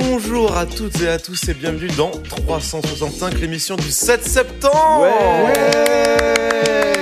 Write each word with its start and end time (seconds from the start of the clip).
Bonjour 0.00 0.56
à 0.56 0.66
toutes 0.66 1.00
et 1.02 1.08
à 1.08 1.20
tous 1.20 1.48
et 1.48 1.54
bienvenue 1.54 1.86
dans 1.96 2.10
365, 2.10 3.38
l'émission 3.38 3.76
du 3.76 3.92
7 3.92 4.24
septembre 4.24 5.02
Ouais. 5.02 6.93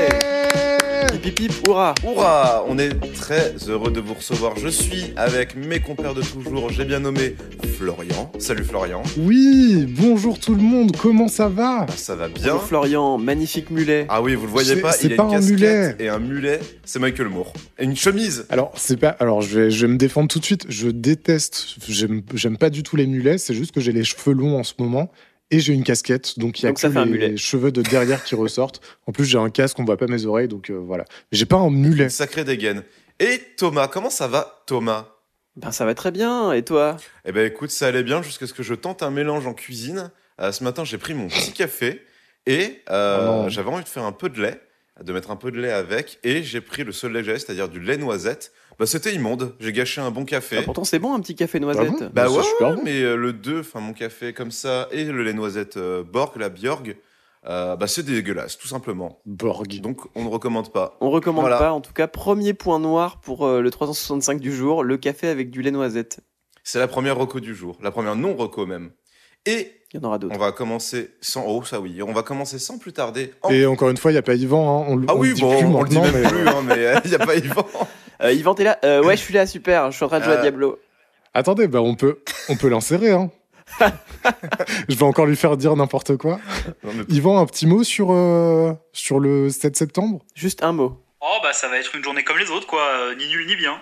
Hurrah. 1.40 2.64
On 2.68 2.78
est 2.78 2.94
très 3.14 3.54
heureux 3.68 3.90
de 3.90 4.00
vous 4.00 4.14
recevoir. 4.14 4.56
Je 4.56 4.68
suis 4.68 5.12
avec 5.16 5.56
mes 5.56 5.80
compères 5.80 6.14
de 6.14 6.22
toujours, 6.22 6.70
j'ai 6.70 6.84
bien 6.84 7.00
nommé 7.00 7.36
Florian. 7.78 8.30
Salut 8.38 8.64
Florian. 8.64 9.02
Oui, 9.18 9.86
bonjour 9.88 10.38
tout 10.38 10.54
le 10.54 10.62
monde, 10.62 10.96
comment 10.96 11.28
ça 11.28 11.48
va? 11.48 11.86
Ah, 11.88 11.92
ça 11.96 12.14
va 12.14 12.28
bien 12.28 12.52
Bonjour 12.52 12.62
Florian, 12.62 13.18
magnifique 13.18 13.70
mulet. 13.70 14.06
Ah 14.08 14.22
oui, 14.22 14.34
vous 14.34 14.46
le 14.46 14.52
voyez 14.52 14.76
pas, 14.76 14.92
c'est 14.92 15.06
il 15.08 15.14
a 15.14 15.16
pas 15.16 15.24
une 15.24 15.28
un 15.30 15.32
casquette 15.32 15.58
mulet. 15.58 15.96
et 15.98 16.08
un 16.08 16.18
mulet, 16.18 16.60
c'est 16.84 16.98
Michael 16.98 17.28
Moore. 17.28 17.52
Et 17.78 17.84
une 17.84 17.96
chemise 17.96 18.46
Alors, 18.50 18.72
c'est 18.76 18.96
pas. 18.96 19.10
Alors, 19.20 19.42
je 19.42 19.58
vais, 19.58 19.70
je 19.70 19.86
vais 19.86 19.92
me 19.92 19.98
défendre 19.98 20.28
tout 20.28 20.38
de 20.38 20.44
suite. 20.44 20.66
Je 20.68 20.88
déteste. 20.88 21.76
J'aime 21.88 22.22
j'aime 22.34 22.56
pas 22.58 22.70
du 22.70 22.82
tout 22.82 22.96
les 22.96 23.06
mulets. 23.06 23.38
C'est 23.38 23.54
juste 23.54 23.72
que 23.72 23.80
j'ai 23.80 23.92
les 23.92 24.04
cheveux 24.04 24.34
longs 24.34 24.58
en 24.58 24.64
ce 24.64 24.74
moment 24.78 25.10
et 25.52 25.60
j'ai 25.60 25.72
une 25.72 25.84
casquette, 25.84 26.38
donc 26.40 26.58
il 26.58 26.64
y 26.64 26.66
a 26.66 26.70
Donc 26.70 26.80
ça 26.80 26.88
que 26.88 26.98
les 26.98 27.04
mulet. 27.04 27.36
cheveux 27.36 27.70
de 27.70 27.82
derrière 27.82 28.24
qui 28.24 28.34
ressortent. 28.34 28.80
En 29.06 29.12
plus, 29.12 29.24
j'ai 29.24 29.38
un 29.38 29.50
casque, 29.50 29.78
on 29.78 29.84
voit 29.84 29.96
pas 29.96 30.06
mes 30.08 30.26
oreilles, 30.26 30.48
donc 30.48 30.70
euh, 30.70 30.74
voilà. 30.74 31.04
J'ai 31.30 31.46
pas 31.46 31.58
un 31.58 31.70
mulet. 31.70 32.04
Une 32.04 32.10
sacrée 32.10 32.42
dégaine. 32.44 32.82
Et 33.20 33.40
Thomas, 33.56 33.86
comment 33.86 34.10
ça 34.10 34.26
va 34.26 34.64
Thomas? 34.66 35.06
Ben 35.54 35.70
ça 35.70 35.84
va 35.84 35.94
très 35.94 36.10
bien, 36.10 36.52
et 36.52 36.64
toi? 36.64 36.96
Eh 37.26 37.30
ben 37.32 37.46
écoute, 37.46 37.70
ça 37.70 37.86
allait 37.86 38.02
bien 38.02 38.22
jusqu'à 38.22 38.46
ce 38.46 38.54
que 38.54 38.62
je 38.62 38.74
tente 38.74 39.02
un 39.02 39.10
mélange 39.10 39.46
en 39.46 39.54
cuisine. 39.54 40.10
Euh, 40.40 40.50
ce 40.50 40.64
matin, 40.64 40.82
j'ai 40.84 40.96
pris 40.98 41.12
mon 41.14 41.28
petit 41.28 41.52
café 41.52 42.02
et 42.46 42.80
euh, 42.90 43.18
Oh 43.20 43.24
non. 43.42 43.48
j'avais 43.50 43.68
envie 43.70 43.84
de 43.84 43.88
faire 43.88 44.04
un 44.04 44.12
peu 44.12 44.30
de 44.30 44.40
lait, 44.40 44.58
de 45.00 45.12
mettre 45.12 45.30
un 45.30 45.36
peu 45.36 45.50
de 45.50 45.60
lait 45.60 45.70
avec, 45.70 46.18
et 46.24 46.42
j'ai 46.42 46.62
pris 46.62 46.82
le 46.84 46.92
seul 46.92 47.12
lait 47.12 47.20
que 47.20 47.26
j'avais, 47.26 47.38
c'est-à-dire 47.38 47.68
du 47.68 47.78
lait 47.80 47.98
noisette. 47.98 48.52
Bah 48.78 48.86
c'était 48.86 49.14
immonde, 49.14 49.54
j'ai 49.60 49.72
gâché 49.72 50.00
un 50.00 50.10
bon 50.10 50.24
café. 50.24 50.56
Ah, 50.58 50.62
Pourtant 50.62 50.84
c'est 50.84 50.98
bon 50.98 51.14
un 51.14 51.20
petit 51.20 51.34
café 51.34 51.60
noisette. 51.60 51.90
bon 51.90 52.10
bah 52.12 52.26
c'est 52.28 52.36
ouais, 52.36 52.42
super 52.42 52.68
ouais, 52.70 52.74
bon. 52.76 52.82
mais 52.84 53.00
euh, 53.02 53.16
le 53.16 53.32
2, 53.32 53.60
enfin 53.60 53.80
mon 53.80 53.92
café 53.92 54.32
comme 54.32 54.50
ça, 54.50 54.88
et 54.90 55.04
le 55.04 55.22
lait 55.22 55.32
noisette 55.34 55.76
euh, 55.76 56.02
Borg, 56.02 56.32
la 56.36 56.48
Bjorg, 56.48 56.96
euh, 57.48 57.76
bah 57.76 57.86
c'est 57.86 58.02
dégueulasse, 58.04 58.56
tout 58.58 58.68
simplement. 58.68 59.20
Borg. 59.26 59.80
Donc 59.80 60.00
on 60.14 60.24
ne 60.24 60.28
recommande 60.28 60.72
pas. 60.72 60.96
On 61.00 61.10
recommande 61.10 61.42
Voilà. 61.42 61.58
pas, 61.58 61.72
en 61.72 61.80
tout 61.80 61.92
cas, 61.92 62.06
premier 62.08 62.54
point 62.54 62.78
noir 62.78 63.20
pour 63.20 63.46
euh, 63.46 63.60
le 63.60 63.70
365 63.70 64.40
du 64.40 64.52
jour, 64.54 64.82
le 64.84 64.96
café 64.96 65.28
avec 65.28 65.50
du 65.50 65.60
lait 65.62 65.70
noisette. 65.70 66.20
C'est 66.64 66.78
la 66.78 66.88
première 66.88 67.16
reco 67.18 67.40
du 67.40 67.54
jour, 67.54 67.76
la 67.82 67.90
première 67.90 68.14
non-reco 68.16 68.66
même. 68.66 68.90
Et 69.44 69.72
Il 69.92 69.96
y 70.00 70.04
en 70.04 70.06
aura 70.06 70.18
d'autres. 70.20 70.34
on 70.36 70.38
va 70.38 70.52
commencer 70.52 71.10
sans... 71.20 71.44
Oh 71.48 71.64
ça 71.64 71.80
oui, 71.80 72.00
on 72.00 72.12
va 72.12 72.22
commencer 72.22 72.60
sans 72.60 72.78
plus 72.78 72.92
tarder. 72.92 73.32
en 73.42 73.50
Et 73.50 73.66
encore 73.66 73.90
une 73.90 73.96
fois, 73.96 74.12
il 74.12 74.14
y 74.14 74.18
a 74.18 74.22
pas 74.22 74.34
Yvan. 74.36 74.82
hein, 74.82 74.86
On, 74.88 75.02
Ah 75.08 75.16
on 75.16 75.18
oui, 75.18 75.30
le 75.30 75.34
dit 75.34 75.40
bon, 75.40 75.56
plus 75.58 75.66
on 75.66 75.82
le 75.82 75.88
dit 75.88 75.98
même 75.98 76.12
mais- 76.14 76.28
plus, 76.28 76.46
hein, 76.48 76.62
mais 76.64 76.76
il 77.04 77.08
n'y 77.10 77.16
a 77.16 77.18
pas 77.18 77.34
Yvan. 77.34 77.66
Euh, 78.22 78.32
Yvan, 78.32 78.54
t'es 78.54 78.64
là 78.64 78.78
Euh, 78.84 79.02
Ouais, 79.02 79.16
je 79.16 79.22
suis 79.22 79.34
là, 79.34 79.46
super, 79.46 79.90
je 79.90 79.96
suis 79.96 80.04
en 80.04 80.08
train 80.08 80.18
de 80.20 80.24
jouer 80.24 80.34
à 80.34 80.38
Euh, 80.38 80.42
Diablo. 80.42 80.78
Attendez, 81.34 81.66
bah 81.68 81.80
on 81.80 81.94
peut, 81.94 82.20
on 82.48 82.56
peut 82.56 82.68
l'insérer. 82.68 83.10
Hein. 83.12 83.30
je 84.88 84.94
vais 84.96 85.02
encore 85.04 85.26
lui 85.26 85.36
faire 85.36 85.56
dire 85.56 85.74
n'importe 85.76 86.16
quoi. 86.16 86.38
Non, 86.84 86.92
mais- 86.94 87.04
Yvan, 87.08 87.38
un 87.38 87.46
petit 87.46 87.66
mot 87.66 87.84
sur, 87.84 88.12
euh, 88.12 88.72
sur 88.92 89.18
le 89.18 89.48
7 89.50 89.76
septembre? 89.76 90.20
Juste 90.34 90.62
un 90.62 90.72
mot. 90.72 91.02
Oh 91.20 91.36
bah 91.42 91.52
ça 91.52 91.68
va 91.68 91.78
être 91.78 91.94
une 91.94 92.02
journée 92.02 92.24
comme 92.24 92.38
les 92.38 92.50
autres 92.50 92.66
quoi, 92.66 92.82
ni 93.16 93.28
nul 93.28 93.46
ni 93.46 93.54
bien. 93.56 93.78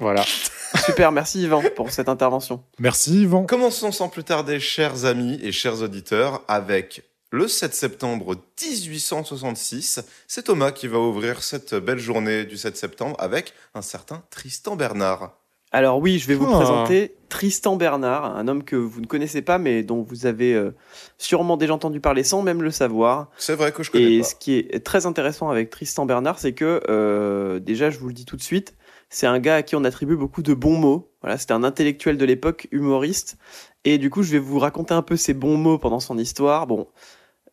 Voilà. 0.00 0.24
Super, 0.84 1.10
merci 1.12 1.42
Yvan 1.42 1.62
pour 1.76 1.90
cette 1.90 2.08
intervention. 2.08 2.62
Merci 2.78 3.22
Yvan. 3.22 3.44
Commençons 3.46 3.90
sans 3.92 4.08
plus 4.08 4.24
tarder, 4.24 4.60
chers 4.60 5.04
amis 5.04 5.38
et 5.42 5.52
chers 5.52 5.82
auditeurs, 5.82 6.42
avec 6.48 7.02
le 7.30 7.46
7 7.48 7.74
septembre 7.74 8.36
1866. 8.62 10.00
C'est 10.26 10.42
Thomas 10.44 10.72
qui 10.72 10.88
va 10.88 10.98
ouvrir 10.98 11.42
cette 11.42 11.74
belle 11.74 11.98
journée 11.98 12.44
du 12.44 12.56
7 12.56 12.76
septembre 12.76 13.16
avec 13.18 13.52
un 13.74 13.82
certain 13.82 14.22
Tristan 14.30 14.76
Bernard. 14.76 15.34
Alors 15.70 15.98
oui, 15.98 16.18
je 16.18 16.26
vais 16.26 16.34
vous 16.34 16.46
Ah. 16.50 16.56
présenter 16.56 17.14
Tristan 17.28 17.76
Bernard, 17.76 18.24
un 18.24 18.48
homme 18.48 18.64
que 18.64 18.74
vous 18.76 19.02
ne 19.02 19.06
connaissez 19.06 19.42
pas, 19.42 19.58
mais 19.58 19.82
dont 19.82 20.00
vous 20.00 20.24
avez 20.24 20.54
euh, 20.54 20.74
sûrement 21.18 21.58
déjà 21.58 21.74
entendu 21.74 22.00
parler 22.00 22.22
sans 22.24 22.40
même 22.40 22.62
le 22.62 22.70
savoir. 22.70 23.28
C'est 23.36 23.54
vrai 23.54 23.70
que 23.72 23.82
je 23.82 23.90
connais 23.90 24.14
Et 24.14 24.18
pas. 24.20 24.24
ce 24.24 24.34
qui 24.34 24.54
est 24.56 24.82
très 24.82 25.04
intéressant 25.04 25.50
avec 25.50 25.68
Tristan 25.68 26.06
Bernard, 26.06 26.38
c'est 26.38 26.54
que, 26.54 26.80
euh, 26.88 27.58
déjà, 27.58 27.90
je 27.90 27.98
vous 27.98 28.08
le 28.08 28.14
dis 28.14 28.24
tout 28.24 28.36
de 28.38 28.42
suite, 28.42 28.74
c'est 29.10 29.26
un 29.26 29.38
gars 29.40 29.56
à 29.56 29.62
qui 29.62 29.76
on 29.76 29.84
attribue 29.84 30.16
beaucoup 30.16 30.42
de 30.42 30.54
bons 30.54 30.78
mots. 30.78 31.10
Voilà, 31.20 31.36
c'était 31.36 31.52
un 31.52 31.64
intellectuel 31.64 32.16
de 32.16 32.24
l'époque, 32.24 32.66
humoriste. 32.70 33.36
Et 33.84 33.98
du 33.98 34.08
coup, 34.08 34.22
je 34.22 34.32
vais 34.32 34.38
vous 34.38 34.58
raconter 34.58 34.94
un 34.94 35.02
peu 35.02 35.16
ses 35.18 35.34
bons 35.34 35.58
mots 35.58 35.76
pendant 35.76 36.00
son 36.00 36.16
histoire. 36.16 36.66
Bon, 36.66 36.88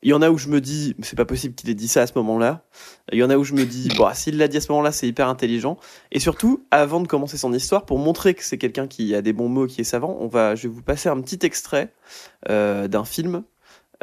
il 0.06 0.10
y 0.10 0.14
en 0.14 0.22
a 0.22 0.30
où 0.30 0.38
je 0.38 0.50
me 0.50 0.62
dis, 0.62 0.96
c'est 1.02 1.16
pas 1.16 1.26
possible 1.26 1.56
qu'il 1.56 1.68
ait 1.72 1.74
dit 1.74 1.88
ça 1.88 2.04
à 2.04 2.08
ce 2.08 2.14
moment-là. 2.18 2.62
Il 3.12 3.18
y 3.18 3.24
en 3.24 3.32
a 3.32 3.38
où 3.38 3.44
je 3.44 3.54
me 3.54 3.66
dis, 3.66 3.90
bon, 3.98 4.08
s'il 4.14 4.38
l'a 4.38 4.48
dit 4.48 4.58
à 4.58 4.62
ce 4.62 4.72
moment-là, 4.72 4.92
c'est 4.92 5.08
hyper 5.08 5.28
intelligent. 5.28 5.78
Et 6.12 6.20
surtout, 6.20 6.64
avant 6.70 7.02
de 7.02 7.08
commencer 7.08 7.38
son 7.38 7.52
histoire, 7.52 7.88
pour 7.88 7.98
montrer 7.98 8.36
que 8.36 8.44
c'est 8.44 8.60
quelqu'un 8.60 8.86
qui 8.86 9.16
a 9.16 9.24
des 9.24 9.34
bons 9.34 9.50
mots, 9.50 9.66
qui 9.66 9.82
est 9.82 9.86
savant, 9.86 10.16
on 10.20 10.28
va, 10.28 10.54
je 10.54 10.68
vais 10.68 10.74
vous 10.74 10.84
passer 10.84 11.10
un 11.10 11.20
petit 11.22 11.44
extrait 11.44 11.92
euh, 12.50 12.88
d'un 12.88 13.04
film. 13.04 13.44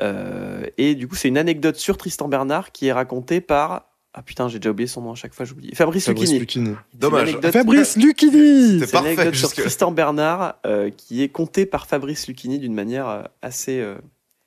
Euh, 0.00 0.66
et 0.76 0.96
du 0.96 1.06
coup, 1.06 1.14
c'est 1.14 1.28
une 1.28 1.38
anecdote 1.38 1.76
sur 1.76 1.96
Tristan 1.96 2.26
Bernard 2.26 2.72
qui 2.72 2.88
est 2.88 2.92
racontée 2.92 3.40
par. 3.40 3.88
Ah 4.14 4.22
putain, 4.22 4.48
j'ai 4.48 4.58
déjà 4.58 4.70
oublié 4.70 4.88
son 4.88 5.02
nom 5.02 5.12
à 5.12 5.14
chaque 5.14 5.32
fois, 5.32 5.46
j'oublie. 5.46 5.72
Fabrice, 5.74 6.04
Fabrice 6.04 6.32
Lucchini. 6.32 6.74
Dommage. 6.92 7.38
Fabrice 7.50 7.96
Lucchini 7.96 8.80
C'est 8.80 8.84
une 8.86 8.90
parfait 8.90 9.08
anecdote 9.08 9.34
sur 9.36 9.52
Tristan 9.52 9.90
Bernard 9.90 10.56
euh, 10.66 10.90
qui 10.90 11.22
est 11.22 11.30
contée 11.30 11.64
par 11.64 11.86
Fabrice 11.86 12.26
Lucchini 12.26 12.58
d'une 12.58 12.74
manière 12.74 13.08
euh, 13.08 13.22
assez, 13.40 13.80
euh, 13.80 13.96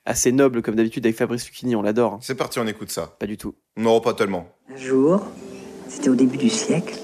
assez 0.06 0.32
noble, 0.32 0.62
comme 0.62 0.74
d'habitude 0.76 1.04
avec 1.04 1.16
Fabrice 1.16 1.46
Lucchini, 1.46 1.76
on 1.76 1.82
l'adore. 1.82 2.14
hein. 2.14 2.18
C'est 2.22 2.34
parti, 2.34 2.58
on 2.58 2.66
écoute 2.66 2.90
ça. 2.90 3.14
Pas 3.18 3.26
du 3.26 3.36
tout. 3.36 3.54
Non, 3.76 4.00
pas 4.00 4.14
tellement. 4.14 4.46
Un 4.72 4.76
jour, 4.78 5.22
c'était 5.88 6.08
au 6.08 6.14
début 6.14 6.36
du 6.38 6.48
siècle, 6.48 6.96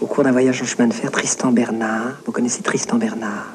au 0.00 0.06
cours 0.06 0.24
d'un 0.24 0.32
voyage 0.32 0.60
en 0.62 0.64
chemin 0.64 0.88
de 0.88 0.94
fer, 0.94 1.10
Tristan 1.10 1.50
Bernard, 1.52 2.20
vous 2.26 2.32
connaissez 2.32 2.62
Tristan 2.62 2.96
Bernard, 2.98 3.48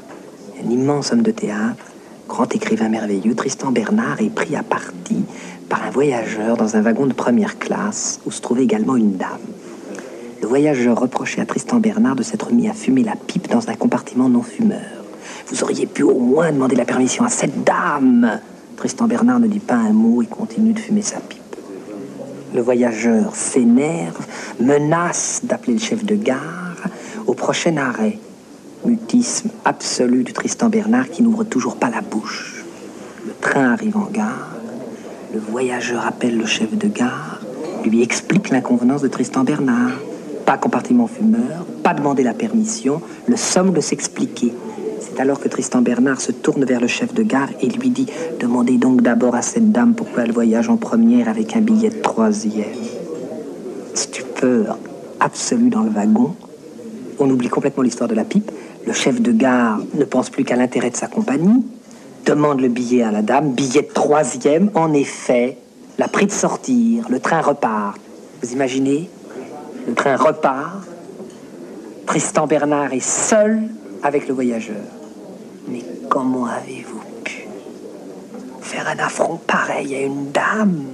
un 0.63 0.69
immense 0.69 1.11
homme 1.11 1.21
de 1.21 1.31
théâtre, 1.31 1.83
grand 2.27 2.53
écrivain 2.55 2.89
merveilleux, 2.89 3.35
Tristan 3.35 3.71
Bernard 3.71 4.21
est 4.21 4.29
pris 4.33 4.55
à 4.55 4.63
partie 4.63 5.23
par 5.69 5.83
un 5.83 5.89
voyageur 5.91 6.55
dans 6.57 6.75
un 6.77 6.81
wagon 6.81 7.05
de 7.05 7.13
première 7.13 7.59
classe 7.59 8.19
où 8.25 8.31
se 8.31 8.41
trouvait 8.41 8.63
également 8.63 8.95
une 8.95 9.17
dame. 9.17 9.39
Le 10.41 10.47
voyageur 10.47 10.99
reprochait 10.99 11.41
à 11.41 11.45
Tristan 11.45 11.77
Bernard 11.79 12.15
de 12.15 12.23
s'être 12.23 12.51
mis 12.53 12.69
à 12.69 12.73
fumer 12.73 13.03
la 13.03 13.15
pipe 13.15 13.49
dans 13.49 13.69
un 13.69 13.75
compartiment 13.75 14.29
non 14.29 14.43
fumeur. 14.43 14.79
Vous 15.47 15.63
auriez 15.63 15.87
pu 15.87 16.03
au 16.03 16.19
moins 16.19 16.51
demander 16.51 16.75
la 16.75 16.85
permission 16.85 17.23
à 17.25 17.29
cette 17.29 17.63
dame. 17.63 18.39
Tristan 18.77 19.07
Bernard 19.07 19.39
ne 19.39 19.47
dit 19.47 19.59
pas 19.59 19.73
un 19.73 19.91
mot 19.91 20.21
et 20.21 20.27
continue 20.27 20.71
de 20.71 20.79
fumer 20.79 21.01
sa 21.01 21.19
pipe. 21.19 21.41
Le 22.53 22.61
voyageur 22.61 23.35
s'énerve, 23.35 24.23
menace 24.59 25.41
d'appeler 25.43 25.73
le 25.73 25.79
chef 25.79 26.05
de 26.05 26.15
gare 26.15 26.75
au 27.25 27.33
prochain 27.33 27.75
arrêt. 27.77 28.19
Mutisme 28.85 29.49
absolu 29.65 30.23
de 30.23 30.31
Tristan 30.31 30.69
Bernard 30.69 31.09
qui 31.09 31.23
n'ouvre 31.23 31.43
toujours 31.43 31.77
pas 31.77 31.89
la 31.89 32.01
bouche. 32.01 32.63
Le 33.25 33.33
train 33.41 33.73
arrive 33.73 33.97
en 33.97 34.07
gare. 34.11 34.55
Le 35.33 35.39
voyageur 35.39 36.05
appelle 36.05 36.37
le 36.37 36.45
chef 36.45 36.77
de 36.77 36.87
gare, 36.87 37.41
lui 37.83 38.03
explique 38.03 38.49
l'inconvenance 38.49 39.01
de 39.01 39.07
Tristan 39.07 39.43
Bernard. 39.43 39.97
Pas 40.45 40.57
compartiment 40.57 41.07
fumeur, 41.07 41.65
pas 41.83 41.95
demander 41.95 42.23
la 42.23 42.33
permission, 42.33 43.01
le 43.25 43.35
somme 43.37 43.73
de 43.73 43.81
s'expliquer. 43.81 44.53
Alors 45.19 45.39
que 45.39 45.47
Tristan 45.47 45.81
Bernard 45.81 46.21
se 46.21 46.31
tourne 46.31 46.63
vers 46.63 46.79
le 46.79 46.87
chef 46.87 47.13
de 47.13 47.23
gare 47.23 47.49
et 47.59 47.67
lui 47.67 47.89
dit 47.89 48.05
Demandez 48.39 48.77
donc 48.77 49.01
d'abord 49.01 49.33
à 49.33 49.41
cette 49.41 49.71
dame 49.71 49.95
pourquoi 49.95 50.23
elle 50.23 50.31
voyage 50.31 50.69
en 50.69 50.77
première 50.77 51.27
avec 51.27 51.55
un 51.55 51.61
billet 51.61 51.89
de 51.89 52.01
troisième. 52.01 52.65
Stupeur 53.95 54.77
absolue 55.19 55.69
dans 55.69 55.81
le 55.81 55.89
wagon. 55.89 56.35
On 57.17 57.29
oublie 57.31 57.49
complètement 57.49 57.81
l'histoire 57.81 58.07
de 58.07 58.13
la 58.13 58.25
pipe. 58.25 58.51
Le 58.85 58.93
chef 58.93 59.19
de 59.19 59.31
gare 59.31 59.79
ne 59.95 60.05
pense 60.05 60.29
plus 60.29 60.43
qu'à 60.43 60.55
l'intérêt 60.55 60.91
de 60.91 60.95
sa 60.97 61.07
compagnie. 61.07 61.65
Demande 62.25 62.61
le 62.61 62.67
billet 62.67 63.01
à 63.01 63.11
la 63.11 63.23
dame. 63.23 63.53
Billet 63.53 63.81
de 63.81 63.93
troisième. 63.93 64.69
En 64.75 64.93
effet, 64.93 65.57
la 65.97 66.07
pris 66.07 66.27
de 66.27 66.31
sortir. 66.31 67.07
Le 67.09 67.19
train 67.19 67.41
repart. 67.41 67.99
Vous 68.43 68.53
imaginez? 68.53 69.09
Le 69.87 69.95
train 69.95 70.15
repart. 70.15 70.85
Tristan 72.05 72.45
Bernard 72.45 72.93
est 72.93 72.99
seul 72.99 73.63
avec 74.03 74.27
le 74.27 74.35
voyageur. 74.35 74.75
Comment 76.09 76.45
avez-vous 76.45 77.01
pu 77.23 77.47
faire 78.61 78.87
un 78.87 78.99
affront 78.99 79.37
pareil 79.37 79.95
à 79.95 80.01
une 80.01 80.31
dame? 80.31 80.85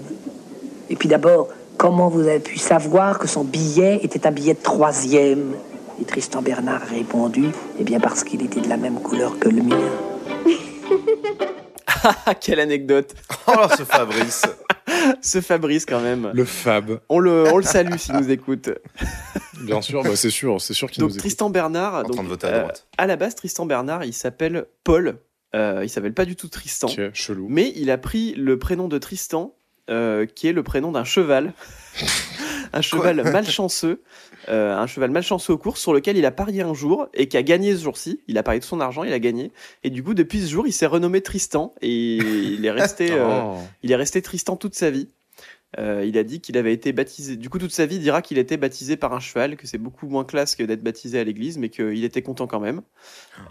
Et 0.90 0.96
puis 0.96 1.08
d'abord, 1.08 1.50
comment 1.78 2.10
vous 2.10 2.22
avez 2.22 2.40
pu 2.40 2.58
savoir 2.58 3.20
que 3.20 3.28
son 3.28 3.44
billet 3.44 4.00
était 4.04 4.26
un 4.28 4.32
billet 4.32 4.54
de 4.54 4.62
troisième? 4.62 5.54
Et 6.02 6.06
Tristan 6.06 6.42
Bernard 6.42 6.82
a 6.84 6.86
répondu, 6.86 7.50
eh 7.80 7.84
bien 7.84 8.00
parce 8.00 8.24
qu'il 8.24 8.44
était 8.44 8.62
de 8.62 8.70
la 8.70 8.78
même 8.78 9.00
couleur 9.00 9.38
que 9.40 9.50
le 9.50 9.62
mien. 9.62 9.78
Ah, 12.26 12.36
quelle 12.36 12.60
anecdote 12.60 13.14
Oh, 13.48 13.68
ce 13.78 13.84
Fabrice. 13.84 14.46
Ce 15.22 15.42
Fabrice, 15.42 15.86
quand 15.86 16.02
même. 16.02 16.32
Le 16.34 16.46
Fab, 16.46 17.00
On 17.10 17.20
le, 17.20 17.46
on 17.52 17.58
le 17.58 17.64
salue 17.64 17.96
s'il 17.98 18.16
nous 18.16 18.30
écoute. 18.30 18.70
Bien 19.66 19.82
sûr, 19.82 20.04
bah, 20.04 20.16
c'est 20.16 20.30
sûr, 20.30 20.62
c'est 20.62 20.74
sûr 20.74 20.90
qu'il 20.92 21.02
nous 21.02 21.08
Donc 21.08 21.14
écoute. 21.16 21.20
Tristan 21.22 21.50
Bernard, 21.50 21.96
En 21.96 22.04
donc, 22.04 22.14
train 22.14 22.24
de 22.24 22.30
voter 22.30 22.48
à 22.48 22.50
euh, 22.50 22.68
à 22.98 23.08
la 23.08 23.16
base, 23.16 23.36
Tristan 23.36 23.66
Bernard, 23.66 24.04
il 24.06 24.14
s'appelle 24.14 24.66
Paul. 24.84 25.18
Euh, 25.56 25.82
il 25.84 25.90
s'appelle 25.90 26.14
pas 26.14 26.26
du 26.26 26.36
tout 26.36 26.48
Tristan. 26.48 26.88
Ok, 26.88 27.00
chelou. 27.14 27.48
Mais 27.50 27.72
il 27.76 27.92
a 27.92 27.98
pris 27.98 28.34
le 28.36 28.58
prénom 28.58 28.88
de 28.88 28.98
Tristan, 28.98 29.54
euh, 29.90 30.26
qui 30.26 30.48
est 30.48 30.54
le 30.54 30.64
prénom 30.64 30.92
d'un 30.92 31.04
cheval. 31.04 31.54
un 32.74 32.82
cheval 32.82 33.22
malchanceux. 33.32 34.02
euh, 34.50 34.76
un 34.76 34.88
cheval 34.88 35.12
malchanceux 35.12 35.54
aux 35.54 35.58
courses 35.60 35.80
sur 35.80 35.94
lequel 35.94 36.18
il 36.18 36.26
a 36.26 36.32
parié 36.32 36.64
un 36.64 36.74
jour 36.74 37.08
et 37.14 37.28
qui 37.28 37.38
a 37.38 37.44
gagné 37.44 37.76
ce 37.76 37.84
jour-ci. 37.84 38.20
Il 38.28 38.38
a 38.40 38.44
parié 38.44 38.60
de 38.60 38.66
son 38.66 38.80
argent, 38.82 39.04
il 39.04 39.14
a 39.14 39.20
gagné. 39.20 39.52
Et 39.84 39.90
du 39.92 40.04
coup, 40.04 40.14
depuis 40.16 40.42
ce 40.42 40.48
jour, 40.48 40.66
il 40.66 40.74
s'est 40.74 40.88
renommé 40.88 41.22
Tristan 41.22 41.74
et 41.82 42.16
il 42.18 42.66
est 42.66 42.72
resté, 42.72 43.12
euh, 43.12 43.42
Oh. 43.44 43.58
il 43.84 43.92
est 43.92 43.96
resté 43.96 44.22
Tristan 44.24 44.56
toute 44.56 44.74
sa 44.76 44.90
vie. 44.90 45.08
Euh, 45.80 46.06
il 46.06 46.18
a 46.18 46.24
dit 46.24 46.40
qu'il 46.40 46.58
avait 46.58 46.74
été 46.74 46.94
baptisé. 46.94 47.36
Du 47.36 47.50
coup, 47.50 47.60
toute 47.60 47.72
sa 47.72 47.86
vie, 47.86 47.96
il 47.96 48.02
dira 48.02 48.22
qu'il 48.22 48.38
était 48.38 48.58
baptisé 48.58 48.96
par 48.98 49.14
un 49.14 49.20
cheval, 49.20 49.56
que 49.56 49.68
c'est 49.68 49.78
beaucoup 49.78 50.08
moins 50.08 50.24
classe 50.24 50.56
que 50.56 50.64
d'être 50.64 50.84
baptisé 50.84 51.20
à 51.20 51.24
l'église, 51.24 51.58
mais 51.58 51.70
qu'il 51.70 52.04
était 52.04 52.22
content 52.22 52.48
quand 52.48 52.60
même. 52.60 52.82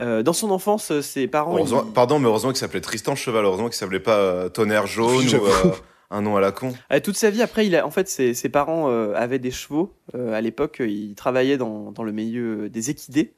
Euh, 0.01 0.23
dans 0.23 0.33
son 0.33 0.51
enfance, 0.51 1.01
ses 1.01 1.27
parents. 1.27 1.65
Pardon, 1.95 2.19
mais 2.19 2.27
heureusement 2.27 2.51
qu'il 2.51 2.59
s'appelait 2.59 2.81
Tristan 2.81 3.15
Cheval. 3.15 3.45
Heureusement 3.45 3.69
qu'il 3.69 3.77
s'appelait 3.77 4.01
pas 4.01 4.19
euh, 4.19 4.49
Tonnerre 4.49 4.87
Jaune 4.87 5.27
ou 5.27 5.47
euh, 5.47 5.73
un 6.13 6.23
nom 6.23 6.37
à 6.37 6.41
la 6.41 6.53
con. 6.53 6.73
Euh, 6.93 7.01
toute 7.01 7.17
sa 7.17 7.31
vie, 7.31 7.43
après, 7.43 7.67
il 7.67 7.75
a, 7.75 7.87
en 7.87 7.91
fait, 7.91 8.09
ses, 8.09 8.35
ses 8.35 8.49
parents 8.49 8.91
euh, 8.91 9.15
avaient 9.15 9.39
des 9.39 9.51
chevaux. 9.51 9.95
Euh, 10.15 10.33
à 10.33 10.41
l'époque, 10.41 10.81
euh, 10.81 10.87
il 10.87 11.15
travaillait 11.15 11.57
dans, 11.57 11.91
dans 11.91 12.05
le 12.05 12.13
milieu 12.13 12.69
des 12.69 12.91
équidés. 12.91 13.35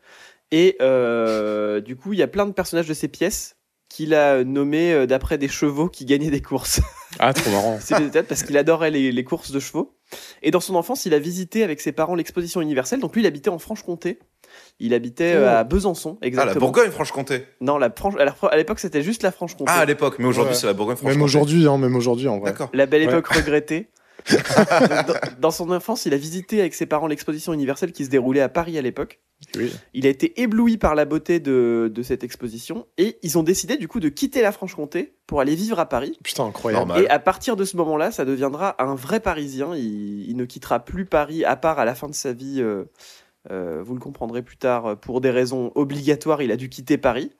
Et 0.51 0.77
euh, 0.83 1.81
du 1.81 1.97
coup, 1.97 2.13
il 2.13 2.19
y 2.19 2.23
a 2.23 2.27
plein 2.29 2.47
de 2.47 2.53
personnages 2.53 2.89
de 2.89 2.95
ses 2.95 3.09
pièces 3.09 3.57
qu'il 3.89 4.15
a 4.15 4.45
nommés 4.45 4.93
euh, 4.93 5.07
d'après 5.07 5.39
des 5.39 5.49
chevaux 5.49 5.89
qui 5.89 6.05
gagnaient 6.05 6.31
des 6.31 6.43
courses. 6.43 6.81
Ah, 7.19 7.33
trop 7.33 7.51
marrant. 7.51 7.79
C'est 7.81 7.99
des 7.99 8.11
têtes 8.11 8.29
parce 8.29 8.43
qu'il 8.43 8.57
adorait 8.59 8.91
les, 8.91 9.13
les 9.13 9.25
courses 9.25 9.51
de 9.51 9.61
chevaux. 9.61 9.97
Et 10.43 10.51
dans 10.51 10.61
son 10.61 10.75
enfance, 10.75 11.07
il 11.07 11.15
a 11.15 11.19
visité 11.19 11.63
avec 11.65 11.81
ses 11.81 11.93
parents 11.93 12.15
l'exposition 12.15 12.61
universelle. 12.61 13.01
Donc 13.01 13.15
lui, 13.15 13.23
il 13.23 13.27
habitait 13.27 13.51
en 13.51 13.59
Franche-Comté. 13.59 14.19
Il 14.79 14.95
habitait 14.95 15.33
euh, 15.35 15.47
Oh. 15.47 15.57
à 15.59 15.65
Besançon, 15.65 16.19
Ah, 16.23 16.27
exactement. 16.27 16.55
la 16.55 16.61
Bourgogne-Franche-Comté. 16.61 17.47
Non, 17.61 17.79
la 17.79 17.91
Franche- 17.91 18.15
à 18.19 18.57
l'époque, 18.57 18.79
c'était 18.79 19.03
juste 19.03 19.23
la 19.23 19.33
Franche-Comté. 19.33 19.71
Ah, 19.75 19.81
à 19.81 19.85
l'époque, 19.85 20.17
mais 20.19 20.27
aujourd'hui, 20.27 20.55
Ouais. 20.55 20.59
c'est 20.61 20.67
la 20.67 20.75
Bourgogne-Franche-Comté. 20.75 21.17
Même 21.17 21.25
aujourd'hui, 21.25 21.67
hein, 21.67 21.79
même 21.79 21.97
aujourd'hui, 21.97 22.29
en 22.29 22.39
vrai. 22.39 22.51
D'accord. 22.53 22.71
La 22.73 22.87
belle 22.87 23.03
Ouais. 23.07 23.13
époque 23.13 23.27
regrettée. 23.29 23.89
Dans, 24.31 25.15
dans 25.41 25.51
son 25.51 25.71
enfance, 25.71 26.07
il 26.07 26.15
a 26.15 26.17
visité 26.17 26.61
avec 26.61 26.75
ses 26.75 26.87
parents 26.87 27.07
l'exposition 27.07 27.53
universelle 27.53 27.93
qui 27.93 28.05
se 28.05 28.11
déroulait 28.11 28.41
à 28.41 28.49
Paris 28.49 28.79
à 28.79 28.83
l'époque. 28.83 29.21
Oui. 29.57 29.71
Il 29.93 30.07
a 30.07 30.09
été 30.11 30.41
ébloui 30.41 30.79
par 30.79 30.95
la 30.95 31.05
beauté 31.05 31.41
de, 31.41 31.91
de 31.95 32.03
cette 32.03 32.25
exposition 32.25 32.87
et 32.97 33.19
ils 33.23 33.37
ont 33.39 33.43
décidé 33.43 33.77
du 33.77 33.89
coup 33.89 34.01
de 34.01 34.09
quitter 34.09 34.41
la 34.41 34.53
Franche-Comté 34.53 35.15
pour 35.27 35.41
aller 35.41 35.55
vivre 35.55 35.79
à 35.79 35.87
Paris. 35.89 36.19
Putain, 36.23 36.47
incroyable. 36.47 36.87
Normal. 36.89 37.05
Et 37.05 37.09
à 37.11 37.19
partir 37.19 37.57
de 37.57 37.65
ce 37.65 37.77
moment-là, 37.77 38.11
ça 38.11 38.25
deviendra 38.25 38.83
un 38.83 38.95
vrai 38.95 39.21
Parisien. 39.21 39.75
Il, 39.77 40.29
il 40.31 40.37
ne 40.37 40.45
quittera 40.47 40.81
plus 40.85 41.05
Paris 41.05 41.45
à 41.45 41.57
part 41.57 41.79
à 41.79 41.85
la 41.85 41.95
fin 41.95 42.09
de 42.09 42.15
sa 42.15 42.33
vie. 42.33 42.61
euh, 42.63 42.85
euh, 43.51 43.83
vous 43.85 43.93
le 43.95 44.01
comprendrez 44.01 44.41
plus 44.43 44.57
tard. 44.57 44.87
euh, 44.87 44.95
Pour 44.97 45.21
des 45.21 45.31
raisons 45.31 45.71
obligatoires, 45.75 46.41
il 46.41 46.51
a 46.51 46.57
dû 46.57 46.71
quitter 46.71 46.97
Paris. 46.97 47.31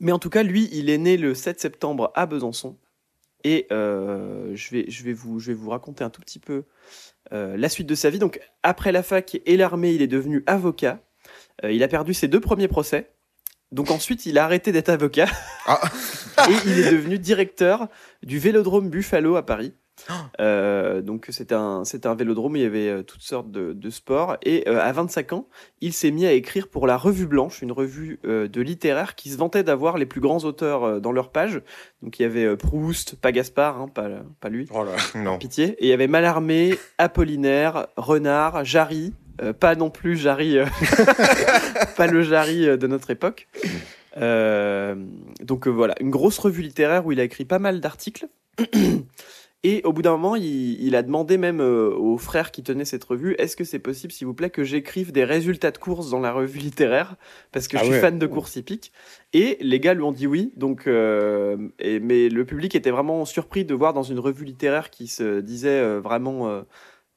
Mais 0.00 0.10
en 0.12 0.18
tout 0.18 0.30
cas, 0.30 0.42
lui, 0.42 0.68
il 0.72 0.90
est 0.90 0.98
né 0.98 1.16
le 1.16 1.34
7 1.34 1.60
septembre 1.60 2.10
à 2.16 2.26
Besançon. 2.26 2.76
Et 3.44 3.66
euh, 3.70 4.52
je, 4.54 4.70
vais, 4.70 4.84
je, 4.88 5.04
vais 5.04 5.12
vous, 5.12 5.38
je 5.38 5.48
vais 5.48 5.54
vous 5.54 5.70
raconter 5.70 6.02
un 6.04 6.10
tout 6.10 6.20
petit 6.20 6.38
peu 6.38 6.64
euh, 7.32 7.56
la 7.56 7.68
suite 7.68 7.86
de 7.86 7.94
sa 7.94 8.10
vie. 8.10 8.18
Donc, 8.18 8.40
après 8.62 8.92
la 8.92 9.02
fac 9.02 9.38
et 9.44 9.56
l'armée, 9.56 9.92
il 9.92 10.02
est 10.02 10.06
devenu 10.08 10.42
avocat. 10.46 11.00
Euh, 11.64 11.72
il 11.72 11.82
a 11.82 11.88
perdu 11.88 12.14
ses 12.14 12.28
deux 12.28 12.40
premiers 12.40 12.68
procès. 12.68 13.12
Donc 13.72 13.90
ensuite, 13.90 14.26
il 14.26 14.38
a 14.38 14.44
arrêté 14.44 14.70
d'être 14.72 14.90
avocat. 14.90 15.26
Ah. 15.66 15.80
et 16.48 16.54
il 16.66 16.78
est 16.78 16.92
devenu 16.92 17.18
directeur 17.18 17.88
du 18.22 18.38
Vélodrome 18.38 18.90
Buffalo 18.90 19.36
à 19.36 19.44
Paris. 19.44 19.74
Euh, 20.38 21.00
donc 21.00 21.28
c'était 21.30 21.54
un, 21.54 21.82
un 22.04 22.14
vélodrome 22.14 22.52
où 22.52 22.56
il 22.56 22.62
y 22.62 22.66
avait 22.66 22.88
euh, 22.88 23.02
toutes 23.02 23.22
sortes 23.22 23.50
de, 23.50 23.72
de 23.72 23.90
sports. 23.90 24.36
Et 24.42 24.68
euh, 24.68 24.80
à 24.80 24.92
25 24.92 25.32
ans, 25.32 25.48
il 25.80 25.92
s'est 25.94 26.10
mis 26.10 26.26
à 26.26 26.32
écrire 26.32 26.68
pour 26.68 26.86
la 26.86 26.96
Revue 26.98 27.26
Blanche, 27.26 27.62
une 27.62 27.72
revue 27.72 28.20
euh, 28.26 28.46
de 28.46 28.60
littéraire 28.60 29.14
qui 29.14 29.30
se 29.30 29.38
vantait 29.38 29.62
d'avoir 29.62 29.96
les 29.96 30.04
plus 30.04 30.20
grands 30.20 30.44
auteurs 30.44 31.00
dans 31.00 31.12
leur 31.12 31.30
page. 31.30 31.62
Donc 32.02 32.18
il 32.18 32.22
y 32.22 32.24
avait 32.26 32.54
Proust, 32.56 33.16
pas 33.16 33.32
Gaspard, 33.32 33.80
hein, 33.80 33.88
pas, 33.88 34.08
pas 34.40 34.50
lui, 34.50 34.68
Oh 34.72 34.84
là. 34.84 34.92
Non. 35.14 35.38
pitié. 35.38 35.68
Et 35.78 35.86
il 35.86 35.88
y 35.88 35.92
avait 35.92 36.06
Mallarmé, 36.08 36.76
Apollinaire, 36.98 37.86
Renard, 37.96 38.64
Jarry, 38.64 39.14
pas 39.58 39.74
non 39.74 39.90
plus 39.90 40.16
Jarry, 40.16 40.58
pas 41.96 42.06
le 42.06 42.22
Jarry 42.22 42.66
de 42.78 42.86
notre 42.86 43.10
époque. 43.10 43.48
Donc 44.16 45.66
voilà, 45.66 45.94
une 46.00 46.10
grosse 46.10 46.38
revue 46.38 46.62
littéraire 46.62 47.06
où 47.06 47.12
il 47.12 47.20
a 47.20 47.24
écrit 47.24 47.44
pas 47.46 47.58
mal 47.58 47.80
d'articles. 47.80 48.26
Et 49.68 49.80
au 49.82 49.92
bout 49.92 50.02
d'un 50.02 50.12
moment, 50.12 50.36
il, 50.36 50.80
il 50.80 50.94
a 50.94 51.02
demandé 51.02 51.38
même 51.38 51.60
euh, 51.60 51.90
aux 51.90 52.18
frères 52.18 52.52
qui 52.52 52.62
tenaient 52.62 52.84
cette 52.84 53.02
revue 53.02 53.34
est-ce 53.38 53.56
que 53.56 53.64
c'est 53.64 53.80
possible, 53.80 54.12
s'il 54.12 54.28
vous 54.28 54.32
plaît, 54.32 54.48
que 54.48 54.62
j'écrive 54.62 55.10
des 55.10 55.24
résultats 55.24 55.72
de 55.72 55.78
courses 55.78 56.08
dans 56.08 56.20
la 56.20 56.30
revue 56.30 56.60
littéraire? 56.60 57.16
Parce 57.50 57.66
que 57.66 57.76
Ah 57.76 57.80
je 57.80 57.86
suis 57.86 57.94
ouais. 57.94 58.00
fan 58.00 58.16
de 58.16 58.26
courses 58.28 58.54
hippiques. 58.54 58.92
Et 59.32 59.56
les 59.60 59.80
gars 59.80 59.94
lui 59.94 60.04
ont 60.04 60.12
dit 60.12 60.28
oui. 60.28 60.52
Donc, 60.54 60.86
euh, 60.86 61.56
et- 61.80 61.98
mais 61.98 62.28
le 62.28 62.44
public 62.44 62.76
était 62.76 62.92
vraiment 62.92 63.24
surpris 63.24 63.64
de 63.64 63.74
voir 63.74 63.92
dans 63.92 64.04
une 64.04 64.20
revue 64.20 64.44
littéraire 64.44 64.88
qui 64.90 65.08
se 65.08 65.40
disait 65.40 65.80
euh, 65.80 65.98
vraiment 66.00 66.62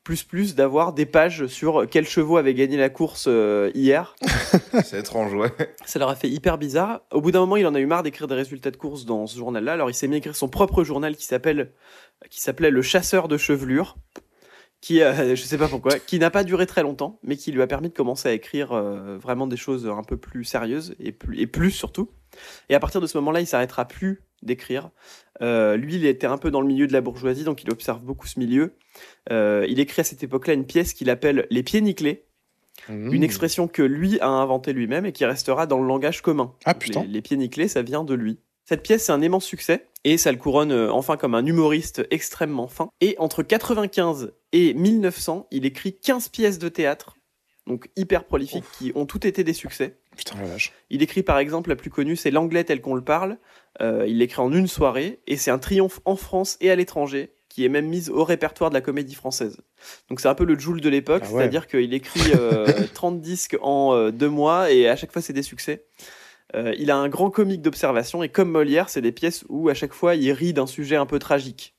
plus 0.10 0.24
plus 0.24 0.56
d'avoir 0.56 0.94
des 0.94 1.06
pages 1.06 1.46
sur 1.46 1.88
quels 1.88 2.08
chevaux 2.08 2.38
avaient 2.38 2.56
gagné 2.56 2.78
la 2.78 2.90
course 2.90 3.26
euh, 3.28 3.70
hier. 3.76 4.16
C'est 4.84 4.98
étrange, 4.98 5.36
ouais. 5.36 5.52
Ça 5.86 6.00
leur 6.00 6.10
a 6.10 6.16
fait 6.16 6.28
hyper 6.28 6.58
bizarre. 6.58 7.02
Au 7.12 7.22
bout 7.22 7.30
d'un 7.30 7.42
moment, 7.42 7.58
il 7.58 7.68
en 7.68 7.76
a 7.76 7.80
eu 7.80 7.86
marre 7.86 8.02
d'écrire 8.02 8.28
des 8.28 8.34
résultats 8.34 8.72
de 8.72 8.76
course 8.76 9.06
dans 9.06 9.28
ce 9.28 9.38
journal-là. 9.38 9.74
Alors, 9.74 9.92
il 9.92 9.94
s'est 9.94 10.08
mis 10.08 10.16
à 10.16 10.18
écrire 10.18 10.36
son 10.36 10.50
propre 10.50 10.84
journal 10.84 11.16
qui 11.16 11.26
s'appelle, 11.26 11.74
qui 12.32 12.42
s'appelait 12.42 12.72
Le 12.72 12.82
Chasseur 12.82 13.28
de 13.28 13.38
chevelure, 13.38 13.98
qui, 14.82 15.04
euh, 15.04 15.14
je 15.36 15.44
sais 15.44 15.60
pas 15.60 15.68
pourquoi, 15.68 16.00
qui 16.00 16.18
n'a 16.18 16.32
pas 16.32 16.44
duré 16.44 16.66
très 16.66 16.82
longtemps, 16.82 17.20
mais 17.22 17.38
qui 17.38 17.52
lui 17.52 17.62
a 17.62 17.68
permis 17.68 17.90
de 17.90 17.94
commencer 17.94 18.30
à 18.30 18.34
écrire 18.34 18.72
euh, 18.72 19.20
vraiment 19.20 19.46
des 19.46 19.58
choses 19.58 19.86
un 19.86 20.02
peu 20.02 20.18
plus 20.18 20.44
sérieuses 20.44 20.96
et 21.00 21.12
plus, 21.12 21.40
et 21.40 21.46
plus 21.46 21.70
surtout. 21.70 22.10
Et 22.70 22.76
à 22.76 22.80
partir 22.80 23.02
de 23.02 23.08
ce 23.08 23.18
moment-là, 23.18 23.42
il 23.42 23.48
s'arrêtera 23.48 23.86
plus 23.86 24.24
d'écrire. 24.42 24.90
Euh, 25.42 25.76
lui, 25.76 25.96
il 25.96 26.06
était 26.06 26.28
un 26.28 26.38
peu 26.38 26.52
dans 26.52 26.62
le 26.62 26.68
milieu 26.68 26.88
de 26.88 26.94
la 26.94 27.02
bourgeoisie, 27.02 27.44
donc 27.44 27.64
il 27.64 27.72
observe 27.72 28.02
beaucoup 28.02 28.28
ce 28.28 28.40
milieu. 28.40 28.76
Euh, 29.32 29.66
il 29.70 29.80
écrit 29.80 30.02
à 30.02 30.04
cette 30.04 30.24
époque-là 30.24 30.54
une 30.54 30.66
pièce 30.66 30.94
qu'il 30.94 31.10
appelle 31.10 31.48
Les 31.50 31.64
pieds 31.64 31.82
nickelés 31.82 32.26
Mmh. 32.88 33.14
une 33.14 33.24
expression 33.24 33.68
que 33.68 33.82
lui 33.82 34.22
a 34.22 34.30
inventée 34.30 34.72
lui-même 34.72 35.06
et 35.06 35.12
qui 35.12 35.26
restera 35.26 35.68
dans 35.68 35.82
le 35.82 35.88
langage 35.88 36.22
commun. 36.22 36.54
Ah 36.64 36.74
putain. 36.74 37.02
Les, 37.04 37.10
les 37.10 37.22
pieds 37.22 37.36
nickelés, 37.36 37.68
ça 37.68 37.82
vient 37.82 38.06
de 38.06 38.14
lui. 38.14 38.40
Cette 38.66 38.84
pièce, 38.84 39.06
c'est 39.06 39.12
un 39.12 39.22
immense 39.22 39.46
succès 39.46 39.88
et 40.04 40.18
ça 40.18 40.32
le 40.32 40.38
couronne 40.38 40.72
euh, 40.72 40.92
enfin 40.92 41.18
comme 41.18 41.36
un 41.36 41.46
humoriste 41.46 42.06
extrêmement 42.12 42.68
fin. 42.68 42.90
Et 43.02 43.16
entre 43.18 43.42
95 43.42 44.34
et 44.52 44.74
1900, 44.74 45.48
il 45.52 45.66
écrit 45.66 45.98
15 45.98 46.30
pièces 46.30 46.60
de 46.60 46.70
théâtre, 46.70 47.16
donc 47.68 47.90
hyper 47.96 48.26
prolifiques, 48.26 48.66
qui 48.78 48.92
ont 48.96 49.06
toutes 49.06 49.26
été 49.26 49.44
des 49.44 49.54
succès. 49.54 49.98
Putain, 50.20 50.36
la 50.42 50.48
vache. 50.48 50.74
Il 50.90 51.02
écrit 51.02 51.24
par 51.24 51.40
exemple, 51.40 51.70
la 51.70 51.76
plus 51.76 51.90
connue, 51.90 52.16
c'est 52.16 52.32
L'anglais 52.32 52.64
tel 52.64 52.82
qu'on 52.82 52.96
le 52.96 53.02
parle. 53.02 53.38
Euh, 53.82 54.06
il 54.08 54.18
l'écrit 54.18 54.42
en 54.42 54.52
une 54.52 54.68
soirée 54.68 55.20
et 55.28 55.38
c'est 55.38 55.52
un 55.52 55.60
triomphe 55.60 56.02
en 56.06 56.16
France 56.16 56.58
et 56.62 56.70
à 56.70 56.76
l'étranger 56.76 57.32
qui 57.48 57.66
est 57.66 57.70
même 57.70 57.88
mise 57.88 58.10
au 58.10 58.24
répertoire 58.24 58.70
de 58.70 58.76
la 58.76 58.82
comédie 58.82 59.16
française. 59.16 59.58
Donc 60.10 60.20
c'est 60.20 60.28
un 60.28 60.36
peu 60.36 60.46
le 60.46 60.58
Joule 60.58 60.82
de 60.82 60.90
l'époque, 60.90 61.24
Ah 61.26 61.32
ouais. 61.32 61.40
c'est-à-dire 61.42 61.68
qu'il 61.68 61.94
écrit 61.94 62.32
euh, 62.36 62.68
30 62.94 63.22
disques 63.22 63.58
en 63.62 63.94
euh, 63.96 64.12
deux 64.12 64.30
mois 64.30 64.72
et 64.72 64.88
à 64.88 64.96
chaque 64.96 65.12
fois 65.12 65.22
c'est 65.22 65.34
des 65.34 65.42
succès. 65.44 65.86
Euh, 66.56 66.74
il 66.78 66.90
a 66.92 66.98
un 66.98 67.10
grand 67.10 67.30
comique 67.30 67.62
d'observation 67.62 68.24
et 68.24 68.30
comme 68.30 68.50
Molière, 68.50 68.90
c'est 68.90 69.02
des 69.02 69.12
pièces 69.12 69.46
où 69.50 69.70
à 69.70 69.74
chaque 69.74 69.94
fois 69.94 70.16
il 70.16 70.32
rit 70.32 70.54
d'un 70.54 70.68
sujet 70.68 70.96
un 70.96 71.06
peu 71.06 71.20
tragique. 71.20 71.76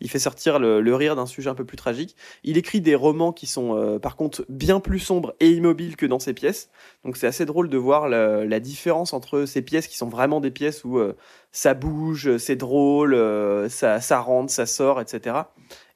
Il 0.00 0.08
fait 0.10 0.18
sortir 0.18 0.58
le, 0.58 0.80
le 0.80 0.94
rire 0.94 1.16
d'un 1.16 1.26
sujet 1.26 1.50
un 1.50 1.54
peu 1.54 1.64
plus 1.64 1.76
tragique. 1.76 2.16
Il 2.44 2.56
écrit 2.56 2.80
des 2.80 2.94
romans 2.94 3.32
qui 3.32 3.46
sont 3.46 3.76
euh, 3.76 3.98
par 3.98 4.16
contre 4.16 4.44
bien 4.48 4.80
plus 4.80 5.00
sombres 5.00 5.34
et 5.40 5.50
immobiles 5.50 5.96
que 5.96 6.06
dans 6.06 6.18
ses 6.18 6.34
pièces. 6.34 6.70
Donc 7.04 7.16
c'est 7.16 7.26
assez 7.26 7.46
drôle 7.46 7.68
de 7.68 7.76
voir 7.76 8.08
la, 8.08 8.44
la 8.44 8.60
différence 8.60 9.12
entre 9.12 9.44
ces 9.44 9.62
pièces 9.62 9.88
qui 9.88 9.96
sont 9.96 10.08
vraiment 10.08 10.40
des 10.40 10.50
pièces 10.50 10.84
où 10.84 10.98
euh, 10.98 11.16
ça 11.52 11.74
bouge, 11.74 12.36
c'est 12.38 12.56
drôle, 12.56 13.14
euh, 13.14 13.68
ça, 13.68 14.00
ça 14.00 14.20
rentre, 14.20 14.52
ça 14.52 14.66
sort, 14.66 15.00
etc. 15.00 15.36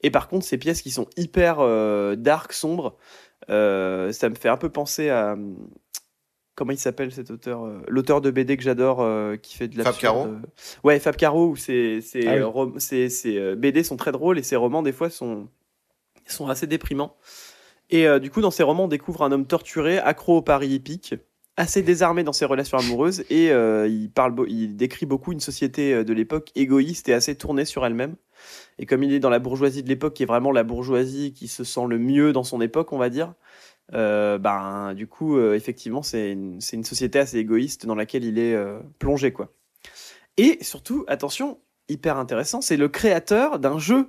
Et 0.03 0.11
par 0.11 0.29
contre 0.29 0.45
ces 0.45 0.59
pièces 0.59 0.83
qui 0.83 0.91
sont 0.91 1.07
hyper 1.17 1.57
euh, 1.61 2.17
dark, 2.17 2.53
sombres, 2.53 2.97
euh, 3.51 4.13
ça 4.13 4.29
me 4.29 4.35
fait 4.35 4.49
un 4.49 4.57
peu 4.57 4.69
penser 4.71 5.11
à... 5.11 5.37
Comment 6.55 6.73
il 6.73 6.79
s'appelle 6.79 7.13
cet 7.13 7.31
auteur 7.31 7.65
euh, 7.65 7.81
L'auteur 7.89 8.21
de 8.21 8.31
BD 8.31 8.57
que 8.59 8.63
j'adore, 8.63 9.01
euh, 9.01 9.37
qui 9.37 9.57
fait 9.57 9.69
de 9.69 9.79
la 9.79 9.85
Fab 9.85 9.97
Caro 9.97 10.27
Ouais, 10.85 10.99
Fab 10.99 11.17
Caro, 11.17 11.49
où 11.49 11.57
ses, 11.57 12.01
ses, 12.03 12.27
Ah 12.29 12.33
oui. 12.35 12.39
euh, 12.41 12.47
rom- 12.47 12.79
ses- 12.79 13.09
ses, 13.09 13.55
BD 13.57 13.83
sont 13.83 13.97
très 13.97 14.13
drôles 14.13 14.39
et 14.39 14.43
ses 14.43 14.57
romans, 14.57 14.83
des 14.83 14.93
fois, 14.93 15.09
sont, 15.09 15.49
sont 16.27 16.49
assez 16.49 16.67
déprimants. 16.67 17.17
Et 17.91 18.07
euh, 18.07 18.19
du 18.19 18.31
coup, 18.31 18.41
dans 18.43 18.51
ces 18.51 18.63
romans, 18.63 18.85
on 18.85 18.89
découvre 18.89 19.23
un 19.23 19.33
homme 19.33 19.47
torturé, 19.47 19.99
accro 19.99 20.37
au 20.39 20.43
pari 20.43 20.69
hippique, 20.69 21.15
assez 21.57 21.83
désarmé 21.83 22.23
dans 22.23 22.33
ses 22.33 22.45
relations 22.47 22.79
amoureuses, 22.79 23.25
et 23.31 23.51
euh, 23.51 23.87
il, 23.89 24.11
parle 24.11 24.35
il 24.49 24.77
décrit 24.77 25.05
beaucoup 25.07 25.33
une 25.33 25.41
société 25.41 26.05
de 26.05 26.13
l'époque 26.15 26.51
égoïste 26.55 27.09
et 27.09 27.15
assez 27.15 27.35
tournée 27.35 27.65
sur 27.67 27.85
elle-même. 27.87 28.17
Et 28.79 28.87
comme 28.87 29.03
il 29.03 29.13
est 29.13 29.21
dans 29.21 29.31
la 29.31 29.39
bourgeoisie 29.39 29.83
de 29.83 29.89
l'époque, 29.89 30.15
qui 30.15 30.23
est 30.23 30.27
vraiment 30.27 30.53
la 30.53 30.65
bourgeoisie 30.65 31.33
qui 31.33 31.49
se 31.49 31.65
sent 31.65 31.87
le 31.89 31.99
mieux 31.99 32.33
dans 32.33 32.45
son 32.45 32.61
époque, 32.61 32.93
on 32.93 32.99
va 32.99 33.09
dire, 33.11 33.35
euh, 33.95 34.39
ben, 34.39 34.95
du 34.95 35.07
coup, 35.07 35.37
euh, 35.37 35.55
effectivement, 35.55 36.03
c'est 36.03 36.33
une, 36.33 36.61
société 36.61 37.19
assez 37.19 37.39
égoïste 37.39 37.87
dans 37.87 37.95
laquelle 37.95 38.25
il 38.25 38.39
est 38.39 38.55
euh, 38.55 38.79
plongé, 38.99 39.33
quoi. 39.33 39.53
Et 40.37 40.59
surtout, 40.63 41.05
attention, 41.09 41.59
hyper 41.89 42.17
intéressant, 42.17 42.61
c'est 42.61 42.77
le 42.77 42.89
créateur 42.89 43.59
d'un 43.59 43.79
jeu 43.79 44.09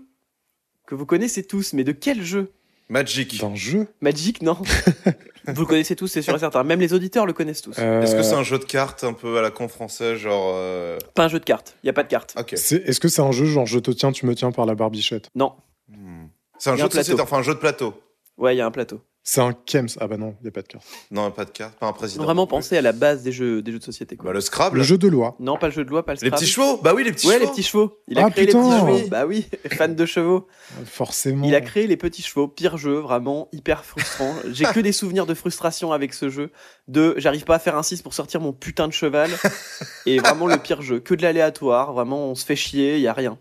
que 0.86 0.96
vous 0.96 1.06
connaissez 1.06 1.44
tous. 1.44 1.74
Mais 1.74 1.84
de 1.84 1.92
quel 1.92 2.22
jeu? 2.24 2.52
Magic. 2.90 3.40
D'un 3.40 3.56
jeu? 3.56 3.88
Magic, 4.02 4.42
non 4.42 4.58
Vous 5.48 5.62
le 5.62 5.66
connaissez 5.68 5.96
tous, 5.96 6.08
c'est 6.08 6.22
sûr 6.22 6.36
et 6.36 6.40
certain. 6.40 6.64
Même 6.64 6.80
les 6.80 6.94
auditeurs 6.94 7.26
le 7.26 7.34
connaissent 7.34 7.62
tous. 7.62 7.78
Est-ce 7.78 8.16
que 8.16 8.24
c'est 8.24 8.36
un 8.36 8.44
jeu 8.44 8.60
de 8.60 8.64
cartes 8.64 9.04
un 9.04 9.12
peu 9.14 9.38
à 9.38 9.42
la 9.42 9.52
con 9.52 9.68
français, 9.68 10.16
genre. 10.16 10.54
euh, 10.56 10.98
Pas 11.16 11.26
un 11.26 11.28
jeu 11.28 11.40
de 11.40 11.44
cartes. 11.44 11.76
Il 11.84 11.88
y 11.88 11.90
a 11.90 11.94
pas 11.94 12.04
de 12.04 12.08
cartes. 12.08 12.34
Ok. 12.40 12.54
c'est- 12.56 12.82
Est-ce 12.88 13.02
que 13.02 13.10
c'est 13.10 13.22
un 13.22 13.32
jeu 13.34 13.46
genre 13.46 13.66
je 13.66 13.80
te 13.80 13.92
tiens, 13.92 14.12
tu 14.14 14.26
me 14.26 14.36
tiens 14.36 14.52
par 14.52 14.66
la 14.66 14.76
barbichette? 14.76 15.30
Non. 15.36 15.54
Hmm. 15.90 16.28
C'est 16.60 16.70
un 16.70 16.76
jeu 16.78 16.84
un 16.84 16.88
de 16.88 16.92
plateau. 16.94 17.20
enfin 17.20 17.38
un 17.38 17.42
jeu 17.42 17.54
de 17.56 17.60
plateau. 17.60 17.94
Ouais, 18.38 18.56
il 18.56 18.58
y 18.58 18.62
a 18.62 18.66
un 18.66 18.72
plateau. 18.72 19.02
C'est 19.26 19.40
un 19.40 19.54
Kems. 19.54 19.88
Ah 20.02 20.08
bah 20.08 20.18
non, 20.18 20.36
il 20.42 20.44
n'y 20.44 20.50
a 20.50 20.52
pas 20.52 20.62
de 20.64 20.68
carte. 20.68 20.84
Non, 21.10 21.32
pas 21.32 21.46
de 21.46 21.50
cartes, 21.52 21.80
pas 21.80 21.88
un 21.88 21.94
président. 21.94 22.26
vraiment 22.26 22.46
penser 22.46 22.76
à 22.76 22.82
la 22.82 22.92
base 22.92 23.24
des 23.24 23.32
jeux, 23.32 23.62
des 23.62 23.72
jeux 23.72 23.80
de 23.80 23.84
société. 23.84 24.18
Quoi. 24.18 24.32
Bah, 24.32 24.34
le 24.34 24.42
Scrabble. 24.42 24.78
Le 24.80 24.84
jeu 24.84 24.98
de 24.98 25.08
loi. 25.08 25.38
Non, 25.40 25.58
pas 25.58 25.68
le 25.68 25.74
jeu 25.74 25.86
de 25.86 25.90
loi, 25.90 26.06
pas 26.06 26.12
le 26.12 26.16
Les 26.16 26.28
Scrabble. 26.28 26.36
petits 26.42 26.52
chevaux 26.52 26.78
Bah 26.84 26.94
oui, 26.94 27.06
les 27.06 27.14
petits 27.14 27.28
Ouais, 27.28 27.36
chevaux. 27.36 27.46
les 27.46 27.52
petits 27.52 27.64
chevaux. 27.64 27.98
Il 28.10 28.20
a 28.20 28.26
Ah, 28.26 28.30
créé 28.32 28.48
putain. 28.48 28.60
les 28.62 28.70
petits 28.70 28.80
chevaux. 28.98 29.10
Bah 29.10 29.26
oui, 29.26 29.48
fan 29.72 29.96
de 29.96 30.06
chevaux. 30.06 30.48
Forcément. 30.86 31.48
Il 31.48 31.56
a 31.56 31.62
créé 31.62 31.88
les 31.88 31.96
petits 31.96 32.22
chevaux. 32.22 32.50
Pire 32.50 32.78
jeu, 32.78 32.96
vraiment 33.00 33.48
hyper 33.54 33.86
frustrant. 33.86 34.34
J'ai 34.52 34.66
que 34.66 34.82
des 34.82 34.92
souvenirs 34.92 35.26
de 35.26 35.34
frustration 35.34 35.94
avec 35.94 36.14
ce 36.14 36.30
jeu. 36.30 36.52
De, 36.90 37.14
j'arrive 37.18 37.46
pas 37.46 37.56
à 37.56 37.60
faire 37.60 37.78
un 37.78 37.84
6 37.84 38.02
pour 38.02 38.14
sortir 38.14 38.42
mon 38.42 38.52
putain 38.52 38.90
de 38.90 38.94
cheval. 38.94 39.30
Et 40.06 40.20
vraiment 40.20 40.48
le 40.48 40.58
pire 40.58 40.82
jeu. 40.82 41.00
Que 41.00 41.16
de 41.16 41.22
l'aléatoire. 41.22 41.94
Vraiment, 41.94 42.28
on 42.28 42.36
se 42.36 42.44
fait 42.46 42.58
chier. 42.58 42.96
Il 42.98 43.02
y 43.02 43.08
a 43.08 43.14
rien. 43.14 43.38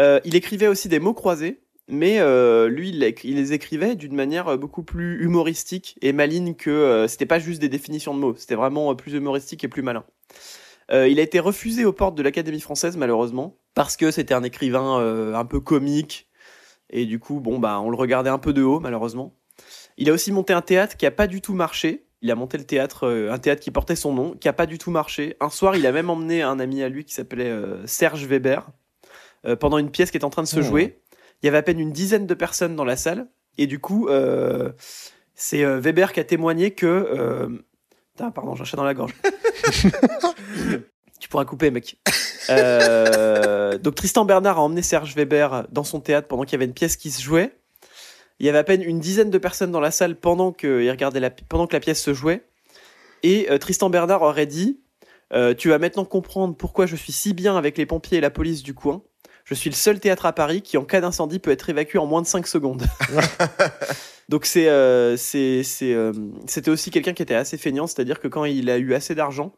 Euh, 0.00 0.20
il 0.24 0.36
écrivait 0.36 0.68
aussi 0.68 0.88
des 0.88 1.00
mots 1.00 1.14
croisés. 1.14 1.62
Mais 1.90 2.20
euh, 2.20 2.68
lui, 2.68 2.90
il, 2.90 2.98
les 3.36 3.52
écrivait 3.52 3.96
d'une 3.96 4.14
manière 4.14 4.48
euh, 4.48 4.56
beaucoup 4.56 4.82
plus 4.82 5.22
humoristique 5.22 5.98
et 6.02 6.12
maligne 6.12 6.54
que 6.54 6.70
euh, 6.70 7.08
c'était 7.08 7.26
pas 7.26 7.38
juste 7.38 7.60
des 7.60 7.68
définitions 7.68 8.14
de 8.14 8.20
mots, 8.20 8.34
c'était 8.36 8.54
vraiment 8.54 8.94
plus 8.94 9.12
humoristique 9.14 9.64
et 9.64 9.68
plus 9.68 9.82
malin. 9.82 10.04
Euh, 10.92 11.08
il 11.08 11.18
a 11.18 11.22
été 11.22 11.40
refusé 11.40 11.84
aux 11.84 11.92
portes 11.92 12.14
de 12.14 12.22
l'Académie 12.22 12.60
française 12.60 12.96
malheureusement 12.96 13.56
parce 13.74 13.96
que 13.96 14.10
c'était 14.10 14.34
un 14.34 14.42
écrivain 14.42 15.34
un 15.34 15.44
peu 15.44 15.60
comique 15.60 16.28
et 16.90 17.06
du 17.06 17.20
coup 17.20 17.38
bon 17.38 17.60
bah 17.60 17.80
on 17.80 17.90
le 17.90 17.96
regardait 17.96 18.30
un 18.30 18.38
peu 18.38 18.52
de 18.52 18.62
haut 18.62 18.80
malheureusement. 18.80 19.36
Il 19.98 20.10
a 20.10 20.12
aussi 20.12 20.32
monté 20.32 20.52
un 20.52 20.62
théâtre 20.62 20.96
qui 20.96 21.06
a 21.06 21.10
pas 21.12 21.26
du 21.26 21.40
tout 21.40 21.54
marché. 21.54 22.06
Il 22.22 22.30
a 22.30 22.34
monté 22.34 22.58
le 22.58 22.64
théâtre, 22.64 23.08
un 23.30 23.38
théâtre 23.38 23.62
qui 23.62 23.70
portait 23.70 23.96
son 23.96 24.12
nom, 24.12 24.32
qui 24.32 24.48
a 24.48 24.52
pas 24.52 24.66
du 24.66 24.78
tout 24.78 24.90
marché. 24.90 25.36
Un 25.40 25.48
soir, 25.50 25.76
il 25.76 25.86
a 25.86 25.92
même 25.92 26.10
emmené 26.10 26.42
un 26.42 26.58
ami 26.58 26.82
à 26.82 26.88
lui 26.88 27.04
qui 27.04 27.14
s'appelait 27.14 27.52
Serge 27.86 28.26
Weber 28.26 28.66
pendant 29.60 29.78
une 29.78 29.90
pièce 29.90 30.10
qui 30.10 30.18
est 30.18 30.24
en 30.24 30.30
train 30.30 30.42
de 30.42 30.48
se 30.48 30.58
Oh. 30.58 30.62
jouer. 30.62 30.99
Il 31.42 31.46
y 31.46 31.48
avait 31.48 31.58
à 31.58 31.62
peine 31.62 31.80
une 31.80 31.92
dizaine 31.92 32.26
de 32.26 32.34
personnes 32.34 32.76
dans 32.76 32.84
la 32.84 32.96
salle. 32.96 33.28
Et 33.58 33.66
du 33.66 33.78
coup, 33.78 34.08
euh, 34.08 34.70
c'est 35.34 35.64
euh, 35.64 35.80
Weber 35.80 36.12
qui 36.12 36.20
a 36.20 36.24
témoigné 36.24 36.72
que. 36.72 36.86
euh, 36.86 37.48
Putain, 38.14 38.30
pardon, 38.30 38.54
j'ai 38.54 38.62
un 38.62 38.64
chat 38.64 38.76
dans 38.76 38.84
la 38.84 38.94
gorge. 38.94 39.14
tu 41.20 41.28
pourras 41.28 41.44
couper, 41.44 41.70
mec. 41.70 41.98
Euh, 42.50 43.78
donc 43.78 43.94
Tristan 43.94 44.24
Bernard 44.24 44.58
a 44.58 44.62
emmené 44.62 44.82
Serge 44.82 45.14
Weber 45.14 45.66
dans 45.70 45.84
son 45.84 46.00
théâtre 46.00 46.28
pendant 46.28 46.44
qu'il 46.44 46.52
y 46.52 46.56
avait 46.56 46.64
une 46.64 46.74
pièce 46.74 46.96
qui 46.96 47.10
se 47.10 47.22
jouait. 47.22 47.52
Il 48.38 48.46
y 48.46 48.48
avait 48.48 48.58
à 48.58 48.64
peine 48.64 48.82
une 48.82 49.00
dizaine 49.00 49.30
de 49.30 49.38
personnes 49.38 49.70
dans 49.70 49.80
la 49.80 49.90
salle 49.90 50.16
pendant 50.16 50.52
que, 50.52 50.82
il 50.82 50.90
regardait 50.90 51.20
la, 51.20 51.30
pendant 51.30 51.66
que 51.66 51.74
la 51.74 51.80
pièce 51.80 52.02
se 52.02 52.14
jouait. 52.14 52.44
Et 53.22 53.48
Tristan 53.60 53.90
Bernard 53.90 54.22
aurait 54.22 54.46
dit 54.46 54.80
Tu 55.58 55.68
vas 55.68 55.78
maintenant 55.78 56.06
comprendre 56.06 56.56
pourquoi 56.56 56.86
je 56.86 56.96
suis 56.96 57.12
si 57.12 57.34
bien 57.34 57.56
avec 57.56 57.76
les 57.78 57.86
pompiers 57.86 58.18
et 58.18 58.22
la 58.22 58.30
police 58.30 58.62
du 58.62 58.74
coin. 58.74 59.02
Je 59.50 59.56
suis 59.56 59.68
le 59.68 59.74
seul 59.74 59.98
théâtre 59.98 60.26
à 60.26 60.32
Paris 60.32 60.62
qui, 60.62 60.78
en 60.78 60.84
cas 60.84 61.00
d'incendie, 61.00 61.40
peut 61.40 61.50
être 61.50 61.68
évacué 61.68 61.98
en 61.98 62.06
moins 62.06 62.22
de 62.22 62.26
5 62.26 62.46
secondes. 62.46 62.84
Donc 64.28 64.46
c'est, 64.46 64.68
euh, 64.68 65.16
c'est, 65.16 65.64
c'est, 65.64 65.92
euh, 65.92 66.12
c'était 66.46 66.70
aussi 66.70 66.92
quelqu'un 66.92 67.14
qui 67.14 67.22
était 67.22 67.34
assez 67.34 67.58
feignant, 67.58 67.88
c'est-à-dire 67.88 68.20
que 68.20 68.28
quand 68.28 68.44
il 68.44 68.70
a 68.70 68.78
eu 68.78 68.94
assez 68.94 69.16
d'argent, 69.16 69.52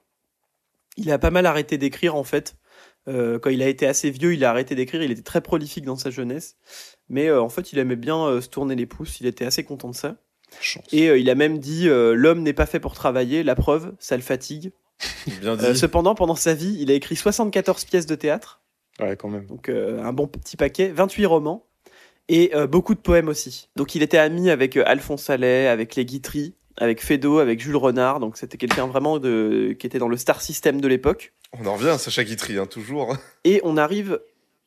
il 0.97 1.13
a 1.13 1.19
pas 1.19 1.31
mal 1.31 1.45
arrêté 1.45 1.77
d'écrire 1.77 2.17
en 2.17 2.25
fait. 2.25 2.57
Euh, 3.07 3.39
quand 3.39 3.51
il 3.51 3.63
a 3.63 3.69
été 3.69 3.87
assez 3.87 4.11
vieux, 4.11 4.33
il 4.33 4.47
a 4.47 4.51
arrêté 4.51 4.75
d'écrire. 4.75 5.03
Il 5.03 5.11
était 5.11 5.21
très 5.21 5.43
prolifique 5.43 5.85
dans 5.85 5.97
sa 5.97 6.09
jeunesse, 6.09 6.57
mais 7.11 7.31
en 7.31 7.51
fait, 7.51 7.75
il 7.75 7.79
aimait 7.79 7.97
bien 7.97 8.41
se 8.41 8.49
tourner 8.49 8.77
les 8.77 8.87
pouces. 8.87 9.21
Il 9.21 9.27
était 9.27 9.45
assez 9.45 9.63
content 9.63 9.91
de 9.91 9.95
ça. 9.95 10.17
Chance. 10.59 10.87
Et 10.91 11.09
il 11.09 11.29
a 11.29 11.35
même 11.35 11.59
dit 11.59 11.87
l'homme 11.87 12.43
n'est 12.43 12.55
pas 12.55 12.67
fait 12.67 12.81
pour 12.81 12.95
travailler. 12.95 13.43
La 13.43 13.57
preuve, 13.57 13.93
ça 13.99 14.17
le 14.17 14.23
fatigue. 14.23 14.73
Bien 15.43 15.57
dit. 15.57 15.77
Cependant, 15.77 16.15
pendant 16.15 16.35
sa 16.35 16.55
vie, 16.55 16.79
il 16.81 16.91
a 16.91 16.95
écrit 16.95 17.17
74 17.17 17.85
pièces 17.85 18.07
de 18.07 18.15
théâtre 18.15 18.62
Ouais, 19.01 19.17
quand 19.17 19.29
même. 19.29 19.47
donc 19.47 19.69
euh, 19.69 20.03
un 20.03 20.13
bon 20.13 20.27
petit 20.27 20.57
paquet, 20.57 20.89
28 20.89 21.27
romans 21.27 21.67
et 22.29 22.55
euh, 22.55 22.67
beaucoup 22.67 22.95
de 22.95 23.01
poèmes 23.01 23.29
aussi. 23.29 23.69
Donc 23.77 23.95
il 23.95 24.03
était 24.03 24.19
ami 24.19 24.51
avec 24.51 24.77
euh, 24.77 24.85
Alphonse 24.87 25.29
Allais, 25.31 25.67
avec 25.67 25.97
les 25.97 26.05
Guitry, 26.05 26.55
avec 26.77 27.03
Fédo, 27.03 27.39
avec 27.39 27.61
Jules 27.61 27.77
Renard, 27.77 28.21
donc 28.21 28.37
c'était 28.37 28.59
quelqu'un 28.59 28.87
vraiment 28.87 29.19
de 29.19 29.75
qui 29.79 29.87
était 29.87 29.99
dans 29.99 30.09
le 30.09 30.17
star 30.17 30.41
system 30.41 30.81
de 30.81 30.89
l'époque. 30.89 31.33
On 31.59 31.67
en 31.67 31.75
revient 31.75 31.89
à 31.91 31.99
Sacha 31.99 32.25
Guitry, 32.25 32.59
hein, 32.59 32.67
toujours. 32.67 33.17
Et 33.45 33.61
on 33.65 33.77
arrive 33.77 34.21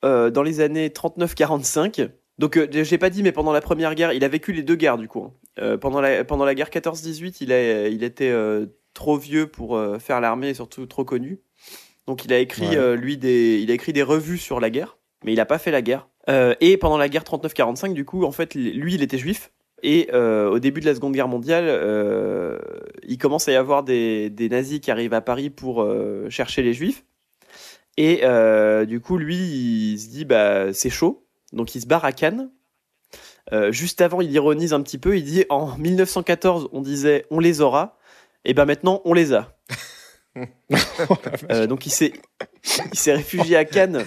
euh, 0.03 0.29
dans 0.29 0.43
les 0.43 0.59
années 0.59 0.89
39-45. 0.89 2.09
Donc 2.37 2.57
euh, 2.57 2.67
j'ai 2.71 2.97
pas 2.97 3.09
dit, 3.09 3.23
mais 3.23 3.31
pendant 3.31 3.53
la 3.53 3.61
première 3.61 3.95
guerre, 3.95 4.11
il 4.13 4.23
a 4.23 4.27
vécu 4.27 4.51
les 4.53 4.63
deux 4.63 4.75
guerres 4.75 4.97
du 4.97 5.07
coup. 5.07 5.23
hein. 5.23 5.33
Euh, 5.59 5.77
pendant 5.77 6.01
la 6.01 6.25
pendant 6.25 6.43
la 6.45 6.53
guerre 6.53 6.69
14-18, 6.69 7.37
il 7.41 7.53
a 7.53 7.87
il 7.87 8.03
était 8.03 8.29
euh, 8.29 8.65
trop 8.93 9.17
vieux 9.17 9.47
pour 9.47 9.77
euh, 9.77 9.99
faire 9.99 10.19
l'armée 10.19 10.49
et 10.49 10.53
surtout 10.53 10.85
trop 10.85 11.05
connu. 11.05 11.39
Donc 12.07 12.25
il 12.25 12.33
a 12.33 12.39
écrit 12.39 12.67
Ouais. 12.69 12.77
euh, 12.77 12.95
lui 12.95 13.17
des 13.17 13.59
il 13.61 13.71
a 13.71 13.73
écrit 13.73 13.93
des 13.93 14.03
revues 14.03 14.37
sur 14.37 14.59
la 14.59 14.69
guerre, 14.69 14.97
mais 15.23 15.33
il 15.33 15.39
a 15.39 15.45
pas 15.45 15.57
fait 15.57 15.71
la 15.71 15.81
guerre. 15.81 16.07
Euh, 16.29 16.55
et 16.61 16.77
pendant 16.77 16.97
la 16.97 17.09
guerre 17.09 17.23
39-45, 17.23 17.93
du 17.93 18.03
coup, 18.05 18.23
en 18.25 18.31
fait, 18.31 18.55
lui, 18.55 18.95
il 18.95 19.03
était 19.03 19.17
juif. 19.17 19.51
Et 19.83 20.09
euh, 20.13 20.49
au 20.49 20.57
début 20.59 20.81
de 20.81 20.85
la 20.87 20.95
Seconde 20.95 21.13
Guerre 21.13 21.27
mondiale, 21.27 21.65
il 23.07 23.17
commence 23.17 23.47
à 23.47 23.51
y 23.51 23.55
avoir 23.55 23.83
des, 23.83 24.29
des 24.31 24.49
nazis 24.49 24.79
qui 24.79 24.89
arrivent 24.89 25.13
à 25.13 25.21
Paris 25.21 25.49
pour 25.51 25.87
chercher 26.29 26.63
les 26.63 26.73
juifs. 26.73 27.03
Et 27.97 28.21
du 28.87 28.99
coup, 28.99 29.17
lui, 29.17 29.35
il 29.35 29.99
se 29.99 30.07
dit, 30.09 30.25
bah, 30.25 30.73
c'est 30.73 30.89
chaud. 30.89 31.27
Donc 31.53 31.75
il 31.75 31.81
se 31.81 31.85
barre 31.87 32.05
à 32.05 32.11
Cannes. 32.11 32.49
Juste 33.69 34.01
avant, 34.01 34.21
il 34.21 34.31
ironise 34.31 34.73
un 34.73 34.81
petit 34.81 34.97
peu. 34.97 35.17
Il 35.17 35.23
dit, 35.23 35.45
en 35.49 35.77
1914, 35.77 36.69
on 36.71 36.81
disait, 36.81 37.25
on 37.29 37.39
les 37.39 37.61
aura. 37.61 37.97
Et 38.45 38.53
ben 38.53 38.65
maintenant, 38.65 39.01
on 39.05 39.13
les 39.13 39.33
a. 39.33 39.55
Euh, 41.51 41.67
donc 41.67 41.85
il 41.85 41.89
s'est, 41.91 42.13
il 42.91 42.97
s'est 42.97 43.13
réfugié 43.13 43.55
à 43.57 43.65
Cannes 43.65 44.03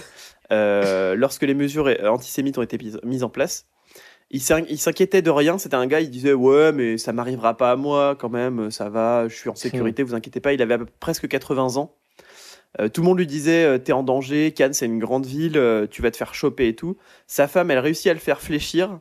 euh, 0.51 1.15
lorsque 1.15 1.43
les 1.43 1.53
mesures 1.53 1.89
antisémites 2.05 2.57
ont 2.57 2.61
été 2.61 2.77
mises- 3.03 3.23
en 3.23 3.29
place. 3.29 3.65
Il 4.31 4.41
s'in- 4.41 4.63
il 4.69 4.77
s'inquiétait 4.77 5.21
de 5.23 5.31
rien. 5.31 5.57
C'était 5.57 5.75
un 5.75 5.87
gars, 5.87 6.01
il 6.01 6.09
disait 6.11 6.33
ouais, 6.33 6.71
mais 6.71 6.97
ça 6.99 7.13
m'arrivera 7.13 7.57
pas 7.57 7.71
à 7.71 7.75
moi 7.75 8.15
quand 8.19 8.29
même. 8.29 8.69
Ça 8.69 8.89
va, 8.89 9.27
je 9.27 9.35
suis 9.35 9.49
en 9.49 9.55
sécurité. 9.55 10.03
Vous 10.03 10.13
inquiétez 10.13 10.39
pas. 10.39 10.53
Il 10.53 10.61
avait 10.61 10.77
presque 10.99 11.27
80 11.27 11.77
ans. 11.77 11.95
Euh, 12.79 12.87
tout 12.89 13.01
le 13.01 13.07
monde 13.07 13.17
lui 13.17 13.25
disait 13.25 13.79
t'es 13.79 13.91
en 13.93 14.03
danger. 14.03 14.51
Cannes 14.51 14.73
c'est 14.73 14.85
une 14.85 14.99
grande 14.99 15.25
ville. 15.25 15.59
tu 15.89 16.01
vas 16.03 16.11
te 16.11 16.17
faire 16.17 16.35
choper 16.35 16.67
et 16.67 16.75
tout. 16.75 16.95
Sa 17.25 17.47
femme, 17.47 17.71
elle 17.71 17.79
réussit 17.79 18.07
à 18.07 18.13
le 18.13 18.19
faire 18.19 18.39
fléchir. 18.41 18.99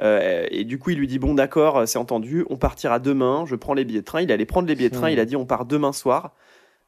Euh, 0.00 0.46
et 0.50 0.62
du 0.64 0.78
coup, 0.78 0.90
il 0.90 0.98
lui 0.98 1.06
dit 1.08 1.18
bon 1.20 1.34
d'accord, 1.34 1.86
c'est 1.86 1.98
entendu. 1.98 2.44
On 2.50 2.56
partira 2.56 2.98
demain. 2.98 3.44
Je 3.46 3.54
prends 3.54 3.74
les 3.74 3.84
billets 3.84 4.00
de 4.00 4.04
train. 4.04 4.22
Il 4.22 4.32
allait 4.32 4.44
prendre 4.46 4.66
les 4.68 4.74
billets 4.74 4.90
de 4.90 4.94
train. 4.94 5.10
Il 5.10 5.20
a 5.20 5.24
dit 5.24 5.36
on 5.36 5.46
part 5.46 5.64
demain 5.66 5.92
soir. 5.92 6.34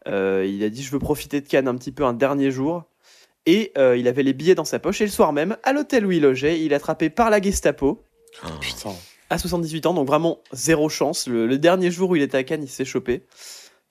Euh, 0.09 0.47
il 0.49 0.63
a 0.65 0.69
dit 0.71 0.83
je 0.83 0.91
veux 0.91 0.99
profiter 0.99 1.41
de 1.41 1.47
Cannes 1.49 1.69
un 1.69 1.77
petit 1.77 1.93
peu 1.93 2.05
un 2.05 2.13
dernier 2.13 2.51
jour. 2.51 2.85
Et 3.47 3.73
euh, 3.79 3.97
il 3.97 4.07
avait 4.07 4.23
les 4.23 4.33
billets 4.33 4.55
dans 4.55 4.65
sa 4.65 4.79
poche. 4.79 5.01
Et 5.01 5.05
le 5.05 5.11
soir 5.11 5.33
même, 5.33 5.57
à 5.63 5.73
l'hôtel 5.73 6.05
où 6.07 6.13
il 6.13 6.23
logeait, 6.23 6.61
il 6.61 6.73
est 6.73 6.77
attrapé 6.77 7.11
par 7.11 7.31
la 7.31 7.41
Gestapo 7.41 8.03
Putain. 8.61 8.93
à 9.31 9.39
78 9.39 9.87
ans. 9.87 9.95
Donc 9.95 10.07
vraiment 10.07 10.41
zéro 10.53 10.89
chance. 10.89 11.27
Le, 11.27 11.47
le 11.47 11.59
dernier 11.59 11.91
jour 11.91 12.11
où 12.11 12.17
il 12.17 12.23
était 12.23 12.37
à 12.37 12.45
Cannes, 12.45 12.63
il 12.63 12.69
s'est 12.69 12.85
chopé. 12.85 13.25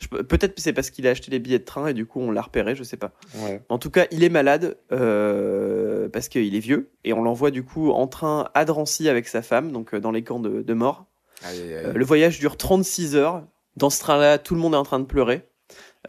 Peut-être 0.10 0.56
que 0.56 0.62
c'est 0.62 0.72
parce 0.72 0.92
qu'il 0.92 1.06
a 1.08 1.10
acheté 1.10 1.30
les 1.30 1.40
billets 1.40 1.60
de 1.60 1.66
train 1.66 1.88
et 1.88 1.94
du 1.94 2.06
coup 2.06 2.22
on 2.22 2.32
l'a 2.32 2.42
repéré, 2.42 2.74
je 2.74 2.84
sais 2.84 2.96
pas. 2.96 3.12
Ouais. 3.40 3.62
En 3.68 3.78
tout 3.80 3.90
cas, 3.90 4.06
il 4.12 4.24
est 4.24 4.30
malade 4.30 4.78
euh, 4.94 6.08
parce 6.08 6.30
qu'il 6.30 6.56
est 6.56 6.60
vieux 6.60 6.92
et 7.04 7.12
on 7.12 7.22
l'envoie 7.22 7.52
du 7.52 7.64
coup 7.64 7.92
en 7.92 8.08
train 8.08 8.50
à 8.54 8.64
Drancy 8.64 9.10
avec 9.10 9.28
sa 9.28 9.42
femme, 9.42 9.74
donc 9.74 9.94
dans 9.94 10.12
les 10.12 10.24
camps 10.24 10.40
de, 10.40 10.62
de 10.62 10.74
mort. 10.74 11.06
Euh, 11.46 11.94
le 11.94 12.06
voyage 12.06 12.40
dure 12.40 12.56
36 12.56 13.16
heures. 13.18 13.44
Dans 13.76 13.90
ce 13.90 14.00
train-là, 14.00 14.38
tout 14.38 14.56
le 14.56 14.62
monde 14.62 14.74
est 14.74 14.78
en 14.78 14.84
train 14.84 15.00
de 15.00 15.06
pleurer. 15.06 15.49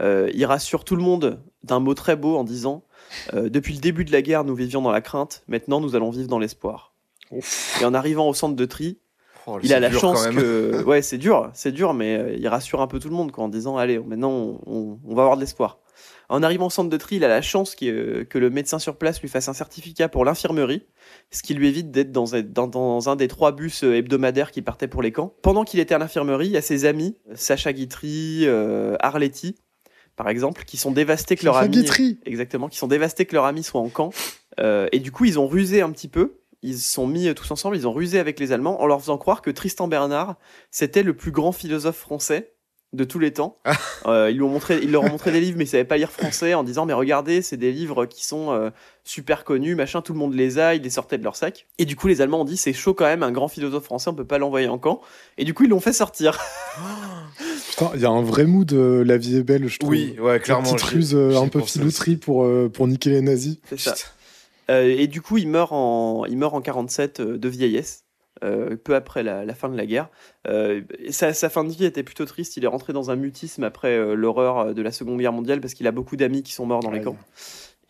Euh, 0.01 0.31
il 0.35 0.45
rassure 0.45 0.85
tout 0.85 0.97
le 0.97 1.03
monde 1.03 1.43
d'un 1.65 1.81
mot 1.81 1.95
très 1.95 2.15
beau 2.17 2.37
en 2.37 2.45
disant 2.45 2.85
euh, 3.35 3.49
Depuis 3.49 3.75
le 3.75 3.81
début 3.81 4.05
de 4.05 4.13
la 4.13 4.23
guerre, 4.23 4.45
nous 4.45 4.55
vivions 4.55 4.83
dans 4.83 4.93
la 4.93 5.01
crainte. 5.01 5.43
Maintenant, 5.49 5.81
nous 5.81 5.97
allons 5.97 6.11
vivre 6.11 6.29
dans 6.29 6.39
l'espoir. 6.39 6.95
Et 7.81 7.85
en 7.85 7.95
arrivant 7.95 8.29
au 8.29 8.35
centre 8.35 8.57
de 8.57 8.65
tri, 8.67 8.99
Oh, 9.47 9.59
il 9.63 9.73
a 9.73 9.81
la 9.81 9.89
chance 10.01 10.27
que. 10.43 10.83
Ouais, 10.85 11.01
c'est 11.01 11.17
dur, 11.17 11.51
c'est 11.55 11.73
dur, 11.73 11.95
mais 11.95 12.17
euh, 12.19 12.37
il 12.39 12.47
rassure 12.47 12.83
un 12.83 12.87
peu 12.87 12.99
tout 12.99 13.09
le 13.09 13.15
monde 13.15 13.33
quoi, 13.33 13.43
en 13.45 13.49
disant 13.49 13.79
Allez, 13.79 13.99
maintenant, 13.99 14.31
on, 14.31 14.61
on- 14.67 14.99
on 15.05 15.15
va 15.15 15.23
avoir 15.23 15.37
de 15.37 15.41
l'espoir. 15.41 15.79
En 16.29 16.43
arrivant 16.43 16.67
au 16.67 16.71
centre 16.71 16.91
de 16.91 16.97
tri, 16.97 17.17
il 17.17 17.25
a 17.25 17.29
la 17.29 17.41
chance 17.43 17.75
que 17.75 18.27
le 18.39 18.51
médecin 18.51 18.79
sur 18.79 18.97
place 18.97 19.21
lui 19.21 19.29
fasse 19.29 19.49
un 19.49 19.53
certificat 19.55 20.09
pour 20.09 20.25
l'infirmerie, 20.25 20.87
ce 21.33 21.43
qui 21.43 21.55
lui 21.55 21.67
évite 21.69 21.91
d'être 21.91 22.13
dans, 22.13 22.35
un- 22.37 22.43
dans- 22.43 22.69
dans 22.69 23.09
un 23.09 23.17
des 23.17 23.27
trois 23.29 23.51
bus 23.53 23.83
hebdomadaires 23.83 24.53
qui 24.53 24.61
partaient 24.63 24.87
pour 24.89 25.03
les 25.03 25.11
camps. 25.11 25.35
Pendant 25.43 25.65
qu'il 25.65 25.81
était 25.81 25.95
à 25.95 25.99
l'infirmerie, 25.99 26.47
il 26.47 26.53
y 26.53 26.57
a 26.59 26.63
ses 26.63 26.85
amis, 26.85 27.17
Sacha 27.35 27.73
Guitry, 27.73 28.47
Arletty, 29.01 29.57
par 30.21 30.29
exemple, 30.29 30.65
qui 30.67 30.77
sont 30.77 30.91
dévastés 30.91 31.35
que 31.35 31.47
leur 31.47 31.57
ami. 31.57 31.83
Exactement, 32.27 32.69
qui 32.69 32.77
sont 32.77 32.89
dévastés 32.89 33.25
que 33.25 33.35
leur 33.35 33.47
ami 33.47 33.63
soit 33.63 33.81
en 33.81 33.89
camp. 33.89 34.11
Euh, 34.59 34.87
et 34.93 34.99
du 34.99 35.11
coup, 35.13 35.25
ils 35.25 35.39
ont 35.39 35.47
rusé 35.47 35.81
un 35.81 35.91
petit 35.91 36.09
peu. 36.09 36.43
Ils 36.61 36.79
se 36.79 36.93
sont 36.93 37.07
mis 37.07 37.27
euh, 37.27 37.33
tous 37.33 37.51
ensemble, 37.51 37.75
ils 37.75 37.89
ont 37.89 37.93
rusé 37.95 38.19
avec 38.19 38.39
les 38.39 38.53
Allemands 38.53 38.83
en 38.83 38.87
leur 38.87 39.01
faisant 39.01 39.17
croire 39.17 39.41
que 39.41 39.49
Tristan 39.49 39.89
Bernard, 39.89 40.37
c'était 40.71 41.03
le 41.03 41.17
plus 41.17 41.31
grand 41.31 41.53
philosophe 41.53 41.97
français 41.97 42.53
de 42.93 43.05
tous 43.05 43.19
les 43.19 43.33
temps. 43.33 43.59
Euh, 44.07 44.31
ils, 44.31 44.37
lui 44.37 44.43
ont 44.43 44.49
montré, 44.49 44.81
ils 44.83 44.91
leur 44.91 45.03
ont 45.03 45.11
montré 45.11 45.31
des 45.31 45.41
livres, 45.41 45.59
mais 45.59 45.65
ils 45.65 45.69
savaient 45.69 45.85
pas 45.85 45.99
lire 45.99 46.11
français 46.11 46.55
en 46.55 46.65
disant 46.65 46.87
Mais 46.87 46.95
regardez, 46.95 47.43
c'est 47.43 47.59
des 47.59 47.71
livres 47.71 48.07
qui 48.07 48.25
sont 48.25 48.51
euh, 48.51 48.71
super 49.05 49.45
connus, 49.45 49.75
machin, 49.75 50.01
tout 50.01 50.15
le 50.15 50.19
monde 50.19 50.33
les 50.33 50.59
a, 50.59 50.75
ils 50.75 50.81
les 50.81 50.89
sortaient 50.89 51.19
de 51.19 51.23
leur 51.23 51.37
sac. 51.37 51.67
Et 51.77 51.85
du 51.85 51.97
coup, 51.97 52.09
les 52.09 52.23
Allemands 52.23 52.41
ont 52.41 52.45
dit 52.47 52.57
C'est 52.57 52.73
chaud 52.73 52.95
quand 52.95 53.05
même, 53.05 53.23
un 53.23 53.31
grand 53.31 53.49
philosophe 53.49 53.85
français, 53.85 54.09
on 54.09 54.15
peut 54.15 54.25
pas 54.25 54.39
l'envoyer 54.39 54.69
en 54.69 54.79
camp. 54.79 55.03
Et 55.37 55.45
du 55.45 55.53
coup, 55.53 55.65
ils 55.65 55.69
l'ont 55.69 55.81
fait 55.81 55.93
sortir. 55.93 56.41
Putain, 57.71 57.91
il 57.95 58.01
y 58.01 58.07
a 58.07 58.11
un 58.11 58.23
vrai 58.23 58.47
mood 58.47 58.67
de 58.67 59.05
La 59.07 59.19
vie 59.19 59.37
est 59.37 59.43
belle, 59.43 59.69
je 59.69 59.79
trouve. 59.79 59.91
Oui, 59.91 60.17
ouais, 60.19 60.41
clairement. 60.41 60.73
petite 60.73 60.81
ruse 60.81 61.15
euh, 61.15 61.37
un 61.37 61.49
peu 61.49 61.61
filouterie 61.61 62.17
pour, 62.17 62.45
euh, 62.45 62.71
pour 62.73 62.89
niquer 62.89 63.11
les 63.11 63.21
nazis. 63.21 63.59
C'est 63.69 63.79
ça. 63.79 63.95
Euh, 64.71 64.95
et 64.97 65.07
du 65.09 65.21
coup, 65.21 65.37
il 65.37 65.49
meurt 65.49 65.73
en, 65.73 66.25
il 66.27 66.39
meurt 66.39 66.55
en 66.55 66.61
47 66.61 67.21
euh, 67.21 67.39
de 67.39 67.49
vieillesse, 67.49 68.05
euh, 68.45 68.77
peu 68.77 68.95
après 68.95 69.23
la, 69.23 69.45
la 69.45 69.55
fin 69.55 69.69
de 69.69 69.77
la 69.77 69.87
guerre. 69.87 70.09
Euh, 70.49 70.83
sa, 71.11 71.33
sa 71.35 71.49
fin 71.51 71.65
de 71.65 71.71
vie 71.71 71.85
était 71.85 72.03
plutôt 72.03 72.25
triste. 72.25 72.57
Il 72.57 72.65
est 72.65 72.69
rentré 72.69 72.93
dans 72.93 73.11
un 73.11 73.17
mutisme 73.17 73.65
après 73.65 73.97
euh, 73.97 74.15
l'horreur 74.15 74.75
de 74.75 74.83
la 74.83 74.93
Seconde 74.93 75.19
Guerre 75.19 75.33
mondiale 75.33 75.61
parce 75.61 75.75
qu'il 75.75 75.87
a 75.87 75.93
beaucoup 75.93 76.17
d'amis 76.17 76.43
qui 76.43 76.53
sont 76.53 76.67
morts 76.67 76.81
dans 76.81 76.91
les 76.91 77.01
camps. 77.03 77.17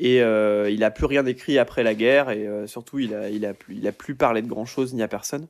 Et 0.02 0.22
euh, 0.22 0.70
il 0.70 0.82
a 0.82 0.90
plus 0.90 1.04
rien 1.04 1.26
écrit 1.26 1.58
après 1.58 1.82
la 1.82 1.94
guerre 1.94 2.30
et 2.30 2.46
euh, 2.46 2.66
surtout, 2.66 2.98
il 2.98 3.14
a, 3.14 3.28
il, 3.28 3.44
a 3.44 3.52
plus, 3.52 3.76
il 3.76 3.86
a 3.86 3.92
plus 3.92 4.14
parlé 4.14 4.40
de 4.40 4.46
grand 4.48 4.64
chose 4.64 4.94
ni 4.94 5.02
à 5.02 5.08
personne. 5.08 5.46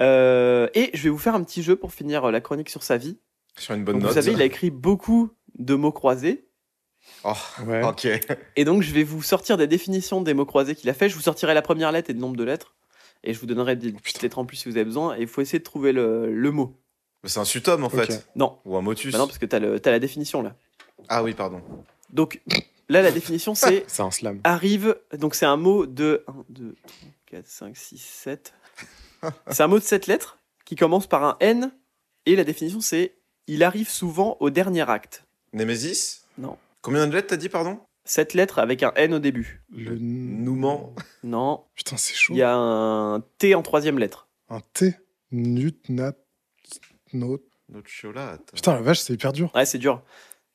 Euh, 0.00 0.68
et 0.74 0.90
je 0.94 1.02
vais 1.04 1.08
vous 1.10 1.18
faire 1.18 1.34
un 1.34 1.42
petit 1.42 1.62
jeu 1.62 1.76
pour 1.76 1.92
finir 1.92 2.30
la 2.30 2.40
chronique 2.40 2.68
sur 2.70 2.82
sa 2.82 2.96
vie. 2.96 3.18
Sur 3.56 3.74
une 3.74 3.84
bonne 3.84 3.96
Donc, 3.96 4.02
note. 4.04 4.10
vous 4.10 4.14
savez, 4.20 4.32
il 4.32 4.42
a 4.42 4.44
écrit 4.44 4.70
beaucoup 4.70 5.30
de 5.58 5.74
mots 5.74 5.92
croisés. 5.92 6.46
Oh, 7.24 7.32
Ouais. 7.66 7.82
ok. 7.84 8.06
Et 8.56 8.64
donc, 8.64 8.82
je 8.82 8.92
vais 8.92 9.02
vous 9.02 9.22
sortir 9.22 9.56
des 9.56 9.66
définitions 9.66 10.20
des 10.20 10.34
mots 10.34 10.44
croisés 10.46 10.74
qu'il 10.74 10.88
a 10.90 10.94
fait. 10.94 11.08
Je 11.08 11.14
vous 11.14 11.20
sortirai 11.22 11.54
la 11.54 11.62
première 11.62 11.90
lettre 11.90 12.10
et 12.10 12.12
le 12.12 12.20
nombre 12.20 12.36
de 12.36 12.44
lettres. 12.44 12.76
Et 13.24 13.34
je 13.34 13.40
vous 13.40 13.46
donnerai 13.46 13.76
des 13.76 13.92
petites 13.92 14.22
lettres 14.22 14.38
en 14.38 14.44
plus 14.44 14.56
si 14.56 14.68
vous 14.68 14.76
avez 14.76 14.84
besoin. 14.84 15.16
Et 15.16 15.22
il 15.22 15.26
faut 15.28 15.40
essayer 15.40 15.58
de 15.58 15.64
trouver 15.64 15.92
le, 15.92 16.32
le 16.32 16.50
mot. 16.50 16.76
Mais 17.22 17.28
C'est 17.28 17.40
un 17.40 17.44
sutum 17.44 17.82
en 17.84 17.88
fait. 17.88 18.28
Non, 18.36 18.58
Ou 18.64 18.76
un 18.76 18.80
motus. 18.80 19.12
Bah 19.12 19.18
non 19.18 19.26
parce 19.26 19.38
que 19.38 19.46
tu 19.46 19.56
as, 19.56 19.90
la 19.90 19.98
définition 19.98 20.42
là. 20.42 20.54
Ah 21.08 21.22
oui, 21.22 21.34
pardon. 21.34 21.60
Donc, 22.10 22.40
là, 22.88 23.02
la 23.02 23.10
définition, 23.12 23.54
c'est 23.56 23.84
C'est 23.88 24.02
un 24.02 24.10
slam. 24.10 24.40
arrive. 24.44 24.96
Donc, 25.16 25.34
c'est 25.34 25.46
un 25.46 25.56
mot 25.56 25.86
de 25.86 26.24
1, 26.28 26.34
2, 26.50 26.76
3, 26.86 26.96
4, 27.26 27.46
5, 27.46 27.76
6, 27.76 27.98
7. 27.98 28.54
C'est 29.50 29.62
un 29.62 29.66
mot 29.66 29.78
de 29.78 29.84
7 29.84 30.06
lettres 30.06 30.38
qui 30.64 30.76
commence 30.76 31.06
par 31.06 31.24
un 31.24 31.36
N. 31.40 31.72
Et 32.26 32.36
la 32.36 32.44
définition, 32.44 32.80
c'est 32.80 33.14
il 33.46 33.62
arrive 33.64 33.88
souvent 33.88 34.36
au 34.40 34.50
dernier 34.50 34.88
acte. 34.88 35.24
Némésis? 35.52 36.24
Non. 36.36 36.56
Combien 36.82 37.06
de 37.06 37.14
lettres 37.14 37.28
t'as 37.28 37.36
dit, 37.36 37.48
pardon? 37.48 37.80
7 38.08 38.34
lettres 38.34 38.58
avec 38.58 38.82
un 38.82 38.92
N 38.96 39.14
au 39.14 39.18
début. 39.18 39.62
Le... 39.70 39.96
Nouement. 39.98 40.94
Non. 41.22 41.64
Putain, 41.74 41.96
c'est 41.96 42.14
chaud. 42.14 42.34
Il 42.34 42.38
y 42.38 42.42
a 42.42 42.54
un 42.54 43.20
T 43.38 43.54
en 43.54 43.62
troisième 43.62 43.98
lettre. 43.98 44.28
Un 44.48 44.60
T. 44.72 44.94
Nut, 45.30 45.78
nat, 45.90 46.14
not. 47.12 47.40
Notre 47.68 47.88
chocolate. 47.88 48.50
Putain, 48.54 48.72
la 48.74 48.80
vache, 48.80 49.00
c'est 49.00 49.12
hyper 49.12 49.32
dur. 49.32 49.50
Ouais, 49.54 49.66
c'est 49.66 49.76
dur. 49.78 50.02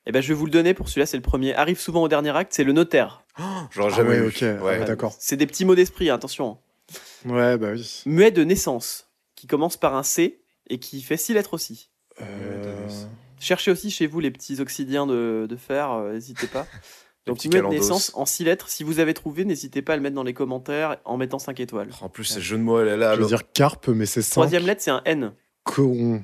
Eh 0.07 0.11
ben, 0.11 0.21
je 0.21 0.29
vais 0.29 0.33
vous 0.33 0.45
le 0.45 0.51
donner 0.51 0.73
pour 0.73 0.89
celui-là, 0.89 1.05
c'est 1.05 1.15
le 1.17 1.21
premier. 1.23 1.53
Arrive 1.53 1.79
souvent 1.79 2.01
au 2.01 2.07
dernier 2.07 2.35
acte, 2.35 2.53
c'est 2.53 2.63
le 2.63 2.73
notaire. 2.73 3.23
J'aurais 3.71 3.91
Ah 3.93 3.95
jamais 3.97 4.09
ouais, 4.19 4.25
eu. 4.25 4.27
ok. 4.27 4.41
Ouais. 4.41 4.59
ouais, 4.61 4.85
d'accord. 4.85 5.15
C'est 5.19 5.37
des 5.37 5.45
petits 5.45 5.63
mots 5.63 5.75
d'esprit, 5.75 6.09
hein, 6.09 6.15
attention. 6.15 6.57
Ouais, 7.25 7.57
bah 7.57 7.69
oui. 7.73 8.01
Muet 8.07 8.31
de 8.31 8.43
naissance, 8.43 9.09
qui 9.35 9.45
commence 9.47 9.77
par 9.77 9.95
un 9.95 10.03
C 10.03 10.41
et 10.69 10.79
qui 10.79 11.01
fait 11.03 11.17
six 11.17 11.33
lettres 11.33 11.53
aussi. 11.53 11.89
Euh, 12.21 12.87
Cherchez 13.39 13.71
aussi 13.71 13.91
chez 13.91 14.07
vous 14.07 14.19
les 14.19 14.31
petits 14.31 14.59
oxydiens 14.59 15.05
de, 15.05 15.45
de 15.49 15.55
fer, 15.55 15.91
euh, 15.91 16.13
n'hésitez 16.13 16.47
pas. 16.47 16.65
Donc, 17.25 17.37
petits 17.37 17.47
muet 17.47 17.57
de 17.57 17.61
calendos. 17.63 17.75
naissance 17.81 18.11
en 18.15 18.25
six 18.25 18.43
lettres. 18.43 18.67
Si 18.69 18.83
vous 18.83 18.99
avez 18.99 19.13
trouvé, 19.13 19.45
n'hésitez 19.45 19.81
pas 19.81 19.93
à 19.93 19.95
le 19.95 20.01
mettre 20.01 20.15
dans 20.15 20.23
les 20.23 20.33
commentaires 20.33 20.97
en 21.05 21.15
mettant 21.17 21.39
5 21.39 21.59
étoiles. 21.61 21.89
En 22.01 22.09
plus, 22.09 22.25
c'est 22.25 22.41
jeu 22.41 22.57
de 22.57 22.61
mots, 22.63 22.79
elle 22.81 22.87
est 22.89 22.97
là. 22.97 23.15
je 23.15 23.21
veux 23.21 23.27
dire 23.27 23.49
carpe, 23.53 23.87
mais 23.87 24.05
c'est 24.05 24.21
simple. 24.21 24.45
Troisième 24.47 24.65
lettre, 24.65 24.81
c'est 24.81 24.91
un 24.91 25.01
N. 25.05 25.31
Con. 25.63 26.21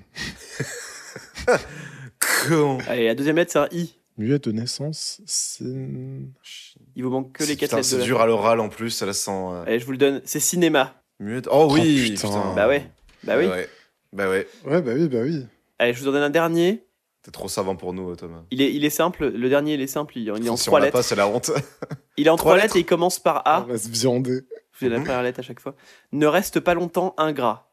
Con. 2.50 2.78
Allez, 2.88 3.06
la 3.08 3.16
deuxième 3.16 3.38
lettre, 3.38 3.52
c'est 3.54 3.60
un 3.60 3.68
I. 3.72 3.96
Muet 4.18 4.40
de 4.40 4.52
naissance, 4.52 5.22
c'est. 5.26 5.64
Il 5.64 7.04
vous 7.04 7.10
manque 7.10 7.32
que 7.32 7.44
les 7.46 7.56
quatre 7.56 7.70
Putain, 7.70 7.78
lettres 7.78 7.92
de 7.96 8.00
C'est 8.00 8.04
dur 8.04 8.20
à 8.20 8.26
l'oral 8.28 8.60
en 8.60 8.68
plus, 8.68 8.90
ça 8.90 9.06
la 9.06 9.14
sent. 9.14 9.32
euh, 9.32 9.64
Allez, 9.66 9.80
je 9.80 9.86
vous 9.86 9.94
le 9.94 9.98
donne. 9.98 10.22
C'est 10.26 10.42
cinéma. 10.42 11.02
muette. 11.20 11.48
Oh 11.50 11.70
oui, 11.72 12.02
Oh, 12.02 12.12
putain. 12.12 12.28
putain. 12.28 12.54
Bah 12.56 12.68
ouais. 12.68 12.86
Bah 13.24 13.36
oui. 13.38 13.46
Ouais. 13.48 13.70
Bah 14.12 14.30
ouais. 14.30 14.46
Ouais, 14.66 14.82
bah 14.82 14.92
oui, 14.94 15.08
bah 15.08 15.20
oui. 15.24 15.46
Allez, 15.80 15.94
je 15.94 16.02
vous 16.02 16.10
en 16.10 16.12
donne 16.12 16.24
un 16.24 16.30
dernier. 16.30 16.84
T'es 17.30 17.34
trop 17.34 17.48
savant 17.48 17.76
pour 17.76 17.94
nous, 17.94 18.16
Thomas. 18.16 18.42
Il 18.50 18.60
est, 18.60 18.74
il 18.74 18.84
est 18.84 18.90
simple. 18.90 19.28
Le 19.28 19.50
dernier, 19.50 19.76
il 19.76 19.82
est 19.82 19.86
simple. 19.88 20.18
Il, 20.18 20.24
il 20.24 20.48
est 20.48 20.50
en 20.50 20.58
si 20.58 20.68
on 20.68 20.72
trois 20.72 20.80
l'a 20.80 20.86
lettres. 20.88 20.98
pas, 20.98 21.04
c'est 21.04 21.16
la 21.16 21.28
honte. 21.28 21.52
Il 22.18 22.26
est 22.26 22.30
en 22.32 22.38
Trois 22.38 22.54
trois 22.54 22.56
lettres 22.56 22.64
lettres 22.66 22.78
et 22.78 22.80
il 22.80 22.86
commence 22.88 23.20
par 23.20 23.44
A. 23.48 23.62
On 23.62 23.72
va 23.72 23.78
se 23.78 23.88
viander. 23.88 24.42
Je 24.74 24.86
vais 24.88 24.90
la 24.90 25.00
première 25.00 25.22
lettre 25.22 25.40
à 25.42 25.44
chaque 25.44 25.60
fois. 25.60 25.76
Ne 26.12 26.26
reste 26.26 26.60
pas 26.60 26.74
longtemps 26.74 27.14
ingrat. 27.18 27.72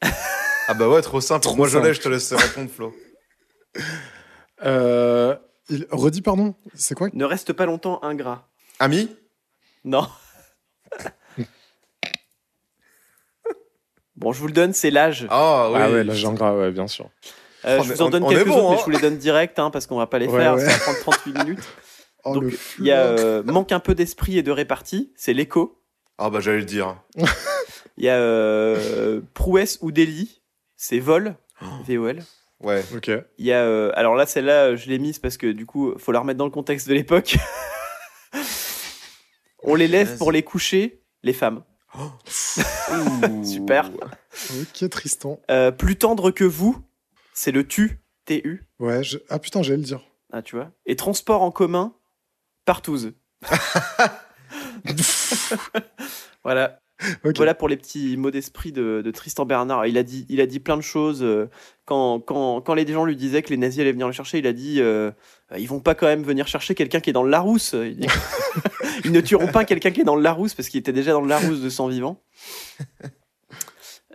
Ah 0.00 0.74
bah 0.74 0.88
ouais, 0.88 1.02
trop 1.02 1.20
simple. 1.20 1.42
Trop 1.42 1.56
Moi, 1.56 1.66
je 1.66 1.78
l'ai, 1.78 1.92
je 1.94 2.00
te 2.00 2.08
laisse 2.08 2.32
répondre, 2.32 2.70
Flo. 2.70 2.94
Euh, 4.64 5.36
il... 5.68 5.86
Redis, 5.90 6.22
pardon, 6.22 6.54
c'est 6.74 6.94
quoi? 6.94 7.08
Ne 7.12 7.24
reste 7.24 7.52
pas 7.52 7.66
longtemps 7.66 8.02
ingrat. 8.04 8.48
Ami? 8.78 9.08
Non. 9.84 10.08
bon, 14.16 14.32
je 14.32 14.40
vous 14.40 14.46
le 14.46 14.52
donne, 14.52 14.72
c'est 14.72 14.90
l'âge. 14.90 15.26
Ah 15.28 15.70
oui. 15.70 15.78
Ah 15.80 15.90
ouais, 15.90 16.04
là, 16.04 16.14
j'ai 16.14 16.26
un 16.28 16.34
gras, 16.34 16.56
ouais, 16.56 16.70
bien 16.70 16.86
sûr. 16.86 17.10
Euh, 17.64 17.78
on 17.80 17.82
je 17.82 17.92
vous 17.92 18.02
en 18.02 18.06
on- 18.06 18.10
donne 18.10 18.22
on 18.24 18.28
quelques 18.28 18.46
bon, 18.48 18.54
autres, 18.54 18.68
mais 18.70 18.74
hein. 18.74 18.78
je 18.80 18.84
vous 18.84 18.90
les 18.90 18.98
donne 19.00 19.16
direct, 19.18 19.58
hein, 19.58 19.70
parce 19.70 19.86
qu'on 19.86 19.96
va 19.98 20.06
pas 20.06 20.18
les 20.18 20.26
Ouais, 20.28 20.38
faire. 20.40 20.54
ouais. 20.54 20.60
Ça 20.64 20.70
va 20.70 20.78
prendre 20.78 20.98
38 21.00 21.38
minutes. 21.44 21.64
Oh, 22.24 22.34
Donc, 22.34 22.52
Il 22.78 22.84
y 22.86 22.90
a 22.92 23.02
euh, 23.02 23.42
manque 23.44 23.72
un 23.72 23.80
peu 23.80 23.94
d'esprit 23.94 24.38
et 24.38 24.42
de 24.42 24.50
répartie, 24.50 25.12
c'est 25.16 25.32
l'écho. 25.32 25.80
Ah 26.18 26.30
bah 26.30 26.40
j'allais 26.40 26.58
le 26.58 26.64
dire. 26.64 26.96
Il 27.96 28.04
y 28.04 28.08
a 28.08 28.16
euh, 28.16 29.20
prouesse 29.34 29.78
ou 29.82 29.92
délit, 29.92 30.42
c'est 30.76 30.98
vol. 30.98 31.36
VOL. 31.86 32.20
Ouais. 32.60 32.84
Ok. 32.94 33.10
Il 33.38 33.46
y 33.46 33.52
a, 33.52 33.62
euh, 33.64 33.90
alors 33.94 34.14
là, 34.16 34.26
celle-là, 34.26 34.74
je 34.76 34.88
l'ai 34.88 34.98
mise 34.98 35.18
parce 35.20 35.36
que 35.36 35.46
du 35.46 35.64
coup, 35.66 35.94
faut 35.98 36.10
la 36.12 36.18
remettre 36.20 36.38
dans 36.38 36.44
le 36.44 36.50
contexte 36.50 36.88
de 36.88 36.94
l'époque. 36.94 37.36
On 39.62 39.74
les 39.74 39.88
lève 39.88 40.08
Vas-y. 40.08 40.18
pour 40.18 40.32
les 40.32 40.42
coucher, 40.42 41.02
les 41.22 41.32
femmes. 41.32 41.62
Super. 43.44 43.90
Ok, 44.60 44.88
Tristan. 44.90 45.40
Euh, 45.50 45.70
plus 45.70 45.96
tendre 45.96 46.30
que 46.30 46.44
vous, 46.44 46.76
c'est 47.38 47.52
le 47.52 47.64
tu, 47.64 48.00
TU. 48.26 48.64
Ouais, 48.80 49.04
je... 49.04 49.18
ah 49.28 49.38
putain, 49.38 49.62
j'allais 49.62 49.76
le 49.76 49.84
dire. 49.84 50.00
Ah, 50.32 50.42
tu 50.42 50.56
vois. 50.56 50.72
Et 50.86 50.96
transport 50.96 51.42
en 51.42 51.52
commun, 51.52 51.94
partouze. 52.64 53.12
voilà. 56.42 56.80
Voilà 57.36 57.54
pour 57.54 57.68
les 57.68 57.76
petits 57.76 58.16
mots 58.16 58.32
d'esprit 58.32 58.72
de, 58.72 59.02
de 59.04 59.10
Tristan 59.12 59.46
Bernard. 59.46 59.86
Il 59.86 59.96
a 59.98 60.02
dit, 60.02 60.26
il 60.28 60.40
a 60.40 60.46
dit 60.46 60.58
plein 60.58 60.76
de 60.76 60.82
choses. 60.82 61.22
euh, 61.22 61.48
Quand, 61.84 62.18
quand, 62.18 62.60
quand 62.60 62.74
les 62.74 62.84
gens 62.92 63.04
lui 63.04 63.14
disaient 63.14 63.42
que 63.42 63.50
les 63.50 63.56
nazis 63.56 63.78
allaient 63.80 63.92
venir 63.92 64.08
le 64.08 64.12
chercher, 64.12 64.38
il 64.38 64.46
a 64.48 64.52
dit 64.52 64.80
euh, 64.80 65.12
ils 65.56 65.68
vont 65.68 65.78
pas 65.78 65.94
quand 65.94 66.06
même 66.06 66.24
venir 66.24 66.48
chercher 66.48 66.74
quelqu'un 66.74 66.98
qui 66.98 67.10
est 67.10 67.12
dans 67.12 67.22
le 67.22 67.30
Larousse. 67.30 67.76
Ils 69.04 69.12
ne 69.12 69.20
tueront 69.20 69.46
pas 69.46 69.64
quelqu'un 69.64 69.92
qui 69.92 70.00
est 70.00 70.04
dans 70.04 70.16
le 70.16 70.22
Larousse 70.22 70.54
parce 70.54 70.68
qu'il 70.68 70.80
était 70.80 70.92
déjà 70.92 71.12
dans 71.12 71.20
le 71.20 71.28
Larousse 71.28 71.60
de 71.60 71.68
sang 71.70 71.86
vivant. 71.86 72.20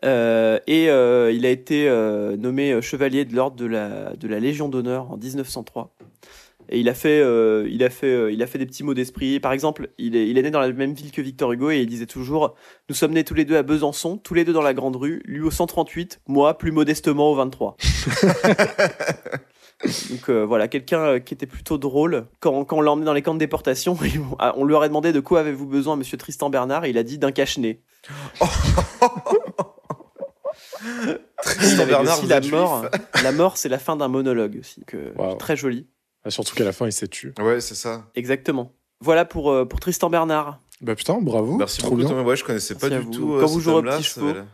Euh, 0.03 0.59
et 0.67 0.89
euh, 0.89 1.31
il 1.31 1.45
a 1.45 1.49
été 1.49 1.87
euh, 1.87 2.35
nommé 2.35 2.81
chevalier 2.81 3.23
de 3.25 3.35
l'ordre 3.35 3.55
de 3.55 3.65
la, 3.65 4.39
Légion 4.39 4.67
d'honneur 4.67 5.11
en 5.11 5.17
1903. 5.17 5.95
Et 6.69 6.79
il 6.79 6.87
a 6.87 6.93
fait, 6.93 7.19
il 7.69 7.83
a 7.83 7.89
fait, 7.89 8.33
il 8.33 8.41
a 8.41 8.47
fait 8.47 8.57
des 8.57 8.65
petits 8.65 8.83
mots 8.83 8.93
d'esprit. 8.93 9.39
Par 9.39 9.51
exemple, 9.51 9.89
il 9.97 10.15
est, 10.15 10.41
né 10.41 10.49
dans 10.49 10.61
la 10.61 10.71
même 10.71 10.93
ville 10.93 11.11
que 11.11 11.21
Victor 11.21 11.51
Hugo 11.51 11.71
et 11.71 11.79
il 11.79 11.87
disait 11.87 12.05
toujours 12.05 12.55
Nous 12.89 12.95
sommes 12.95 13.11
nés 13.11 13.25
tous 13.25 13.33
les 13.33 13.43
deux 13.45 13.57
à 13.57 13.63
Besançon, 13.63 14.17
tous 14.17 14.33
les 14.33 14.45
deux 14.45 14.53
dans 14.53 14.61
la 14.61 14.73
grande 14.73 14.95
rue, 14.95 15.21
lui 15.25 15.41
au 15.41 15.51
138, 15.51 16.21
moi 16.27 16.57
plus 16.57 16.71
modestement 16.71 17.31
au 17.31 17.35
23. 17.35 17.75
Donc 20.09 20.29
voilà, 20.29 20.69
quelqu'un 20.69 21.19
qui 21.19 21.33
était 21.33 21.45
plutôt 21.45 21.77
drôle. 21.77 22.27
Quand, 22.39 22.65
on 22.71 22.81
l'a 22.81 22.91
emmené 22.91 23.05
dans 23.05 23.13
les 23.13 23.21
camps 23.21 23.33
de 23.33 23.39
déportation, 23.39 23.97
ah, 24.39 24.53
on 24.55 24.63
lui 24.63 24.73
aurait 24.73 24.87
demandé 24.87 25.11
de 25.11 25.19
quoi 25.19 25.41
avez-vous 25.41 25.67
besoin, 25.67 25.97
monsieur 25.97 26.17
Tristan 26.17 26.49
Bernard, 26.49 26.85
et 26.85 26.91
il 26.91 26.97
a 26.97 27.03
dit 27.03 27.17
d'un 27.17 27.33
cache-nez. 27.33 27.81
Tristan 31.43 31.85
Bernard, 31.85 32.13
aussi 32.17 32.23
vous 32.23 32.29
la 32.29 32.41
mort. 32.41 32.85
La 33.23 33.31
mort, 33.31 33.57
c'est 33.57 33.69
la 33.69 33.79
fin 33.79 33.95
d'un 33.95 34.07
monologue 34.07 34.57
aussi, 34.59 34.83
que, 34.85 35.13
Wow. 35.17 35.35
très 35.35 35.55
joli. 35.57 35.87
Ah, 36.25 36.29
surtout 36.29 36.55
qu'à 36.55 36.63
la 36.63 36.71
fin, 36.73 36.85
il 36.85 36.93
s'est 36.93 37.07
tué. 37.07 37.33
Ouais, 37.39 37.59
c'est 37.61 37.75
ça. 37.75 38.09
Exactement. 38.15 38.73
Voilà 39.01 39.25
pour, 39.25 39.51
euh, 39.51 39.65
pour 39.65 39.79
Tristan 39.79 40.09
Bernard. 40.09 40.59
Bah 40.81 40.95
putain, 40.95 41.17
bravo. 41.21 41.57
Merci 41.57 41.79
trop 41.79 41.89
beaucoup, 41.89 42.01
bien. 42.01 42.09
Thomas. 42.09 42.23
Ouais, 42.23 42.35
je 42.35 42.43
connaissais 42.43 42.75
pas 42.75 42.89
Merci 42.89 43.07
du 43.09 43.17
vous. 43.17 43.23
tout. 43.35 43.37
Quand 43.39 43.43
euh, 43.43 43.45
vous 43.47 43.67
homme-là, 43.69 43.97
petits 43.97 44.03
ça 44.09 44.15
chevaux, 44.21 44.33
va- 44.33 44.45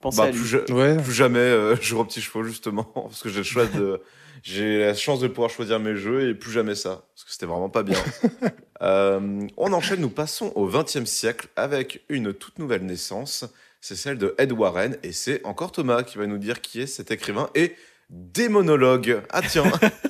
Pensez 0.00 0.16
Bah, 0.18 0.24
à 0.24 0.30
lui. 0.32 0.38
plus, 0.38 0.46
ja- 0.48 0.74
Ouais. 0.74 0.96
plus 1.00 1.12
jamais 1.12 1.38
euh, 1.38 1.76
je 1.80 1.82
joue 1.82 2.00
aux 2.00 2.04
petits 2.04 2.20
chevaux, 2.20 2.42
justement. 2.42 2.82
Parce 2.94 3.22
que 3.22 3.28
j'ai 3.28 3.38
le 3.38 3.42
choix 3.44 3.66
de. 3.66 4.00
J'ai 4.42 4.80
la 4.80 4.94
chance 4.94 5.20
de 5.20 5.28
pouvoir 5.28 5.50
choisir 5.50 5.78
mes 5.78 5.94
jeux 5.94 6.28
et 6.28 6.34
plus 6.34 6.50
jamais 6.50 6.74
ça. 6.74 7.04
Parce 7.14 7.22
que 7.24 7.30
c'était 7.30 7.46
vraiment 7.46 7.68
pas 7.70 7.82
bien. 7.84 7.98
Euh, 8.82 9.46
on 9.56 9.72
enchaîne, 9.72 10.00
nous 10.00 10.10
passons 10.10 10.50
au 10.56 10.66
XXe 10.66 11.04
siècle 11.04 11.46
avec 11.54 12.04
une 12.08 12.32
toute 12.34 12.58
nouvelle 12.58 12.84
naissance. 12.84 13.44
C'est 13.84 13.96
celle 13.96 14.16
de 14.16 14.34
Ed 14.38 14.52
Warren. 14.52 14.96
Et 15.02 15.10
c'est 15.10 15.44
encore 15.44 15.72
Thomas 15.72 16.04
qui 16.04 16.16
va 16.16 16.26
nous 16.28 16.38
dire 16.38 16.60
qui 16.60 16.80
est 16.80 16.86
cet 16.86 17.10
écrivain 17.10 17.50
et 17.56 17.74
démonologue. 18.10 19.22
Ah 19.30 19.42
tiens, 19.42 19.64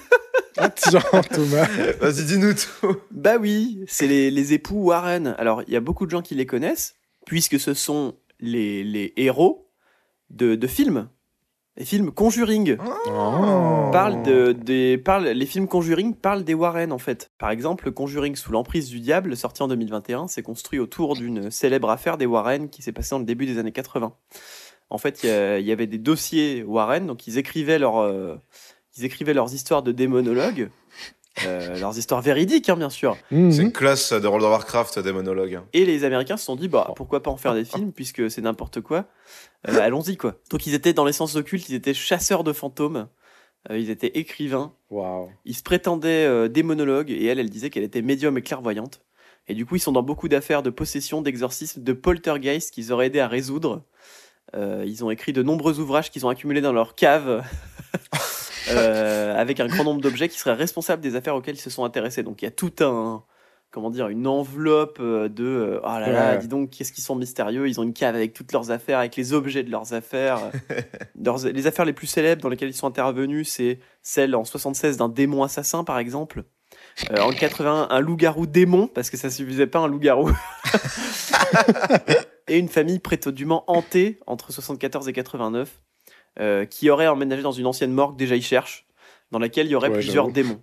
Ah 0.59 0.69
tiens, 0.69 1.01
Thomas. 1.33 1.67
vas-y, 1.99 2.25
dis-nous 2.27 2.53
tout. 2.53 2.97
Bah 3.11 3.39
oui, 3.41 3.83
c'est 3.89 4.07
les, 4.07 4.31
les 4.31 4.53
époux 4.53 4.77
Warren. 4.85 5.35
Alors, 5.39 5.63
il 5.67 5.73
y 5.73 5.77
a 5.77 5.81
beaucoup 5.81 6.05
de 6.05 6.11
gens 6.11 6.21
qui 6.21 6.35
les 6.35 6.45
connaissent, 6.45 6.97
puisque 7.25 7.59
ce 7.59 7.73
sont 7.73 8.15
les, 8.41 8.85
les 8.85 9.15
héros 9.17 9.71
de, 10.29 10.55
de 10.55 10.67
films. 10.67 11.09
Les 11.77 11.87
films 11.87 12.13
Conjuring. 12.13 12.77
Oh. 13.07 13.89
Parlent 13.93 14.23
de, 14.23 14.53
des, 14.53 14.99
parlent, 14.99 15.29
les 15.29 15.47
films 15.47 15.67
Conjuring 15.67 16.15
parlent 16.15 16.45
des 16.45 16.53
Warren 16.53 16.93
en 16.93 16.99
fait. 16.99 17.31
Par 17.39 17.51
exemple, 17.51 17.91
Conjuring 17.91 18.37
sous 18.37 18.53
l'emprise 18.53 18.91
du 18.91 19.01
diable, 19.01 19.37
sorti 19.37 19.63
en 19.63 19.69
2021, 19.69 20.29
s'est 20.29 20.43
construit 20.43 20.79
autour 20.79 21.17
d'une 21.17 21.51
célèbre 21.51 21.89
affaire 21.89 22.19
des 22.19 22.27
Warren 22.27 22.69
qui 22.69 22.83
s'est 22.83 22.93
passée 22.93 23.11
dans 23.11 23.21
le 23.21 23.25
début 23.25 23.47
des 23.47 23.59
années 23.59 23.73
80. 23.73 24.13
En 24.91 24.99
fait, 24.99 25.23
il 25.25 25.67
y, 25.67 25.73
avait 25.73 25.87
des 25.87 25.97
dossiers 25.97 26.63
Warren, 26.63 27.07
donc 27.07 27.27
ils 27.27 27.39
écrivaient, 27.39 27.79
leur, 27.79 28.03
euh, 28.03 28.37
ils 28.99 29.07
écrivaient 29.07 29.33
leurs 29.33 29.55
histoires 29.55 29.83
de 29.83 29.91
démonologues, 29.91 30.69
euh, 31.47 31.79
leurs 31.79 31.97
histoires 31.97 32.21
véridiques 32.21 32.69
hein, 32.69 32.77
bien 32.77 32.91
sûr. 32.91 33.17
Mhm. 33.31 33.53
C'est 33.53 33.63
une 33.63 33.73
classe 33.73 34.13
de 34.13 34.27
World 34.27 34.45
of 34.45 34.51
Warcraft 34.51 34.99
des 34.99 35.13
monologues. 35.13 35.61
Et 35.73 35.87
les 35.87 36.05
Américains 36.05 36.37
se 36.37 36.45
sont 36.45 36.57
dit, 36.57 36.69
bah, 36.69 36.93
pourquoi 36.95 37.23
pas 37.23 37.31
en 37.31 37.39
faire 37.39 37.55
des 37.55 37.65
films, 37.65 37.93
puisque 37.93 38.31
c'est 38.31 38.43
n'importe 38.43 38.83
quoi. 38.83 39.07
Euh, 39.69 39.81
Allons-y, 39.81 40.17
quoi. 40.17 40.37
Donc, 40.51 40.67
ils 40.67 40.75
étaient 40.75 40.93
dans 40.93 41.05
les 41.05 41.13
sens 41.13 41.37
occultes, 41.37 41.69
ils 41.69 41.75
étaient 41.75 41.95
chasseurs 41.95 42.45
de 42.45 42.53
fantômes, 42.53 43.09
euh, 43.71 43.79
ils 43.79 43.91
étaient 43.91 44.19
écrivains, 44.19 44.75
Waouh. 44.91 45.31
ils 45.45 45.55
se 45.55 45.63
prétendaient 45.63 46.27
euh, 46.27 46.49
démonologues, 46.49 47.11
et 47.11 47.27
elle, 47.27 47.39
elle 47.39 47.51
disait 47.51 47.71
qu'elle 47.71 47.85
était 47.85 48.03
médium 48.03 48.37
et 48.39 48.43
clairvoyante. 48.43 49.01
Et 49.49 49.55
du 49.55 49.67
coup, 49.67 49.77
ils 49.77 49.81
sont 49.81 49.93
dans 49.93 50.03
beaucoup 50.03 50.29
d'affaires 50.29 50.63
de 50.63 50.71
possession, 50.71 51.23
d'exorcisme, 51.23 51.83
de 51.83 51.93
poltergeist 51.93 52.73
qu'ils 52.73 52.93
auraient 52.93 53.07
aidé 53.07 53.21
à 53.21 53.29
résoudre. 53.29 53.85
Euh, 54.55 54.85
ils 54.87 55.05
ont 55.05 55.11
écrit 55.11 55.33
de 55.33 55.43
nombreux 55.43 55.81
ouvrages 55.81 56.11
qu'ils 56.11 56.27
ont 56.27 56.29
accumulés 56.29 56.61
dans 56.61 56.73
leur 56.73 56.95
cave. 56.95 57.45
avec 58.69 59.59
un 59.59 59.67
grand 59.67 59.85
nombre 59.85 60.01
d'objets 60.01 60.29
qui 60.29 60.39
seraient 60.39 60.55
responsables 60.55 61.03
des 61.03 61.17
affaires 61.17 61.35
auxquelles 61.35 61.57
ils 61.57 61.61
se 61.61 61.69
sont 61.69 61.85
intéressés. 61.85 62.23
Donc 62.23 62.41
il 62.43 62.45
y 62.45 62.49
a 62.49 62.53
tout 62.53 62.73
un, 62.81 63.25
comment 63.73 63.91
dire, 63.91 64.07
une 64.09 64.29
enveloppe 64.29 64.99
euh, 65.01 65.29
de, 65.29 65.81
oh 65.83 65.87
là 65.87 66.13
là, 66.13 66.31
Ouais. 66.33 66.39
dis 66.39 66.47
donc, 66.47 66.71
qu'est-ce 66.71 66.93
qu'ils 66.93 67.03
sont 67.03 67.17
mystérieux. 67.17 67.67
Ils 67.69 67.81
ont 67.81 67.83
une 67.83 67.95
cave 67.95 68.15
avec 68.15 68.35
toutes 68.35 68.53
leurs 68.53 68.71
affaires, 68.71 68.99
avec 69.01 69.17
les 69.17 69.33
objets 69.33 69.65
de 69.65 69.71
leurs 69.71 69.95
affaires. 69.95 70.39
Leurs- 71.25 71.47
les 71.47 71.67
affaires 71.67 71.85
les 71.87 71.93
plus 71.93 72.07
célèbres 72.07 72.43
dans 72.43 72.49
lesquelles 72.51 72.69
ils 72.69 72.75
sont 72.75 72.87
intervenus, 72.87 73.49
c'est 73.49 73.79
celle 74.03 74.37
en 74.37 74.45
76 74.45 74.99
d'un 74.99 75.09
démon 75.09 75.43
assassin, 75.43 75.83
par 75.85 75.99
exemple. 75.99 76.45
Euh, 77.11 77.21
en 77.23 77.31
81, 77.31 77.89
un 77.91 78.01
loup-garou 78.01 78.47
démon, 78.47 78.87
parce 78.89 79.09
que 79.09 79.17
ça 79.17 79.31
suffisait 79.31 79.67
pas 79.67 79.79
un 79.81 79.89
loup-garou. 79.89 80.31
et 82.49 82.59
une 82.59 82.69
famille 82.69 82.99
prétendument 82.99 83.65
hantée 83.67 84.19
entre 84.27 84.53
74 84.53 85.09
et 85.09 85.13
89, 85.13 85.71
euh, 86.41 86.65
qui 86.67 86.91
aurait 86.91 87.09
emménagé 87.09 87.43
dans 87.43 87.53
une 87.53 87.67
ancienne 87.67 87.93
morgue, 87.93 88.17
déjà 88.17 88.37
ils 88.37 88.43
cherchent, 88.43 88.87
dans 89.31 89.39
laquelle 89.39 89.67
il 89.67 89.71
y 89.71 89.75
aurait 89.75 89.89
Ouais, 89.89 89.95
plusieurs 89.95 90.29
démons. 90.29 90.61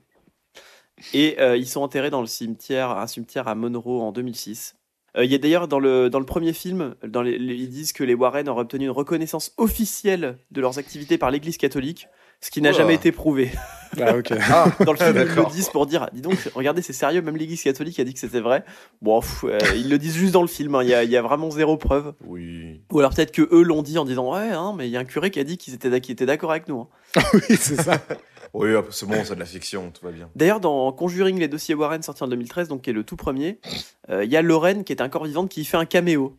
Et 1.13 1.37
euh, 1.39 1.55
ils 1.57 1.67
sont 1.67 1.81
enterrés 1.81 2.09
dans 2.09 2.21
le 2.21 2.27
cimetière, 2.27 2.91
un 2.91 3.07
cimetière 3.07 3.47
à 3.47 3.55
Monroe 3.55 4.01
en 4.01 4.11
2006. 4.11 4.75
Euh, 5.17 5.25
Il 5.25 5.31
y 5.31 5.35
a 5.35 5.37
d'ailleurs 5.37 5.67
dans 5.67 5.79
le, 5.79 6.09
dans 6.09 6.19
le 6.19 6.25
premier 6.25 6.53
film, 6.53 6.95
dans 7.07 7.21
les, 7.21 7.37
les- 7.39 7.55
ils 7.55 7.69
disent 7.69 7.93
que 7.93 8.03
les 8.03 8.13
Warren 8.13 8.47
auraient 8.49 8.61
obtenu 8.61 8.85
une 8.85 8.91
reconnaissance 8.91 9.53
officielle 9.57 10.37
de 10.51 10.61
leurs 10.61 10.77
activités 10.77 11.17
par 11.17 11.31
l'Église 11.31 11.57
catholique, 11.57 12.07
ce 12.41 12.51
qui 12.51 12.61
n'a 12.61 12.71
jamais 12.71 12.93
été 12.95 13.11
prouvé. 13.11 13.51
Ah, 13.99 14.15
ok. 14.15 14.31
Ah, 14.49 14.71
Dans 14.85 14.91
le 14.93 14.97
film, 14.97 15.15
ils 15.17 15.35
le 15.35 15.51
disent 15.51 15.69
pour 15.69 15.85
dire, 15.87 16.07
dis 16.13 16.21
donc, 16.21 16.37
regardez, 16.55 16.81
c'est 16.83 16.93
sérieux, 16.93 17.21
même 17.23 17.35
l'Église 17.35 17.63
catholique 17.63 17.99
a 17.99 18.03
dit 18.03 18.13
que 18.13 18.19
c'était 18.19 18.39
vrai. 18.39 18.63
Bon, 19.01 19.19
pff, 19.19 19.43
euh, 19.45 19.57
ils 19.75 19.89
le 19.89 19.97
disent 19.97 20.15
juste 20.15 20.31
dans 20.31 20.41
le 20.43 20.47
film, 20.47 20.75
hein, 20.75 20.83
il 20.83 20.89
y, 20.89 20.93
a, 20.93 21.03
il 21.03 21.09
y 21.09 21.17
a 21.17 21.21
vraiment 21.23 21.49
zéro 21.49 21.75
preuve. 21.75 22.13
Oui. 22.25 22.79
Ou 22.91 22.99
alors 22.99 23.13
peut-être 23.13 23.31
que 23.31 23.41
eux 23.51 23.63
l'ont 23.63 23.81
dit 23.81 23.97
en 23.97 24.05
disant, 24.05 24.31
ouais, 24.31 24.49
hein, 24.51 24.73
mais 24.77 24.87
il 24.87 24.91
y 24.91 24.95
a 24.97 24.99
un 24.99 25.05
curé 25.05 25.31
qui 25.31 25.39
a 25.39 25.43
dit 25.43 25.57
qu'ils 25.57 25.73
étaient, 25.73 25.89
étaient 25.97 26.25
d'accord 26.27 26.51
avec 26.51 26.67
nous. 26.69 26.81
hein. 27.15 27.21
oui, 27.33 27.57
c'est 27.57 27.81
ça. 27.81 27.99
Oui, 28.53 28.73
hop, 28.73 28.87
c'est 28.91 29.05
bon, 29.05 29.23
c'est 29.23 29.35
de 29.35 29.39
la 29.39 29.45
fiction, 29.45 29.91
tout 29.91 30.05
va 30.05 30.11
bien. 30.11 30.29
D'ailleurs, 30.35 30.59
dans 30.59 30.91
Conjuring, 30.91 31.37
les 31.39 31.47
dossiers 31.47 31.75
Warren, 31.75 32.01
sorti 32.01 32.23
en 32.23 32.27
2013, 32.27 32.67
donc 32.67 32.81
qui 32.81 32.89
est 32.89 32.93
le 32.93 33.03
tout 33.03 33.15
premier, 33.15 33.59
euh, 34.09 34.23
il 34.23 34.31
y 34.31 34.37
a 34.37 34.41
Lorraine, 34.41 34.83
qui 34.83 34.91
est 34.91 35.01
un 35.01 35.09
corps 35.09 35.25
vivante, 35.25 35.49
qui 35.49 35.65
fait 35.65 35.77
un 35.77 35.85
caméo. 35.85 36.37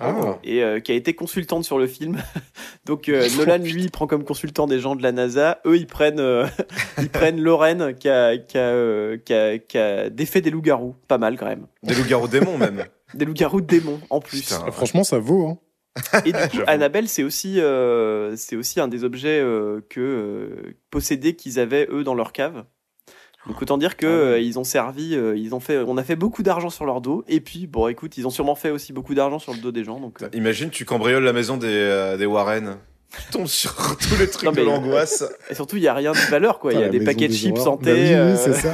Ah. 0.00 0.38
et 0.42 0.62
euh, 0.62 0.80
qui 0.80 0.92
a 0.92 0.94
été 0.94 1.14
consultante 1.14 1.64
sur 1.64 1.78
le 1.78 1.86
film. 1.86 2.18
Donc 2.84 3.08
euh, 3.08 3.28
Nolan, 3.36 3.58
lui, 3.58 3.84
il 3.84 3.90
prend 3.90 4.06
comme 4.06 4.24
consultant 4.24 4.66
des 4.66 4.80
gens 4.80 4.96
de 4.96 5.02
la 5.02 5.12
NASA. 5.12 5.60
Eux, 5.64 5.76
ils 5.76 5.86
prennent, 5.86 6.20
euh, 6.20 6.46
ils 6.98 7.08
prennent 7.08 7.40
Lorraine 7.40 7.94
qui 7.94 8.08
a, 8.08 8.36
qui, 8.36 8.58
a, 8.58 8.60
euh, 8.60 9.16
qui, 9.16 9.32
a, 9.32 9.58
qui 9.58 9.78
a 9.78 10.10
défait 10.10 10.40
des 10.40 10.50
loups-garous. 10.50 10.94
Pas 11.08 11.18
mal 11.18 11.38
quand 11.38 11.46
même. 11.46 11.66
Des 11.82 11.94
loups-garous 11.94 12.28
démons, 12.28 12.58
même. 12.58 12.84
Des 13.14 13.24
loups-garous 13.24 13.60
démons 13.60 14.00
en 14.10 14.20
plus. 14.20 14.42
Putain. 14.42 14.64
Ah, 14.66 14.72
Franchement, 14.72 15.04
ça 15.04 15.18
vaut. 15.18 15.46
Hein. 15.46 15.58
Et 16.24 16.32
du 16.32 16.38
coup. 16.50 16.58
Annabelle, 16.66 17.08
c'est 17.08 17.22
aussi, 17.22 17.60
euh, 17.60 18.34
c'est 18.36 18.56
aussi 18.56 18.80
un 18.80 18.88
des 18.88 19.04
objets 19.04 19.40
euh, 19.40 19.80
que 19.88 20.00
euh, 20.00 20.74
possédés 20.90 21.34
qu'ils 21.36 21.58
avaient 21.58 21.88
eux 21.90 22.04
dans 22.04 22.14
leur 22.14 22.32
cave. 22.32 22.64
Donc 23.46 23.62
autant 23.62 23.78
dire 23.78 23.96
que 23.96 24.06
Ah 24.06 24.10
euh, 24.10 24.40
ils 24.40 24.58
ont 24.58 24.64
servi, 24.64 25.14
euh, 25.14 25.36
ils 25.36 25.54
ont 25.54 25.60
fait, 25.60 25.78
on 25.78 25.96
a 25.96 26.02
fait 26.02 26.16
beaucoup 26.16 26.42
d'argent 26.42 26.68
sur 26.70 26.84
leur 26.84 27.00
dos. 27.00 27.24
Et 27.28 27.40
puis 27.40 27.66
bon, 27.68 27.86
écoute, 27.88 28.18
ils 28.18 28.26
ont 28.26 28.30
sûrement 28.30 28.56
fait 28.56 28.70
aussi 28.70 28.92
beaucoup 28.92 29.14
d'argent 29.14 29.38
sur 29.38 29.52
le 29.52 29.60
dos 29.60 29.70
des 29.70 29.84
gens. 29.84 30.00
Donc 30.00 30.20
euh, 30.22 30.28
Imagine, 30.32 30.70
tu 30.70 30.84
cambrioles 30.84 31.22
la 31.22 31.32
maison 31.32 31.56
des, 31.56 31.68
euh, 31.68 32.16
des 32.16 32.26
Warren. 32.26 32.76
Tu 33.16 33.30
tombes 33.30 33.46
sur 33.46 33.96
tous 33.98 34.18
les 34.18 34.28
trucs 34.28 34.46
Non, 34.46 34.52
mais- 34.52 34.62
de 34.62 34.66
l'angoisse. 34.66 35.24
et 35.50 35.54
surtout, 35.54 35.76
il 35.76 35.82
y 35.84 35.88
a 35.88 35.94
rien 35.94 36.10
de 36.10 36.18
valeur 36.30 36.58
quoi. 36.58 36.72
Il 36.72 36.80
y 36.80 36.82
a 36.82 36.88
des 36.88 36.98
paquets 37.00 37.28
de 37.28 37.32
chips 37.32 37.56
santé. 37.58 37.92
Bah 38.16 38.24
oui, 38.26 38.32
oui, 38.32 38.36
c'est 38.36 38.52
ça. 38.54 38.72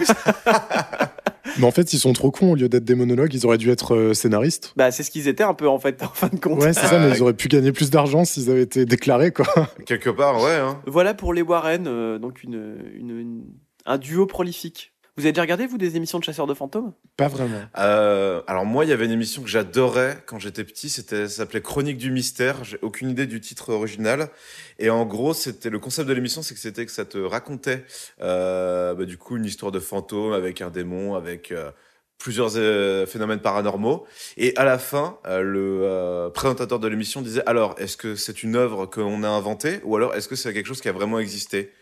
Mais 1.58 1.64
en 1.64 1.70
fait, 1.70 1.92
ils 1.92 1.98
sont 1.98 2.12
trop 2.12 2.30
cons. 2.30 2.52
Au 2.52 2.54
lieu 2.54 2.68
d'être 2.68 2.84
des 2.84 2.94
monologues, 2.94 3.32
ils 3.34 3.44
auraient 3.46 3.58
dû 3.58 3.70
être 3.70 3.94
euh, 3.94 4.14
scénaristes. 4.14 4.72
Bah, 4.76 4.90
c'est 4.90 5.02
ce 5.02 5.10
qu'ils 5.10 5.28
étaient 5.28 5.42
un 5.44 5.54
peu 5.54 5.68
en 5.68 5.78
fait, 5.78 6.02
en 6.02 6.08
fin 6.08 6.28
de 6.28 6.38
compte. 6.38 6.60
Ouais, 6.62 6.72
c'est 6.72 6.86
ça, 6.86 6.98
mais 6.98 7.16
ils 7.16 7.22
auraient 7.22 7.34
pu 7.34 7.48
gagner 7.48 7.72
plus 7.72 7.90
d'argent 7.90 8.24
s'ils 8.24 8.50
avaient 8.50 8.62
été 8.62 8.84
déclarés, 8.84 9.32
quoi. 9.32 9.46
Quelque 9.86 10.10
part, 10.10 10.40
ouais. 10.42 10.56
Hein. 10.56 10.80
Voilà 10.86 11.14
pour 11.14 11.34
les 11.34 11.42
Warren, 11.42 11.86
euh, 11.86 12.18
donc 12.18 12.42
une, 12.42 12.76
une- 12.94 13.18
une- 13.18 13.44
un 13.86 13.98
duo 13.98 14.26
prolifique. 14.26 14.91
Vous 15.16 15.24
avez 15.24 15.32
déjà 15.32 15.42
regardé 15.42 15.66
vous 15.66 15.76
des 15.76 15.96
émissions 15.96 16.18
de 16.18 16.24
chasseurs 16.24 16.46
de 16.46 16.54
fantômes? 16.54 16.94
Pas 17.18 17.28
vraiment. 17.28 17.60
Euh, 17.76 18.40
alors 18.46 18.64
moi, 18.64 18.86
il 18.86 18.88
y 18.88 18.92
avait 18.94 19.04
une 19.04 19.10
émission 19.10 19.42
que 19.42 19.48
j'adorais 19.48 20.22
quand 20.24 20.38
j'étais 20.38 20.64
petit. 20.64 20.88
C'était, 20.88 21.28
ça 21.28 21.36
s'appelait 21.36 21.60
Chronique 21.60 21.98
du 21.98 22.10
mystère. 22.10 22.64
J'ai 22.64 22.78
aucune 22.80 23.10
idée 23.10 23.26
du 23.26 23.38
titre 23.38 23.74
original. 23.74 24.30
Et 24.78 24.88
en 24.88 25.04
gros, 25.04 25.34
c'était 25.34 25.68
le 25.68 25.78
concept 25.78 26.08
de 26.08 26.14
l'émission, 26.14 26.40
c'est 26.40 26.54
que 26.54 26.60
c'était 26.60 26.86
que 26.86 26.92
ça 26.92 27.04
te 27.04 27.18
racontait 27.18 27.84
euh, 28.22 28.94
bah, 28.94 29.04
du 29.04 29.18
coup 29.18 29.36
une 29.36 29.44
histoire 29.44 29.70
de 29.70 29.80
fantôme 29.80 30.32
avec 30.32 30.62
un 30.62 30.70
démon, 30.70 31.14
avec 31.14 31.52
euh, 31.52 31.70
plusieurs 32.16 32.56
euh, 32.56 33.04
phénomènes 33.04 33.40
paranormaux. 33.40 34.06
Et 34.38 34.56
à 34.56 34.64
la 34.64 34.78
fin, 34.78 35.18
euh, 35.26 35.42
le 35.42 35.80
euh, 35.82 36.30
présentateur 36.30 36.78
de 36.78 36.88
l'émission 36.88 37.20
disait 37.20 37.42
alors, 37.46 37.74
est-ce 37.78 37.98
que 37.98 38.14
c'est 38.14 38.42
une 38.42 38.56
œuvre 38.56 38.86
qu'on 38.86 39.24
a 39.24 39.28
inventée 39.28 39.80
ou 39.84 39.94
alors 39.96 40.14
est-ce 40.14 40.28
que 40.28 40.36
c'est 40.36 40.54
quelque 40.54 40.66
chose 40.66 40.80
qui 40.80 40.88
a 40.88 40.92
vraiment 40.92 41.18
existé? 41.18 41.72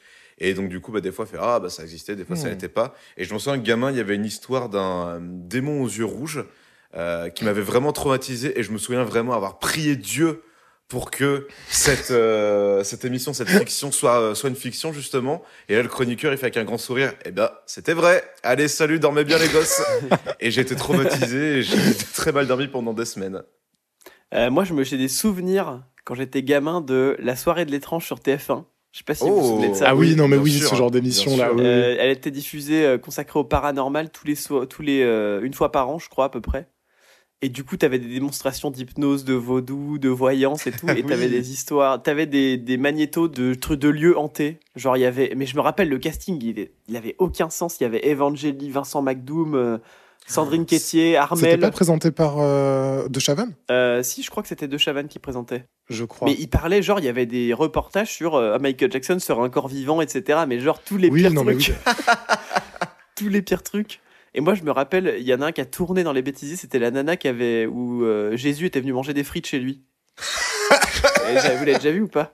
Et 0.41 0.55
donc, 0.55 0.69
du 0.69 0.81
coup, 0.81 0.91
bah, 0.93 1.01
des 1.01 1.13
fois, 1.13 1.27
fait 1.27 1.37
Ah, 1.41 1.61
bah, 1.61 1.69
ça 1.71 1.83
existait, 1.83 2.17
des 2.17 2.25
fois, 2.25 2.35
ça 2.37 2.49
Hmm. 2.49 2.53
n'était 2.53 2.69
pas. 2.69 2.95
Et 3.17 3.25
je 3.25 3.35
me 3.35 3.39
souviens, 3.39 3.59
gamin, 3.59 3.91
il 3.91 3.97
y 3.97 4.01
avait 4.01 4.15
une 4.17 4.25
histoire 4.25 4.69
d'un 4.69 5.07
euh, 5.09 5.19
démon 5.23 5.83
aux 5.83 5.89
yeux 5.89 6.05
rouges 6.05 6.45
euh, 6.97 7.29
qui 7.29 7.45
m'avait 7.45 7.61
vraiment 7.63 7.93
traumatisé. 7.93 8.59
Et 8.59 8.63
je 8.63 8.73
me 8.73 8.79
souviens 8.79 9.05
vraiment 9.05 9.35
avoir 9.35 9.59
prié 9.59 9.97
Dieu 9.97 10.43
pour 10.89 11.13
que 11.13 11.47
cette, 11.69 12.11
euh, 12.11 12.83
cette 12.83 13.05
émission, 13.05 13.33
cette 13.33 13.49
fiction 13.49 13.93
soit, 13.93 14.35
soit 14.35 14.49
une 14.49 14.57
fiction, 14.57 14.93
justement. 14.93 15.45
Et 15.69 15.77
là, 15.77 15.83
le 15.83 15.89
chroniqueur, 15.89 16.33
il 16.33 16.37
fait 16.39 16.47
avec 16.47 16.57
un 16.57 16.65
grand 16.65 16.79
sourire 16.79 17.13
Eh 17.25 17.31
ben, 17.31 17.49
c'était 17.67 17.93
vrai. 17.95 18.25
Allez, 18.43 18.67
salut, 18.67 18.99
dormez 18.99 19.23
bien, 19.25 19.39
les 19.39 19.47
gosses. 19.49 19.81
et 20.41 20.51
j'ai 20.51 20.63
été 20.63 20.75
traumatisé 20.75 21.59
et 21.59 21.63
j'ai 21.63 21.77
très 22.15 22.33
mal 22.33 22.49
dormi 22.49 22.67
pendant 22.67 22.93
des 22.93 23.05
semaines. 23.05 23.43
Euh, 24.35 24.51
Moi, 24.51 24.65
je 24.65 24.75
me 24.75 24.83
j'ai 24.83 24.97
des 24.97 25.07
souvenirs 25.09 25.83
quand 26.05 26.15
j'étais 26.17 26.43
gamin 26.43 26.81
de 26.81 27.17
la 27.21 27.37
soirée 27.37 27.67
de 27.67 27.71
l'étrange 27.71 28.05
sur 28.07 28.19
TF1. 28.19 28.65
Je 28.93 28.99
sais 28.99 29.05
pas 29.05 29.15
si 29.15 29.25
vous 29.25 29.35
vous 29.37 29.41
Oh. 29.41 29.49
souvenez 29.51 29.69
de 29.69 29.75
ça. 29.75 29.85
Ah 29.89 29.95
oui, 29.95 30.17
non, 30.17 30.27
mais 30.27 30.37
oui, 30.37 30.51
sûr, 30.53 30.69
ce 30.69 30.75
genre 30.75 30.91
sûr. 31.37 31.55
oui, 31.55 31.61
oui. 31.61 31.67
Euh, 31.67 31.97
elle 31.99 32.11
était 32.11 32.31
diffusée, 32.33 32.85
euh, 32.85 32.99
consacrée 32.99 33.39
au 33.39 33.45
paranormal 33.45 34.11
tous 34.11 34.27
les, 34.27 34.35
so- 34.35 34.67
tous 34.67 34.83
les 34.83 35.03
euh, 35.03 35.41
une 35.43 35.55
fois 35.55 35.71
par 35.71 35.89
an, 35.89 35.99
je 35.99 36.09
crois 36.09 36.25
à 36.25 36.29
peu 36.29 36.41
près. 36.41 36.69
Et 37.43 37.49
du 37.49 37.65
coup, 37.65 37.77
t'avais 37.79 37.99
des 37.99 38.09
démonstrations 38.13 38.71
d'hypnose, 38.71 39.25
de 39.25 39.33
vaudou, 39.33 39.97
de 39.99 40.11
voyance 40.11 40.67
et 40.67 40.73
tout. 40.73 40.87
Et 40.91 41.03
t'avais 41.05 41.25
Oui. 41.27 41.31
des 41.31 41.53
histoires, 41.53 42.03
t'avais 42.03 42.27
des, 42.27 42.59
des 42.59 42.77
magnétos 42.77 43.29
de 43.29 43.55
trucs 43.55 43.81
de 43.81 43.89
lieux 43.89 44.19
hantés. 44.19 44.59
Genre, 44.77 44.97
il 44.97 45.01
y 45.01 45.07
avait, 45.07 45.33
mais 45.37 45.47
je 45.47 45.57
me 45.57 45.63
rappelle 45.63 45.89
le 45.89 45.99
casting, 45.99 46.39
il, 46.43 46.69
il 46.89 46.97
avait 46.97 47.15
aucun 47.19 47.49
sens. 47.49 47.79
Il 47.81 47.85
y 47.85 47.87
avait 47.87 48.07
Evangélie, 48.13 48.71
Vincent 48.71 49.01
McDoom, 49.01 49.55
Sandrine 50.31 50.65
Quétier, 50.67 51.05
C'était 51.13 51.17
Armel. 51.17 51.61
pas 51.61 51.71
présenté 51.71 52.11
par 52.11 52.37
euh, 52.39 53.09
De 53.09 53.19
Chavannes? 53.21 53.55
Euh, 53.71 54.03
si, 54.03 54.23
je 54.23 54.31
crois 54.31 54.43
que 54.43 54.49
c'était 54.49 54.69
De 54.69 54.79
Chavannes 54.79 55.09
qui 55.09 55.19
présentait. 55.19 55.65
Je 55.89 56.05
crois. 56.05 56.29
Mais 56.29 56.37
il 56.39 56.49
parlait, 56.49 56.83
genre, 56.83 56.99
il 57.01 57.05
y 57.05 57.09
avait 57.09 57.27
des 57.27 57.53
reportages 57.53 58.13
sur 58.13 58.37
euh, 58.37 58.59
Michael 58.59 58.93
Jackson 58.93 59.19
sur 59.19 59.43
un 59.43 59.51
corps 59.51 59.69
vivant, 59.69 60.01
etc. 60.01 60.41
Mais 60.47 60.61
genre, 60.61 60.81
tous 60.83 60.97
les 60.97 61.09
Oui, 61.09 61.23
pires 61.23 61.33
non, 61.33 61.45
mais 61.45 61.55
trucs. 61.57 61.75
tous 63.17 63.29
les 63.29 63.43
pires 63.43 63.63
trucs. 63.63 64.01
Et 64.35 64.41
moi, 64.41 64.55
je 64.55 64.63
me 64.63 64.71
rappelle, 64.71 65.17
il 65.19 65.27
y 65.27 65.35
en 65.35 65.41
a 65.41 65.47
un 65.47 65.53
qui 65.53 65.61
a 65.61 65.65
tourné 65.67 66.05
dans 66.05 66.13
les 66.13 66.23
bêtisiers, 66.23 66.57
c'était 66.57 66.79
la 66.79 66.93
nana 66.93 67.17
qui 67.17 67.27
avait, 67.27 67.67
où 67.67 68.05
euh, 68.05 68.37
Jésus 68.37 68.67
était 68.67 68.81
venu 68.81 68.93
manger 68.93 69.13
des 69.13 69.25
frites 69.25 69.47
chez 69.47 69.59
lui. 69.59 69.83
Vous 70.71 71.35
l'avez 71.35 71.75
déjà 71.75 71.91
vu 71.91 72.03
ou 72.03 72.09
pas? 72.09 72.33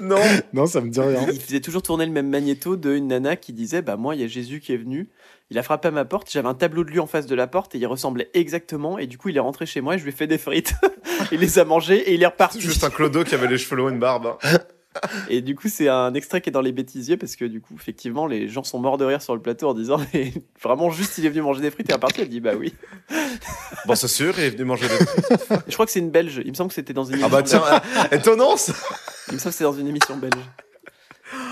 Non 0.00 0.18
Non, 0.52 0.66
ça 0.66 0.80
me 0.80 0.90
dit 0.90 1.00
rien. 1.00 1.26
Il 1.32 1.40
faisait 1.40 1.60
toujours 1.60 1.82
tourner 1.82 2.06
le 2.06 2.12
même 2.12 2.28
magnéto 2.28 2.76
d'une 2.76 3.06
nana 3.08 3.36
qui 3.36 3.52
disait 3.52 3.82
Bah, 3.82 3.96
moi, 3.96 4.14
il 4.14 4.20
y 4.20 4.24
a 4.24 4.26
Jésus 4.26 4.60
qui 4.60 4.72
est 4.72 4.76
venu. 4.78 5.08
Il 5.50 5.58
a 5.58 5.62
frappé 5.62 5.88
à 5.88 5.90
ma 5.90 6.04
porte. 6.04 6.30
J'avais 6.30 6.48
un 6.48 6.54
tableau 6.54 6.84
de 6.84 6.90
lui 6.90 7.00
en 7.00 7.06
face 7.06 7.26
de 7.26 7.34
la 7.34 7.46
porte 7.46 7.74
et 7.74 7.78
il 7.78 7.86
ressemblait 7.86 8.30
exactement. 8.34 8.98
Et 8.98 9.06
du 9.06 9.16
coup, 9.16 9.30
il 9.30 9.36
est 9.36 9.40
rentré 9.40 9.64
chez 9.66 9.80
moi 9.80 9.94
et 9.94 9.98
je 9.98 10.04
lui 10.04 10.10
ai 10.10 10.14
fait 10.14 10.26
des 10.26 10.38
frites. 10.38 10.74
il 11.32 11.40
les 11.40 11.58
a 11.58 11.64
mangées 11.64 12.10
et 12.10 12.14
il 12.14 12.22
est 12.22 12.26
reparti. 12.26 12.58
C'est 12.60 12.66
juste 12.68 12.84
un 12.84 12.90
clodo 12.90 13.24
qui 13.24 13.34
avait 13.34 13.48
les 13.48 13.58
cheveux 13.58 13.76
longs 13.76 13.88
et 13.88 13.92
une 13.92 13.98
barbe. 13.98 14.36
hein. 14.42 14.58
Et 15.28 15.42
du 15.42 15.54
coup, 15.54 15.68
c'est 15.68 15.88
un 15.88 16.12
extrait 16.14 16.40
qui 16.40 16.48
est 16.48 16.52
dans 16.52 16.62
les 16.62 16.72
bêtisiers 16.72 17.16
parce 17.16 17.36
que 17.36 17.44
du 17.44 17.60
coup, 17.60 17.74
effectivement, 17.76 18.26
les 18.26 18.48
gens 18.48 18.64
sont 18.64 18.80
morts 18.80 18.96
de 18.98 19.04
rire 19.04 19.22
sur 19.22 19.34
le 19.34 19.40
plateau 19.40 19.68
en 19.68 19.74
disant 19.74 19.98
mais 20.12 20.32
vraiment 20.62 20.90
juste 20.90 21.18
il 21.18 21.26
est 21.26 21.28
venu 21.28 21.42
manger 21.42 21.60
des 21.60 21.70
frites 21.70 21.88
et 21.90 21.92
à 21.92 21.98
partir 21.98 22.24
il 22.24 22.30
dit 22.30 22.40
bah 22.40 22.54
oui. 22.58 22.74
Bon, 23.86 23.94
c'est 23.94 24.08
sûr, 24.08 24.36
il 24.38 24.44
est 24.44 24.50
venu 24.50 24.64
manger 24.64 24.88
des 24.88 25.56
Je 25.68 25.74
crois 25.74 25.86
que 25.86 25.92
c'est 25.92 26.00
une 26.00 26.10
belge. 26.10 26.40
Il 26.44 26.50
me 26.50 26.54
semble 26.54 26.68
que 26.70 26.74
c'était 26.74 26.94
dans 26.94 27.04
une 27.04 27.20
émission. 27.20 27.28
Ah 27.30 27.36
bah 27.36 27.42
tiens, 27.42 27.62
étonnant 28.10 28.56
ça 28.56 28.72
Il 29.28 29.34
me 29.34 29.38
semble 29.38 29.52
que 29.52 29.58
c'est 29.58 29.64
dans 29.64 29.72
une 29.74 29.86
émission 29.86 30.16
belge. 30.16 30.34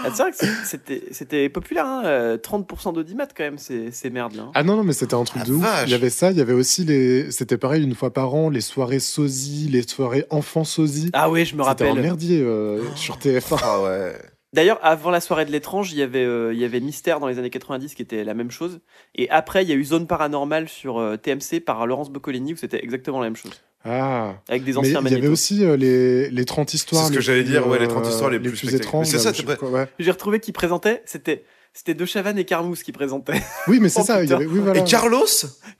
Ah, 0.04 0.10
c'est 0.14 0.22
vrai 0.22 0.30
que 0.32 1.12
c'était 1.12 1.48
populaire, 1.48 1.86
hein, 1.86 2.02
euh, 2.04 2.36
30% 2.38 2.92
d'audimat 2.94 3.26
quand 3.26 3.44
même, 3.44 3.58
c'est 3.58 3.90
c'est 3.90 4.10
merde. 4.10 4.34
Hein. 4.38 4.50
Ah 4.54 4.62
non, 4.62 4.76
non, 4.76 4.84
mais 4.84 4.92
c'était 4.92 5.14
un 5.14 5.24
truc 5.24 5.42
Ah, 5.44 5.46
de 5.48 5.52
ouf. 5.52 5.62
vache. 5.62 5.82
Il 5.86 5.90
y 5.90 5.94
avait 5.94 6.10
ça, 6.10 6.30
il 6.30 6.38
y 6.38 6.40
avait 6.40 6.52
aussi 6.52 6.84
les. 6.84 7.30
C'était 7.30 7.58
pareil, 7.58 7.82
une 7.84 7.94
fois 7.94 8.12
par 8.12 8.34
an, 8.34 8.48
les 8.50 8.60
soirées 8.60 9.00
sosie, 9.00 9.68
les 9.70 9.82
soirées 9.86 10.24
enfants 10.30 10.64
sosie. 10.64 11.10
Ah 11.12 11.30
oui, 11.30 11.44
je 11.44 11.54
me 11.56 11.62
C'était 11.64 11.84
un 11.84 11.88
rappelle. 11.88 12.02
merdier 12.02 12.40
euh, 12.42 12.82
sur 12.94 13.16
TF1. 13.18 13.58
Ah 13.62 13.82
ouais. 13.82 14.12
D'ailleurs, 14.52 14.78
avant 14.82 15.10
la 15.10 15.20
soirée 15.20 15.44
de 15.44 15.50
l'étrange, 15.52 15.92
il 15.92 15.98
y 15.98 16.02
avait 16.02 16.24
euh, 16.24 16.54
il 16.54 16.58
y 16.58 16.64
avait 16.64 16.80
Mystère 16.80 17.20
dans 17.20 17.26
les 17.26 17.38
années 17.38 17.50
90 17.50 17.94
qui 17.94 18.00
était 18.00 18.24
la 18.24 18.32
même 18.32 18.50
chose. 18.50 18.80
Et 19.14 19.28
après, 19.28 19.62
il 19.64 19.68
y 19.68 19.72
a 19.72 19.74
eu 19.74 19.84
Zone 19.84 20.06
Paranormale 20.06 20.68
sur 20.68 20.98
euh, 20.98 21.16
TMC 21.16 21.60
par 21.64 21.86
Laurence 21.86 22.10
Boccolini 22.10 22.54
où 22.54 22.56
c'était 22.56 22.82
exactement 22.82 23.18
la 23.20 23.26
même 23.26 23.36
chose. 23.36 23.52
Ah. 23.88 24.34
Avec 24.48 24.64
des 24.64 24.72
Mais 24.72 24.78
anciens 24.78 25.00
il 25.04 25.12
y 25.12 25.14
avait 25.14 25.28
aussi 25.28 25.64
euh, 25.64 25.76
les, 25.76 26.28
les 26.30 26.44
30 26.44 26.74
histoires. 26.74 27.02
C'est 27.04 27.10
ce 27.10 27.14
que 27.14 27.20
j'allais 27.20 27.44
dire, 27.44 27.66
ouais, 27.68 27.78
les 27.78 27.84
euh, 27.84 27.88
30 27.88 28.06
histoires 28.08 28.30
les 28.30 28.40
plus 28.40 28.74
étranges. 28.74 29.06
Mais 29.06 29.10
c'est 29.12 29.18
ça, 29.18 29.32
c'est 29.32 29.46
ouais. 29.62 29.86
J'ai 29.98 30.10
retrouvé 30.10 30.40
qui 30.40 30.52
présentait, 30.52 31.02
c'était 31.06 31.44
c'était 31.72 31.92
De 31.92 32.06
Chavannes 32.06 32.38
et 32.38 32.46
Carmouze 32.46 32.82
qui 32.82 32.90
présentaient. 32.90 33.42
Oui, 33.68 33.80
mais 33.80 33.90
c'est 33.90 34.00
Oh, 34.00 34.04
ça. 34.04 34.20
Il 34.20 34.24
y 34.24 34.26
putain. 34.28 34.36
avait, 34.36 34.46
oui, 34.46 34.60
voilà. 34.60 34.80
Et 34.80 34.84
Carlos? 34.84 35.26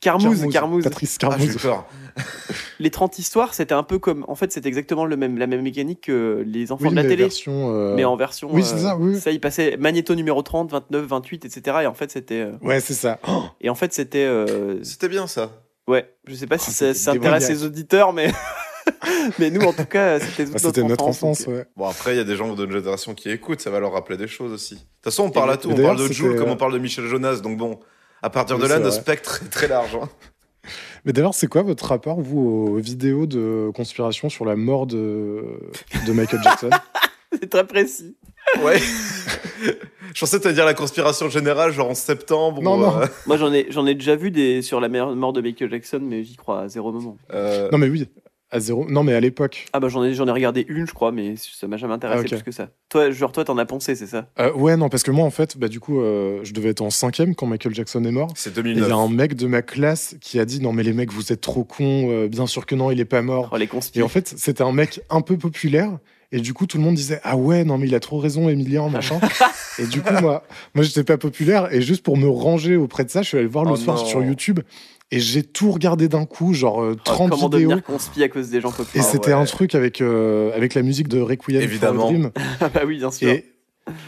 Carmouze, 0.01 0.45
Carmouze. 0.53 0.85
Patrice 0.85 1.17
Ah, 1.23 1.29
Carmouze. 1.29 1.57
Les 2.79 2.91
30 2.91 3.19
histoires, 3.19 3.55
c'était 3.55 3.73
un 3.75 3.83
peu 3.83 3.99
comme. 3.99 4.25
En 4.29 4.35
fait, 4.35 4.53
c'était 4.53 4.69
exactement 4.69 5.07
le 5.07 5.17
même, 5.17 5.39
la 5.39 5.47
même 5.47 5.63
mécanique 5.63 6.03
que 6.03 6.45
les 6.47 6.71
enfants 6.73 6.85
oui, 6.85 6.91
de 6.91 6.97
la 6.97 7.03
mais 7.03 7.09
télé. 7.09 7.23
version, 7.25 7.75
euh, 7.75 7.95
Mais 7.97 8.05
en 8.05 8.17
version. 8.17 8.49
oui, 8.53 8.63
c'est 8.63 8.79
ça, 8.79 8.97
oui. 8.99 9.19
Ça, 9.19 9.31
il 9.31 9.41
passait 9.41 9.77
magnéto 9.79 10.15
numéro 10.15 10.43
30, 10.43 10.71
29, 10.71 11.07
28, 11.07 11.45
etc. 11.47 11.79
Et 11.83 11.87
en 11.87 11.95
fait, 11.95 12.11
c'était. 12.11 12.41
euh, 12.41 12.53
Ouais, 12.63 12.81
c'est 12.81 12.95
ça. 12.95 13.19
Et 13.63 13.71
en 13.71 13.75
fait, 13.75 13.93
c'était. 13.95 14.25
euh, 14.25 14.83
C'était 14.83 15.09
bien 15.09 15.27
ça. 15.27 15.51
Ouais, 15.87 16.13
je 16.27 16.35
sais 16.35 16.47
pas 16.47 16.59
si 16.59 16.71
Oh, 16.71 16.73
ça, 16.73 16.87
c'était 16.89 16.95
ça 16.95 17.13
intéresse 17.13 17.49
les 17.49 17.65
auditeurs, 17.65 18.13
mais. 18.13 18.33
mais 19.39 19.51
nous, 19.51 19.63
en 19.63 19.73
tout 19.73 19.85
cas, 19.85 20.19
c'était 20.21 20.47
bah, 20.47 20.59
notre 20.89 21.05
enfance, 21.05 21.41
donc, 21.41 21.49
euh, 21.49 21.59
ouais. 21.59 21.67
Bon, 21.77 21.89
après, 21.89 22.15
il 22.15 22.17
y 22.19 22.21
a 22.21 22.25
des 22.25 22.37
gens 22.37 22.53
de 22.55 22.67
notre 22.67 22.73
génération 22.73 23.15
qui 23.15 23.31
écoutent, 23.31 23.61
ça 23.61 23.71
va 23.71 23.81
leur 23.81 23.93
rappeler 23.93 24.17
des 24.17 24.29
choses 24.29 24.53
aussi. 24.53 24.75
De 24.75 24.81
toute 24.81 25.05
façon, 25.05 25.25
on 25.25 25.31
parle 25.31 25.51
à 25.53 25.57
tout. 25.57 25.71
Et 25.71 25.75
On 25.75 25.83
parle 25.83 25.99
de 25.99 26.13
Jules 26.13 26.37
comme 26.37 26.49
euh, 26.49 26.53
on 26.53 26.57
parle 26.57 26.73
de 26.73 26.79
Michel 26.79 27.07
Jonas. 27.07 27.37
Donc 27.37 27.57
bon, 27.57 27.81
à 28.23 28.31
partir 28.31 28.59
de 28.59 28.67
là, 28.67 28.79
notre 28.79 28.91
vrai. 28.91 29.01
spectre 29.01 29.43
est 29.45 29.49
très 29.51 29.69
large. 29.69 29.97
hein. 30.01 30.09
Mais 31.05 31.13
d'ailleurs, 31.13 31.35
c'est 31.35 31.47
quoi 31.47 31.63
votre 31.63 31.87
rapport, 31.87 32.21
vous, 32.21 32.41
aux 32.41 32.77
vidéos 32.79 33.27
de 33.27 33.71
conspiration 33.75 34.29
sur 34.29 34.45
la 34.45 34.57
mort 34.57 34.87
de, 34.89 35.45
de 36.07 36.13
Michael 36.13 36.43
Jackson? 36.43 36.71
C'est 37.41 37.49
très 37.51 37.67
précis. 37.67 38.17
Ouais. 38.63 38.79
Je 40.15 40.21
pensais 40.21 40.41
te 40.41 40.49
dire 40.49 40.65
la 40.65 40.75
conspiration 40.75 41.29
générale, 41.29 41.73
genre 41.73 41.91
en 41.91 41.95
septembre. 41.95 42.63
Non, 42.63 42.77
ou, 42.77 42.81
non. 42.81 43.01
euh, 43.01 43.07
Moi, 43.27 43.37
j'en 43.37 43.53
ai, 43.53 43.67
j'en 43.71 43.87
ai 43.87 43.95
déjà 43.95 44.17
vu 44.17 44.31
des 44.31 44.63
sur 44.63 44.81
la 44.81 44.89
mort 44.89 45.33
de 45.33 45.41
Michael 45.41 45.71
Jackson, 45.71 46.01
mais 46.03 46.23
j'y 46.25 46.37
crois 46.37 46.61
à 46.63 46.69
zéro 46.69 46.93
moment. 46.93 47.17
euh, 47.35 47.69
Non, 47.73 47.79
mais 47.79 47.89
oui, 47.89 48.07
à 48.51 48.61
zéro. 48.61 48.87
Non, 48.89 49.03
mais 49.03 49.15
à 49.15 49.21
l'époque. 49.21 49.67
Ah 49.73 49.81
bah 49.81 49.89
j'en 49.89 50.05
ai, 50.05 50.15
j'en 50.15 50.27
ai 50.29 50.31
regardé 50.31 50.65
une, 50.69 50.87
je 50.87 50.93
crois, 50.95 51.11
mais 51.11 51.35
ça 51.37 51.67
m'a 51.67 51.77
jamais 51.77 51.95
intéressé 51.95 52.23
Ah, 52.27 52.29
plus 52.37 52.43
que 52.45 52.53
ça. 52.53 52.69
Toi, 52.89 53.11
genre 53.11 53.33
toi, 53.33 53.45
t'en 53.45 53.59
as 53.59 53.67
pensé, 53.67 53.97
c'est 53.97 54.07
ça? 54.07 54.29
Euh, 54.39 54.53
ouais, 54.53 54.77
non, 54.77 54.89
parce 54.89 55.03
que 55.03 55.11
moi, 55.11 55.25
en 55.27 55.31
fait, 55.31 55.59
bah, 55.59 55.67
du 55.69 55.81
coup, 55.81 56.01
euh, 56.01 56.39
je 56.45 56.53
devais 56.53 56.69
être 56.71 56.83
en 56.83 56.91
cinquième 56.91 57.35
quand 57.35 57.47
Michael 57.47 57.75
Jackson 57.75 58.05
est 58.05 58.13
mort. 58.13 58.31
C'est 58.37 58.51
Et 58.57 58.61
Il 58.61 58.71
y 58.71 58.75
2009. 58.75 58.93
a 58.93 58.95
un 58.95 59.09
mec 59.09 59.35
de 59.35 59.47
ma 59.49 59.63
classe 59.63 60.15
qui 60.21 60.39
a 60.39 60.45
dit 60.45 60.61
Non, 60.63 60.73
mais 60.73 60.85
les 60.85 60.93
mecs, 60.93 61.13
vous 61.13 61.33
êtes 61.33 61.41
trop 61.41 61.65
cons, 61.65 62.09
euh, 62.11 62.29
bien 62.29 62.47
sûr 62.47 62.65
que 62.65 62.77
non, 62.77 62.91
il 62.93 63.01
est 63.01 63.05
pas 63.05 63.23
mort. 63.23 63.51
Oh, 63.53 63.57
les 63.57 63.65
Et 63.65 63.67
conspires. 63.69 64.05
en 64.05 64.09
fait, 64.09 64.33
c'était 64.37 64.63
un 64.63 64.73
mec 64.73 65.01
un 65.11 65.21
peu 65.21 65.37
populaire. 65.37 65.99
Et 66.33 66.41
du 66.41 66.53
coup, 66.55 66.67
tout 66.67 66.77
le 66.79 66.83
monde 66.85 66.95
disait 66.97 67.21
Ah 67.25 67.37
ouais, 67.37 67.65
non, 67.65 67.79
mais 67.79 67.87
il 67.87 67.95
a 67.95 68.01
trop 68.01 68.19
raison, 68.19 68.49
Emilien, 68.49 68.89
machin. 68.89 69.21
et 69.79 69.87
du 69.87 70.03
coup, 70.03 70.13
moi, 70.21 70.43
moi 70.75 70.85
j'étais 70.85 71.05
pas 71.05 71.19
populaire. 71.19 71.73
Et 71.73 71.81
juste 71.83 72.03
pour 72.03 72.17
me 72.17 72.29
ranger 72.29 72.77
auprès 72.77 73.05
de 73.05 73.11
ça, 73.11 73.23
je 73.23 73.29
suis 73.29 73.37
allé 73.37 73.47
le 73.47 73.51
voir 73.53 73.65
le 73.65 73.73
Oh 73.73 73.77
soir 73.77 73.97
non. 73.99 74.05
sur 74.05 74.23
YouTube. 74.23 74.61
Et 75.13 75.21
j'ai 75.21 75.45
tout 75.45 75.71
regardé 75.71 76.09
d'un 76.09 76.25
coup, 76.27 76.53
genre 76.53 76.83
euh, 76.83 76.95
Oh, 76.97 77.01
30 77.05 77.31
comment 77.31 77.49
vidéos. 77.49 77.69
devenir 77.69 77.85
conspi 77.85 78.25
à 78.25 78.29
cause 78.29 78.51
des 78.51 78.61
gens 78.61 78.71
Et 78.71 78.73
populaires 78.73 79.05
c'était 79.07 79.29
ouais. 79.29 79.41
un 79.41 79.45
truc 79.45 79.77
avec, 79.77 80.01
euh, 80.01 80.51
avec 80.57 80.75
la 80.75 80.83
musique 80.83 81.07
de 81.07 81.21
Requiem 81.21 81.61
Évidemment. 81.63 82.01
for 82.01 82.09
a 82.09 82.13
Dream. 82.13 82.31
Ah 82.61 82.69
bah 82.75 82.81
oui, 82.85 82.97
bien 82.99 83.13
sûr. 83.13 83.29
Et 83.29 83.45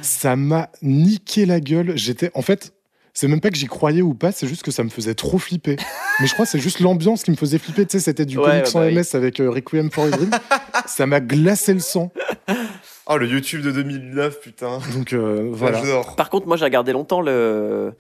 ça 0.03 0.35
m'a 0.35 0.71
niqué 0.83 1.47
la 1.47 1.61
gueule. 1.61 1.93
J'étais, 1.97 2.33
en 2.35 2.43
fait, 2.43 2.73
c'est 3.19 3.27
même 3.27 3.41
pas 3.41 3.51
que 3.51 3.57
j'y 3.57 3.67
croyais 3.67 4.01
ou 4.03 4.15
pas, 4.15 4.31
c'est 4.31 4.47
juste 4.47 4.63
que 4.63 4.71
ça 4.71 4.85
me 4.85 4.91
faisait 4.91 5.15
trop 5.15 5.39
flipper. 5.39 5.75
Mais 6.21 6.27
je 6.29 6.33
crois 6.35 6.45
que 6.45 6.51
c'est 6.53 6.61
juste 6.61 6.79
l'ambiance 6.79 7.25
qui 7.25 7.33
me 7.33 7.37
faisait 7.37 7.59
flipper. 7.59 7.85
Tu 7.85 7.99
sais, 7.99 8.05
c'était 8.05 8.25
du 8.27 8.39
Ouais, 8.39 8.45
comics 8.51 8.67
sans 8.69 8.81
bah 8.81 8.87
oui. 8.87 8.95
MS 8.95 9.15
avec 9.17 9.41
euh, 9.41 9.51
Requiem 9.51 9.91
for 9.91 10.05
a 10.05 10.11
Dream. 10.17 10.31
ça 10.87 11.07
m'a 11.07 11.19
glacé 11.21 11.75
le 11.75 11.81
sang. 11.81 12.13
Oh, 13.07 13.17
le 13.17 13.27
YouTube 13.27 13.63
de 13.63 13.73
2009, 13.73 14.41
putain. 14.41 14.79
Donc 14.95 15.13
euh, 15.13 15.49
Voilà. 15.51 15.79
voilà. 15.79 15.83
J'adore. 15.83 16.15
Par 16.17 16.31
contre, 16.31 16.47
moi, 16.47 16.57
j'ai 16.57 16.65
regardé 16.65 16.93
longtemps 16.93 17.21
le 17.21 17.93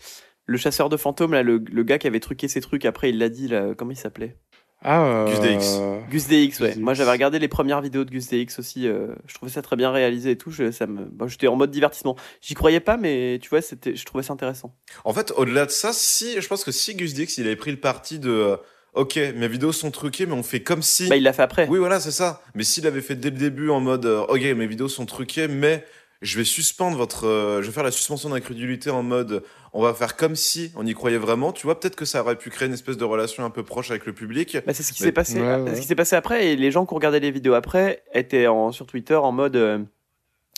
le 0.50 0.56
chasseur 0.56 0.88
de 0.88 0.96
fantômes, 0.96 1.32
là, 1.34 1.42
le, 1.42 1.62
le 1.70 1.82
gars 1.82 1.98
qui 1.98 2.06
avait 2.06 2.20
truqué 2.20 2.48
ses 2.48 2.60
trucs. 2.62 2.84
Après, 2.86 3.10
il 3.10 3.18
l'a 3.18 3.28
dit, 3.28 3.48
là, 3.48 3.74
comment 3.76 3.90
il 3.90 3.96
s'appelait? 3.98 4.36
Ah, 4.84 5.02
euh, 5.04 5.26
Gus 5.26 5.40
DX. 5.40 5.80
Gus 6.10 6.26
DX, 6.28 6.60
ouais. 6.60 6.68
Gus 6.74 6.76
Moi, 6.78 6.94
j'avais 6.94 7.10
regardé 7.10 7.38
les 7.38 7.48
premières 7.48 7.80
vidéos 7.80 8.04
de 8.04 8.10
Gus 8.10 8.28
DX 8.28 8.58
aussi. 8.58 8.86
euh, 8.86 9.08
je 9.26 9.34
trouvais 9.34 9.50
ça 9.50 9.60
très 9.62 9.76
bien 9.76 9.90
réalisé 9.90 10.32
et 10.32 10.38
tout. 10.38 10.50
Je, 10.50 10.70
ça 10.70 10.86
me, 10.86 11.04
bon, 11.04 11.26
j'étais 11.26 11.48
en 11.48 11.56
mode 11.56 11.70
divertissement. 11.70 12.16
J'y 12.40 12.54
croyais 12.54 12.80
pas, 12.80 12.96
mais 12.96 13.38
tu 13.42 13.48
vois, 13.48 13.60
c'était, 13.60 13.96
je 13.96 14.04
trouvais 14.06 14.22
ça 14.22 14.32
intéressant. 14.32 14.74
En 15.04 15.12
fait, 15.12 15.32
au-delà 15.36 15.66
de 15.66 15.70
ça, 15.70 15.90
si, 15.92 16.40
je 16.40 16.46
pense 16.48 16.62
que 16.64 16.70
si 16.70 16.94
Gus 16.94 17.12
Dix, 17.14 17.38
il 17.38 17.46
avait 17.46 17.56
pris 17.56 17.70
le 17.72 17.80
parti 17.80 18.18
de. 18.18 18.30
euh, 18.30 18.56
Ok, 18.94 19.16
mes 19.16 19.48
vidéos 19.48 19.70
sont 19.70 19.90
truquées, 19.90 20.24
mais 20.26 20.32
on 20.32 20.42
fait 20.42 20.62
comme 20.62 20.82
si. 20.82 21.08
Bah, 21.08 21.16
il 21.16 21.22
l'a 21.22 21.32
fait 21.34 21.42
après. 21.42 21.68
Oui, 21.68 21.78
voilà, 21.78 22.00
c'est 22.00 22.10
ça. 22.10 22.42
Mais 22.54 22.64
s'il 22.64 22.86
avait 22.86 23.02
fait 23.02 23.14
dès 23.16 23.30
le 23.30 23.36
début 23.36 23.68
en 23.68 23.80
mode, 23.80 24.06
euh, 24.06 24.22
ok, 24.22 24.40
mes 24.42 24.66
vidéos 24.66 24.88
sont 24.88 25.06
truquées, 25.06 25.46
mais 25.46 25.84
je 26.20 26.36
vais 26.38 26.44
suspendre 26.44 26.96
votre, 26.96 27.26
euh, 27.26 27.62
je 27.62 27.66
vais 27.68 27.72
faire 27.72 27.84
la 27.84 27.90
suspension 27.92 28.28
d'incrédulité 28.30 28.90
en 28.90 29.02
mode, 29.02 29.44
on 29.72 29.82
va 29.82 29.94
faire 29.94 30.16
comme 30.16 30.34
si 30.34 30.72
on 30.76 30.84
y 30.86 30.92
croyait 30.94 31.18
vraiment. 31.18 31.52
Tu 31.52 31.66
vois, 31.66 31.78
peut-être 31.78 31.94
que 31.96 32.04
ça 32.04 32.22
aurait 32.22 32.36
pu 32.36 32.50
créer 32.50 32.66
une 32.68 32.74
espèce 32.74 32.96
de 32.96 33.04
relation 33.04 33.44
un 33.44 33.50
peu 33.50 33.62
proche 33.62 33.90
avec 33.90 34.04
le 34.06 34.12
public. 34.12 34.56
Bah, 34.66 34.74
c'est 34.74 34.82
ce 34.82 34.92
qui 34.92 35.02
Mais- 35.02 35.08
s'est 35.08 35.12
passé. 35.12 35.40
Ouais, 35.40 35.56
ouais. 35.60 35.74
Ce 35.76 35.80
qui 35.80 35.86
s'est 35.86 35.94
passé 35.94 36.16
après, 36.16 36.48
et 36.48 36.56
les 36.56 36.70
gens 36.70 36.86
qui 36.86 36.92
ont 36.92 36.96
regardé 36.96 37.20
les 37.20 37.30
vidéos 37.30 37.54
après 37.54 38.02
étaient 38.14 38.46
en, 38.48 38.72
sur 38.72 38.86
Twitter 38.86 39.14
en 39.14 39.30
mode, 39.32 39.56
euh, 39.56 39.78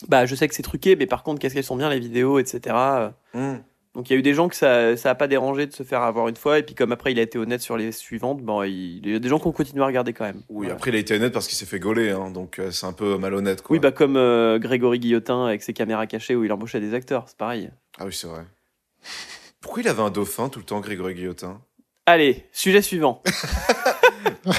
bah, 0.07 0.25
je 0.25 0.33
sais 0.33 0.47
que 0.47 0.55
c'est 0.55 0.63
truqué, 0.63 0.95
mais 0.95 1.05
par 1.05 1.21
contre, 1.23 1.39
qu'est-ce 1.39 1.53
qu'elles 1.53 1.63
sont 1.63 1.75
bien 1.77 1.89
les 1.89 1.99
vidéos, 1.99 2.39
etc. 2.39 2.75
Donc 3.93 4.09
il 4.09 4.13
y 4.13 4.15
a 4.15 4.19
eu 4.19 4.21
des 4.21 4.33
gens 4.33 4.47
que 4.47 4.55
ça, 4.55 4.95
ça 4.95 5.09
a 5.09 5.15
pas 5.15 5.27
dérangé 5.27 5.67
de 5.67 5.73
se 5.73 5.83
faire 5.83 6.01
avoir 6.01 6.29
une 6.29 6.37
fois, 6.37 6.57
et 6.59 6.63
puis 6.63 6.75
comme 6.75 6.93
après 6.93 7.11
il 7.11 7.19
a 7.19 7.23
été 7.23 7.37
honnête 7.37 7.61
sur 7.61 7.75
les 7.75 7.91
suivantes, 7.91 8.41
bon, 8.41 8.63
il, 8.63 9.01
il 9.05 9.11
y 9.11 9.15
a 9.15 9.19
des 9.19 9.27
gens 9.27 9.37
qui 9.37 9.47
ont 9.47 9.51
continué 9.51 9.83
à 9.83 9.87
regarder 9.87 10.13
quand 10.13 10.23
même. 10.23 10.37
Oui, 10.47 10.65
Voilà. 10.67 10.73
après, 10.75 10.91
il 10.91 10.95
a 10.95 10.99
été 10.99 11.13
honnête 11.15 11.33
parce 11.33 11.47
qu'il 11.47 11.57
s'est 11.57 11.65
fait 11.65 11.79
gauler, 11.79 12.09
hein, 12.11 12.31
donc 12.31 12.59
euh, 12.59 12.71
c'est 12.71 12.85
un 12.85 12.93
peu 12.93 13.17
malhonnête, 13.17 13.61
quoi. 13.61 13.73
Oui, 13.73 13.79
bah 13.79 13.91
comme 13.91 14.15
euh, 14.15 14.59
Grégory 14.59 14.99
Guillotin 14.99 15.45
avec 15.45 15.61
ses 15.61 15.73
caméras 15.73 16.07
cachées 16.07 16.35
où 16.35 16.45
il 16.45 16.51
embauchait 16.53 16.79
des 16.79 16.93
acteurs, 16.93 17.25
c'est 17.27 17.35
pareil. 17.37 17.69
Ah 17.99 18.05
oui, 18.05 18.13
c'est 18.13 18.27
vrai. 18.27 18.45
Pourquoi 19.59 19.81
il 19.83 19.89
avait 19.89 20.01
un 20.01 20.09
dauphin 20.09 20.47
tout 20.47 20.59
le 20.59 20.65
temps, 20.65 20.79
Grégory 20.79 21.13
Guillotin? 21.13 21.61
Allez, 22.05 22.45
sujet 22.53 22.81
suivant. 22.81 23.21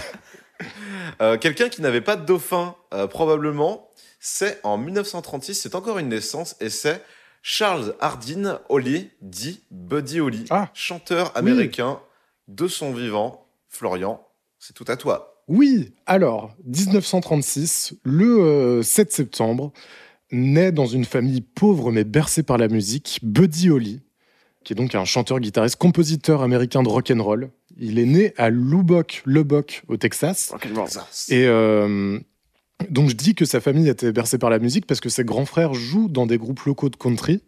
Euh, 1.20 1.36
Quelqu'un 1.38 1.68
qui 1.68 1.82
n'avait 1.82 2.00
pas 2.00 2.16
de 2.16 2.24
dauphin, 2.24 2.74
probablement, 3.10 3.88
c'est 4.20 4.60
en 4.64 4.78
1936, 4.78 5.54
c'est 5.54 5.74
encore 5.74 5.98
une 5.98 6.08
naissance, 6.08 6.56
et 6.60 6.68
c'est 6.70 7.02
Charles 7.42 7.94
Hardin 8.00 8.60
Holly, 8.68 9.10
dit 9.20 9.62
Buddy 9.70 10.20
Holly, 10.20 10.44
Ah. 10.50 10.70
chanteur 10.74 11.36
américain 11.36 12.00
de 12.48 12.68
son 12.68 12.92
vivant. 12.92 13.46
Florian, 13.68 14.24
c'est 14.58 14.74
tout 14.74 14.84
à 14.86 14.96
toi. 14.96 15.42
Oui, 15.48 15.92
alors, 16.06 16.54
1936, 16.64 17.94
le 18.04 18.38
euh, 18.40 18.82
7 18.82 19.12
septembre, 19.12 19.72
naît 20.30 20.72
dans 20.72 20.86
une 20.86 21.04
famille 21.04 21.40
pauvre 21.40 21.90
mais 21.90 22.04
bercée 22.04 22.42
par 22.42 22.58
la 22.58 22.68
musique, 22.68 23.18
Buddy 23.22 23.70
Holly, 23.70 24.00
qui 24.62 24.72
est 24.72 24.76
donc 24.76 24.94
un 24.94 25.04
chanteur, 25.04 25.40
guitariste, 25.40 25.76
compositeur 25.76 26.42
américain 26.42 26.82
de 26.82 26.88
rock 26.88 27.10
and 27.10 27.22
roll. 27.22 27.50
Il 27.76 27.98
est 27.98 28.06
né 28.06 28.34
à 28.36 28.50
Lubbock, 28.50 29.22
Lubbock, 29.26 29.82
au 29.88 29.96
Texas. 29.96 30.54
Et 31.28 31.46
euh, 31.46 32.18
donc 32.90 33.08
je 33.10 33.14
dis 33.16 33.34
que 33.34 33.44
sa 33.44 33.60
famille 33.60 33.88
était 33.88 34.12
bercée 34.12 34.38
par 34.38 34.50
la 34.50 34.58
musique 34.58 34.86
parce 34.86 35.00
que 35.00 35.08
ses 35.08 35.24
grands 35.24 35.44
frères 35.46 35.74
jouent 35.74 36.08
dans 36.08 36.26
des 36.26 36.38
groupes 36.38 36.60
locaux 36.64 36.88
de 36.88 36.96
country 36.96 37.42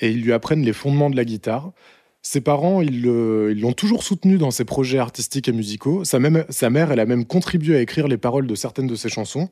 et 0.00 0.10
ils 0.10 0.22
lui 0.22 0.32
apprennent 0.32 0.62
les 0.62 0.72
fondements 0.72 1.10
de 1.10 1.16
la 1.16 1.24
guitare. 1.24 1.72
Ses 2.22 2.40
parents, 2.40 2.82
ils 2.82 3.06
ils 3.06 3.60
l'ont 3.60 3.72
toujours 3.72 4.02
soutenu 4.02 4.38
dans 4.38 4.50
ses 4.50 4.64
projets 4.64 4.98
artistiques 4.98 5.48
et 5.48 5.52
musicaux. 5.52 6.04
Sa, 6.04 6.18
même- 6.18 6.44
sa 6.48 6.68
mère, 6.70 6.90
elle 6.92 7.00
a 7.00 7.06
même 7.06 7.24
contribué 7.24 7.76
à 7.76 7.80
écrire 7.80 8.08
les 8.08 8.18
paroles 8.18 8.46
de 8.46 8.54
certaines 8.54 8.86
de 8.86 8.96
ses 8.96 9.08
chansons. 9.08 9.48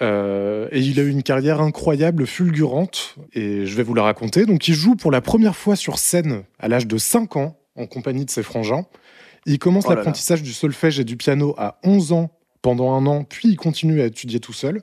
Euh, 0.00 0.68
et 0.70 0.80
il 0.80 1.00
a 1.00 1.02
eu 1.02 1.10
une 1.10 1.22
carrière 1.24 1.60
incroyable, 1.60 2.26
fulgurante, 2.26 3.16
et 3.32 3.66
je 3.66 3.74
vais 3.76 3.82
vous 3.82 3.94
la 3.94 4.02
raconter. 4.04 4.46
Donc 4.46 4.68
il 4.68 4.74
joue 4.74 4.94
pour 4.94 5.10
la 5.10 5.20
première 5.20 5.56
fois 5.56 5.74
sur 5.76 5.98
scène 5.98 6.44
à 6.58 6.68
l'âge 6.68 6.86
de 6.86 6.98
5 6.98 7.36
ans, 7.36 7.58
en 7.74 7.86
compagnie 7.86 8.24
de 8.24 8.30
ses 8.30 8.42
frangins. 8.42 8.84
Il 9.46 9.58
commence 9.58 9.84
Oh 9.86 9.90
l'apprentissage 9.90 10.42
du 10.42 10.52
solfège 10.52 11.00
et 11.00 11.04
du 11.04 11.16
piano 11.16 11.54
à 11.58 11.78
11 11.82 12.12
ans 12.12 12.30
pendant 12.62 12.92
un 12.92 13.06
an, 13.06 13.24
puis 13.24 13.48
il 13.48 13.56
continue 13.56 14.00
à 14.00 14.06
étudier 14.06 14.40
tout 14.40 14.52
seul. 14.52 14.82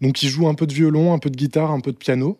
Donc 0.00 0.22
il 0.22 0.28
joue 0.28 0.48
un 0.48 0.54
peu 0.54 0.66
de 0.66 0.72
violon, 0.72 1.12
un 1.12 1.18
peu 1.18 1.30
de 1.30 1.36
guitare, 1.36 1.70
un 1.70 1.80
peu 1.80 1.92
de 1.92 1.96
piano. 1.96 2.38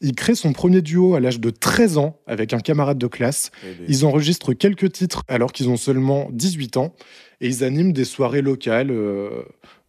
Il 0.00 0.14
crée 0.14 0.34
son 0.34 0.52
premier 0.52 0.82
duo 0.82 1.14
à 1.14 1.20
l'âge 1.20 1.40
de 1.40 1.50
13 1.50 1.98
ans 1.98 2.18
avec 2.26 2.52
un 2.52 2.60
camarade 2.60 2.98
de 2.98 3.06
classe. 3.06 3.50
Ils 3.88 4.04
enregistrent 4.04 4.52
quelques 4.52 4.92
titres 4.92 5.22
alors 5.28 5.52
qu'ils 5.52 5.68
ont 5.68 5.76
seulement 5.76 6.28
18 6.32 6.76
ans 6.76 6.94
et 7.40 7.48
ils 7.48 7.64
animent 7.64 7.92
des 7.92 8.04
soirées 8.04 8.42
locales 8.42 8.90
euh, 8.90 9.42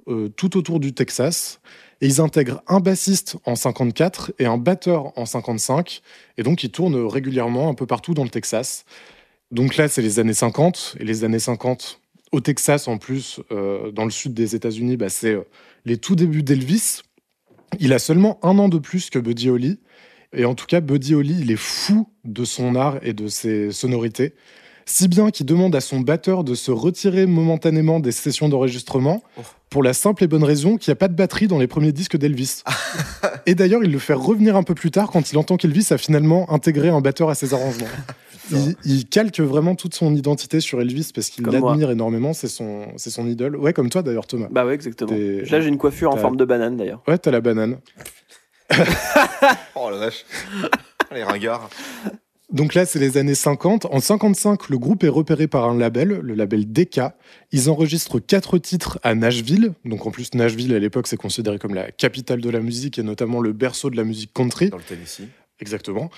euh, 0.07 0.29
tout 0.29 0.57
autour 0.57 0.79
du 0.79 0.93
Texas. 0.93 1.59
Et 2.01 2.07
ils 2.07 2.21
intègrent 2.21 2.61
un 2.67 2.79
bassiste 2.79 3.35
en 3.45 3.55
54 3.55 4.31
et 4.39 4.45
un 4.45 4.57
batteur 4.57 5.17
en 5.17 5.25
55. 5.25 6.01
Et 6.37 6.43
donc, 6.43 6.63
ils 6.63 6.71
tournent 6.71 7.05
régulièrement 7.05 7.69
un 7.69 7.73
peu 7.73 7.85
partout 7.85 8.13
dans 8.13 8.23
le 8.23 8.29
Texas. 8.29 8.85
Donc 9.51 9.75
là, 9.75 9.89
c'est 9.89 10.01
les 10.01 10.19
années 10.19 10.33
50. 10.33 10.95
Et 10.99 11.03
les 11.03 11.25
années 11.25 11.39
50, 11.39 11.99
au 12.31 12.39
Texas, 12.39 12.87
en 12.87 12.97
plus, 12.97 13.39
euh, 13.51 13.91
dans 13.91 14.05
le 14.05 14.11
sud 14.11 14.33
des 14.33 14.55
États-Unis, 14.55 14.97
bah, 14.97 15.09
c'est 15.09 15.33
euh, 15.33 15.43
les 15.85 15.97
tout 15.97 16.15
débuts 16.15 16.43
d'Elvis. 16.43 17.01
Il 17.79 17.93
a 17.93 17.99
seulement 17.99 18.39
un 18.43 18.57
an 18.59 18.69
de 18.69 18.77
plus 18.77 19.09
que 19.09 19.19
Buddy 19.19 19.49
Holly. 19.49 19.79
Et 20.33 20.45
en 20.45 20.53
tout 20.53 20.67
cas, 20.67 20.79
Buddy 20.79 21.15
Holly, 21.15 21.39
il 21.41 21.51
est 21.51 21.59
fou 21.59 22.07
de 22.23 22.45
son 22.45 22.75
art 22.75 22.99
et 23.01 23.13
de 23.13 23.27
ses 23.27 23.71
sonorités. 23.71 24.35
Si 24.85 25.07
bien 25.07 25.29
qu'il 25.29 25.45
demande 25.45 25.75
à 25.75 25.81
son 25.81 25.99
batteur 25.99 26.43
de 26.43 26.55
se 26.55 26.71
retirer 26.71 27.27
momentanément 27.27 27.99
des 27.99 28.11
sessions 28.11 28.49
d'enregistrement 28.49 29.23
Oh. 29.37 29.41
pour 29.69 29.83
la 29.83 29.93
simple 29.93 30.23
et 30.23 30.27
bonne 30.27 30.43
raison 30.43 30.77
qu'il 30.77 30.89
n'y 30.89 30.93
a 30.93 30.95
pas 30.95 31.07
de 31.07 31.15
batterie 31.15 31.47
dans 31.47 31.59
les 31.59 31.67
premiers 31.67 31.91
disques 31.91 32.17
d'Elvis. 32.17 32.63
et 33.45 33.53
d'ailleurs, 33.53 33.83
il 33.83 33.91
le 33.91 33.99
fait 33.99 34.13
revenir 34.13 34.55
un 34.55 34.63
peu 34.63 34.73
plus 34.73 34.89
tard 34.89 35.11
quand 35.11 35.31
il 35.31 35.37
entend 35.37 35.57
qu'Elvis 35.57 35.87
a 35.91 35.97
finalement 35.99 36.51
intégré 36.51 36.89
un 36.89 37.01
batteur 37.01 37.29
à 37.29 37.35
ses 37.35 37.53
arrangements. 37.53 37.87
il, 38.51 38.75
il 38.85 39.05
calque 39.07 39.39
vraiment 39.39 39.75
toute 39.75 39.93
son 39.95 40.15
identité 40.15 40.59
sur 40.59 40.81
Elvis 40.81 41.11
parce 41.13 41.29
qu'il 41.29 41.45
l'admire 41.45 41.91
énormément, 41.91 42.33
c'est 42.33 42.47
son, 42.47 42.87
c'est 42.97 43.09
son 43.09 43.27
idole. 43.27 43.55
Ouais, 43.55 43.73
comme 43.73 43.89
toi 43.89 44.01
d'ailleurs, 44.01 44.27
Thomas. 44.27 44.47
Bah 44.51 44.65
ouais, 44.65 44.73
exactement. 44.73 45.11
Là, 45.11 45.61
j'ai 45.61 45.67
une 45.67 45.77
coiffure 45.77 46.11
en 46.11 46.17
forme 46.17 46.37
de 46.37 46.45
banane 46.45 46.77
d'ailleurs. 46.77 47.01
Ouais, 47.07 47.17
t'as 47.17 47.31
la 47.31 47.41
banane. 47.41 47.77
Oh 49.75 49.89
la 49.89 49.97
vache. 49.97 50.25
Les 51.11 51.23
ringards. 51.23 51.69
Donc 52.51 52.73
là, 52.73 52.85
c'est 52.85 52.97
les 52.97 53.17
années 53.17 53.35
50. 53.35 53.85
En 53.85 53.99
55, 53.99 54.69
le 54.69 54.79
groupe 54.79 55.03
est 55.03 55.09
repéré 55.09 55.47
par 55.47 55.69
un 55.69 55.77
label, 55.77 56.19
le 56.23 56.33
label 56.33 56.71
DK. 56.71 57.01
Ils 57.51 57.69
enregistrent 57.69 58.19
quatre 58.19 58.57
titres 58.57 58.99
à 59.03 59.13
Nashville. 59.13 59.73
Donc 59.85 60.07
en 60.07 60.11
plus, 60.11 60.33
Nashville, 60.33 60.73
à 60.73 60.79
l'époque, 60.79 61.07
c'est 61.07 61.17
considéré 61.17 61.59
comme 61.59 61.75
la 61.75 61.91
capitale 61.91 62.41
de 62.41 62.49
la 62.49 62.59
musique 62.59 62.97
et 62.97 63.03
notamment 63.03 63.39
le 63.39 63.53
berceau 63.53 63.91
de 63.91 63.97
la 63.97 64.03
musique 64.03 64.33
country. 64.33 64.69
Dans 64.69 64.77
le 64.77 64.83
Tennessee. 64.83 65.27
Exactement. 65.59 66.09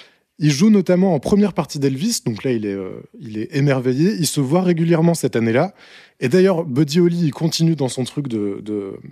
Il 0.43 0.49
joue 0.49 0.71
notamment 0.71 1.13
en 1.13 1.19
première 1.19 1.53
partie 1.53 1.77
d'Elvis, 1.77 2.21
donc 2.25 2.43
là 2.43 2.51
il 2.51 2.65
est, 2.65 2.73
euh, 2.73 2.99
il 3.19 3.37
est 3.37 3.55
émerveillé. 3.55 4.15
Il 4.17 4.25
se 4.25 4.41
voit 4.41 4.63
régulièrement 4.63 5.13
cette 5.13 5.35
année-là. 5.35 5.75
Et 6.19 6.29
d'ailleurs, 6.29 6.65
Buddy 6.65 6.99
Holly, 6.99 7.25
il 7.25 7.31
continue 7.31 7.75
dans 7.75 7.89
son 7.89 8.05
truc 8.05 8.27
de 8.27 8.59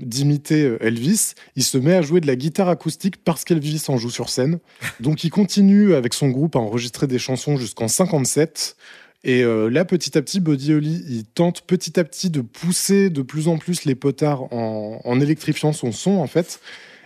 d'imiter 0.02 0.64
euh, 0.64 0.84
Elvis. 0.84 1.36
Il 1.56 1.64
se 1.64 1.78
met 1.78 1.94
à 1.94 2.02
jouer 2.02 2.20
de 2.20 2.26
la 2.26 2.36
guitare 2.36 2.68
acoustique 2.68 3.24
parce 3.24 3.44
qu'Elvis 3.44 3.86
en 3.90 3.98
joue 3.98 4.10
sur 4.10 4.28
scène. 4.28 4.58
Donc 5.02 5.24
il 5.24 5.30
continue 5.30 5.94
avec 5.94 6.16
son 6.16 6.30
groupe 6.30 6.56
à 6.56 6.60
enregistrer 6.60 7.06
des 7.06 7.20
chansons 7.20 7.58
jusqu'en 7.58 7.88
57. 7.88 8.76
Et 9.24 9.44
euh, 9.44 9.70
là, 9.70 9.86
petit 9.86 10.18
à 10.18 10.24
petit, 10.24 10.40
Buddy 10.40 10.74
Holly, 10.74 11.04
il 11.10 11.26
tente 11.26 11.62
petit 11.62 12.00
à 12.00 12.04
petit 12.04 12.32
de 12.32 12.42
pousser 12.42 13.12
de 13.12 13.22
plus 13.22 13.48
en 13.48 13.60
plus 13.60 13.86
les 13.86 13.94
potards 13.94 14.52
en, 14.52 15.22
électrifiant 15.22 15.74
son 15.74 15.92
son, 15.92 16.18
en 16.18 16.28
fait. 16.28 16.60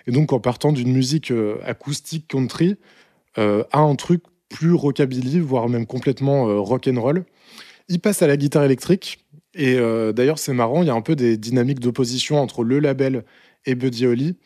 Et 0.08 0.12
donc 0.12 0.32
en 0.32 0.40
partant 0.40 0.72
d'une 0.72 0.94
musique 0.94 1.34
acoustique 1.66 2.30
country 2.30 2.78
euh, 3.38 3.63
à 3.72 3.80
un 3.80 3.96
truc 3.96 4.24
plus 4.50 4.74
rockabilly, 4.74 5.39
voire 5.39 5.67
même 5.69 5.86
complètement 5.86 6.48
euh, 6.48 6.60
rock 6.60 6.88
and 6.88 7.02
roll. 7.02 7.26
Il 7.89 8.00
passe 8.00 8.22
à 8.22 8.28
la 8.28 8.38
guitare 8.38 8.63
électrique. 8.63 9.26
Et 9.56 9.76
euh, 9.76 10.13
d'ailleurs, 10.13 10.39
c'est 10.39 10.54
marrant, 10.54 10.82
il 10.82 10.88
y 10.88 10.89
a 10.89 10.96
un 10.96 11.02
peu 11.02 11.15
des 11.15 11.38
dynamiques 11.38 11.80
d'opposition 11.80 12.39
entre 12.39 12.63
le 12.63 12.80
label 12.80 13.24
et 13.65 13.76
Buddy 13.76 14.08
Holly. 14.08 14.38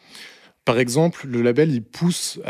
Par 0.65 0.79
exemple, 0.79 1.27
le 1.27 1.41
label, 1.41 1.71
il 1.71 1.81
pousse, 1.81 2.41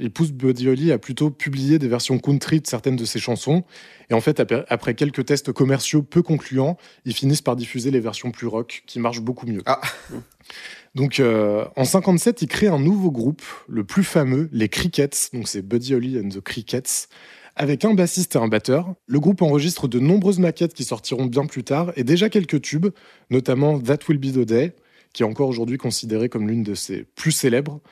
il 0.00 0.10
pousse 0.10 0.32
Buddy 0.32 0.68
Holly 0.68 0.90
à 0.90 0.98
plutôt 0.98 1.30
publier 1.30 1.78
des 1.78 1.86
versions 1.86 2.18
country 2.18 2.60
de 2.60 2.66
certaines 2.66 2.96
de 2.96 3.04
ses 3.04 3.20
chansons. 3.20 3.62
Et 4.10 4.14
en 4.14 4.20
fait, 4.20 4.42
après 4.68 4.94
quelques 4.94 5.24
tests 5.26 5.52
commerciaux 5.52 6.02
peu 6.02 6.22
concluants, 6.22 6.76
ils 7.04 7.14
finissent 7.14 7.42
par 7.42 7.54
diffuser 7.54 7.92
les 7.92 8.00
versions 8.00 8.32
plus 8.32 8.48
rock, 8.48 8.82
qui 8.88 8.98
marchent 8.98 9.20
beaucoup 9.20 9.46
mieux. 9.46 9.62
Ah. 9.64 9.80
Donc, 10.96 11.20
euh, 11.20 11.66
en 11.76 11.84
57, 11.84 12.40
il 12.40 12.48
crée 12.48 12.68
un 12.68 12.78
nouveau 12.78 13.10
groupe, 13.10 13.42
le 13.68 13.84
plus 13.84 14.02
fameux, 14.02 14.48
les 14.50 14.70
Crickets. 14.70 15.28
Donc, 15.34 15.46
c'est 15.46 15.60
Buddy 15.60 15.94
Holly 15.94 16.18
and 16.18 16.30
the 16.30 16.40
Crickets, 16.40 17.08
avec 17.54 17.84
un 17.84 17.92
bassiste 17.92 18.34
et 18.34 18.38
un 18.38 18.48
batteur. 18.48 18.94
Le 19.06 19.20
groupe 19.20 19.42
enregistre 19.42 19.88
de 19.88 20.00
nombreuses 20.00 20.38
maquettes 20.38 20.72
qui 20.72 20.84
sortiront 20.84 21.26
bien 21.26 21.44
plus 21.44 21.64
tard, 21.64 21.92
et 21.96 22.02
déjà 22.02 22.30
quelques 22.30 22.62
tubes, 22.62 22.86
notamment 23.28 23.78
That 23.78 23.98
Will 24.08 24.16
Be 24.16 24.32
the 24.32 24.46
Day, 24.46 24.72
qui 25.12 25.22
est 25.22 25.26
encore 25.26 25.50
aujourd'hui 25.50 25.76
considérée 25.76 26.30
comme 26.30 26.48
l'une 26.48 26.62
de 26.62 26.74
ses 26.74 27.04
plus 27.14 27.32
célèbres. 27.32 27.82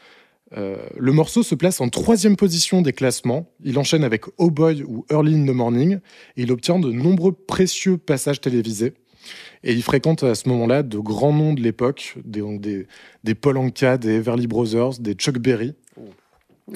Euh, 0.56 0.78
le 0.96 1.12
morceau 1.12 1.42
se 1.42 1.54
place 1.54 1.82
en 1.82 1.90
troisième 1.90 2.36
position 2.36 2.80
des 2.80 2.94
classements. 2.94 3.50
Il 3.62 3.78
enchaîne 3.78 4.04
avec 4.04 4.24
Oh 4.38 4.50
Boy 4.50 4.82
ou 4.82 5.04
Early 5.10 5.34
in 5.34 5.44
the 5.44 5.54
Morning 5.54 5.98
et 6.38 6.42
il 6.42 6.52
obtient 6.52 6.78
de 6.78 6.90
nombreux 6.90 7.32
précieux 7.32 7.98
passages 7.98 8.40
télévisés. 8.40 8.94
Et 9.64 9.72
il 9.72 9.82
fréquente 9.82 10.22
à 10.22 10.34
ce 10.34 10.46
moment-là 10.50 10.82
de 10.82 10.98
grands 10.98 11.32
noms 11.32 11.54
de 11.54 11.62
l'époque, 11.62 12.16
des, 12.22 12.42
des, 12.58 12.86
des 13.24 13.34
Paul 13.34 13.56
Anka, 13.56 13.96
des 13.96 14.16
Everly 14.16 14.46
Brothers, 14.46 14.98
des 15.00 15.14
Chuck 15.14 15.38
Berry. 15.38 15.74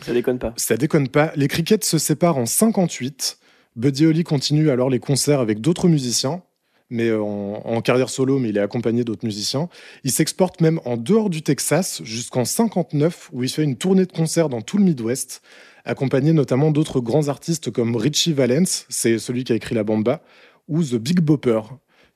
Ça 0.02 0.14
déconne 0.14 0.38
pas. 0.38 0.54
Ça 0.56 0.76
déconne 0.78 1.08
pas. 1.08 1.32
Les 1.36 1.48
Crickets 1.48 1.84
se 1.84 1.98
séparent 1.98 2.38
en 2.38 2.46
58. 2.46 3.38
Buddy 3.76 4.06
Holly 4.06 4.24
continue 4.24 4.70
alors 4.70 4.88
les 4.88 5.00
concerts 5.00 5.40
avec 5.40 5.60
d'autres 5.60 5.86
musiciens, 5.86 6.42
mais 6.88 7.12
en, 7.12 7.62
en 7.62 7.80
carrière 7.82 8.08
solo, 8.08 8.38
mais 8.38 8.48
il 8.48 8.56
est 8.56 8.62
accompagné 8.62 9.04
d'autres 9.04 9.26
musiciens. 9.26 9.68
Il 10.02 10.10
s'exporte 10.10 10.62
même 10.62 10.80
en 10.86 10.96
dehors 10.96 11.28
du 11.28 11.42
Texas 11.42 12.00
jusqu'en 12.04 12.46
59, 12.46 13.28
où 13.34 13.44
il 13.44 13.50
fait 13.50 13.64
une 13.64 13.76
tournée 13.76 14.06
de 14.06 14.12
concerts 14.12 14.48
dans 14.48 14.62
tout 14.62 14.78
le 14.78 14.84
Midwest, 14.84 15.42
accompagné 15.84 16.32
notamment 16.32 16.70
d'autres 16.70 17.00
grands 17.00 17.28
artistes 17.28 17.70
comme 17.70 17.96
Richie 17.96 18.32
Valens, 18.32 18.86
c'est 18.88 19.18
celui 19.18 19.44
qui 19.44 19.52
a 19.52 19.56
écrit 19.56 19.74
La 19.74 19.84
Bamba, 19.84 20.22
ou 20.68 20.82
The 20.82 20.96
Big 20.96 21.20
Bopper, 21.20 21.60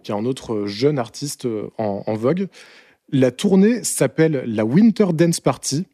qui 0.02 0.10
est 0.12 0.14
un 0.14 0.24
autre 0.24 0.66
jeune 0.66 0.98
artiste 0.98 1.46
euh, 1.46 1.70
en, 1.78 2.02
en 2.06 2.14
vogue. 2.14 2.48
La 3.10 3.30
tournée 3.30 3.84
s'appelle 3.84 4.42
la 4.46 4.64
Winter 4.64 5.06
Dance 5.12 5.40
Party 5.40 5.84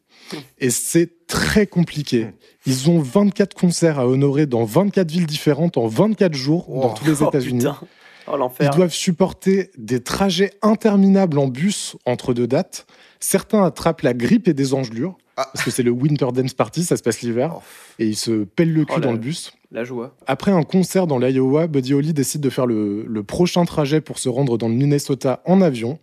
et 0.59 0.69
c'est 0.69 1.25
très 1.27 1.65
compliqué. 1.67 2.27
Ils 2.65 2.89
ont 2.89 2.99
24 3.01 3.55
concerts 3.55 3.99
à 3.99 4.07
honorer 4.07 4.45
dans 4.45 4.63
24 4.63 5.09
villes 5.11 5.25
différentes 5.25 5.77
en 5.77 5.87
24 5.87 6.33
jours 6.33 6.67
dans 6.69 6.93
tous 6.93 7.05
les 7.05 7.21
Oh 7.23 7.27
États-Unis. 7.27 7.65
Oh 8.31 8.37
Ils 8.61 8.69
doivent 8.69 8.93
supporter 8.93 9.71
des 9.77 10.01
trajets 10.01 10.51
interminables 10.61 11.39
en 11.39 11.47
bus 11.47 11.95
entre 12.05 12.33
deux 12.33 12.47
dates. 12.47 12.85
Certains 13.19 13.63
attrapent 13.65 14.01
la 14.03 14.13
grippe 14.13 14.47
et 14.47 14.53
des 14.53 14.73
engelures, 14.73 15.17
Ah. 15.35 15.49
parce 15.51 15.65
que 15.65 15.71
c'est 15.71 15.83
le 15.83 15.91
Winter 15.91 16.27
Dance 16.33 16.53
Party, 16.53 16.83
ça 16.83 16.95
se 16.95 17.01
passe 17.01 17.21
l'hiver, 17.21 17.55
Oh. 17.57 17.61
et 17.97 18.05
ils 18.07 18.15
se 18.15 18.43
pèlent 18.43 18.73
le 18.73 18.85
cul 18.85 18.93
Oh 18.95 18.99
là 18.99 19.07
dans 19.07 19.11
le 19.13 19.17
bus. 19.17 19.51
La 19.71 19.83
joie. 19.83 20.15
Après 20.25 20.51
un 20.51 20.63
concert 20.63 21.05
dans 21.05 21.19
l'Iowa, 21.19 21.67
Buddy 21.67 21.93
Holly 21.93 22.13
décide 22.13 22.41
de 22.41 22.49
faire 22.49 22.65
le, 22.65 23.05
le 23.05 23.23
prochain 23.23 23.65
trajet 23.65 24.01
pour 24.01 24.17
se 24.17 24.27
rendre 24.27 24.57
dans 24.57 24.67
le 24.67 24.73
Minnesota 24.73 25.43
en 25.45 25.61
avion. 25.61 25.99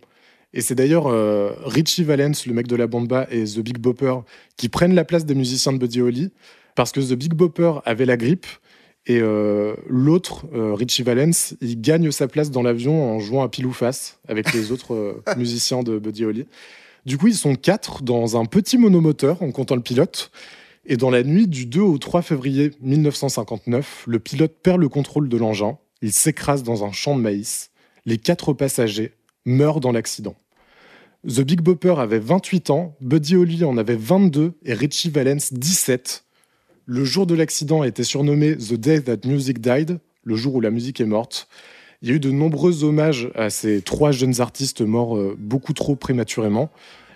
Et 0.53 0.61
c'est 0.61 0.75
d'ailleurs 0.75 1.07
euh, 1.07 1.51
Richie 1.65 2.03
Valens, 2.03 2.45
le 2.45 2.53
mec 2.53 2.67
de 2.67 2.75
la 2.75 2.87
Bamba, 2.87 3.27
et 3.29 3.43
The 3.43 3.59
Big 3.59 3.77
Bopper 3.77 4.15
qui 4.55 4.69
prennent 4.69 4.95
la 4.95 5.03
place 5.03 5.25
des 5.25 5.35
musiciens 5.35 5.73
de 5.73 5.77
Buddy 5.77 6.01
Holly, 6.01 6.31
parce 6.75 6.93
que 6.93 7.01
The 7.01 7.13
Big 7.13 7.33
Bopper 7.33 7.73
avait 7.85 8.05
la 8.05 8.15
grippe, 8.15 8.47
et 9.05 9.19
euh, 9.21 9.75
l'autre, 9.87 10.45
euh, 10.53 10.73
Richie 10.73 11.03
Valens, 11.03 11.55
il 11.61 11.79
gagne 11.79 12.11
sa 12.11 12.27
place 12.27 12.51
dans 12.51 12.61
l'avion 12.61 13.15
en 13.15 13.19
jouant 13.19 13.43
à 13.43 13.49
pile 13.49 13.65
ou 13.65 13.73
face 13.73 14.19
avec 14.27 14.53
les 14.53 14.71
autres 14.71 15.21
musiciens 15.37 15.83
de 15.83 15.97
Buddy 15.99 16.25
Holly. 16.25 16.45
Du 17.05 17.17
coup, 17.17 17.27
ils 17.27 17.35
sont 17.35 17.55
quatre 17.55 18.03
dans 18.03 18.39
un 18.39 18.45
petit 18.45 18.77
monomoteur 18.77 19.41
en 19.41 19.51
comptant 19.51 19.75
le 19.75 19.81
pilote. 19.81 20.31
Et 20.89 20.95
dans 20.95 21.09
la 21.09 21.23
nuit 21.23 21.47
du 21.47 21.65
2 21.65 21.81
au 21.81 21.97
3 21.97 22.21
février 22.21 22.71
1959, 22.79 24.05
le 24.07 24.19
pilote 24.19 24.55
perd 24.63 24.79
le 24.79 24.87
contrôle 24.87 25.27
de 25.27 25.35
l'engin. 25.35 25.77
Il 26.01 26.13
s'écrase 26.13 26.63
dans 26.63 26.85
un 26.85 26.93
champ 26.93 27.17
de 27.17 27.21
maïs. 27.21 27.71
Les 28.05 28.17
quatre 28.17 28.53
passagers 28.53 29.11
meurent 29.45 29.81
dans 29.81 29.91
l'accident. 29.91 30.35
The 31.27 31.41
Big 31.41 31.59
Bopper 31.59 31.95
avait 31.97 32.19
28 32.19 32.69
ans, 32.69 32.95
Buddy 33.01 33.35
Holly 33.35 33.65
en 33.65 33.77
avait 33.77 33.97
22 33.97 34.53
et 34.63 34.73
Richie 34.73 35.09
Valens 35.09 35.51
17. 35.51 36.23
Le 36.85 37.03
jour 37.03 37.27
de 37.27 37.35
l'accident 37.35 37.81
a 37.81 37.87
été 37.87 38.05
surnommé 38.05 38.55
The 38.55 38.75
Day 38.75 39.01
That 39.01 39.27
Music 39.27 39.59
Died, 39.59 39.99
le 40.23 40.35
jour 40.37 40.55
où 40.55 40.61
la 40.61 40.71
musique 40.71 41.01
est 41.01 41.05
morte. 41.05 41.49
Il 42.01 42.07
y 42.07 42.11
a 42.13 42.15
eu 42.15 42.19
de 42.21 42.31
nombreux 42.31 42.85
hommages 42.85 43.29
à 43.35 43.49
ces 43.49 43.81
trois 43.81 44.13
jeunes 44.13 44.39
artistes 44.39 44.81
morts 44.81 45.17
euh, 45.17 45.35
beaucoup 45.37 45.73
trop 45.73 45.97
prématurément. 45.97 46.69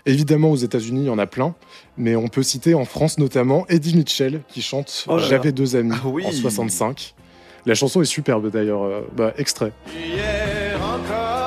Évidemment, 0.04 0.50
aux 0.50 0.56
États-Unis, 0.56 1.02
il 1.02 1.06
y 1.06 1.10
en 1.10 1.18
a 1.18 1.26
plein, 1.26 1.54
mais 1.96 2.16
on 2.16 2.26
peut 2.28 2.42
citer 2.42 2.74
en 2.74 2.84
France 2.84 3.18
notamment 3.18 3.66
Eddie 3.68 3.96
Mitchell 3.96 4.40
qui 4.48 4.60
chante 4.62 5.04
Oh. 5.08 5.18
J'avais 5.18 5.52
deux 5.52 5.76
amis 5.76 5.92
Ah 5.94 6.06
oui. 6.08 6.24
en 6.26 6.32
65. 6.32 7.14
La 7.66 7.74
chanson 7.76 8.02
est 8.02 8.06
superbe 8.06 8.50
d'ailleurs. 8.50 8.82
euh, 8.82 9.00
bah, 9.16 9.32
extrait. 9.38 9.72
Hier 9.94 10.76
encore, 10.82 11.41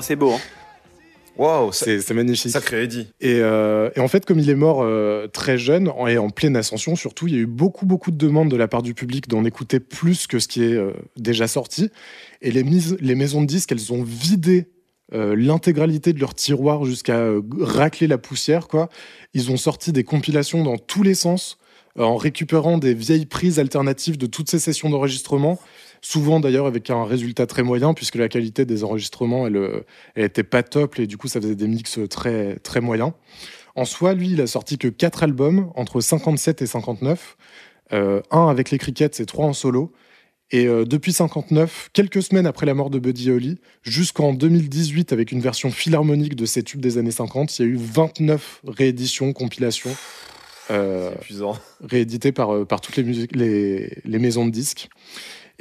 Oh, 0.00 0.02
c'est 0.02 0.16
beau. 0.16 0.32
Hein. 0.32 0.38
Waouh, 1.36 1.72
C'est 1.72 2.10
magnifique. 2.12 2.52
sacré 2.52 2.84
Eddie. 2.84 3.08
Et, 3.20 3.34
euh, 3.40 3.90
et 3.94 4.00
en 4.00 4.08
fait, 4.08 4.24
comme 4.24 4.38
il 4.40 4.48
est 4.48 4.54
mort 4.54 4.80
euh, 4.82 5.26
très 5.26 5.58
jeune 5.58 5.88
en- 5.88 6.06
et 6.06 6.16
en 6.16 6.30
pleine 6.30 6.56
ascension, 6.56 6.96
surtout, 6.96 7.28
il 7.28 7.34
y 7.34 7.36
a 7.36 7.40
eu 7.40 7.46
beaucoup, 7.46 7.84
beaucoup 7.86 8.10
de 8.10 8.16
demandes 8.16 8.50
de 8.50 8.56
la 8.56 8.66
part 8.66 8.82
du 8.82 8.94
public 8.94 9.28
d'en 9.28 9.44
écouter 9.44 9.78
plus 9.78 10.26
que 10.26 10.38
ce 10.38 10.48
qui 10.48 10.62
est 10.64 10.74
euh, 10.74 10.92
déjà 11.16 11.46
sorti. 11.48 11.90
Et 12.42 12.50
les, 12.50 12.64
mises- 12.64 12.96
les 13.00 13.14
maisons 13.14 13.42
de 13.42 13.46
disques, 13.46 13.72
elles 13.72 13.92
ont 13.92 14.02
vidé 14.02 14.68
euh, 15.12 15.34
l'intégralité 15.36 16.12
de 16.14 16.20
leur 16.20 16.34
tiroir 16.34 16.84
jusqu'à 16.86 17.16
euh, 17.18 17.42
racler 17.60 18.06
la 18.06 18.18
poussière. 18.18 18.68
Quoi. 18.68 18.88
Ils 19.34 19.50
ont 19.50 19.56
sorti 19.58 19.92
des 19.92 20.04
compilations 20.04 20.62
dans 20.64 20.78
tous 20.78 21.02
les 21.02 21.14
sens 21.14 21.58
euh, 21.98 22.02
en 22.04 22.16
récupérant 22.16 22.78
des 22.78 22.94
vieilles 22.94 23.26
prises 23.26 23.58
alternatives 23.58 24.16
de 24.18 24.26
toutes 24.26 24.50
ces 24.50 24.58
sessions 24.58 24.88
d'enregistrement. 24.90 25.58
Souvent 26.02 26.40
d'ailleurs 26.40 26.66
avec 26.66 26.90
un 26.90 27.04
résultat 27.04 27.46
très 27.46 27.62
moyen 27.62 27.94
puisque 27.94 28.16
la 28.16 28.28
qualité 28.28 28.64
des 28.64 28.84
enregistrements 28.84 29.46
elle, 29.46 29.56
euh, 29.56 29.84
elle 30.14 30.24
était 30.24 30.42
pas 30.42 30.62
top 30.62 30.98
et 30.98 31.06
du 31.06 31.16
coup 31.16 31.28
ça 31.28 31.40
faisait 31.40 31.54
des 31.54 31.68
mix 31.68 31.98
très 32.08 32.56
très 32.56 32.80
moyens. 32.80 33.12
En 33.76 33.84
soi, 33.84 34.14
lui, 34.14 34.30
il 34.30 34.40
a 34.40 34.46
sorti 34.46 34.78
que 34.78 34.88
quatre 34.88 35.22
albums 35.22 35.70
entre 35.76 36.00
57 36.00 36.62
et 36.62 36.66
59, 36.66 37.36
euh, 37.92 38.20
un 38.30 38.48
avec 38.48 38.70
les 38.70 38.78
Crickets 38.78 39.20
et 39.20 39.26
trois 39.26 39.46
en 39.46 39.52
solo. 39.52 39.92
Et 40.52 40.66
euh, 40.66 40.84
depuis 40.84 41.12
59, 41.12 41.90
quelques 41.92 42.22
semaines 42.22 42.46
après 42.46 42.66
la 42.66 42.74
mort 42.74 42.90
de 42.90 42.98
Buddy 42.98 43.30
Holly, 43.30 43.60
jusqu'en 43.82 44.32
2018 44.32 45.12
avec 45.12 45.30
une 45.30 45.40
version 45.40 45.70
philharmonique 45.70 46.34
de 46.34 46.44
ses 46.44 46.64
tubes 46.64 46.80
des 46.80 46.98
années 46.98 47.12
50, 47.12 47.58
il 47.58 47.62
y 47.62 47.68
a 47.68 47.68
eu 47.68 47.76
29 47.76 48.62
rééditions, 48.66 49.32
compilations 49.32 49.94
euh, 50.70 51.10
C'est 51.10 51.16
épuisant. 51.16 51.56
réédité 51.82 52.32
par, 52.32 52.54
euh, 52.54 52.64
par 52.64 52.80
toutes 52.80 52.96
les, 52.96 53.04
musiques, 53.04 53.34
les, 53.36 53.98
les 54.04 54.18
maisons 54.18 54.44
de 54.44 54.50
disques. 54.50 54.88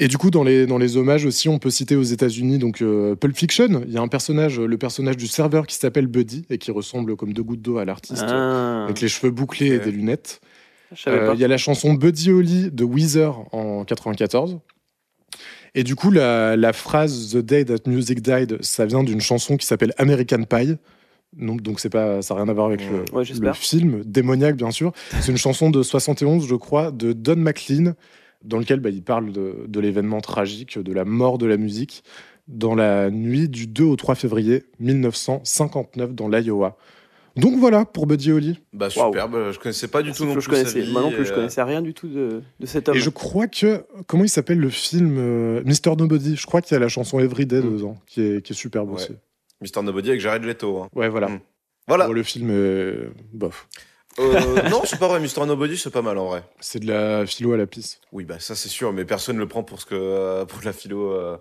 Et 0.01 0.07
du 0.07 0.17
coup, 0.17 0.31
dans 0.31 0.43
les, 0.43 0.65
dans 0.65 0.77
les 0.77 0.95
hommages 0.95 1.25
aussi, 1.25 1.49
on 1.49 1.59
peut 1.59 1.69
citer 1.69 1.97
aux 1.97 2.03
États-Unis 2.03 2.57
donc 2.57 2.81
euh, 2.81 3.15
Pulp 3.15 3.35
Fiction. 3.35 3.83
Il 3.85 3.91
y 3.91 3.97
a 3.97 4.01
un 4.01 4.07
personnage, 4.07 4.57
le 4.57 4.77
personnage 4.77 5.17
du 5.17 5.27
serveur 5.27 5.67
qui 5.67 5.75
s'appelle 5.75 6.07
Buddy 6.07 6.45
et 6.49 6.57
qui 6.57 6.71
ressemble 6.71 7.17
comme 7.17 7.33
deux 7.33 7.43
gouttes 7.43 7.61
d'eau 7.61 7.79
à 7.79 7.85
l'artiste, 7.85 8.23
Ah, 8.25 8.85
avec 8.85 9.01
les 9.01 9.09
cheveux 9.09 9.31
bouclés 9.31 9.67
et 9.67 9.79
des 9.79 9.91
lunettes. 9.91 10.39
Euh. 11.07 11.33
Il 11.35 11.39
y 11.39 11.43
a 11.43 11.49
la 11.49 11.57
chanson 11.57 11.93
Buddy 11.93 12.31
Holly 12.31 12.71
de 12.71 12.83
Weezer 12.85 13.43
en 13.53 13.83
94. 13.83 14.59
Et 15.75 15.83
du 15.83 15.95
coup, 15.95 16.11
la, 16.11 16.55
la 16.55 16.71
phrase 16.71 17.33
The 17.33 17.37
Day 17.37 17.65
That 17.65 17.89
Music 17.89 18.21
Died, 18.21 18.57
ça 18.61 18.85
vient 18.85 19.03
d'une 19.03 19.21
chanson 19.21 19.57
qui 19.57 19.67
s'appelle 19.67 19.93
American 19.97 20.43
Pie. 20.43 20.77
Donc, 21.37 21.61
donc 21.61 21.81
c'est 21.81 21.89
pas, 21.89 22.21
ça 22.21 22.33
n'a 22.33 22.41
rien 22.41 22.49
à 22.49 22.53
voir 22.53 22.67
avec 22.67 22.81
le, 22.89 23.05
Ouais, 23.13 23.23
le 23.39 23.53
film, 23.53 24.01
démoniaque 24.05 24.55
bien 24.55 24.71
sûr. 24.71 24.93
C'est 25.19 25.31
une 25.31 25.37
chanson 25.37 25.69
de 25.69 25.83
71, 25.83 26.47
je 26.47 26.55
crois, 26.55 26.89
de 26.89 27.13
Don 27.13 27.35
McLean, 27.35 27.93
dans 28.43 28.57
lequel 28.59 28.79
bah, 28.79 28.89
il 28.89 29.03
parle 29.03 29.31
de, 29.31 29.65
de 29.67 29.79
l'événement 29.79 30.21
tragique, 30.21 30.77
de 30.79 30.93
la 30.93 31.05
mort 31.05 31.37
de 31.37 31.45
la 31.45 31.57
musique, 31.57 32.03
dans 32.47 32.73
la 32.75 33.09
nuit 33.11 33.47
du 33.49 33.67
2 33.67 33.83
au 33.83 33.95
3 33.95 34.15
février 34.15 34.63
1959 34.79 36.13
dans 36.13 36.27
l'Iowa. 36.29 36.77
Donc 37.35 37.57
voilà 37.59 37.85
pour 37.85 38.07
Buddy 38.07 38.31
Holly. 38.31 38.59
Bah 38.73 38.89
superbe, 38.89 39.51
je 39.51 39.59
connaissais 39.59 39.87
pas 39.87 40.01
du 40.01 40.11
tout 40.11 40.25
non 40.25 40.31
je 40.31 40.39
plus 40.39 40.43
sa 40.43 40.49
connaissais. 40.63 40.81
vie, 40.81 40.91
Moi 40.91 41.01
non 41.03 41.11
plus, 41.11 41.25
je 41.25 41.33
connaissais 41.33 41.61
rien 41.63 41.81
du 41.81 41.93
tout 41.93 42.07
de, 42.07 42.41
de 42.59 42.65
cet 42.65 42.89
homme. 42.89 42.97
Et 42.97 42.99
je 42.99 43.09
crois 43.09 43.47
que. 43.47 43.85
Comment 44.07 44.23
il 44.23 44.29
s'appelle 44.29 44.57
le 44.59 44.69
film 44.69 45.15
euh, 45.19 45.61
Mr. 45.63 45.95
Nobody? 45.97 46.35
Je 46.35 46.45
crois 46.47 46.61
qu'il 46.61 46.73
y 46.73 46.77
a 46.77 46.79
la 46.79 46.87
chanson 46.89 47.19
Everyday 47.19 47.61
Mm. 47.61 47.73
dedans, 47.77 47.97
qui 48.07 48.21
est, 48.21 48.41
qui 48.43 48.53
est 48.53 48.55
superbe 48.55 48.89
Ouais. 48.89 48.95
aussi. 48.95 49.13
Mr. 49.61 49.83
Nobody 49.83 50.09
avec 50.09 50.21
Jared 50.21 50.43
Leto. 50.43 50.79
hein. 50.81 50.89
Ouais, 50.95 51.07
voilà. 51.07 51.29
Mm. 51.29 51.39
Voilà. 51.87 52.07
Bon, 52.07 52.13
le 52.13 52.23
film 52.23 52.49
est. 52.49 52.93
Bof. 53.31 53.67
Euh, 54.17 54.39
non, 54.69 54.81
c'est 54.85 54.99
pas 54.99 55.07
vrai, 55.07 55.19
Mr. 55.19 55.45
Nobody, 55.45 55.77
c'est 55.77 55.91
pas 55.91 56.01
mal 56.01 56.17
en 56.17 56.27
vrai. 56.27 56.43
C'est 56.59 56.79
de 56.79 56.87
la 56.87 57.25
philo 57.25 57.53
à 57.53 57.57
la 57.57 57.67
pisse. 57.67 58.01
Oui, 58.11 58.23
bah 58.25 58.39
ça 58.39 58.55
c'est 58.55 58.69
sûr, 58.69 58.91
mais 58.91 59.05
personne 59.05 59.37
le 59.37 59.47
prend 59.47 59.63
pour 59.63 59.79
ce 59.79 59.85
que 59.85 59.95
euh, 59.95 60.45
pour 60.45 60.59
de 60.59 60.65
la 60.65 60.73
philo 60.73 61.11
euh, 61.11 61.37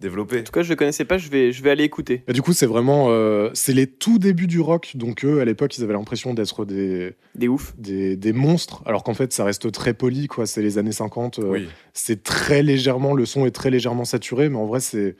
développée. 0.00 0.40
En 0.40 0.44
tout 0.44 0.52
cas, 0.52 0.62
je 0.62 0.70
ne 0.70 0.74
connaissais 0.76 1.04
pas, 1.04 1.18
je 1.18 1.28
vais, 1.28 1.52
je 1.52 1.62
vais 1.62 1.70
aller 1.70 1.84
écouter. 1.84 2.24
Et 2.28 2.32
du 2.32 2.40
coup, 2.42 2.52
c'est 2.52 2.66
vraiment. 2.66 3.08
euh, 3.10 3.50
c'est 3.54 3.72
les 3.74 3.86
tout 3.86 4.18
débuts 4.18 4.46
du 4.46 4.60
rock. 4.60 4.92
Donc, 4.94 5.24
eux, 5.24 5.40
à 5.40 5.44
l'époque, 5.44 5.76
ils 5.76 5.84
avaient 5.84 5.92
l'impression 5.92 6.32
d'être 6.34 6.64
des, 6.64 7.14
Des 7.34 7.48
ouf. 7.48 7.74
des, 7.76 8.16
des 8.16 8.32
monstres. 8.32 8.82
Alors 8.86 9.04
qu'en 9.04 9.14
fait, 9.14 9.32
ça 9.32 9.44
reste 9.44 9.70
très 9.72 9.94
poli, 9.94 10.26
quoi. 10.26 10.46
C'est 10.46 10.62
les 10.62 10.78
années 10.78 10.92
50. 10.92 11.38
euh, 11.40 11.42
Oui. 11.50 11.68
C'est 11.92 12.22
très 12.22 12.62
légèrement. 12.62 13.14
Le 13.14 13.26
son 13.26 13.46
est 13.46 13.50
très 13.52 13.70
légèrement 13.70 14.04
saturé, 14.04 14.48
mais 14.48 14.56
en 14.58 14.66
vrai, 14.66 14.80
c'est. 14.80 15.16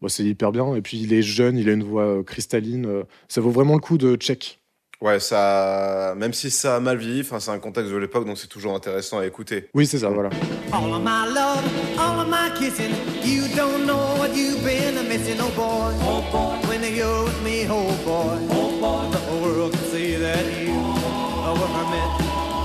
bon, 0.00 0.08
c'est 0.08 0.24
hyper 0.24 0.50
bien. 0.50 0.74
Et 0.74 0.82
puis, 0.82 0.98
il 1.00 1.12
est 1.12 1.22
jeune, 1.22 1.56
il 1.58 1.68
a 1.68 1.72
une 1.72 1.84
voix 1.84 2.24
cristalline. 2.24 2.86
euh, 2.86 3.02
ça 3.28 3.40
vaut 3.40 3.50
vraiment 3.50 3.74
le 3.74 3.80
coup 3.80 3.98
de 3.98 4.16
check. 4.16 4.60
Ouais, 5.04 5.20
ça, 5.20 6.14
même 6.16 6.32
si 6.32 6.50
ça 6.50 6.76
a 6.76 6.80
mal 6.80 6.96
vieilli, 6.96 7.20
enfin 7.20 7.38
c'est 7.38 7.50
un 7.50 7.58
contexte 7.58 7.92
de 7.92 7.96
l'époque, 7.98 8.24
donc 8.24 8.38
c'est 8.38 8.46
toujours 8.46 8.74
intéressant 8.74 9.18
à 9.18 9.26
écouter. 9.26 9.68
Oui, 9.74 9.86
c'est 9.86 9.98
ça, 9.98 10.08
voilà. 10.08 10.30
All 10.72 10.94
of 10.94 11.02
my 11.02 11.28
love, 11.28 11.62
all 11.98 12.20
of 12.20 12.28
my 12.28 12.48
kissing. 12.58 12.94
You 13.22 13.42
don't 13.54 13.84
know 13.84 14.16
what 14.16 14.34
you've 14.34 14.64
been 14.64 15.06
missing, 15.06 15.36
oh 15.42 15.50
boy. 15.54 15.92
Oh 16.06 16.24
boy. 16.32 16.56
When 16.70 16.82
you're 16.96 17.24
with 17.24 17.38
me, 17.44 17.66
oh 17.68 17.84
boy. 18.02 18.38
Oh 18.48 18.80
boy. 18.80 19.10
The 19.12 19.20
world 19.42 19.72
can 19.72 19.84
see 19.92 20.16
that 20.16 20.42
you 20.58 20.72
were 20.72 21.84
meant 21.92 22.12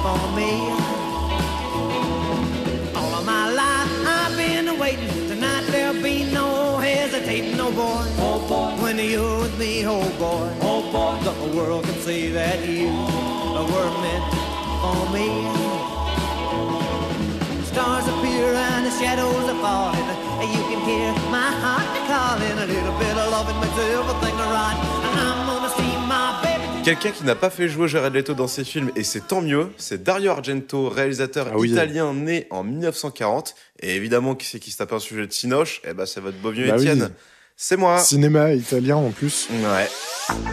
for 0.02 0.20
me. 0.38 0.52
All 2.96 3.16
of 3.20 3.26
my 3.26 3.52
life 3.52 3.92
I've 4.08 4.38
been 4.38 4.80
waiting. 4.80 5.28
Tonight 5.28 5.66
there'll 5.72 6.02
be 6.02 6.24
no 6.32 6.78
hesitating, 6.78 7.60
oh 7.60 7.70
boy. 7.74 8.29
Oh 8.90 8.94
boy. 8.94 8.98
When 8.98 9.10
you're 9.12 9.40
with 9.42 9.60
me, 9.60 9.86
oh 9.86 10.02
boy. 10.18 10.50
Oh 10.62 10.82
boy. 10.92 11.20
The 11.24 11.58
world 11.58 11.84
can 11.86 11.94
see 12.02 12.32
that 12.32 12.68
you 12.68 12.88
were 12.90 13.92
meant 14.02 14.26
for 14.82 15.10
me. 15.14 15.30
Stars 17.66 18.08
appear 18.08 18.54
and 18.56 18.86
the 18.86 18.92
shadows 19.00 19.46
are 19.48 19.62
falling. 19.62 20.08
You 20.42 20.64
can 20.70 20.82
hear 20.90 21.14
my 21.30 21.52
heart 21.62 21.86
calling. 22.08 22.58
A 22.58 22.66
little 22.66 22.98
bit 22.98 23.16
of 23.16 23.30
loving 23.32 23.60
makes 23.62 23.78
everything 23.78 24.36
right. 24.58 24.78
And 25.06 25.20
I'm 25.20 25.46
gonna 25.46 25.70
see 25.78 25.96
my 26.08 26.42
baby. 26.42 26.84
Quelqu'un 26.84 27.12
qui 27.12 27.24
n'a 27.26 27.36
pas 27.36 27.52
fait 27.52 27.68
jouer 27.70 27.88
Jared 27.88 28.14
Leto 28.16 28.34
dans 28.34 28.48
ses 28.48 28.64
films, 28.64 28.90
et 28.96 29.04
c'est 29.04 29.28
tant 29.28 29.42
mieux, 29.42 29.70
c'est 29.78 30.02
Dario 30.02 30.32
Argento, 30.32 30.90
réalisateur 30.90 31.48
Ah 31.52 31.58
oui. 31.58 31.70
italien 31.72 32.14
né 32.16 32.48
en 32.50 32.64
1940. 32.64 33.54
Et 33.82 33.96
évidemment, 33.96 34.34
qui 34.34 34.48
c'est 34.48 34.60
qui 34.60 34.72
se 34.72 34.78
tape 34.78 34.94
un 34.94 35.00
sujet 35.00 35.28
de 35.28 35.32
Cinoche 35.32 35.82
Eh 35.88 35.94
ben, 35.94 36.06
c'est 36.08 36.22
votre 36.22 36.38
beau 36.40 36.50
vieux 36.52 36.68
Bah 36.68 36.76
oui. 36.80 36.90
C'est 37.62 37.76
moi. 37.76 37.98
Cinéma 37.98 38.54
italien 38.54 38.96
en 38.96 39.12
plus. 39.12 39.50
Ouais. 39.50 39.90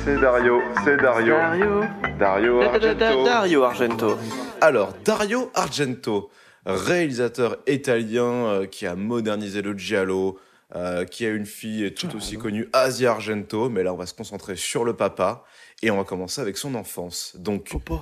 C'est 0.04 0.18
Dario, 0.20 0.60
c'est 0.84 0.96
Dario. 0.96 1.34
Dario. 1.36 1.84
Dario 2.18 2.60
Da- 2.60 2.78
da- 2.80 2.94
da- 2.94 2.94
da- 2.94 3.06
Argento. 3.06 3.24
Dario 3.24 3.62
Argento. 3.62 4.18
Alors, 4.60 4.92
Dario 5.04 5.50
Argento, 5.54 6.30
réalisateur 6.64 7.58
italien 7.68 8.24
euh, 8.24 8.66
qui 8.66 8.88
a 8.88 8.96
modernisé 8.96 9.62
le 9.62 9.78
giallo, 9.78 10.36
euh, 10.74 11.04
qui 11.04 11.24
a 11.24 11.28
une 11.30 11.46
fille 11.46 11.94
tout 11.94 12.16
aussi 12.16 12.38
connue, 12.38 12.68
Asia 12.72 13.12
Argento, 13.12 13.68
mais 13.68 13.84
là 13.84 13.94
on 13.94 13.96
va 13.96 14.06
se 14.06 14.14
concentrer 14.14 14.56
sur 14.56 14.84
le 14.84 14.96
papa 14.96 15.44
et 15.82 15.92
on 15.92 15.98
va 15.98 16.02
commencer 16.04 16.40
avec 16.40 16.56
son 16.58 16.74
enfance. 16.74 17.36
Donc, 17.36 17.68
Popo. 17.70 18.00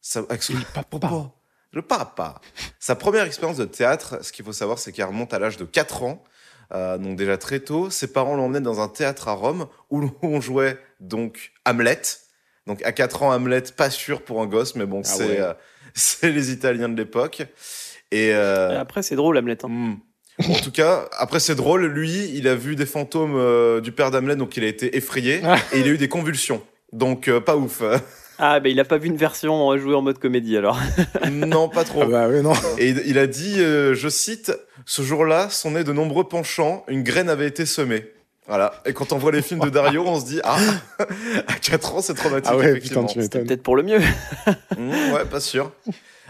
ça, 0.00 0.24
avec 0.28 0.42
son- 0.42 0.54
Il 0.54 0.64
papa. 0.64 1.30
le 1.72 1.82
papa. 1.82 2.40
Sa 2.80 2.96
première 2.96 3.22
expérience 3.26 3.58
de 3.58 3.64
théâtre, 3.64 4.24
ce 4.24 4.32
qu'il 4.32 4.44
faut 4.44 4.52
savoir, 4.52 4.80
c'est 4.80 4.90
qu'elle 4.90 5.04
remonte 5.06 5.32
à 5.34 5.38
l'âge 5.38 5.56
de 5.56 5.64
4 5.64 6.02
ans. 6.02 6.24
Euh, 6.72 6.98
donc 6.98 7.16
déjà 7.16 7.36
très 7.36 7.60
tôt, 7.60 7.90
ses 7.90 8.12
parents 8.12 8.36
l'emmenaient 8.36 8.60
dans 8.60 8.80
un 8.80 8.88
théâtre 8.88 9.28
à 9.28 9.32
Rome 9.32 9.66
où 9.90 10.08
on 10.22 10.40
jouait 10.40 10.78
donc 11.00 11.52
Hamlet. 11.66 12.00
Donc 12.66 12.82
à 12.84 12.92
4 12.92 13.22
ans, 13.24 13.32
Hamlet, 13.32 13.62
pas 13.76 13.90
sûr 13.90 14.22
pour 14.22 14.40
un 14.42 14.46
gosse, 14.46 14.76
mais 14.76 14.86
bon, 14.86 15.00
Ah 15.04 15.08
c'est 15.08 15.26
ouais. 15.26 15.40
euh, 15.40 15.52
c'est 15.94 16.30
les 16.30 16.52
Italiens 16.52 16.88
de 16.88 16.96
l'époque. 16.96 17.40
Et, 18.12 18.28
Et 18.28 18.34
euh, 18.34 18.78
après, 18.80 19.02
c'est 19.02 19.16
drôle, 19.16 19.36
Hamlet. 19.38 19.58
hein. 19.64 19.68
hmm. 19.68 19.96
En 20.48 20.54
tout 20.60 20.70
cas, 20.72 21.06
après 21.18 21.38
c'est 21.40 21.54
drôle, 21.54 21.84
lui, 21.86 22.30
il 22.34 22.48
a 22.48 22.54
vu 22.54 22.74
des 22.76 22.86
fantômes 22.86 23.34
euh, 23.36 23.80
du 23.82 23.92
père 23.92 24.10
d'Hamlet, 24.10 24.36
donc 24.36 24.56
il 24.56 24.64
a 24.64 24.68
été 24.68 24.96
effrayé 24.96 25.40
Ah. 25.44 25.58
et 25.72 25.80
il 25.80 25.84
a 25.86 25.88
eu 25.90 25.98
des 25.98 26.08
convulsions. 26.08 26.62
Donc 26.92 27.28
euh, 27.28 27.40
pas 27.40 27.56
ouf. 27.56 27.82
Ah, 28.42 28.58
bah, 28.58 28.68
il 28.70 28.80
a 28.80 28.84
pas 28.84 28.96
vu 28.98 29.08
une 29.08 29.16
version 29.16 29.76
jouée 29.76 29.94
en 29.94 30.02
mode 30.02 30.18
comédie 30.18 30.56
alors. 30.56 30.78
non, 31.30 31.68
pas 31.68 31.84
trop. 31.84 32.02
Ah 32.02 32.06
bah 32.06 32.28
non. 32.42 32.54
Et 32.78 32.88
il 32.88 33.18
a 33.18 33.26
dit, 33.26 33.60
euh, 33.60 33.94
je 33.94 34.08
cite, 34.08 34.52
ce 34.86 35.02
jour-là 35.02 35.50
sont 35.50 35.72
nés 35.72 35.84
de 35.84 35.92
nombreux 35.92 36.24
penchants, 36.24 36.84
une 36.88 37.02
graine 37.02 37.28
avait 37.28 37.46
été 37.46 37.66
semée. 37.66 38.10
Voilà. 38.48 38.82
Et 38.86 38.94
quand 38.94 39.12
on 39.12 39.18
voit 39.18 39.30
les 39.30 39.42
films 39.42 39.60
de 39.60 39.68
Dario, 39.70 40.02
on 40.06 40.18
se 40.18 40.24
dit, 40.24 40.40
ah, 40.42 40.58
à 41.46 41.54
4 41.54 41.94
ans, 41.94 42.00
c'est 42.00 42.14
traumatique. 42.14 42.50
Ah 42.52 42.56
ouais, 42.56 42.70
effectivement. 42.70 43.02
putain, 43.02 43.12
tu 43.12 43.18
m'étonnes. 43.20 43.46
Peut-être 43.46 43.62
pour 43.62 43.76
le 43.76 43.82
mieux. 43.82 44.00
Mmh, 44.78 45.12
ouais, 45.12 45.24
pas 45.30 45.40
sûr. 45.40 45.72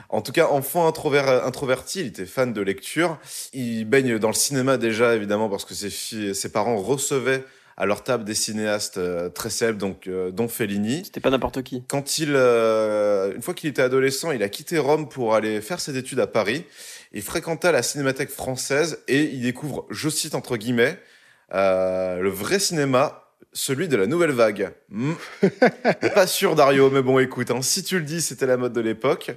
En 0.09 0.23
tout 0.23 0.33
cas, 0.33 0.49
enfant 0.49 0.89
introvert- 0.89 1.45
introverti, 1.47 2.01
il 2.01 2.07
était 2.09 2.27
fan 2.27 2.53
de 2.53 2.61
lecture. 2.61 3.17
Il 3.53 3.85
baigne 3.85 4.19
dans 4.19 4.29
le 4.29 4.35
cinéma 4.35 4.77
déjà, 4.77 5.15
évidemment, 5.15 5.49
parce 5.49 5.65
que 5.65 5.73
ses, 5.75 5.89
filles- 5.91 6.35
ses 6.35 6.49
parents 6.51 6.77
recevaient 6.77 7.45
à 7.81 7.87
leur 7.87 8.05
table 8.05 8.25
des 8.25 8.35
cinéastes 8.35 8.99
euh, 8.99 9.31
très 9.31 9.49
célèbres, 9.49 9.79
donc, 9.79 10.07
euh, 10.07 10.31
dont 10.31 10.49
Fellini. 10.49 11.03
C'était 11.03 11.21
pas 11.21 11.31
n'importe 11.31 11.63
qui. 11.63 11.83
Quand 11.89 12.19
il, 12.19 12.33
euh, 12.35 13.35
une 13.35 13.41
fois 13.41 13.55
qu'il 13.55 13.71
était 13.71 13.81
adolescent, 13.81 14.33
il 14.33 14.43
a 14.43 14.51
quitté 14.51 14.77
Rome 14.79 15.09
pour 15.09 15.35
aller 15.35 15.63
faire 15.63 15.81
ses 15.81 15.97
études 15.97 16.21
à 16.21 16.27
Paris. 16.27 16.67
Il 17.15 17.23
fréquenta 17.23 17.73
la 17.73 17.83
Cinémathèque 17.83 18.29
française 18.29 18.99
et 19.09 19.23
il 19.23 19.41
découvre, 19.41 19.87
je 19.89 20.11
cite 20.11 20.35
entre 20.35 20.59
guillemets, 20.59 20.99
le 21.53 22.29
vrai 22.29 22.59
cinéma, 22.59 23.25
celui 23.55 23.89
de 23.89 23.97
la 23.97 24.07
nouvelle 24.07 24.33
vague. 24.33 24.73
Hmm. 24.91 25.15
Pas 26.15 26.27
sûr, 26.27 26.55
Dario, 26.57 26.91
mais 26.91 27.01
bon, 27.01 27.19
écoute, 27.19 27.51
hein, 27.51 27.63
si 27.63 27.83
tu 27.83 27.99
le 27.99 28.05
dis, 28.05 28.21
c'était 28.21 28.47
la 28.47 28.59
mode 28.59 28.75
de 28.75 28.81
l'époque. 28.83 29.33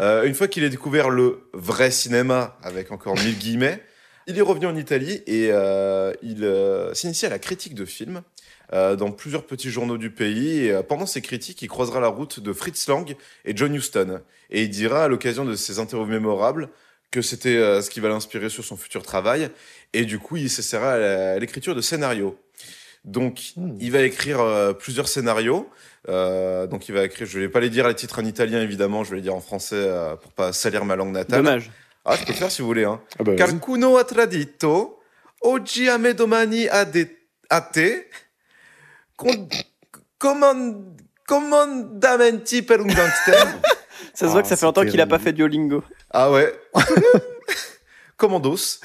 Euh, 0.00 0.24
une 0.24 0.34
fois 0.34 0.48
qu'il 0.48 0.64
a 0.64 0.68
découvert 0.68 1.10
le 1.10 1.48
vrai 1.52 1.92
cinéma, 1.92 2.58
avec 2.64 2.90
encore 2.90 3.14
mille 3.14 3.38
guillemets, 3.38 3.80
il 4.26 4.38
est 4.38 4.42
revenu 4.42 4.66
en 4.66 4.76
Italie 4.76 5.22
et 5.26 5.48
euh, 5.50 6.12
il 6.22 6.44
euh, 6.44 6.94
s'initie 6.94 7.26
à 7.26 7.28
la 7.28 7.38
critique 7.38 7.74
de 7.74 7.84
films 7.84 8.22
euh, 8.72 8.96
dans 8.96 9.10
plusieurs 9.10 9.44
petits 9.46 9.70
journaux 9.70 9.98
du 9.98 10.10
pays. 10.10 10.66
Et 10.66 10.72
euh, 10.72 10.82
pendant 10.82 11.06
ses 11.06 11.20
critiques, 11.20 11.62
il 11.62 11.68
croisera 11.68 12.00
la 12.00 12.08
route 12.08 12.40
de 12.40 12.52
Fritz 12.52 12.88
Lang 12.88 13.16
et 13.44 13.56
John 13.56 13.74
Huston. 13.74 14.20
Et 14.50 14.62
il 14.62 14.70
dira 14.70 15.04
à 15.04 15.08
l'occasion 15.08 15.44
de 15.44 15.54
ses 15.54 15.78
interviews 15.78 16.06
mémorables 16.06 16.68
que 17.10 17.22
c'était 17.22 17.56
euh, 17.56 17.80
ce 17.82 17.90
qui 17.90 18.00
va 18.00 18.08
l'inspirer 18.08 18.48
sur 18.48 18.64
son 18.64 18.76
futur 18.76 19.02
travail. 19.02 19.50
Et 19.92 20.04
du 20.04 20.18
coup, 20.18 20.36
il 20.36 20.50
s'essaiera 20.50 20.92
à 20.94 21.38
l'écriture 21.38 21.74
de 21.74 21.80
scénarios. 21.80 22.38
Donc, 23.04 23.52
Hmm. 23.56 23.76
il 23.80 23.92
va 23.92 24.02
écrire 24.02 24.40
euh, 24.40 24.72
plusieurs 24.72 25.08
scénarios. 25.08 25.68
Euh, 26.08 26.66
donc, 26.66 26.88
il 26.88 26.94
va 26.94 27.04
écrire, 27.04 27.26
je 27.26 27.38
vais 27.38 27.48
pas 27.48 27.60
les 27.60 27.70
dire 27.70 27.86
les 27.86 27.94
titres 27.94 28.18
en 28.18 28.24
italien, 28.24 28.60
évidemment, 28.62 29.04
je 29.04 29.10
vais 29.10 29.16
les 29.16 29.22
dire 29.22 29.34
en 29.34 29.40
français 29.40 29.76
euh, 29.76 30.16
pour 30.16 30.32
pas 30.32 30.52
salir 30.52 30.84
ma 30.84 30.96
langue 30.96 31.12
natale. 31.12 31.42
Dommage. 31.44 31.70
Ah, 32.04 32.16
je 32.16 32.24
peux 32.24 32.32
le 32.32 32.38
faire 32.38 32.50
si 32.50 32.60
vous 32.62 32.68
voulez. 32.68 32.84
Hein. 32.84 33.00
Ah 33.18 33.22
bah, 33.22 33.32
vas-y. 33.32 33.36
Qualcuno 33.36 33.96
ha 33.96 34.04
tradito, 34.04 35.00
oggi 35.40 35.88
a 35.88 35.96
me 35.98 36.12
domani 36.14 36.66
a, 36.68 36.84
de, 36.84 37.08
a 37.48 37.60
te, 37.62 38.08
con, 39.16 39.48
comand, 40.18 41.00
comandamenti 41.26 42.62
per 42.62 42.80
un 42.80 42.86
gangster. 42.86 43.60
Ça 44.12 44.26
se 44.26 44.32
voit 44.32 44.40
Ah, 44.40 44.42
que 44.42 44.48
ça 44.48 44.54
fait 44.56 44.60
c'est 44.60 44.66
longtemps 44.66 44.84
qu'il 44.84 45.00
a 45.00 45.06
pas 45.06 45.18
fait 45.18 45.32
Duolingo. 45.32 45.82
ah 46.10 46.30
ouais. 46.30 46.52
Commandos. 48.16 48.80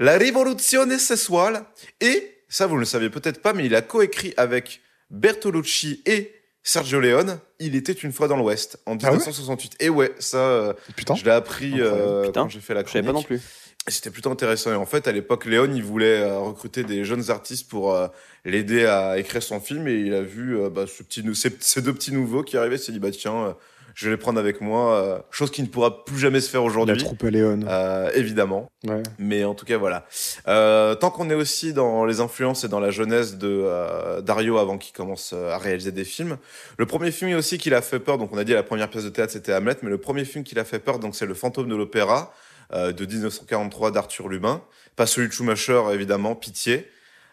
La 0.00 0.16
rivoluzione 0.18 0.98
sessuale. 0.98 1.64
Et, 2.00 2.44
ça 2.48 2.66
vous 2.66 2.74
ne 2.74 2.80
le 2.80 2.84
saviez 2.84 3.08
peut-être 3.10 3.40
pas, 3.40 3.52
mais 3.52 3.64
il 3.66 3.74
a 3.74 3.82
coécrit 3.82 4.34
avec 4.36 4.80
Bertolucci 5.10 6.02
et 6.06 6.34
Sergio 6.64 6.98
Leone. 6.98 7.38
Il 7.60 7.76
était 7.76 7.92
une 7.92 8.10
fois 8.12 8.26
dans 8.26 8.36
l'Ouest, 8.36 8.80
en 8.86 8.96
Ah 9.02 9.06
ouais 9.06 9.18
1968. 9.18 9.76
et 9.80 9.88
ouais, 9.90 10.12
ça, 10.18 10.38
euh, 10.38 10.72
Putain. 10.96 11.14
je 11.14 11.24
l'ai 11.24 11.30
appris 11.30 11.74
euh, 11.80 12.24
Putain, 12.26 12.42
quand 12.44 12.48
j'ai 12.48 12.60
fait 12.60 12.74
la 12.74 12.80
Je 12.82 12.86
savais 12.90 13.02
chronique. 13.04 13.06
pas 13.06 13.12
non 13.12 13.22
plus. 13.22 13.40
C'était 13.86 14.10
plutôt 14.10 14.30
intéressant. 14.30 14.72
Et 14.72 14.76
en 14.76 14.86
fait, 14.86 15.06
à 15.06 15.12
l'époque, 15.12 15.44
Léon, 15.44 15.70
il 15.74 15.84
voulait 15.84 16.20
euh, 16.22 16.38
recruter 16.38 16.84
des 16.84 17.04
jeunes 17.04 17.30
artistes 17.30 17.68
pour 17.68 17.94
euh, 17.94 18.08
l'aider 18.46 18.86
à 18.86 19.18
écrire 19.18 19.42
son 19.42 19.60
film. 19.60 19.86
Et 19.88 19.94
il 20.00 20.14
a 20.14 20.22
vu 20.22 20.58
euh, 20.58 20.70
bah, 20.70 20.86
ce 20.86 21.02
petit, 21.02 21.22
ces, 21.34 21.54
ces 21.60 21.82
deux 21.82 21.92
petits 21.92 22.12
nouveaux 22.12 22.42
qui 22.42 22.56
arrivaient. 22.56 22.76
Il 22.76 22.82
s'est 22.82 22.92
dit, 22.92 22.98
bah, 22.98 23.10
tiens, 23.10 23.34
euh, 23.48 23.52
je 23.94 24.06
vais 24.06 24.10
les 24.12 24.16
prendre 24.16 24.38
avec 24.38 24.60
moi. 24.60 24.94
euh, 24.94 25.18
chose 25.30 25.50
qui 25.50 25.62
ne 25.62 25.66
pourra 25.68 26.04
plus 26.04 26.18
jamais 26.18 26.40
se 26.40 26.50
faire 26.50 26.60
La 26.60 26.66
aujourd'hui. 26.66 26.98
troupe 27.04 27.24
à 27.24 27.30
Léon. 27.30 27.60
Euh, 27.66 28.10
évidemment. 28.14 28.68
Ouais. 28.86 29.02
Mais 29.18 29.44
en 29.44 29.54
tout 29.54 29.64
cas, 29.64 29.78
voilà. 29.78 30.06
Euh, 30.48 30.94
tant 30.94 31.10
qu'on 31.10 31.30
est 31.30 31.34
aussi 31.34 31.72
dans 31.72 32.04
les 32.04 32.20
influences 32.20 32.64
et 32.64 32.68
dans 32.68 32.80
la 32.80 32.90
jeunesse 32.90 33.36
de 33.36 33.48
euh, 33.64 34.20
Dario 34.20 34.58
avant 34.58 34.78
qu'il 34.78 34.92
commence 34.94 35.32
euh, 35.34 35.52
à 35.52 35.58
réaliser 35.58 35.92
des 35.92 36.04
films, 36.04 36.36
le 36.76 36.86
premier 36.86 37.10
film 37.10 37.34
aussi 37.36 37.58
qu'il 37.58 37.74
a 37.74 37.82
fait 37.82 38.00
peur, 38.00 38.18
donc 38.18 38.30
on 38.32 38.38
a 38.38 38.44
dit 38.44 38.52
la 38.52 38.62
première 38.62 38.90
pièce 38.90 39.04
de 39.04 39.08
théâtre 39.10 39.32
c'était 39.32 39.54
Hamlet, 39.54 39.76
mais 39.82 39.90
le 39.90 39.98
premier 39.98 40.24
film 40.24 40.44
qu'il 40.44 40.58
a 40.58 40.64
fait 40.64 40.78
peur, 40.80 40.98
donc 40.98 41.14
c'est 41.14 41.26
Le 41.26 41.34
Fantôme 41.34 41.68
de 41.68 41.76
l'Opéra 41.76 42.32
euh, 42.72 42.92
de 42.92 43.04
1943 43.06 43.90
d'Arthur 43.90 44.28
Lubin, 44.28 44.62
pas 44.96 45.06
celui 45.06 45.28
de 45.28 45.32
Schumacher 45.32 45.82
évidemment, 45.92 46.34
Pitié. 46.34 46.88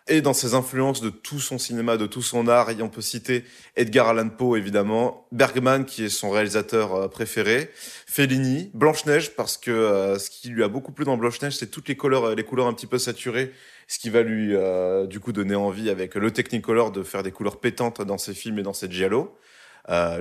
Et 0.07 0.21
dans 0.21 0.33
ses 0.33 0.55
influences 0.55 0.99
de 1.01 1.09
tout 1.09 1.39
son 1.39 1.59
cinéma, 1.59 1.95
de 1.95 2.07
tout 2.07 2.23
son 2.23 2.47
art, 2.47 2.69
on 2.81 2.89
peut 2.89 3.01
citer 3.01 3.45
Edgar 3.75 4.09
Allan 4.09 4.29
Poe 4.29 4.57
évidemment, 4.57 5.27
Bergman 5.31 5.85
qui 5.85 6.05
est 6.05 6.09
son 6.09 6.31
réalisateur 6.31 6.95
euh, 6.95 7.07
préféré, 7.07 7.69
Fellini, 8.07 8.71
Blanche-Neige, 8.73 9.35
parce 9.35 9.57
que 9.57 9.69
euh, 9.69 10.17
ce 10.17 10.31
qui 10.31 10.49
lui 10.49 10.63
a 10.63 10.67
beaucoup 10.67 10.91
plu 10.91 11.05
dans 11.05 11.17
Blanche-Neige, 11.17 11.55
c'est 11.55 11.69
toutes 11.69 11.87
les 11.87 11.95
couleurs, 11.95 12.29
euh, 12.29 12.35
les 12.35 12.43
couleurs 12.43 12.65
un 12.65 12.73
petit 12.73 12.87
peu 12.87 12.97
saturées, 12.97 13.53
ce 13.87 13.99
qui 13.99 14.09
va 14.09 14.23
lui 14.23 14.55
du 15.09 15.19
coup 15.19 15.33
donner 15.33 15.55
envie 15.55 15.89
avec 15.89 16.15
le 16.15 16.31
Technicolor 16.31 16.93
de 16.93 17.03
faire 17.03 17.23
des 17.23 17.31
couleurs 17.31 17.59
pétantes 17.59 18.01
dans 18.01 18.17
ses 18.17 18.33
films 18.33 18.57
et 18.59 18.63
dans 18.63 18.71
ses 18.71 18.89
giallo. 18.89 19.37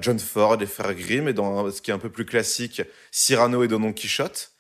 John 0.01 0.18
Ford, 0.18 0.57
les 0.57 0.66
frères 0.66 0.93
Grimm, 0.93 1.28
et 1.28 1.33
dans 1.33 1.70
ce 1.70 1.81
qui 1.81 1.93
est 1.93 1.95
un 1.95 2.01
peu 2.01 2.11
plus 2.11 2.24
classique, 2.24 2.83
Cyrano 3.12 3.62
et 3.62 3.68
Don 3.68 3.93
Quichotte. 3.93 4.51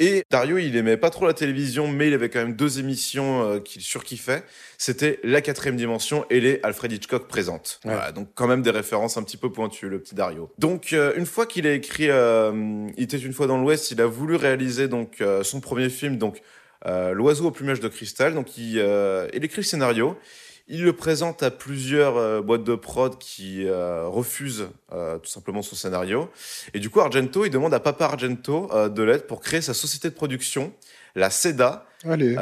Et 0.00 0.24
Dario, 0.30 0.56
il 0.56 0.74
aimait 0.76 0.96
pas 0.96 1.10
trop 1.10 1.26
la 1.26 1.34
télévision, 1.34 1.86
mais 1.86 2.08
il 2.08 2.14
avait 2.14 2.30
quand 2.30 2.38
même 2.38 2.56
deux 2.56 2.78
émissions 2.78 3.42
euh, 3.42 3.60
qu'il 3.60 3.82
surkiffait. 3.82 4.42
C'était 4.78 5.20
La 5.22 5.42
quatrième 5.42 5.76
dimension 5.76 6.24
et 6.30 6.40
les 6.40 6.58
Alfred 6.62 6.90
Hitchcock 6.90 7.28
présentes. 7.28 7.80
Ouais. 7.84 7.92
Voilà, 7.92 8.10
donc 8.10 8.30
quand 8.34 8.48
même 8.48 8.62
des 8.62 8.70
références 8.70 9.18
un 9.18 9.22
petit 9.22 9.36
peu 9.36 9.52
pointues, 9.52 9.90
le 9.90 10.00
petit 10.00 10.14
Dario. 10.14 10.50
Donc 10.58 10.94
euh, 10.94 11.12
une 11.16 11.26
fois 11.26 11.44
qu'il 11.44 11.66
a 11.66 11.74
écrit 11.74 12.08
euh, 12.08 12.88
Il 12.96 13.04
était 13.04 13.18
une 13.18 13.34
fois 13.34 13.46
dans 13.46 13.58
l'Ouest, 13.58 13.90
il 13.90 14.00
a 14.00 14.06
voulu 14.06 14.36
réaliser 14.36 14.88
donc 14.88 15.22
son 15.42 15.60
premier 15.60 15.90
film, 15.90 16.16
donc 16.16 16.40
L'oiseau 16.86 17.48
au 17.48 17.50
plumage 17.50 17.80
de 17.80 17.88
cristal. 17.88 18.32
Donc 18.32 18.56
il, 18.56 18.76
il 19.34 19.44
écrit 19.44 19.58
le 19.60 19.66
scénario. 19.66 20.16
Il 20.72 20.84
le 20.84 20.92
présente 20.92 21.42
à 21.42 21.50
plusieurs 21.50 22.16
euh, 22.16 22.42
boîtes 22.42 22.62
de 22.62 22.76
prod 22.76 23.18
qui 23.18 23.66
euh, 23.66 24.06
refusent 24.06 24.68
euh, 24.92 25.18
tout 25.18 25.28
simplement 25.28 25.62
son 25.62 25.74
scénario. 25.74 26.30
Et 26.74 26.78
du 26.78 26.90
coup, 26.90 27.00
Argento, 27.00 27.44
il 27.44 27.50
demande 27.50 27.74
à 27.74 27.80
Papa 27.80 28.04
Argento 28.04 28.70
de 28.88 29.02
l'aide 29.02 29.26
pour 29.26 29.40
créer 29.40 29.62
sa 29.62 29.74
société 29.74 30.08
de 30.10 30.14
production, 30.14 30.72
la 31.16 31.28
SEDA, 31.28 31.86
Allez. 32.08 32.36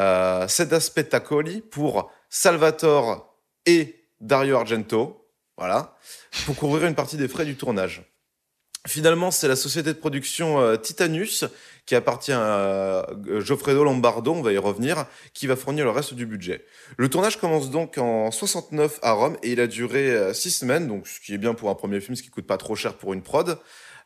Seda 0.47 0.79
Spettacoli, 0.79 1.63
pour 1.63 2.13
Salvatore 2.29 3.35
et 3.65 4.05
Dario 4.21 4.57
Argento, 4.57 5.27
voilà, 5.57 5.97
pour 6.45 6.55
couvrir 6.55 6.87
une 6.87 6.95
partie 6.95 7.17
des 7.17 7.29
frais 7.29 7.47
du 7.47 7.57
tournage. 7.57 8.03
Finalement, 8.87 9.31
c'est 9.31 9.49
la 9.49 9.57
société 9.57 9.95
de 9.95 9.99
production 9.99 10.77
Titanus, 10.77 11.45
qui 11.89 11.95
appartient 11.95 12.33
à 12.33 12.43
euh, 12.43 13.03
Goffredo 13.41 13.83
Lombardo, 13.83 14.35
on 14.35 14.43
va 14.43 14.53
y 14.53 14.59
revenir, 14.59 15.07
qui 15.33 15.47
va 15.47 15.57
fournir 15.57 15.87
le 15.87 15.91
reste 15.91 16.13
du 16.13 16.27
budget. 16.27 16.67
Le 16.99 17.09
tournage 17.09 17.39
commence 17.39 17.71
donc 17.71 17.97
en 17.97 18.31
69 18.31 18.99
à 19.01 19.13
Rome 19.13 19.39
et 19.43 19.53
il 19.53 19.61
a 19.61 19.67
duré 19.67 20.11
euh, 20.11 20.35
six 20.35 20.51
semaines, 20.51 20.87
donc 20.87 21.09
ce 21.09 21.19
qui 21.19 21.33
est 21.33 21.39
bien 21.39 21.55
pour 21.55 21.71
un 21.71 21.75
premier 21.75 22.01
film, 22.01 22.15
ce 22.15 22.23
qui 22.23 22.29
coûte 22.29 22.47
pas 22.47 22.59
trop 22.59 22.75
cher 22.75 22.93
pour 22.93 23.15
une 23.15 23.23
prod. 23.23 23.57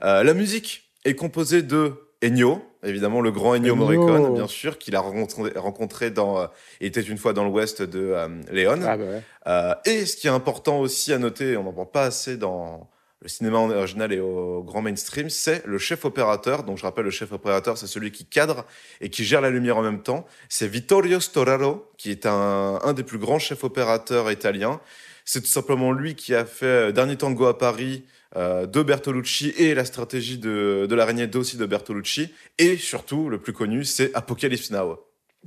Euh, 0.04 0.22
la 0.22 0.32
musique 0.32 0.92
est 1.04 1.16
composée 1.16 1.62
de 1.62 1.94
Ennio, 2.22 2.62
évidemment 2.84 3.20
le 3.20 3.32
grand 3.32 3.56
Ennio, 3.56 3.74
Ennio. 3.74 3.84
Morricone, 3.84 4.34
bien 4.34 4.46
sûr, 4.46 4.78
qu'il 4.78 4.94
a 4.94 5.00
rencontré, 5.00 5.50
rencontré 5.56 6.12
dans 6.12 6.38
euh, 6.38 6.46
Il 6.80 6.86
était 6.86 7.00
une 7.00 7.18
fois 7.18 7.32
dans 7.32 7.42
l'Ouest 7.42 7.82
de 7.82 7.98
euh, 7.98 8.28
Léon. 8.52 8.78
Ah 8.84 8.96
bah 8.96 9.04
ouais. 9.04 9.22
Euh, 9.48 9.74
et 9.86 10.06
ce 10.06 10.16
qui 10.16 10.28
est 10.28 10.30
important 10.30 10.78
aussi 10.78 11.12
à 11.12 11.18
noter, 11.18 11.56
on 11.56 11.64
n'en 11.64 11.72
parle 11.72 11.90
pas 11.90 12.04
assez 12.04 12.36
dans 12.36 12.88
le 13.22 13.28
cinéma 13.28 13.58
original 13.58 14.12
et 14.12 14.20
au 14.20 14.62
grand 14.64 14.82
mainstream, 14.82 15.30
c'est 15.30 15.64
le 15.64 15.78
chef 15.78 16.04
opérateur. 16.04 16.64
Donc 16.64 16.78
je 16.78 16.82
rappelle, 16.82 17.04
le 17.04 17.10
chef 17.10 17.30
opérateur, 17.32 17.78
c'est 17.78 17.86
celui 17.86 18.10
qui 18.10 18.24
cadre 18.24 18.66
et 19.00 19.10
qui 19.10 19.24
gère 19.24 19.40
la 19.40 19.50
lumière 19.50 19.76
en 19.76 19.82
même 19.82 20.02
temps. 20.02 20.26
C'est 20.48 20.66
Vittorio 20.66 21.20
Storaro, 21.20 21.86
qui 21.96 22.10
est 22.10 22.26
un, 22.26 22.80
un 22.82 22.92
des 22.92 23.04
plus 23.04 23.18
grands 23.18 23.38
chefs 23.38 23.62
opérateurs 23.62 24.30
italiens. 24.32 24.80
C'est 25.24 25.40
tout 25.40 25.46
simplement 25.46 25.92
lui 25.92 26.16
qui 26.16 26.34
a 26.34 26.44
fait 26.44 26.66
euh, 26.66 26.92
Dernier 26.92 27.16
Tango 27.16 27.46
à 27.46 27.56
Paris 27.56 28.04
euh, 28.34 28.66
de 28.66 28.82
Bertolucci 28.82 29.54
et 29.56 29.74
la 29.74 29.84
stratégie 29.84 30.38
de, 30.38 30.86
de 30.90 30.94
l'araignée 30.96 31.30
aussi 31.36 31.56
de 31.56 31.64
Bertolucci. 31.64 32.34
Et 32.58 32.76
surtout, 32.76 33.28
le 33.28 33.38
plus 33.38 33.52
connu, 33.52 33.84
c'est 33.84 34.12
Apocalypse 34.14 34.72
Now. 34.72 34.98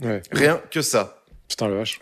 Ouais. 0.01 0.21
Rien 0.31 0.61
que 0.71 0.81
ça. 0.81 1.23
Putain, 1.49 1.67
le 1.67 1.75
vache. 1.75 1.99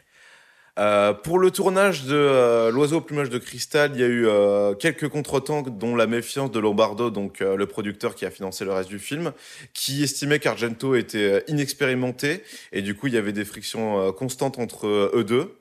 Euh, 0.80 1.14
pour 1.14 1.38
le 1.38 1.52
tournage 1.52 2.06
de 2.06 2.16
euh, 2.16 2.72
L'oiseau 2.72 2.98
au 2.98 3.02
plumage 3.02 3.30
de 3.30 3.38
cristal, 3.38 3.92
il 3.94 4.02
y 4.02 4.04
a 4.04 4.08
eu 4.08 4.26
euh, 4.26 4.74
quelques 4.74 5.08
contretemps, 5.08 5.62
dont 5.62 5.96
la 5.96 6.08
méfiance 6.08 6.50
de 6.50 6.60
Lombardo, 6.60 7.12
donc 7.12 7.42
euh, 7.42 7.56
le 7.56 7.68
producteur 7.68 8.16
qui 8.16 8.26
a 8.26 8.32
financé 8.32 8.66
le 8.66 8.74
reste 8.74 8.90
du 8.90 8.98
film, 8.98 9.34
qui 9.74 10.02
estimait 10.02 10.40
qu'Argento 10.40 10.96
était 10.96 11.18
euh, 11.18 11.40
inexpérimenté 11.48 12.44
et 12.72 12.82
du 12.82 12.96
coup 12.96 13.06
il 13.06 13.14
y 13.14 13.18
avait 13.18 13.34
des 13.34 13.46
frictions 13.46 14.12
constantes 14.14 14.58
entre 14.58 14.88
eux 14.88 15.24
deux. 15.24 15.56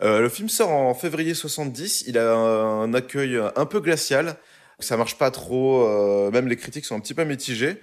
Le 0.00 0.28
film 0.28 0.48
sort 0.48 0.70
en 0.70 0.94
février 0.94 1.34
70, 1.34 2.04
il 2.06 2.18
a 2.18 2.32
un, 2.32 2.94
accueil 2.94 3.38
un 3.56 3.66
peu 3.66 3.80
glacial, 3.80 4.36
ça 4.78 4.96
marche 4.96 5.18
pas 5.18 5.30
trop, 5.30 6.30
même 6.30 6.48
les 6.48 6.56
critiques 6.56 6.86
sont 6.86 6.96
un 6.96 7.00
petit 7.00 7.12
peu 7.12 7.24
mitigées. 7.24 7.76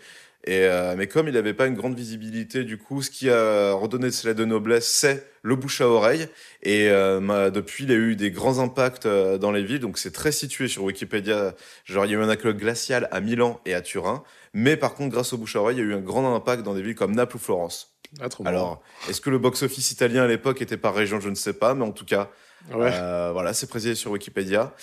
Et 0.48 0.64
euh, 0.64 0.96
mais 0.98 1.08
comme 1.08 1.28
il 1.28 1.34
n'avait 1.34 1.54
pas 1.54 1.68
une 1.68 1.74
grande 1.76 1.96
visibilité, 1.96 2.64
du 2.64 2.78
coup, 2.78 3.02
ce 3.02 3.12
qui 3.12 3.30
a 3.30 3.74
redonné 3.74 4.06
lettres 4.08 4.32
de 4.32 4.46
noblesse, 4.46 4.88
c'est 4.88 5.30
le 5.42 5.58
bouche 5.58 5.82
à 5.82 5.90
oreille. 5.90 6.30
Et 6.64 6.88
euh, 6.90 7.50
depuis, 7.50 7.84
il 7.84 7.92
a 7.92 7.96
eu 7.96 8.16
des 8.16 8.32
grands 8.32 8.60
impacts 8.60 9.06
euh, 9.06 9.38
dans 9.38 9.52
les 9.52 9.62
villes. 9.62 9.82
Donc, 9.82 9.98
c'est 9.98 10.12
très 10.12 10.32
situé 10.32 10.70
sur 10.70 10.86
Wikipédia. 10.86 11.54
Genre, 11.84 12.06
il 12.06 12.14
y 12.14 12.16
a 12.16 12.18
eu 12.18 12.22
un 12.24 12.30
accueil 12.30 12.54
glacial 12.54 13.10
à 13.12 13.20
Milan 13.20 13.60
et 13.66 13.74
à 13.74 13.82
Turin. 13.82 14.24
Mais 14.54 14.78
par 14.78 14.94
contre, 14.96 15.12
grâce 15.14 15.34
au 15.34 15.38
bouche 15.38 15.58
à 15.58 15.60
oreille, 15.62 15.76
il 15.78 15.80
y 15.80 15.84
a 15.84 15.86
eu 15.86 15.94
un 15.94 16.00
grand 16.00 16.34
impact 16.34 16.64
dans 16.64 16.74
des 16.74 16.82
villes 16.82 16.96
comme 16.96 17.14
Naples 17.14 17.36
ou 17.36 17.40
Florence. 17.40 17.98
Ah, 18.22 18.30
trop. 18.30 18.48
Alors, 18.48 18.82
est-ce 19.10 19.20
que 19.20 19.30
le 19.30 19.40
box-office 19.40 19.92
italien 19.92 20.24
à 20.24 20.28
l'époque 20.28 20.62
était 20.62 20.78
par 20.78 20.96
région 20.96 21.20
Je 21.20 21.28
ne 21.30 21.36
sais 21.36 21.54
pas. 21.54 21.74
Mais 21.74 21.84
en 21.84 21.92
tout 21.92 22.06
cas, 22.06 22.32
Ouais. 22.74 22.90
euh, 22.94 23.32
voilà, 23.34 23.54
c'est 23.54 23.68
précisé 23.68 23.96
sur 23.96 24.12
Wikipédia. 24.12 24.74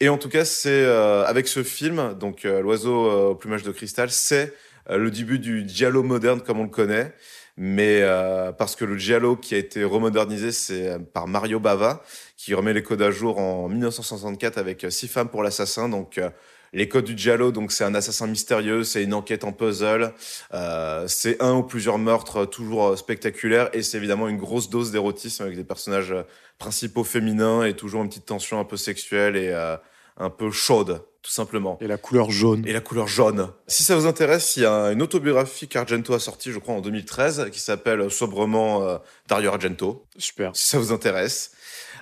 Et 0.00 0.10
en 0.10 0.18
tout 0.18 0.28
cas, 0.28 0.44
c'est 0.44 0.68
euh, 0.84 1.24
avec 1.24 1.48
ce 1.48 1.62
film, 1.62 2.14
donc 2.18 2.44
euh, 2.44 2.60
L'oiseau 2.60 3.30
au 3.30 3.34
plumage 3.34 3.62
de 3.62 3.72
cristal, 3.72 4.10
c'est 4.10 4.52
le 4.88 5.10
début 5.10 5.38
du 5.38 5.68
giallo 5.68 6.02
moderne 6.02 6.40
comme 6.40 6.60
on 6.60 6.64
le 6.64 6.68
connaît. 6.68 7.12
Mais 7.56 8.00
euh, 8.02 8.50
parce 8.50 8.74
que 8.74 8.84
le 8.84 8.98
giallo 8.98 9.36
qui 9.36 9.54
a 9.54 9.58
été 9.58 9.84
remodernisé, 9.84 10.50
c'est 10.50 10.88
euh, 10.88 10.98
par 10.98 11.28
Mario 11.28 11.60
Bava, 11.60 12.02
qui 12.36 12.52
remet 12.52 12.72
les 12.72 12.82
codes 12.82 13.02
à 13.02 13.12
jour 13.12 13.38
en 13.38 13.68
1964 13.68 14.58
avec 14.58 14.82
euh, 14.82 14.90
Six 14.90 15.06
femmes 15.06 15.28
pour 15.28 15.44
l'assassin. 15.44 15.88
Donc 15.88 16.18
euh, 16.18 16.30
les 16.74 16.88
codes 16.88 17.04
du 17.04 17.16
giallo, 17.16 17.52
donc 17.52 17.70
c'est 17.72 17.84
un 17.84 17.94
assassin 17.94 18.26
mystérieux, 18.26 18.82
c'est 18.82 19.04
une 19.04 19.14
enquête 19.14 19.44
en 19.44 19.52
puzzle, 19.52 20.12
euh, 20.52 21.06
c'est 21.06 21.40
un 21.40 21.54
ou 21.54 21.62
plusieurs 21.62 21.98
meurtres 21.98 22.38
euh, 22.38 22.46
toujours 22.46 22.88
euh, 22.88 22.96
spectaculaires 22.96 23.70
et 23.72 23.82
c'est 23.82 23.96
évidemment 23.96 24.26
une 24.28 24.36
grosse 24.36 24.68
dose 24.68 24.90
d'érotisme 24.90 25.44
avec 25.44 25.56
des 25.56 25.64
personnages 25.64 26.10
euh, 26.10 26.22
principaux 26.58 27.04
féminins 27.04 27.64
et 27.64 27.74
toujours 27.74 28.02
une 28.02 28.08
petite 28.08 28.26
tension 28.26 28.58
un 28.58 28.64
peu 28.64 28.76
sexuelle 28.76 29.36
et 29.36 29.50
euh, 29.50 29.76
un 30.16 30.30
peu 30.30 30.50
chaude, 30.50 31.00
tout 31.24 31.30
simplement. 31.30 31.78
Et 31.80 31.86
la 31.86 31.96
couleur 31.96 32.30
jaune. 32.30 32.62
Et 32.66 32.72
la 32.74 32.80
couleur 32.80 33.08
jaune. 33.08 33.48
Si 33.66 33.82
ça 33.82 33.96
vous 33.96 34.06
intéresse, 34.06 34.56
il 34.56 34.62
y 34.62 34.66
a 34.66 34.92
une 34.92 35.00
autobiographie 35.00 35.66
qu'Argento 35.66 36.12
a 36.12 36.20
sortie, 36.20 36.52
je 36.52 36.58
crois, 36.58 36.74
en 36.74 36.82
2013, 36.82 37.48
qui 37.50 37.60
s'appelle 37.60 38.10
sobrement 38.10 38.82
euh, 38.82 38.98
Dario 39.26 39.48
Argento 39.48 40.04
Super. 40.18 40.54
si 40.54 40.68
ça 40.68 40.78
vous 40.78 40.92
intéresse. 40.92 41.52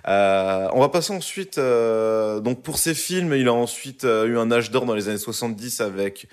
Euh, 0.08 0.68
on 0.72 0.80
va 0.80 0.88
passer 0.88 1.12
ensuite, 1.12 1.58
euh, 1.58 2.40
donc 2.40 2.64
pour 2.64 2.78
ses 2.78 2.94
films, 2.94 3.32
il 3.34 3.46
a 3.46 3.52
ensuite 3.52 4.04
euh, 4.04 4.26
eu 4.26 4.36
un 4.36 4.50
âge 4.50 4.72
d'or 4.72 4.84
dans 4.84 4.94
les 4.94 5.08
années 5.08 5.18
70 5.18 5.80
avec 5.80 6.26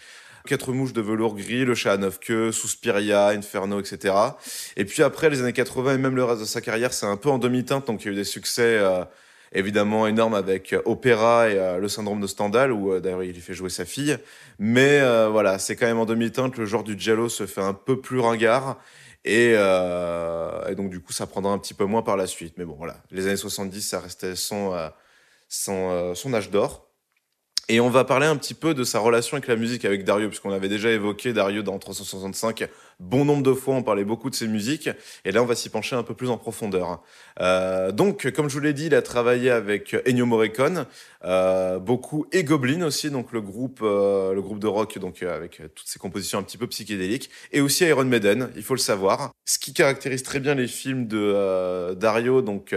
Quatre 0.47 0.71
mouches 0.71 0.93
de 0.93 1.01
velours 1.01 1.35
gris, 1.35 1.65
Le 1.65 1.75
chat 1.75 1.93
à 1.93 1.97
neuf 1.97 2.19
queues, 2.19 2.51
Suspiria, 2.51 3.27
Inferno, 3.27 3.79
etc. 3.79 4.15
Et 4.77 4.85
puis 4.85 5.03
après, 5.03 5.29
les 5.29 5.41
années 5.41 5.53
80 5.53 5.95
et 5.95 5.97
même 5.97 6.15
le 6.15 6.23
reste 6.23 6.39
de 6.41 6.45
sa 6.45 6.61
carrière, 6.61 6.93
c'est 6.93 7.05
un 7.05 7.17
peu 7.17 7.29
en 7.29 7.37
demi-teinte, 7.37 7.87
donc 7.87 8.03
il 8.03 8.05
y 8.05 8.09
a 8.09 8.13
eu 8.13 8.15
des 8.15 8.23
succès 8.23 8.77
euh, 8.79 9.03
évidemment 9.53 10.07
énormes 10.07 10.33
avec 10.33 10.73
euh, 10.73 10.81
Opéra 10.85 11.49
et 11.49 11.57
euh, 11.57 11.77
Le 11.77 11.87
syndrome 11.87 12.21
de 12.21 12.27
Stendhal, 12.27 12.71
où 12.71 12.93
euh, 12.93 12.99
d'ailleurs 12.99 13.23
il 13.23 13.35
y 13.35 13.41
fait 13.41 13.53
jouer 13.53 13.69
sa 13.69 13.85
fille. 13.85 14.17
Mais 14.59 14.99
voilà, 15.29 15.59
c'est 15.59 15.75
quand 15.75 15.85
même 15.85 15.99
en 15.99 16.05
demi-teinte, 16.05 16.57
le 16.57 16.65
genre 16.65 16.83
du 16.83 16.99
giallo 16.99 17.29
se 17.29 17.45
fait 17.45 17.61
un 17.61 17.73
peu 17.73 17.99
plus 18.01 18.19
ringard. 18.19 18.77
Et, 19.25 19.51
et 19.51 20.75
donc 20.75 20.89
du 20.89 20.99
coup, 20.99 21.13
ça 21.13 21.27
prendra 21.27 21.51
un 21.53 21.57
petit 21.57 21.73
peu 21.73 21.85
moins 21.85 22.01
par 22.01 22.17
la 22.17 22.27
suite. 22.27 22.55
Mais 22.57 22.65
bon, 22.65 22.75
voilà, 22.77 22.97
les 23.11 23.27
années 23.27 23.37
70, 23.37 23.81
ça 23.81 23.99
restait 24.01 24.35
son, 24.35 24.73
son, 25.47 26.13
son 26.13 26.33
âge 26.33 26.49
d'or. 26.49 26.88
Et 27.71 27.79
on 27.79 27.91
va 27.91 28.03
parler 28.03 28.25
un 28.25 28.35
petit 28.35 28.55
peu 28.55 28.73
de 28.73 28.83
sa 28.83 28.97
relation 28.97 29.37
avec 29.37 29.47
la 29.47 29.55
musique 29.55 29.85
avec 29.85 30.03
Dario, 30.03 30.27
puisqu'on 30.27 30.51
avait 30.51 30.69
déjà 30.69 30.89
évoqué 30.89 31.33
Dario 31.33 31.61
dans 31.61 31.77
365 31.77 32.67
bon 32.99 33.25
nombre 33.25 33.43
de 33.43 33.53
fois, 33.53 33.75
on 33.75 33.83
parlait 33.83 34.03
beaucoup 34.03 34.29
de 34.29 34.35
ses 34.35 34.47
musiques, 34.47 34.89
et 35.23 35.31
là 35.31 35.41
on 35.41 35.45
va 35.45 35.55
s'y 35.55 35.69
pencher 35.69 35.95
un 35.95 36.03
peu 36.03 36.13
plus 36.13 36.29
en 36.29 36.37
profondeur. 36.37 37.01
Euh, 37.39 37.91
donc, 37.91 38.29
comme 38.31 38.49
je 38.49 38.55
vous 38.55 38.59
l'ai 38.59 38.73
dit, 38.73 38.87
il 38.87 38.95
a 38.95 39.01
travaillé 39.01 39.49
avec 39.49 39.95
Ennio 40.07 40.25
Morricone, 40.25 40.85
euh, 41.23 41.79
beaucoup, 41.79 42.25
et 42.31 42.43
Goblin 42.43 42.81
aussi, 42.81 43.09
donc 43.09 43.31
le 43.31 43.41
groupe, 43.41 43.79
euh, 43.81 44.33
le 44.33 44.41
groupe 44.41 44.59
de 44.59 44.67
rock, 44.67 44.97
donc 44.99 45.23
avec 45.23 45.61
toutes 45.75 45.87
ses 45.87 45.99
compositions 45.99 46.39
un 46.39 46.43
petit 46.43 46.57
peu 46.57 46.67
psychédéliques, 46.67 47.29
et 47.51 47.61
aussi 47.61 47.85
Iron 47.85 48.05
Maiden, 48.05 48.49
il 48.55 48.63
faut 48.63 48.75
le 48.75 48.79
savoir. 48.79 49.31
Ce 49.45 49.59
qui 49.59 49.73
caractérise 49.73 50.23
très 50.23 50.39
bien 50.39 50.55
les 50.55 50.67
films 50.67 51.07
de 51.07 51.93
Dario, 51.93 52.41
donc 52.41 52.75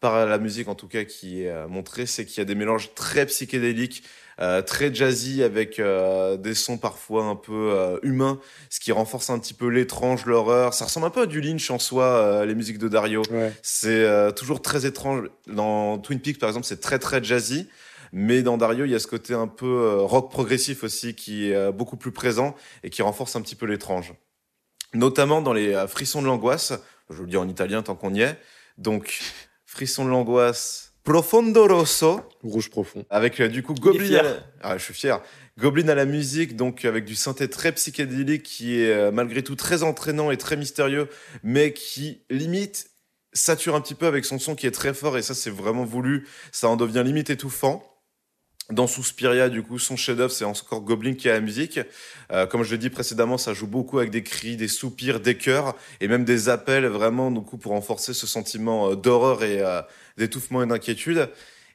par 0.00 0.26
la 0.26 0.38
musique 0.38 0.68
en 0.68 0.74
tout 0.74 0.88
cas 0.88 1.04
qui 1.04 1.44
est 1.44 1.66
montrée, 1.68 2.06
c'est 2.06 2.24
qu'il 2.24 2.38
y 2.38 2.40
a 2.40 2.44
des 2.44 2.54
mélanges 2.54 2.94
très 2.94 3.26
psychédéliques, 3.26 4.02
euh, 4.40 4.62
très 4.62 4.94
jazzy 4.94 5.42
avec 5.42 5.78
euh, 5.78 6.36
des 6.36 6.54
sons 6.54 6.78
parfois 6.78 7.24
un 7.24 7.36
peu 7.36 7.72
euh, 7.72 7.98
humains, 8.02 8.40
ce 8.70 8.80
qui 8.80 8.90
renforce 8.90 9.28
un 9.28 9.38
petit 9.38 9.52
peu 9.52 9.68
l'étrange, 9.68 10.24
l'horreur. 10.24 10.72
Ça 10.72 10.86
ressemble 10.86 11.06
un 11.06 11.10
peu 11.10 11.22
à 11.22 11.26
du 11.26 11.40
Lynch 11.40 11.70
en 11.70 11.78
soi, 11.78 12.44
les 12.46 12.54
musiques 12.54 12.78
de 12.78 12.88
Dario. 12.88 13.22
Ouais. 13.30 13.52
C'est 13.62 14.34
toujours 14.34 14.62
très 14.62 14.86
étrange. 14.86 15.28
Dans 15.46 15.98
Twin 15.98 16.20
Peaks 16.20 16.38
par 16.38 16.48
exemple, 16.48 16.66
c'est 16.66 16.80
très 16.80 16.98
très 16.98 17.22
jazzy. 17.22 17.68
Mais 18.12 18.42
dans 18.42 18.56
Dario, 18.56 18.86
il 18.86 18.90
y 18.90 18.94
a 18.94 18.98
ce 18.98 19.06
côté 19.06 19.34
un 19.34 19.46
peu 19.46 20.00
rock 20.00 20.32
progressif 20.32 20.82
aussi 20.82 21.14
qui 21.14 21.50
est 21.50 21.72
beaucoup 21.72 21.96
plus 21.96 22.10
présent 22.10 22.56
et 22.82 22.90
qui 22.90 23.02
renforce 23.02 23.36
un 23.36 23.40
petit 23.40 23.54
peu 23.54 23.66
l'étrange. 23.66 24.14
Notamment 24.94 25.42
dans 25.42 25.52
les 25.52 25.84
frissons 25.86 26.20
de 26.20 26.26
l'angoisse, 26.26 26.72
je 27.10 27.14
vous 27.14 27.22
le 27.22 27.28
dis 27.28 27.36
en 27.36 27.48
italien 27.48 27.82
tant 27.82 27.94
qu'on 27.94 28.14
y 28.14 28.22
est. 28.22 28.36
Donc, 28.78 29.20
frissons 29.66 30.04
de 30.04 30.10
l'angoisse, 30.10 30.89
profondo 31.12 31.66
rosso, 31.66 32.20
Rouge 32.42 32.70
profond. 32.70 33.04
avec 33.10 33.40
euh, 33.40 33.48
du 33.48 33.62
coup 33.62 33.74
Goblin. 33.74 34.04
fier. 34.06 34.20
à 34.20 34.22
la- 34.22 34.36
Ah, 34.62 34.78
je 34.78 34.84
suis 34.84 34.94
fier. 34.94 35.20
Goblin 35.58 35.88
à 35.88 35.94
la 35.94 36.04
musique, 36.04 36.56
donc 36.56 36.84
avec 36.84 37.04
du 37.04 37.14
synthé 37.14 37.48
très 37.48 37.72
psychédélique 37.72 38.42
qui 38.44 38.80
est 38.80 38.92
euh, 38.92 39.10
malgré 39.10 39.42
tout 39.42 39.56
très 39.56 39.82
entraînant 39.82 40.30
et 40.30 40.36
très 40.36 40.56
mystérieux, 40.56 41.08
mais 41.42 41.72
qui 41.72 42.22
limite 42.30 42.86
sature 43.32 43.74
un 43.74 43.80
petit 43.80 43.94
peu 43.94 44.06
avec 44.06 44.24
son 44.24 44.38
son 44.38 44.54
qui 44.54 44.66
est 44.66 44.70
très 44.72 44.94
fort 44.94 45.16
et 45.18 45.22
ça 45.22 45.34
c'est 45.34 45.50
vraiment 45.50 45.84
voulu. 45.84 46.26
Ça 46.52 46.68
en 46.68 46.76
devient 46.76 47.02
limite 47.04 47.30
étouffant. 47.30 47.84
Dans 48.70 48.86
Suspiria, 48.86 49.48
du 49.48 49.62
coup, 49.62 49.80
son 49.80 49.96
chef-d'œuvre, 49.96 50.30
c'est 50.30 50.44
encore 50.44 50.82
Goblin 50.82 51.14
qui 51.14 51.28
a 51.28 51.32
la 51.32 51.40
musique. 51.40 51.80
Euh, 52.30 52.46
comme 52.46 52.62
je 52.62 52.70
l'ai 52.70 52.78
dit 52.78 52.90
précédemment, 52.90 53.36
ça 53.36 53.52
joue 53.52 53.66
beaucoup 53.66 53.98
avec 53.98 54.10
des 54.10 54.22
cris, 54.22 54.56
des 54.56 54.68
soupirs, 54.68 55.18
des 55.18 55.36
chœurs 55.36 55.74
et 56.00 56.06
même 56.06 56.24
des 56.24 56.48
appels, 56.48 56.86
vraiment, 56.86 57.32
du 57.32 57.40
coup, 57.40 57.56
pour 57.56 57.72
renforcer 57.72 58.14
ce 58.14 58.28
sentiment 58.28 58.90
euh, 58.90 58.94
d'horreur 58.94 59.42
et 59.42 59.60
euh, 59.60 59.82
d'étouffement 60.18 60.62
et 60.62 60.66
d'inquiétude. 60.66 61.28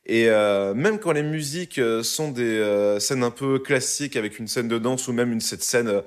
Et 0.07 0.27
même 0.27 0.99
quand 0.99 1.13
les 1.13 1.23
musiques 1.23 1.81
sont 2.03 2.29
des 2.29 2.95
scènes 2.99 3.23
un 3.23 3.31
peu 3.31 3.57
classiques 3.57 4.15
avec 4.15 4.37
une 4.37 4.47
scène 4.47 4.67
de 4.67 4.77
danse 4.77 5.07
ou 5.07 5.13
même 5.13 5.31
une 5.31 5.41
cette 5.41 5.63
scène 5.63 6.03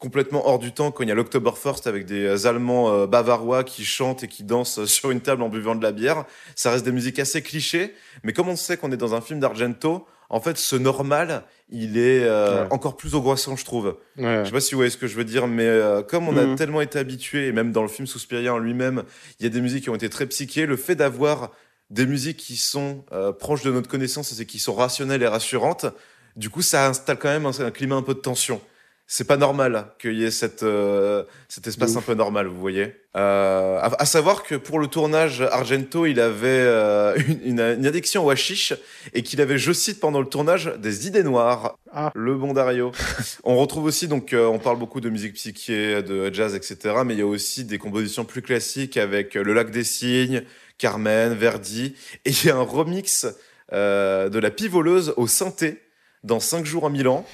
complètement 0.00 0.48
hors 0.48 0.58
du 0.58 0.72
temps 0.72 0.90
quand 0.90 1.04
il 1.04 1.10
y 1.10 1.12
a 1.12 1.14
l'Oktoberfest 1.14 1.86
avec 1.86 2.06
des 2.06 2.44
Allemands 2.48 3.06
bavarois 3.06 3.62
qui 3.62 3.84
chantent 3.84 4.24
et 4.24 4.26
qui 4.26 4.42
dansent 4.42 4.84
sur 4.86 5.12
une 5.12 5.20
table 5.20 5.42
en 5.42 5.48
buvant 5.48 5.76
de 5.76 5.82
la 5.84 5.92
bière, 5.92 6.24
ça 6.56 6.72
reste 6.72 6.84
des 6.84 6.90
musiques 6.90 7.20
assez 7.20 7.40
clichés. 7.40 7.94
Mais 8.24 8.32
comme 8.32 8.48
on 8.48 8.56
sait 8.56 8.78
qu'on 8.78 8.90
est 8.90 8.96
dans 8.96 9.14
un 9.14 9.20
film 9.20 9.38
d'Argento, 9.38 10.08
en 10.30 10.40
fait, 10.40 10.56
ce 10.58 10.76
normal, 10.76 11.44
il 11.70 11.98
est 11.98 12.22
euh, 12.24 12.62
Ouais. 12.64 12.68
encore 12.72 12.96
plus 12.96 13.14
angoissant, 13.14 13.56
je 13.56 13.64
trouve. 13.64 13.96
Ouais. 14.18 14.40
Je 14.40 14.46
sais 14.46 14.52
pas 14.52 14.60
si 14.60 14.74
vous 14.74 14.78
voyez 14.78 14.90
ce 14.90 14.96
que 14.96 15.06
je 15.06 15.16
veux 15.16 15.24
dire, 15.24 15.46
mais 15.46 15.66
euh, 15.66 16.02
comme 16.02 16.28
on 16.28 16.36
a 16.36 16.44
Mhm. 16.46 16.56
tellement 16.56 16.80
été 16.80 16.98
habitué, 16.98 17.46
et 17.48 17.52
même 17.52 17.72
dans 17.72 17.82
le 17.82 17.88
film 17.88 18.06
Suspiria 18.06 18.54
en 18.54 18.58
lui-même, 18.58 19.04
il 19.38 19.44
y 19.44 19.46
a 19.46 19.50
des 19.50 19.60
musiques 19.60 19.84
qui 19.84 19.90
ont 19.90 19.94
été 19.94 20.08
très 20.08 20.26
psychées. 20.26 20.66
Le 20.66 20.76
fait 20.76 20.94
d'avoir 20.94 21.52
des 21.90 22.06
musiques 22.06 22.38
qui 22.38 22.56
sont 22.56 23.04
euh, 23.12 23.32
proches 23.32 23.62
de 23.62 23.70
notre 23.70 23.88
connaissance 23.88 24.38
et 24.40 24.46
qui 24.46 24.58
sont 24.58 24.74
rationnelles 24.74 25.22
et 25.22 25.28
rassurantes, 25.28 25.86
du 26.34 26.50
coup, 26.50 26.62
ça 26.62 26.88
installe 26.88 27.18
quand 27.18 27.28
même 27.28 27.46
un, 27.46 27.60
un 27.60 27.70
climat 27.70 27.94
un 27.96 28.02
peu 28.02 28.14
de 28.14 28.18
tension. 28.20 28.60
C'est 29.08 29.26
pas 29.26 29.36
normal 29.36 29.92
qu'il 30.00 30.18
y 30.18 30.24
ait 30.24 30.32
cette, 30.32 30.64
euh, 30.64 31.22
cet 31.48 31.68
espace 31.68 31.96
un 31.96 32.02
peu 32.02 32.14
normal, 32.14 32.48
vous 32.48 32.58
voyez. 32.58 32.92
Euh, 33.16 33.78
à, 33.78 34.02
à 34.02 34.04
savoir 34.04 34.42
que 34.42 34.56
pour 34.56 34.80
le 34.80 34.88
tournage 34.88 35.40
Argento, 35.40 36.06
il 36.06 36.18
avait 36.20 36.48
euh, 36.48 37.16
une, 37.44 37.60
addiction 37.60 38.26
au 38.26 38.30
hashish 38.30 38.74
et 39.14 39.22
qu'il 39.22 39.40
avait, 39.40 39.58
je 39.58 39.72
cite, 39.72 40.00
pendant 40.00 40.20
le 40.20 40.26
tournage, 40.26 40.72
des 40.78 41.06
idées 41.06 41.22
noires. 41.22 41.78
Ah. 41.92 42.10
Le 42.14 42.34
bon 42.34 42.52
Dario. 42.52 42.90
on 43.44 43.56
retrouve 43.56 43.84
aussi, 43.84 44.08
donc, 44.08 44.32
euh, 44.32 44.44
on 44.46 44.58
parle 44.58 44.78
beaucoup 44.78 45.00
de 45.00 45.08
musique 45.08 45.34
psyché, 45.34 46.02
de 46.02 46.34
jazz, 46.34 46.56
etc. 46.56 46.96
Mais 47.06 47.14
il 47.14 47.20
y 47.20 47.22
a 47.22 47.26
aussi 47.26 47.64
des 47.64 47.78
compositions 47.78 48.24
plus 48.24 48.42
classiques 48.42 48.96
avec 48.96 49.34
Le 49.34 49.54
Lac 49.54 49.70
des 49.70 49.84
Cygnes, 49.84 50.42
Carmen, 50.78 51.32
Verdi. 51.32 51.94
Et 52.24 52.30
il 52.30 52.44
y 52.44 52.50
a 52.50 52.56
un 52.56 52.62
remix 52.62 53.26
de 53.72 54.38
La 54.38 54.50
Pivoleuse 54.50 55.14
au 55.16 55.26
synthé 55.26 55.80
dans 56.22 56.40
5 56.40 56.66
jours 56.66 56.84
en 56.84 56.90
Milan. 56.90 57.24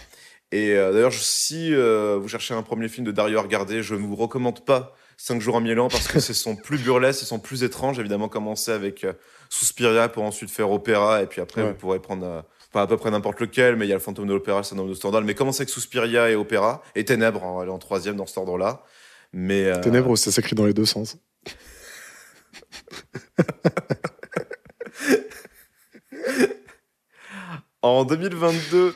Et 0.52 0.76
euh, 0.76 0.92
d'ailleurs, 0.92 1.12
si 1.14 1.74
euh, 1.74 2.18
vous 2.20 2.28
cherchez 2.28 2.52
un 2.54 2.62
premier 2.62 2.88
film 2.88 3.06
de 3.06 3.10
Dario 3.12 3.38
à 3.38 3.42
regarder, 3.42 3.82
je 3.82 3.94
ne 3.94 4.00
vous 4.00 4.14
recommande 4.14 4.64
pas 4.64 4.94
5 5.16 5.40
jours 5.40 5.54
en 5.54 5.60
Milan 5.60 5.88
parce 5.88 6.08
que 6.08 6.20
c'est 6.20 6.34
son 6.34 6.56
plus 6.56 6.78
burlesque, 6.78 7.20
c'est 7.20 7.26
son 7.26 7.38
plus 7.38 7.62
étrange. 7.64 7.98
Évidemment, 7.98 8.28
commencer 8.28 8.70
avec 8.70 9.04
euh, 9.04 9.14
Suspiria 9.48 10.08
pour 10.08 10.24
ensuite 10.24 10.50
faire 10.50 10.70
Opéra 10.70 11.22
et 11.22 11.26
puis 11.26 11.40
après 11.40 11.62
Ouais. 11.62 11.68
vous 11.70 11.74
pourrez 11.76 12.00
prendre 12.00 12.26
euh, 12.26 12.42
pas 12.70 12.82
à 12.82 12.86
peu 12.86 12.96
près 12.98 13.10
n'importe 13.10 13.40
lequel, 13.40 13.76
mais 13.76 13.86
il 13.86 13.88
y 13.88 13.92
a 13.92 13.96
le 13.96 14.00
fantôme 14.00 14.26
de 14.26 14.32
l'opéra, 14.32 14.58
le 14.58 14.64
syndrome 14.64 14.88
de 14.90 14.94
Stendhal. 14.94 15.24
Mais 15.24 15.34
commencez 15.34 15.62
avec 15.62 15.70
Suspiria 15.70 16.28
et 16.30 16.34
Opéra 16.34 16.82
et 16.94 17.04
Ténèbres, 17.04 17.44
hein, 17.44 17.60
elle 17.62 17.68
est 17.68 17.72
en 17.72 17.78
troisième 17.78 18.16
dans 18.16 18.26
cet 18.26 18.36
ordre-là. 18.38 18.82
Mais 19.32 19.72
Ténèbres, 19.80 20.16
ça 20.16 20.30
s'écrit 20.30 20.54
dans 20.54 20.66
les 20.66 20.74
deux 20.74 20.84
sens. 20.84 21.16
En 27.82 28.04
2022, 28.04 28.94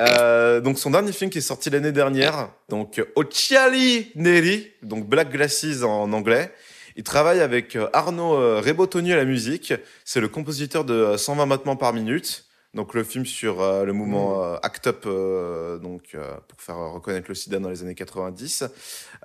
euh, 0.00 0.60
donc 0.60 0.78
son 0.78 0.90
dernier 0.90 1.12
film 1.12 1.30
qui 1.30 1.38
est 1.38 1.42
sorti 1.42 1.70
l'année 1.70 1.92
dernière, 1.92 2.50
donc 2.68 2.98
euh, 2.98 3.04
Occhiali 3.14 4.10
Neri, 4.14 4.70
donc 4.82 5.06
Black 5.06 5.30
Glasses 5.30 5.82
en 5.82 6.12
anglais. 6.12 6.52
Il 6.96 7.04
travaille 7.04 7.40
avec 7.40 7.76
euh, 7.76 7.88
Arnaud 7.92 8.60
Rebotoni 8.60 9.12
à 9.12 9.16
la 9.16 9.24
musique. 9.24 9.72
C'est 10.04 10.20
le 10.20 10.28
compositeur 10.28 10.84
de 10.84 10.94
euh, 10.94 11.16
120 11.16 11.46
battements 11.46 11.76
par 11.76 11.92
minute. 11.92 12.46
Donc 12.74 12.94
le 12.94 13.04
film 13.04 13.26
sur 13.26 13.60
euh, 13.60 13.84
le 13.84 13.92
mouvement 13.92 14.42
euh, 14.42 14.56
Act 14.62 14.86
Up, 14.86 15.04
euh, 15.04 15.76
donc 15.76 16.14
euh, 16.14 16.36
pour 16.48 16.58
faire 16.62 16.78
reconnaître 16.78 17.26
le 17.28 17.34
SIDA 17.34 17.58
dans 17.58 17.68
les 17.68 17.82
années 17.82 17.94
90. 17.94 18.64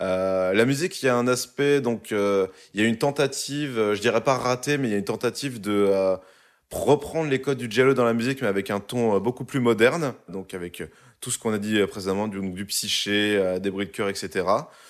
Euh, 0.02 0.52
la 0.52 0.66
musique, 0.66 1.02
il 1.02 1.06
y 1.06 1.10
a 1.10 1.16
un 1.16 1.30
aspect, 1.30 1.80
donc 1.80 2.12
euh, 2.12 2.48
il 2.74 2.82
y 2.82 2.84
a 2.84 2.88
une 2.88 2.98
tentative, 2.98 3.94
je 3.94 4.02
dirais 4.02 4.20
pas 4.20 4.36
ratée, 4.36 4.78
mais 4.78 4.90
il 4.90 4.92
y 4.92 4.96
a 4.96 4.98
une 4.98 5.06
tentative 5.06 5.62
de 5.62 5.72
euh, 5.72 6.18
reprendre 6.72 7.30
les 7.30 7.40
codes 7.40 7.58
du 7.58 7.70
giallo 7.70 7.94
dans 7.94 8.04
la 8.04 8.14
musique, 8.14 8.42
mais 8.42 8.48
avec 8.48 8.70
un 8.70 8.80
ton 8.80 9.16
euh, 9.16 9.20
beaucoup 9.20 9.46
plus 9.46 9.60
moderne, 9.60 10.14
donc 10.28 10.54
avec 10.54 10.82
euh, 10.82 10.88
tout 11.22 11.32
ce 11.32 11.40
qu'on 11.40 11.54
a 11.54 11.58
dit 11.58 11.80
euh, 11.80 11.88
précédemment, 11.88 12.28
du, 12.28 12.66
psyché, 12.66 13.60
des 13.62 13.72
bruits 13.72 13.86
de 13.86 13.92
cœur, 13.92 14.10
etc. 14.10 14.46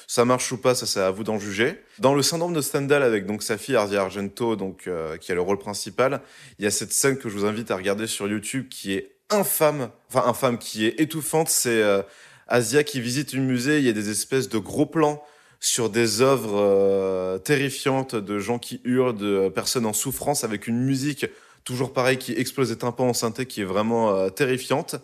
Ça 0.08 0.26
marche 0.26 0.52
ou 0.52 0.58
pas, 0.58 0.74
ça 0.74 0.86
c'est 0.86 1.00
à 1.00 1.12
vous 1.12 1.24
d'en 1.24 1.38
juger. 1.38 1.80
Dans 2.00 2.16
le 2.16 2.24
syndrome 2.24 2.54
de 2.54 2.62
Stendhal, 2.62 3.04
avec 3.04 3.26
donc 3.26 3.44
sa 3.44 3.58
fille 3.58 3.76
Arzia 3.76 4.02
Argento, 4.02 4.56
donc 4.56 4.90
qui 5.20 5.32
a 5.32 5.36
le 5.36 5.42
rôle 5.42 5.60
principal, 5.60 6.22
il 6.60 6.66
y 6.66 6.68
a 6.68 6.72
cette 6.72 6.94
scène 6.94 7.18
que 7.18 7.30
je 7.30 7.38
vous 7.38 7.46
invite 7.46 7.72
à 7.72 7.76
regarder 7.76 8.08
sur 8.08 8.28
YouTube, 8.28 8.68
qui 8.70 8.94
est 8.94 9.12
infâme, 9.30 9.90
enfin 10.10 10.28
infâme, 10.28 10.58
qui 10.58 10.86
est 10.86 11.00
étouffante. 11.00 11.50
C'est 11.50 11.84
Asia 12.48 12.84
qui 12.84 13.02
visite 13.02 13.34
une 13.34 13.46
musée, 13.46 13.80
il 13.80 13.86
y 13.86 13.90
a 13.90 13.94
des 13.94 14.10
espèces 14.10 14.50
de 14.50 14.58
gros 14.58 14.86
plans 14.86 15.24
sur 15.60 15.90
des 15.90 16.22
œuvres 16.22 17.38
terrifiantes 17.40 18.16
de 18.16 18.40
gens 18.40 18.60
qui 18.60 18.82
hurlent, 18.86 19.18
de 19.18 19.50
personnes 19.50 19.86
en 19.86 19.94
souffrance, 19.94 20.44
avec 20.44 20.68
une 20.68 20.80
musique 20.80 21.26
toujours 21.68 21.92
pareil 21.92 22.18
qui 22.18 22.32
explose 22.32 22.70
des 22.70 22.78
tympans 22.78 23.10
en 23.10 23.14
synthé 23.14 23.46
qui 23.46 23.60
est 23.62 23.66
vraiment 23.66 24.16
euh, 24.16 24.30
terrifiante. 24.30 24.96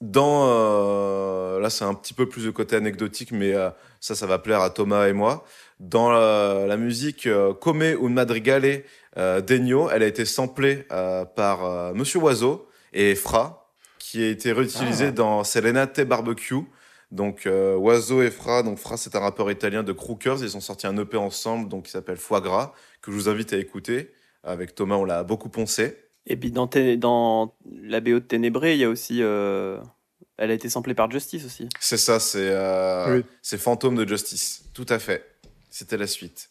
Dans 0.00 0.46
euh, 0.48 1.60
là 1.60 1.68
c'est 1.68 1.84
un 1.84 1.92
petit 1.92 2.14
peu 2.14 2.26
plus 2.26 2.46
de 2.46 2.50
côté 2.50 2.76
anecdotique 2.76 3.30
mais 3.30 3.52
euh, 3.52 3.68
ça 4.00 4.14
ça 4.14 4.26
va 4.26 4.38
plaire 4.38 4.62
à 4.62 4.70
Thomas 4.70 5.06
et 5.06 5.12
moi. 5.12 5.44
Dans 5.80 6.10
la, 6.10 6.64
la 6.66 6.76
musique 6.78 7.26
euh, 7.26 7.52
Come 7.52 7.82
un 7.82 8.08
madrigale 8.08 8.84
euh, 9.18 9.42
d'Ennio, 9.42 9.90
elle 9.90 10.02
a 10.02 10.06
été 10.06 10.24
samplée 10.24 10.86
euh, 10.92 11.26
par 11.26 11.64
euh, 11.66 11.92
Monsieur 11.92 12.20
Oiseau 12.20 12.68
et 12.94 13.14
Fra 13.14 13.68
qui 13.98 14.22
a 14.24 14.28
été 14.28 14.52
réutilisée 14.52 15.08
Ah. 15.08 15.12
dans 15.12 15.44
Serenate 15.44 16.00
Barbecue. 16.00 16.64
Donc 17.10 17.46
euh, 17.46 17.74
Oiseau 17.76 18.22
et 18.22 18.30
Fra, 18.30 18.62
donc 18.62 18.78
Fra 18.78 18.96
c'est 18.96 19.14
un 19.14 19.20
rappeur 19.20 19.50
italien 19.50 19.82
de 19.82 19.92
Crookers, 19.92 20.38
ils 20.42 20.56
ont 20.56 20.60
sorti 20.60 20.86
un 20.86 20.96
EP 20.96 21.16
ensemble 21.18 21.68
donc 21.68 21.84
qui 21.84 21.90
s'appelle 21.90 22.16
Foie 22.18 22.40
Gras 22.40 22.72
que 23.02 23.10
je 23.12 23.16
vous 23.16 23.28
invite 23.28 23.52
à 23.52 23.58
écouter. 23.58 24.10
Avec 24.44 24.74
Thomas, 24.74 24.96
on 24.96 25.04
l'a 25.04 25.22
beaucoup 25.24 25.48
poncé. 25.48 25.96
Et 26.26 26.36
puis 26.36 26.50
dans, 26.50 26.68
dans 26.98 27.54
la 27.82 28.00
BO 28.00 28.14
de 28.14 28.18
Ténébré, 28.20 28.74
il 28.74 28.80
y 28.80 28.84
a 28.84 28.88
aussi. 28.88 29.22
euh, 29.22 29.78
Elle 30.36 30.50
a 30.50 30.54
été 30.54 30.68
samplée 30.68 30.94
par 30.94 31.10
Justice 31.10 31.44
aussi. 31.44 31.68
C'est 31.80 31.96
ça, 31.96 32.20
c'est 32.20 32.50
euh, 32.50 33.16
Oui. 33.16 33.58
Fantôme 33.58 33.96
de 33.96 34.06
Justice. 34.06 34.64
Tout 34.74 34.86
à 34.88 34.98
fait. 34.98 35.24
C'était 35.70 35.96
la 35.96 36.06
suite. 36.06 36.50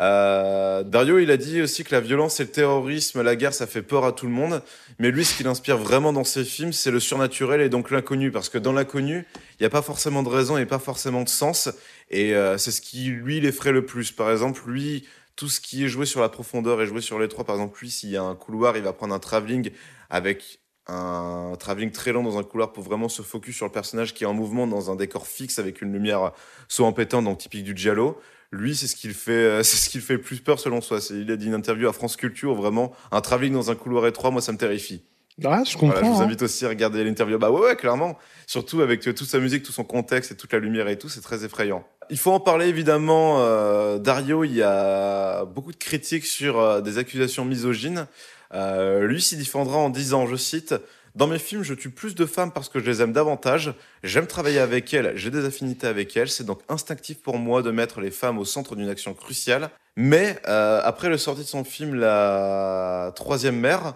Euh, 0.00 0.82
Dario, 0.82 1.18
il 1.20 1.30
a 1.30 1.36
dit 1.36 1.62
aussi 1.62 1.84
que 1.84 1.94
la 1.94 2.00
violence 2.00 2.40
et 2.40 2.44
le 2.44 2.50
terrorisme, 2.50 3.22
la 3.22 3.36
guerre, 3.36 3.54
ça 3.54 3.66
fait 3.66 3.82
peur 3.82 4.04
à 4.04 4.12
tout 4.12 4.26
le 4.26 4.32
monde. 4.32 4.60
Mais 4.98 5.10
lui, 5.10 5.24
ce 5.24 5.36
qui 5.36 5.44
l'inspire 5.44 5.78
vraiment 5.78 6.12
dans 6.12 6.24
ses 6.24 6.44
films, 6.44 6.72
c'est 6.72 6.90
le 6.90 6.98
surnaturel 6.98 7.60
et 7.60 7.68
donc 7.68 7.90
l'inconnu. 7.90 8.30
Parce 8.32 8.48
que 8.48 8.58
dans 8.58 8.72
l'inconnu, 8.72 9.24
il 9.34 9.62
n'y 9.62 9.66
a 9.66 9.70
pas 9.70 9.82
forcément 9.82 10.22
de 10.22 10.28
raison 10.28 10.56
et 10.58 10.66
pas 10.66 10.78
forcément 10.80 11.22
de 11.22 11.28
sens. 11.28 11.68
Et 12.10 12.34
euh, 12.34 12.58
c'est 12.58 12.72
ce 12.72 12.80
qui, 12.80 13.04
lui, 13.06 13.40
l'effraie 13.40 13.72
le 13.72 13.86
plus. 13.86 14.10
Par 14.10 14.30
exemple, 14.32 14.62
lui, 14.66 15.06
tout 15.36 15.48
ce 15.48 15.60
qui 15.60 15.84
est 15.84 15.88
joué 15.88 16.06
sur 16.06 16.20
la 16.20 16.28
profondeur 16.28 16.80
et 16.80 16.86
joué 16.86 17.00
sur 17.00 17.18
l'étroit, 17.18 17.44
par 17.44 17.56
exemple, 17.56 17.78
lui, 17.80 17.90
s'il 17.90 18.10
y 18.10 18.16
a 18.16 18.22
un 18.22 18.34
couloir, 18.34 18.76
il 18.76 18.82
va 18.82 18.92
prendre 18.92 19.14
un 19.14 19.18
travelling 19.18 19.70
avec 20.10 20.60
un 20.86 21.54
travelling 21.58 21.90
très 21.90 22.12
lent 22.12 22.22
dans 22.22 22.38
un 22.38 22.42
couloir 22.42 22.72
pour 22.72 22.84
vraiment 22.84 23.08
se 23.08 23.22
focus 23.22 23.56
sur 23.56 23.66
le 23.66 23.72
personnage 23.72 24.12
qui 24.12 24.24
est 24.24 24.26
en 24.26 24.34
mouvement 24.34 24.66
dans 24.66 24.90
un 24.90 24.96
décor 24.96 25.26
fixe 25.26 25.58
avec 25.58 25.80
une 25.80 25.92
lumière 25.92 26.32
soit 26.68 26.86
empêtante, 26.86 27.24
donc 27.24 27.38
typique 27.38 27.64
du 27.64 27.76
giallo. 27.76 28.20
Lui, 28.52 28.76
c'est 28.76 28.86
ce 28.86 28.94
qu'il 28.94 29.14
fait, 29.14 29.32
euh, 29.32 29.62
c'est 29.64 29.76
ce 29.76 29.88
qu'il 29.88 30.00
fait 30.00 30.14
le 30.14 30.20
plus 30.20 30.40
peur 30.40 30.60
selon 30.60 30.80
soi. 30.80 30.98
Il 31.10 31.30
a 31.30 31.36
dit 31.36 31.46
une 31.46 31.54
interview 31.54 31.88
à 31.88 31.92
France 31.92 32.16
Culture, 32.16 32.54
vraiment 32.54 32.94
un 33.10 33.20
travelling 33.20 33.54
dans 33.54 33.70
un 33.70 33.74
couloir 33.74 34.06
étroit, 34.06 34.30
moi 34.30 34.40
ça 34.42 34.52
me 34.52 34.58
terrifie. 34.58 35.04
Ah, 35.42 35.62
je 35.64 35.72
comprends. 35.76 35.88
Voilà, 35.88 36.06
je 36.06 36.12
vous 36.12 36.20
hein. 36.20 36.26
invite 36.26 36.42
aussi 36.42 36.64
à 36.64 36.68
regarder 36.68 37.02
l'interview. 37.02 37.38
Bah 37.38 37.50
ouais, 37.50 37.60
ouais, 37.60 37.76
clairement. 37.76 38.16
Surtout 38.46 38.82
avec 38.82 39.06
euh, 39.08 39.12
toute 39.12 39.26
sa 39.26 39.40
musique, 39.40 39.64
tout 39.64 39.72
son 39.72 39.82
contexte 39.82 40.30
et 40.30 40.36
toute 40.36 40.52
la 40.52 40.60
lumière 40.60 40.86
et 40.88 40.96
tout, 40.96 41.08
c'est 41.08 41.22
très 41.22 41.44
effrayant. 41.44 41.84
Il 42.10 42.18
faut 42.18 42.30
en 42.30 42.40
parler 42.40 42.66
évidemment. 42.68 43.38
euh, 43.40 43.98
Dario, 43.98 44.44
il 44.44 44.54
y 44.54 44.62
a 44.62 45.44
beaucoup 45.44 45.72
de 45.72 45.76
critiques 45.76 46.26
sur 46.26 46.60
euh, 46.60 46.80
des 46.80 46.98
accusations 46.98 47.44
misogynes. 47.44 48.06
Euh, 48.54 49.06
lui 49.06 49.20
s'y 49.20 49.36
défendra 49.36 49.78
en 49.78 49.90
disant, 49.90 50.26
je 50.26 50.36
cite, 50.36 50.74
Dans 51.14 51.28
mes 51.28 51.38
films, 51.38 51.62
je 51.62 51.74
tue 51.74 51.90
plus 51.90 52.14
de 52.16 52.26
femmes 52.26 52.50
parce 52.52 52.68
que 52.68 52.80
je 52.80 52.84
les 52.84 53.00
aime 53.00 53.12
davantage. 53.12 53.72
J'aime 54.02 54.26
travailler 54.26 54.58
avec 54.58 54.92
elles, 54.92 55.12
j'ai 55.16 55.30
des 55.30 55.44
affinités 55.44 55.86
avec 55.86 56.16
elles. 56.16 56.28
C'est 56.28 56.44
donc 56.44 56.60
instinctif 56.68 57.20
pour 57.22 57.38
moi 57.38 57.62
de 57.62 57.70
mettre 57.70 58.00
les 58.00 58.10
femmes 58.10 58.38
au 58.38 58.44
centre 58.44 58.74
d'une 58.74 58.88
action 58.88 59.14
cruciale. 59.14 59.70
Mais 59.96 60.38
euh, 60.48 60.80
après 60.84 61.08
le 61.08 61.18
sortie 61.18 61.42
de 61.42 61.46
son 61.46 61.62
film 61.62 61.94
La 61.94 63.12
Troisième 63.14 63.58
Mère, 63.58 63.94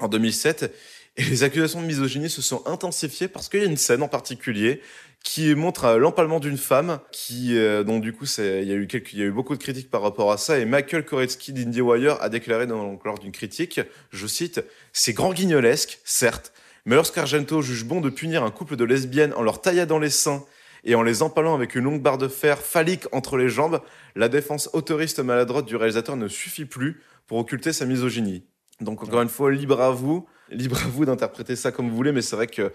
en 0.00 0.08
2007, 0.08 0.72
et 1.16 1.22
les 1.22 1.42
accusations 1.44 1.80
de 1.80 1.86
misogynie 1.86 2.28
se 2.28 2.42
sont 2.42 2.62
intensifiées 2.66 3.28
parce 3.28 3.48
qu'il 3.48 3.60
y 3.60 3.62
a 3.62 3.66
une 3.66 3.76
scène 3.76 4.02
en 4.02 4.08
particulier 4.08 4.80
qui 5.22 5.54
montre 5.54 5.84
euh, 5.84 5.98
l'empalement 5.98 6.40
d'une 6.40 6.58
femme 6.58 6.98
qui 7.12 7.56
euh, 7.56 7.84
dont 7.84 8.00
du 8.00 8.12
coup 8.12 8.26
il 8.38 8.64
y 8.64 8.72
a 8.72 8.74
eu 8.74 8.86
quelques 8.88 9.12
y 9.14 9.22
a 9.22 9.24
eu 9.24 9.30
beaucoup 9.30 9.56
de 9.56 9.62
critiques 9.62 9.90
par 9.90 10.02
rapport 10.02 10.32
à 10.32 10.38
ça 10.38 10.58
et 10.58 10.64
Michael 10.64 11.04
Koretsky 11.04 11.52
d'IndieWire 11.52 12.20
a 12.20 12.28
déclaré 12.28 12.66
dans, 12.66 12.98
lors 13.04 13.18
d'une 13.18 13.30
critique 13.30 13.80
je 14.10 14.26
cite 14.26 14.60
c'est 14.92 15.12
grand 15.12 15.32
guignolesque 15.32 16.00
certes 16.04 16.52
mais 16.84 16.96
lorsqu'Argento 16.96 17.62
juge 17.62 17.84
bon 17.84 18.00
de 18.00 18.10
punir 18.10 18.42
un 18.42 18.50
couple 18.50 18.74
de 18.76 18.84
lesbiennes 18.84 19.32
en 19.34 19.42
leur 19.42 19.60
tailladant 19.60 20.00
les 20.00 20.10
seins 20.10 20.44
et 20.84 20.94
en 20.94 21.02
les 21.02 21.22
empalant 21.22 21.54
avec 21.54 21.74
une 21.74 21.84
longue 21.84 22.02
barre 22.02 22.18
de 22.18 22.28
fer 22.28 22.58
phallique 22.58 23.06
entre 23.12 23.36
les 23.36 23.48
jambes, 23.48 23.80
la 24.14 24.28
défense 24.28 24.68
autoriste 24.72 25.20
maladroite 25.20 25.64
du 25.64 25.76
réalisateur 25.76 26.16
ne 26.16 26.28
suffit 26.28 26.66
plus 26.66 27.00
pour 27.26 27.38
occulter 27.38 27.72
sa 27.72 27.86
misogynie. 27.86 28.44
Donc 28.80 29.02
encore 29.02 29.22
une 29.22 29.28
fois, 29.28 29.50
libre 29.52 29.80
à 29.80 29.90
vous, 29.90 30.26
libre 30.50 30.76
à 30.84 30.88
vous 30.88 31.04
d'interpréter 31.04 31.56
ça 31.56 31.72
comme 31.72 31.88
vous 31.88 31.96
voulez, 31.96 32.12
mais 32.12 32.22
c'est 32.22 32.36
vrai 32.36 32.46
que 32.46 32.72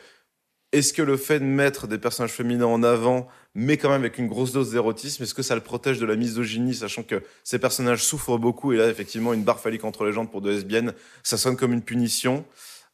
est-ce 0.72 0.94
que 0.94 1.02
le 1.02 1.18
fait 1.18 1.40
de 1.40 1.46
mettre 1.46 1.88
des 1.88 1.98
personnages 1.98 2.32
féminins 2.32 2.68
en 2.68 2.84
avant, 2.84 3.28
mais 3.56 3.78
quand 3.78 3.90
même 3.90 4.02
avec 4.02 4.20
une 4.20 4.28
grosse 4.28 4.52
dose 4.52 4.72
d'érotisme, 4.72 5.24
est-ce 5.24 5.34
que 5.34 5.42
ça 5.42 5.56
le 5.56 5.62
protège 5.62 6.00
de 6.00 6.06
la 6.06 6.16
misogynie, 6.16 6.76
sachant 6.76 7.04
que 7.04 7.24
ces 7.44 7.58
personnages 7.58 8.04
souffrent 8.04 8.38
beaucoup 8.38 8.72
et 8.72 8.78
là 8.78 8.88
effectivement 8.88 9.34
une 9.34 9.44
barre 9.44 9.60
phallique 9.60 9.84
entre 9.84 10.06
les 10.06 10.12
jambes 10.12 10.30
pour 10.30 10.42
deux 10.42 10.52
lesbiennes, 10.52 10.94
ça 11.24 11.38
sonne 11.38 11.56
comme 11.56 11.74
une 11.74 11.82
punition. 11.82 12.46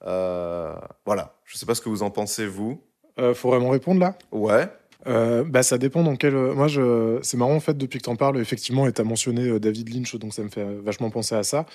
Euh, 0.06 0.74
voilà, 1.06 1.36
je 1.43 1.58
sais 1.58 1.66
pas 1.66 1.76
ce 1.76 1.82
que 1.82 1.89
vous 1.89 2.01
en 2.01 2.12
pensez 2.12 2.47
vous. 2.47 2.82
Euh, 3.20 3.34
faut 3.34 3.49
vraiment 3.49 3.70
répondre 3.70 3.99
là? 3.99 4.18
Ouais. 4.32 4.70
Euh, 5.08 5.43
bah, 5.43 5.62
ça 5.62 5.78
dépend 5.78 6.03
dans 6.03 6.16
quel. 6.16 6.34
Moi, 6.34 6.68
je... 6.68 7.20
c'est 7.22 7.38
marrant 7.38 7.56
en 7.56 7.60
fait 7.60 7.78
depuis 7.78 7.99
que 7.99 8.06
t'en 8.06 8.16
parles, 8.16 8.39
effectivement, 8.39 8.88
et 8.88 8.91
t'as 8.91 9.03
mentionné 9.03 9.47
euh, 9.47 9.60
David 9.60 9.93
Lynch, 9.93 10.16
donc 10.16 10.34
ça 10.34 10.41
me 10.41 10.49
fait 10.49 10.62
euh, 10.62 10.82
vachement 10.84 11.12
penser 11.12 11.36
à 11.36 11.43
ça. 11.43 11.66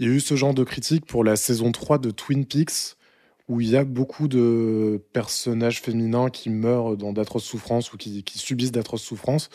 Il 0.00 0.06
y 0.08 0.10
a 0.10 0.14
eu 0.14 0.20
ce 0.20 0.34
genre 0.34 0.54
de 0.54 0.64
critique 0.64 1.04
pour 1.04 1.24
la 1.24 1.36
saison 1.36 1.72
3 1.72 1.98
de 1.98 2.10
Twin 2.10 2.46
Peaks, 2.46 2.96
où 3.48 3.60
il 3.60 3.68
y 3.68 3.76
a 3.76 3.84
beaucoup 3.84 4.28
de 4.28 5.04
personnages 5.12 5.82
féminins 5.82 6.30
qui 6.30 6.48
meurent 6.48 6.96
dans 6.96 7.12
d'atroces 7.12 7.44
souffrances 7.44 7.92
ou 7.92 7.98
qui, 7.98 8.24
subissent 8.26 8.72
d'atroces 8.72 9.02
souffrances. 9.02 9.50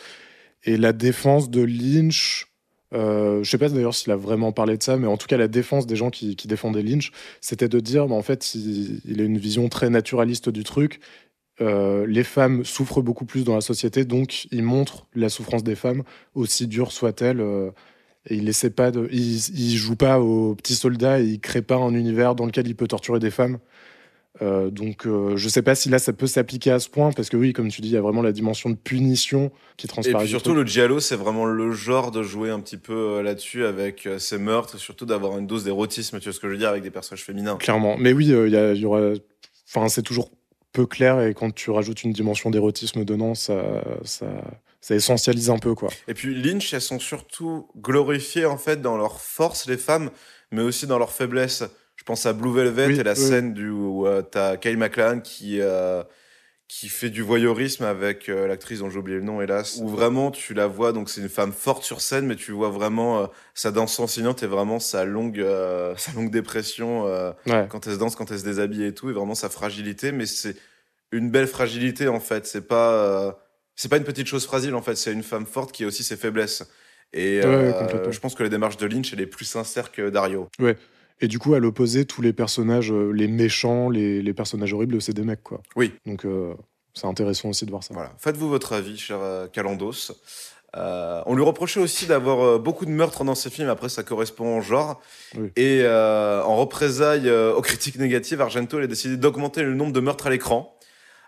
Et 0.63 0.77
la 0.77 0.93
défense 0.93 1.49
de 1.49 1.63
Lynch, 1.63 2.53
euh, 2.93 3.43
je 3.43 3.49
sais 3.49 3.57
pas 3.57 3.69
d'ailleurs 3.69 3.95
s'il 3.95 4.11
a 4.11 4.15
vraiment 4.15 4.51
parlé 4.51 4.77
de 4.77 4.83
ça, 4.83 4.97
mais 4.97 5.07
en 5.07 5.17
tout 5.17 5.25
cas, 5.25 5.37
la 5.37 5.47
défense 5.47 5.87
des 5.87 5.95
gens 5.95 6.11
qui, 6.11 6.35
défendaient 6.35 6.83
Lynch, 6.83 7.11
c'était 7.41 7.67
de 7.67 7.79
dire, 7.79 8.07
bah, 8.07 8.13
en 8.13 8.21
fait, 8.21 8.53
il, 8.53 9.01
il 9.03 9.21
a 9.21 9.23
une 9.23 9.39
vision 9.39 9.67
très 9.67 9.89
naturaliste 9.89 10.49
du 10.49 10.63
truc. 10.63 10.99
Euh, 11.59 12.05
les 12.05 12.23
femmes 12.23 12.63
souffrent 12.65 13.01
beaucoup 13.01 13.25
plus 13.25 13.45
dans 13.45 13.55
la 13.55 13.61
société, 13.61 14.05
donc 14.05 14.45
il 14.51 14.61
montre 14.61 15.07
la 15.15 15.29
souffrance 15.29 15.63
des 15.63 15.75
femmes, 15.75 16.03
aussi 16.35 16.67
dure 16.67 16.91
soit-elle. 16.91 17.41
euh, 17.41 17.71
et 18.27 18.35
il 18.35 18.49
essaie 18.49 18.69
pas 18.69 18.91
de, 18.91 19.07
il, 19.11 19.37
il 19.57 19.75
joue 19.75 19.95
pas 19.95 20.19
au 20.19 20.55
petit 20.55 20.75
soldat, 20.75 21.19
et 21.19 21.25
il 21.25 21.39
crée 21.39 21.61
pas 21.61 21.75
un 21.75 21.93
univers 21.93 22.35
dans 22.35 22.45
lequel 22.45 22.67
il 22.67 22.75
peut 22.75 22.87
torturer 22.87 23.19
des 23.19 23.31
femmes. 23.31 23.59
Euh, 24.41 24.69
donc 24.69 25.07
euh, 25.07 25.37
je 25.37 25.47
sais 25.47 25.61
pas 25.61 25.75
si 25.75 25.87
là 25.87 25.97
ça 25.97 26.11
peut 26.11 26.27
s'appliquer 26.27 26.71
à 26.71 26.79
ce 26.79 26.89
point, 26.89 27.13
parce 27.13 27.29
que 27.29 27.37
oui, 27.37 27.53
comme 27.53 27.69
tu 27.69 27.79
dis, 27.79 27.87
il 27.87 27.93
y 27.93 27.97
a 27.97 28.01
vraiment 28.01 28.21
la 28.21 28.33
dimension 28.33 28.69
de 28.69 28.75
punition 28.75 29.49
qui 29.77 29.85
Et 29.85 29.89
transparaît. 29.89 30.25
puis 30.25 30.27
du 30.27 30.31
surtout, 30.31 30.53
le 30.53 30.65
giallo, 30.65 30.99
c'est 30.99 31.15
vraiment 31.15 31.45
le 31.45 31.71
genre 31.71 32.11
de 32.11 32.21
jouer 32.21 32.49
un 32.49 32.59
petit 32.59 32.75
peu 32.75 32.93
euh, 32.93 33.23
là-dessus 33.23 33.65
avec 33.65 34.05
euh, 34.05 34.19
ces 34.19 34.37
meurtres 34.37 34.75
et 34.75 34.77
surtout 34.77 35.05
d'avoir 35.05 35.37
une 35.37 35.47
dose 35.47 35.63
d'érotisme, 35.63 36.19
tu 36.19 36.25
vois 36.25 36.33
ce 36.33 36.41
que 36.41 36.47
je 36.47 36.51
veux 36.53 36.59
dire, 36.59 36.67
avec 36.67 36.83
des 36.83 36.91
personnages 36.91 37.23
féminins. 37.23 37.55
Clairement. 37.55 37.95
Mais 37.97 38.11
oui, 38.11 38.33
euh, 38.33 38.49
il 38.49 38.77
y, 38.77 38.81
y 38.81 38.85
aura. 38.85 39.13
Enfin, 39.73 39.87
c'est 39.87 40.03
toujours 40.03 40.29
peu 40.75 40.85
clair 40.85 41.21
et 41.21 41.33
quand 41.33 41.53
tu 41.53 41.71
rajoutes 41.71 42.03
une 42.03 42.11
dimension 42.11 42.49
d'érotisme 42.51 43.05
dedans, 43.05 43.33
ça, 43.33 43.83
ça, 44.03 44.27
ça 44.81 44.93
essentialise 44.93 45.49
un 45.49 45.57
peu, 45.57 45.73
quoi. 45.73 45.89
Et 46.07 46.13
puis 46.13 46.35
Lynch, 46.35 46.73
elles 46.73 46.81
sont 46.81 46.99
surtout 46.99 47.67
glorifiées 47.77 48.45
en 48.45 48.57
fait 48.57 48.81
dans 48.81 48.97
leur 48.97 49.21
force, 49.21 49.67
les 49.67 49.77
femmes, 49.77 50.11
mais 50.51 50.61
aussi 50.61 50.85
dans 50.85 50.99
leur 50.99 51.11
faiblesse. 51.11 51.63
Je 51.95 52.03
pense 52.03 52.25
à 52.25 52.33
Blue 52.33 52.53
Velvet 52.53 52.87
Oui, 52.87 52.99
et 52.99 53.03
la 53.03 53.13
oui. 53.13 53.17
scène 53.19 53.53
du, 53.53 53.69
où 53.69 54.05
euh, 54.05 54.21
t'as 54.21 54.57
Kyle 54.57 54.77
MacLachlan 54.77 55.21
qui, 55.21 55.61
euh, 55.61 56.03
qui 56.67 56.89
fait 56.89 57.09
du 57.11 57.21
voyeurisme 57.21 57.83
avec 57.83 58.27
euh, 58.27 58.47
l'actrice 58.47 58.79
dont 58.79 58.89
j'ai 58.89 58.97
oublié 58.97 59.17
le 59.17 59.23
nom, 59.23 59.39
hélas. 59.41 59.79
Où 59.81 59.87
vraiment 59.87 60.31
tu 60.31 60.53
la 60.55 60.65
vois, 60.67 60.93
donc 60.93 61.09
c'est 61.09 61.21
une 61.21 61.29
femme 61.29 61.53
forte 61.53 61.83
sur 61.83 62.01
scène, 62.01 62.25
mais 62.25 62.35
tu 62.35 62.51
vois 62.51 62.69
vraiment 62.69 63.21
euh, 63.21 63.27
sa 63.53 63.71
danse 63.71 63.99
enseignante 63.99 64.41
et 64.41 64.47
vraiment 64.47 64.79
sa 64.79 65.05
longue, 65.05 65.39
euh, 65.39 65.93
sa 65.97 66.11
longue 66.13 66.31
dépression 66.31 67.03
Ouais. 67.45 67.67
quand 67.69 67.85
elle 67.87 67.93
se 67.93 67.99
danse, 67.99 68.15
quand 68.15 68.31
elle 68.31 68.39
se 68.39 68.43
déshabille 68.43 68.85
et 68.85 68.93
tout, 68.93 69.09
et 69.09 69.13
vraiment 69.13 69.35
sa 69.35 69.49
fragilité. 69.49 70.11
Mais 70.11 70.25
c'est 70.25 70.55
une 71.11 71.29
belle 71.29 71.47
fragilité 71.47 72.07
en 72.07 72.19
fait. 72.19 72.47
C'est 72.47 72.67
pas, 72.67 73.37
c'est 73.75 73.89
pas 73.89 73.97
une 73.97 74.03
petite 74.03 74.27
chose 74.27 74.45
fragile 74.45 74.73
en 74.73 74.81
fait. 74.81 74.95
C'est 74.95 75.13
une 75.13 75.23
femme 75.23 75.45
forte 75.45 75.71
qui 75.71 75.83
a 75.83 75.87
aussi 75.87 76.03
ses 76.03 76.17
faiblesses. 76.17 76.63
Et 77.13 77.41
Ouais, 77.45 78.11
je 78.11 78.19
pense 78.19 78.33
que 78.33 78.41
les 78.43 78.49
démarches 78.49 78.77
de 78.77 78.87
Lynch, 78.87 79.13
elle 79.13 79.21
est 79.21 79.27
plus 79.27 79.45
sincère 79.45 79.91
que 79.91 80.09
Dario. 80.09 80.49
Et 81.21 81.27
du 81.27 81.39
coup, 81.39 81.53
à 81.53 81.59
l'opposé, 81.59 82.05
tous 82.05 82.21
les 82.21 82.33
personnages, 82.33 82.91
euh, 82.91 83.11
les 83.11 83.27
méchants, 83.27 83.89
les, 83.89 84.21
les 84.21 84.33
personnages 84.33 84.73
horribles, 84.73 85.01
c'est 85.01 85.13
des 85.13 85.23
mecs, 85.23 85.43
quoi. 85.43 85.61
Oui. 85.75 85.93
Donc, 86.05 86.25
euh, 86.25 86.53
c'est 86.93 87.07
intéressant 87.07 87.49
aussi 87.49 87.65
de 87.65 87.71
voir 87.71 87.83
ça. 87.83 87.93
Voilà. 87.93 88.11
Faites-vous 88.17 88.49
votre 88.49 88.73
avis, 88.73 88.97
cher 88.97 89.19
Calandos. 89.53 90.11
Euh, 90.77 91.21
on 91.25 91.35
lui 91.35 91.43
reprochait 91.43 91.79
aussi 91.79 92.05
d'avoir 92.05 92.59
beaucoup 92.59 92.85
de 92.85 92.91
meurtres 92.91 93.23
dans 93.23 93.35
ses 93.35 93.49
films. 93.49 93.69
Après, 93.69 93.87
ça 93.87 94.03
correspond 94.03 94.57
au 94.57 94.61
genre. 94.61 95.01
Oui. 95.37 95.49
Et 95.55 95.81
euh, 95.83 96.43
en 96.43 96.57
représailles 96.57 97.29
aux 97.29 97.61
critiques 97.61 97.97
négatives, 97.97 98.41
Argento 98.41 98.77
il 98.79 98.83
a 98.83 98.87
décidé 98.87 99.15
d'augmenter 99.15 99.63
le 99.63 99.73
nombre 99.73 99.93
de 99.93 99.99
meurtres 100.01 100.27
à 100.27 100.29
l'écran. 100.29 100.75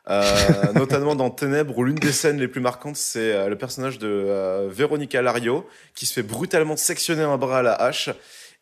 Euh, 0.10 0.24
notamment 0.76 1.16
dans 1.16 1.30
Ténèbres, 1.30 1.78
où 1.78 1.84
l'une 1.84 1.96
des 1.96 2.12
scènes 2.12 2.40
les 2.40 2.48
plus 2.48 2.62
marquantes, 2.62 2.96
c'est 2.96 3.34
euh, 3.34 3.50
le 3.50 3.58
personnage 3.58 4.00
de 4.00 4.08
euh, 4.08 4.70
Veronica 4.72 5.22
Lario, 5.22 5.68
qui 5.96 6.06
se 6.06 6.14
fait 6.14 6.24
brutalement 6.24 6.78
sectionner 6.78 7.24
un 7.24 7.38
bras 7.38 7.60
à 7.60 7.62
la 7.62 7.74
hache. 7.74 8.10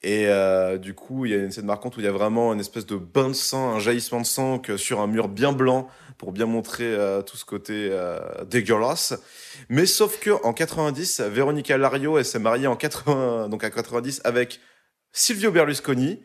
Et 0.04 0.28
euh, 0.28 0.78
du 0.78 0.94
coup, 0.94 1.26
il 1.26 1.32
y 1.32 1.36
a 1.36 1.38
une 1.38 1.52
scène 1.52 1.66
marquante 1.66 1.98
où 1.98 2.00
il 2.00 2.06
y 2.06 2.10
a 2.10 2.12
vraiment 2.12 2.54
une 2.54 2.60
espèce 2.60 2.86
de 2.86 2.96
bain 2.96 3.30
de 3.30 3.34
sang, 3.34 3.74
un 3.74 3.80
jaillissement 3.80 4.22
de 4.22 4.26
sang 4.26 4.60
que 4.60 4.78
sur 4.78 5.00
un 5.02 5.08
mur 5.08 5.28
bien 5.28 5.52
blanc 5.52 5.90
pour 6.18 6.32
bien 6.32 6.46
montrer 6.46 6.86
euh, 6.86 7.22
tout 7.22 7.38
ce 7.38 7.46
côté 7.46 7.90
euh, 7.92 8.20
dégueulasse. 8.46 9.14
Mais 9.70 9.86
sauf 9.86 10.20
que 10.20 10.32
en 10.44 10.54
90, 10.54 11.22
Veronica 11.22 11.78
Lario, 11.78 12.22
s'est 12.24 12.40
mariée 12.40 12.68
en 12.68 12.76
80, 12.76 13.50
donc 13.50 13.64
à 13.64 13.70
90 13.70 14.22
avec 14.24 14.60
Silvio 15.12 15.52
Berlusconi. 15.52 16.22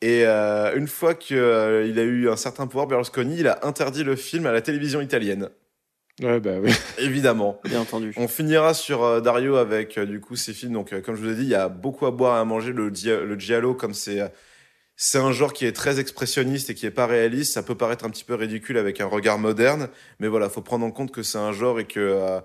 Et 0.00 0.26
euh, 0.26 0.74
une 0.76 0.88
fois 0.88 1.14
qu'il 1.14 1.38
a 1.38 2.02
eu 2.02 2.28
un 2.28 2.36
certain 2.36 2.66
pouvoir, 2.66 2.88
Berlusconi, 2.88 3.38
il 3.38 3.48
a 3.48 3.64
interdit 3.64 4.04
le 4.04 4.16
film 4.16 4.46
à 4.46 4.52
la 4.52 4.60
télévision 4.60 5.00
italienne. 5.00 5.48
Ouais, 6.22 6.40
bah 6.40 6.52
oui. 6.62 6.70
Évidemment. 6.98 7.60
Bien 7.64 7.80
entendu. 7.80 8.12
On 8.16 8.28
finira 8.28 8.74
sur 8.74 9.02
euh, 9.02 9.20
Dario 9.20 9.56
avec 9.56 9.98
euh, 9.98 10.06
du 10.06 10.20
coup 10.20 10.36
ces 10.36 10.52
films. 10.52 10.72
Donc, 10.72 10.92
euh, 10.92 11.00
comme 11.00 11.16
je 11.16 11.22
vous 11.22 11.30
ai 11.30 11.34
dit, 11.34 11.42
il 11.42 11.48
y 11.48 11.54
a 11.54 11.68
beaucoup 11.68 12.06
à 12.06 12.10
boire 12.10 12.36
et 12.36 12.40
à 12.40 12.44
manger. 12.44 12.72
Le, 12.72 12.90
dia- 12.90 13.20
le 13.20 13.38
giallo, 13.38 13.74
comme 13.74 13.94
c'est 13.94 14.20
euh, 14.20 14.28
c'est 14.96 15.18
un 15.18 15.32
genre 15.32 15.52
qui 15.52 15.66
est 15.66 15.72
très 15.72 15.98
expressionniste 15.98 16.70
et 16.70 16.74
qui 16.74 16.86
est 16.86 16.90
pas 16.92 17.06
réaliste, 17.06 17.54
ça 17.54 17.62
peut 17.62 17.74
paraître 17.74 18.04
un 18.04 18.10
petit 18.10 18.24
peu 18.24 18.34
ridicule 18.34 18.78
avec 18.78 19.00
un 19.00 19.06
regard 19.06 19.38
moderne, 19.38 19.88
mais 20.20 20.28
voilà, 20.28 20.48
faut 20.48 20.60
prendre 20.60 20.84
en 20.86 20.92
compte 20.92 21.10
que 21.10 21.22
c'est 21.24 21.38
un 21.38 21.50
genre 21.50 21.80
et 21.80 21.86
que, 21.86 21.98
euh, 21.98 22.40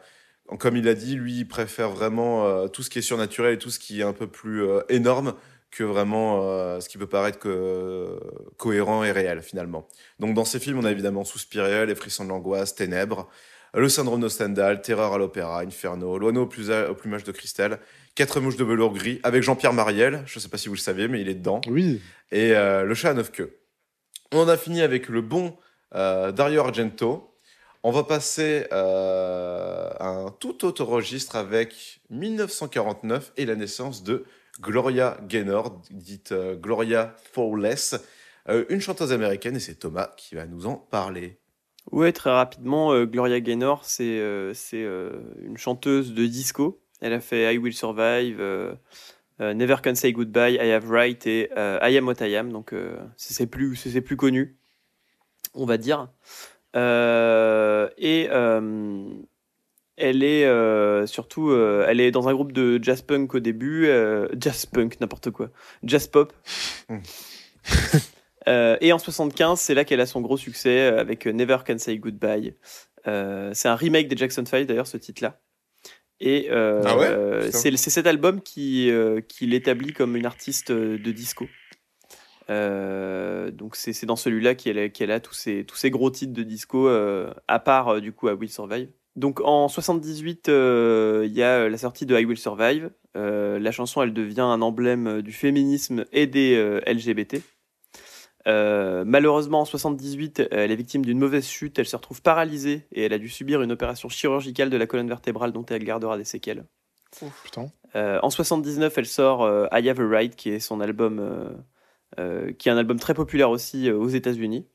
comme 0.57 0.75
il 0.78 0.88
a 0.88 0.95
dit, 0.95 1.15
lui, 1.15 1.39
il 1.39 1.47
préfère 1.47 1.89
vraiment 1.89 2.47
euh, 2.47 2.67
tout 2.67 2.82
ce 2.82 2.89
qui 2.89 2.97
est 2.99 3.03
surnaturel 3.03 3.53
et 3.55 3.57
tout 3.59 3.69
ce 3.69 3.78
qui 3.78 3.99
est 3.99 4.03
un 4.03 4.13
peu 4.13 4.25
plus 4.28 4.63
euh, 4.63 4.80
énorme 4.89 5.36
que 5.69 5.84
vraiment 5.84 6.39
euh, 6.49 6.80
ce 6.80 6.88
qui 6.89 6.97
peut 6.97 7.05
paraître 7.05 7.38
que- 7.38 8.17
cohérent 8.57 9.03
et 9.03 9.11
réel 9.11 9.41
finalement. 9.43 9.88
Donc 10.19 10.34
dans 10.34 10.45
ces 10.45 10.59
films, 10.59 10.80
on 10.80 10.86
a 10.86 10.91
évidemment 10.91 11.25
Souspirer, 11.25 11.86
Les 11.86 11.95
frissons 11.95 12.23
de 12.23 12.30
l'angoisse, 12.30 12.73
Ténèbres, 12.73 13.30
Le 13.74 13.89
syndrome 13.89 14.22
de 14.22 14.30
Stendhal, 14.30 14.82
Terreur 14.82 15.13
à 15.13 15.18
l'opéra, 15.18 15.61
Inferno, 15.61 16.18
L'oiseau 16.18 16.49
au, 16.89 16.93
plumage 16.95 17.24
de 17.24 17.32
cristal, 17.32 17.80
Quatre 18.15 18.39
mouches 18.39 18.55
de 18.57 18.63
velours 18.63 18.93
gris, 18.93 19.20
avec 19.24 19.43
Jean-Pierre 19.43 19.74
Mariel, 19.74 20.24
je 20.26 20.39
ne 20.39 20.41
sais 20.41 20.49
pas 20.49 20.57
si 20.57 20.70
vous 20.70 20.74
le 20.74 20.80
savez, 20.80 21.07
mais 21.07 21.22
il 21.22 21.30
est 21.30 21.36
dedans, 21.36 21.61
Oui. 21.68 22.01
et 22.32 22.55
euh, 22.55 22.84
Le 22.84 22.95
chat 22.95 23.11
à 23.11 23.13
neuf 23.13 23.32
queues. 23.32 23.59
On 24.32 24.39
en 24.39 24.47
a 24.47 24.57
fini 24.57 24.82
avec 24.82 25.07
le 25.09 25.22
bon 25.22 25.55
euh, 25.93 26.32
Dario 26.32 26.61
Argento. 26.61 27.38
On 27.84 27.91
va 27.91 28.03
passer 28.03 28.65
euh, 28.72 29.89
à 29.99 30.07
un 30.07 30.32
tout 30.32 30.65
autre 30.65 30.84
registre 30.84 31.36
avec 31.36 32.01
1949 32.09 33.34
et 33.38 33.45
la 33.45 33.55
naissance 33.55 34.03
de 34.03 34.26
Gloria 34.59 35.18
Gaynor, 35.28 35.80
dite 35.91 36.34
Gloria 36.59 37.15
Fowless, 37.34 37.95
une 38.70 38.82
chanteuse 38.82 39.11
américaine, 39.11 39.55
et 39.57 39.59
c'est 39.59 39.76
Thomas 39.76 40.09
qui 40.18 40.34
va 40.34 40.47
nous 40.47 40.65
en 40.65 40.76
parler. 40.76 41.38
Ouais, 41.91 42.11
très 42.11 42.31
rapidement, 42.31 42.91
euh, 42.91 43.05
Gloria 43.05 43.39
Gaynor, 43.39 43.85
c'est 43.85 44.19
euh, 44.19 44.53
c'est, 44.53 44.83
euh, 44.83 45.11
une 45.41 45.57
chanteuse 45.57 46.13
de 46.13 46.25
disco. 46.25 46.81
Elle 46.99 47.13
a 47.13 47.21
fait 47.21 47.53
I 47.53 47.57
Will 47.57 47.73
Survive, 47.73 48.41
Never 49.39 49.75
Can 49.83 49.95
Say 49.95 50.11
Goodbye, 50.11 50.55
I 50.55 50.71
Have 50.71 50.89
Right 50.89 51.25
et 51.27 51.49
I 51.55 51.97
Am 51.97 52.07
What 52.07 52.25
I 52.25 52.35
Am. 52.35 52.51
Donc, 52.51 52.73
c'est 53.15 53.45
plus, 53.45 53.75
c'est 53.75 54.01
plus 54.01 54.17
connu, 54.17 54.57
on 55.53 55.65
va 55.65 55.77
dire. 55.77 56.09
Et 56.73 58.27
elle 59.97 60.23
est 60.23 61.07
surtout, 61.07 61.53
elle 61.53 61.99
est 61.99 62.09
dans 62.09 62.27
un 62.27 62.33
groupe 62.33 62.51
de 62.51 62.79
jazz 62.81 63.03
punk 63.03 63.35
au 63.35 63.39
début, 63.39 63.88
jazz 64.39 64.65
punk, 64.65 64.99
n'importe 64.99 65.29
quoi, 65.29 65.51
jazz 65.83 66.07
pop. 66.07 66.33
Euh, 68.47 68.77
et 68.81 68.93
en 68.93 68.99
75, 68.99 69.59
c'est 69.59 69.73
là 69.73 69.83
qu'elle 69.83 69.99
a 69.99 70.05
son 70.05 70.21
gros 70.21 70.37
succès 70.37 70.79
euh, 70.79 70.99
avec 70.99 71.25
Never 71.25 71.57
Can 71.65 71.77
Say 71.77 71.97
Goodbye. 71.97 72.55
Euh, 73.07 73.51
c'est 73.53 73.67
un 73.67 73.75
remake 73.75 74.07
des 74.07 74.17
Jackson 74.17 74.45
5 74.45 74.65
d'ailleurs, 74.65 74.87
ce 74.87 74.97
titre-là. 74.97 75.39
Et 76.19 76.47
euh, 76.49 76.81
Ah 76.85 76.97
ouais 76.97 77.07
euh, 77.07 77.51
c'est 77.51 77.75
cet 77.75 78.07
album 78.07 78.41
qui, 78.41 78.89
euh, 78.89 79.21
qui 79.21 79.45
l'établit 79.45 79.93
comme 79.93 80.15
une 80.15 80.25
artiste 80.25 80.71
euh, 80.71 80.97
de 80.97 81.11
disco. 81.11 81.47
Euh, 82.49 83.51
donc 83.51 83.75
c'est 83.75 84.05
dans 84.05 84.15
celui-là 84.15 84.55
qu'elle 84.55 85.11
a, 85.11 85.19
tous 85.19 85.33
ces, 85.33 85.65
tous 85.65 85.75
ces 85.75 85.91
gros 85.91 86.09
titres 86.09 86.33
de 86.33 86.43
disco, 86.43 86.87
euh, 86.87 87.31
à 87.47 87.59
part 87.59 87.89
euh, 87.89 87.99
du 87.99 88.13
coup 88.13 88.29
I 88.29 88.33
Will 88.33 88.49
Survive. 88.49 88.89
Donc 89.15 89.41
en 89.41 89.67
78, 89.67 90.49
euh, 90.49 91.23
il 91.25 91.33
y 91.33 91.43
a 91.43 91.61
euh, 91.61 91.69
la 91.69 91.77
sortie 91.77 92.05
de 92.05 92.17
I 92.17 92.23
Will 92.25 92.37
Survive. 92.37 92.91
Euh, 93.15 93.59
la 93.59 93.71
chanson, 93.71 94.01
elle 94.01 94.13
devient 94.13 94.41
un 94.41 94.61
emblème 94.61 95.07
euh, 95.07 95.21
du 95.21 95.31
féminisme 95.31 96.05
et 96.13 96.27
des 96.27 96.55
euh, 96.55 96.79
LGBT. 96.85 97.41
Euh, 98.47 99.03
malheureusement, 99.05 99.61
en 99.61 99.65
78, 99.65 100.39
euh, 100.39 100.47
elle 100.51 100.71
est 100.71 100.75
victime 100.75 101.03
d'une 101.03 101.19
mauvaise 101.19 101.45
chute. 101.45 101.77
Elle 101.79 101.85
se 101.85 101.95
retrouve 101.95 102.21
paralysée 102.21 102.87
et 102.91 103.03
elle 103.03 103.13
a 103.13 103.17
dû 103.17 103.29
subir 103.29 103.61
une 103.61 103.71
opération 103.71 104.07
chirurgicale 104.09 104.69
de 104.69 104.77
la 104.77 104.87
colonne 104.87 105.09
vertébrale 105.09 105.51
dont 105.51 105.65
elle 105.65 105.83
gardera 105.83 106.17
des 106.17 106.23
séquelles. 106.23 106.65
Putain. 107.43 107.71
Euh, 107.95 108.19
en 108.21 108.29
79, 108.29 108.97
elle 108.97 109.05
sort 109.05 109.43
euh, 109.43 109.67
I 109.71 109.89
Have 109.89 109.99
a 109.99 110.07
Right, 110.07 110.35
qui 110.35 110.49
est 110.49 110.59
son 110.59 110.81
album, 110.81 111.19
euh, 111.19 111.49
euh, 112.19 112.51
qui 112.53 112.69
est 112.69 112.71
un 112.71 112.77
album 112.77 112.99
très 112.99 113.13
populaire 113.13 113.49
aussi 113.49 113.89
euh, 113.89 113.97
aux 113.97 114.09
États-Unis. 114.09 114.65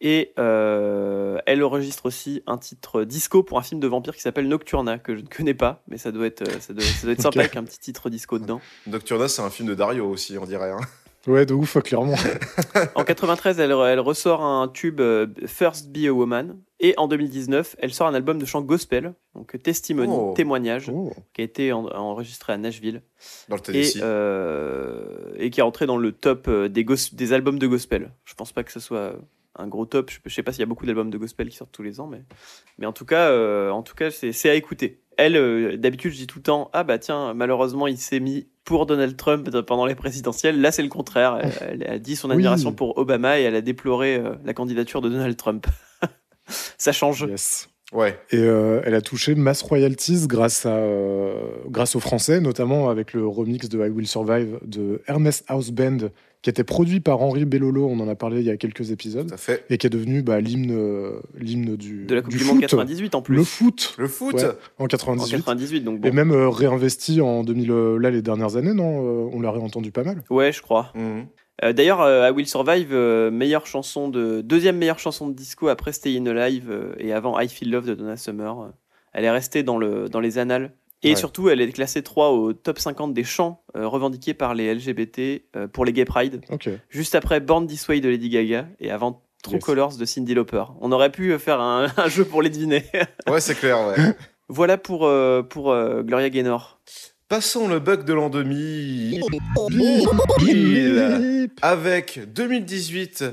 Et 0.00 0.34
euh, 0.38 1.38
elle 1.46 1.64
enregistre 1.64 2.06
aussi 2.06 2.42
un 2.46 2.58
titre 2.58 3.04
disco 3.04 3.42
pour 3.42 3.58
un 3.58 3.62
film 3.62 3.80
de 3.80 3.86
vampire 3.86 4.14
qui 4.14 4.20
s'appelle 4.20 4.48
Nocturna, 4.48 4.98
que 4.98 5.14
je 5.14 5.22
ne 5.22 5.26
connais 5.26 5.54
pas, 5.54 5.82
mais 5.88 5.96
ça 5.96 6.12
doit 6.12 6.26
être, 6.26 6.46
ça 6.60 6.74
doit, 6.74 6.84
ça 6.84 7.02
doit 7.04 7.12
être 7.12 7.22
sympa 7.22 7.40
avec 7.40 7.56
un 7.56 7.64
petit 7.64 7.78
titre 7.78 8.10
disco 8.10 8.38
dedans. 8.38 8.60
Nocturna, 8.86 9.28
c'est 9.28 9.40
un 9.40 9.50
film 9.50 9.68
de 9.68 9.74
Dario 9.74 10.06
aussi, 10.06 10.36
on 10.36 10.44
dirait. 10.44 10.72
hein. 10.72 10.80
Ouais, 11.26 11.46
de 11.46 11.54
ouf, 11.54 11.78
clairement. 11.82 12.14
En 12.94 13.04
93, 13.04 13.58
elle, 13.60 13.70
elle 13.70 14.00
ressort 14.00 14.42
un 14.42 14.68
tube 14.68 15.00
euh, 15.00 15.26
First 15.46 15.90
Be 15.90 16.06
a 16.06 16.12
Woman. 16.12 16.58
Et 16.80 16.92
en 16.98 17.08
2019, 17.08 17.76
elle 17.78 17.94
sort 17.94 18.06
un 18.08 18.14
album 18.14 18.38
de 18.38 18.44
chant 18.44 18.60
gospel, 18.60 19.14
donc 19.34 19.56
Testimony, 19.62 20.12
Oh. 20.14 20.34
témoignage, 20.36 20.90
Oh. 20.92 21.12
qui 21.32 21.40
a 21.40 21.44
été 21.44 21.72
en- 21.72 21.86
enregistré 21.86 22.52
à 22.52 22.58
Nashville. 22.58 23.00
Dans 23.48 23.56
le 23.56 23.60
et, 23.60 23.64
Tennessee. 23.64 24.00
euh, 24.02 25.32
et 25.38 25.48
qui 25.50 25.60
est 25.60 25.62
entré 25.62 25.86
dans 25.86 25.96
le 25.96 26.12
top 26.12 26.46
euh, 26.48 26.68
des, 26.68 26.84
des 27.12 27.32
albums 27.32 27.58
de 27.58 27.66
gospel. 27.66 28.10
Je 28.24 28.34
pense 28.34 28.52
pas 28.52 28.62
que 28.64 28.72
ce 28.72 28.80
soit 28.80 29.14
un 29.56 29.66
gros 29.68 29.86
top. 29.86 30.10
Je, 30.10 30.18
je 30.24 30.34
sais 30.34 30.42
pas 30.42 30.52
s'il 30.52 30.60
y 30.60 30.62
a 30.62 30.66
beaucoup 30.66 30.86
d'albums 30.86 31.10
de 31.10 31.18
gospel 31.18 31.48
qui 31.48 31.56
sortent 31.56 31.72
tous 31.72 31.82
les 31.82 32.00
ans, 32.00 32.06
mais, 32.06 32.22
mais 32.78 32.86
en 32.86 32.92
tout 32.92 33.04
cas, 33.04 33.30
euh, 33.30 33.70
en 33.70 33.82
tout 33.82 33.94
cas, 33.94 34.10
c'est 34.10 34.50
à 34.50 34.54
écouter. 34.54 35.00
Elle, 35.16 35.36
euh, 35.36 35.76
d'habitude, 35.76 36.10
je 36.12 36.16
dis 36.16 36.26
tout 36.26 36.38
le 36.40 36.42
temps, 36.42 36.70
ah 36.72 36.82
bah 36.82 36.98
tiens, 36.98 37.34
malheureusement, 37.34 37.86
il 37.86 37.98
s'est 37.98 38.18
mis 38.20 38.48
pour 38.64 38.86
Donald 38.86 39.16
Trump 39.16 39.48
pendant 39.60 39.86
les 39.86 39.94
présidentielles. 39.94 40.60
Là, 40.60 40.72
c'est 40.72 40.82
le 40.82 40.88
contraire. 40.88 41.38
Elle, 41.60 41.82
elle 41.82 41.90
a 41.90 41.98
dit 41.98 42.16
son 42.16 42.28
Oui. 42.28 42.34
admiration 42.34 42.72
pour 42.72 42.98
Obama 42.98 43.38
et 43.38 43.42
elle 43.44 43.54
a 43.54 43.60
déploré 43.60 44.16
euh, 44.16 44.34
la 44.44 44.54
candidature 44.54 45.00
de 45.02 45.08
Donald 45.08 45.36
Trump. 45.36 45.66
Ça 46.78 46.92
change. 46.92 47.26
Yes. 47.28 47.68
Ouais. 47.92 48.18
Et 48.30 48.38
euh, 48.38 48.80
elle 48.84 48.94
a 48.94 49.00
touché 49.00 49.34
mass 49.36 49.62
royalties 49.62 50.26
grâce, 50.26 50.66
à, 50.66 50.70
euh, 50.76 51.34
grâce 51.68 51.94
aux 51.94 52.00
Français, 52.00 52.40
notamment 52.40 52.88
avec 52.90 53.12
le 53.12 53.24
remix 53.26 53.68
de 53.68 53.86
I 53.86 53.90
Will 53.90 54.08
Survive 54.08 54.58
de 54.64 55.00
Hermes 55.06 55.30
House 55.46 55.70
Band, 55.70 55.98
qui 56.44 56.50
était 56.50 56.62
produit 56.62 57.00
par 57.00 57.22
Henri 57.22 57.46
Bellolo, 57.46 57.86
on 57.86 57.98
en 58.00 58.06
a 58.06 58.14
parlé 58.14 58.40
il 58.40 58.44
y 58.46 58.50
a 58.50 58.58
quelques 58.58 58.90
épisodes, 58.90 59.28
Tout 59.28 59.34
à 59.34 59.38
fait. 59.38 59.64
et 59.70 59.78
qui 59.78 59.86
est 59.86 59.90
devenu 59.90 60.20
bah, 60.22 60.42
l'hymne 60.42 60.72
euh, 60.72 61.18
l'hymne 61.38 61.74
du, 61.74 62.04
De 62.04 62.14
la 62.14 62.20
Coupe 62.20 62.32
du 62.32 62.36
du, 62.36 62.44
Monde 62.44 62.56
foot. 62.56 62.60
98 62.68 63.14
en 63.14 63.22
plus. 63.22 63.34
Le 63.34 63.44
foot, 63.44 63.94
Le 63.96 64.06
foot 64.06 64.34
Ouais. 64.34 64.44
en 64.78 64.84
en 64.84 64.86
98. 64.86 65.36
98, 65.38 65.80
donc 65.80 66.00
bon. 66.02 66.06
Et 66.08 66.12
même 66.12 66.32
euh, 66.32 66.50
réinvesti 66.50 67.22
en 67.22 67.44
2000, 67.44 67.70
euh, 67.70 67.96
là, 67.98 68.10
les 68.10 68.20
dernières 68.20 68.56
années, 68.56 68.74
non 68.74 69.00
Euh, 69.06 69.30
On 69.32 69.40
l'a 69.40 69.50
réentendu 69.50 69.90
pas 69.90 70.04
mal. 70.04 70.22
Ouais, 70.28 70.52
je 70.52 70.60
crois. 70.60 70.92
Euh, 71.64 71.72
D'ailleurs, 71.72 72.02
euh, 72.02 72.28
I 72.28 72.32
Will 72.32 72.46
Survive, 72.46 72.88
euh, 72.92 73.30
meilleure 73.30 73.66
chanson 73.66 74.10
de 74.10 74.42
deuxième 74.42 74.76
meilleure 74.76 74.98
chanson 74.98 75.28
de 75.28 75.32
disco 75.34 75.68
après 75.68 75.92
Stay 75.92 76.18
in 76.18 76.26
Alive 76.26 76.66
euh, 76.70 76.94
et 76.98 77.14
avant 77.14 77.40
I 77.40 77.48
Feel 77.48 77.70
Love 77.70 77.86
de 77.86 77.94
Donna 77.94 78.18
Summer. 78.18 78.60
Euh, 78.60 78.66
Elle 79.14 79.24
est 79.24 79.30
restée 79.30 79.62
dans 79.62 79.78
le 79.78 80.10
dans 80.10 80.20
les 80.20 80.36
annales 80.36 80.72
et 81.04 81.10
Ouais. 81.10 81.16
surtout 81.16 81.48
elle 81.48 81.60
est 81.60 81.70
classée 81.70 82.02
3 82.02 82.30
au 82.30 82.52
top 82.52 82.78
50 82.80 83.14
des 83.14 83.22
chants 83.24 83.62
euh, 83.76 83.86
revendiqués 83.86 84.34
par 84.34 84.54
les 84.54 84.74
LGBT 84.74 85.42
euh, 85.56 85.68
pour 85.68 85.84
les 85.84 85.92
Gay 85.92 86.04
Pride, 86.04 86.40
juste 86.88 87.14
après 87.14 87.38
Born 87.40 87.66
This 87.66 87.86
Way 87.88 88.00
de 88.00 88.08
Lady 88.08 88.28
Gaga 88.30 88.66
et 88.80 88.90
avant 88.90 89.22
True 89.42 89.54
Yes. 89.56 89.64
Colors 89.64 89.96
de 89.98 90.04
Cyndi 90.06 90.32
Lauper. 90.34 90.64
On 90.80 90.90
aurait 90.90 91.12
pu 91.12 91.30
euh, 91.32 91.38
faire 91.38 91.60
un, 91.60 91.86
un 91.98 92.08
jeu 92.08 92.24
pour 92.24 92.40
les 92.42 92.50
deviner. 92.50 92.84
Ouais, 93.28 93.40
c'est 93.40 93.54
clair, 93.54 93.78
ouais. 93.86 93.94
voilà 94.48 94.78
pour 94.78 95.04
euh, 95.06 95.42
pour 95.42 95.70
euh, 95.70 96.02
Gloria 96.02 96.30
Gaynor. 96.30 96.80
Passons 97.28 97.68
le 97.68 97.78
bug 97.78 98.04
de 98.04 98.12
l'an 98.12 98.28
2000. 98.30 99.20
Bip. 99.70 101.58
Avec 101.62 102.20
2018, 102.32 103.24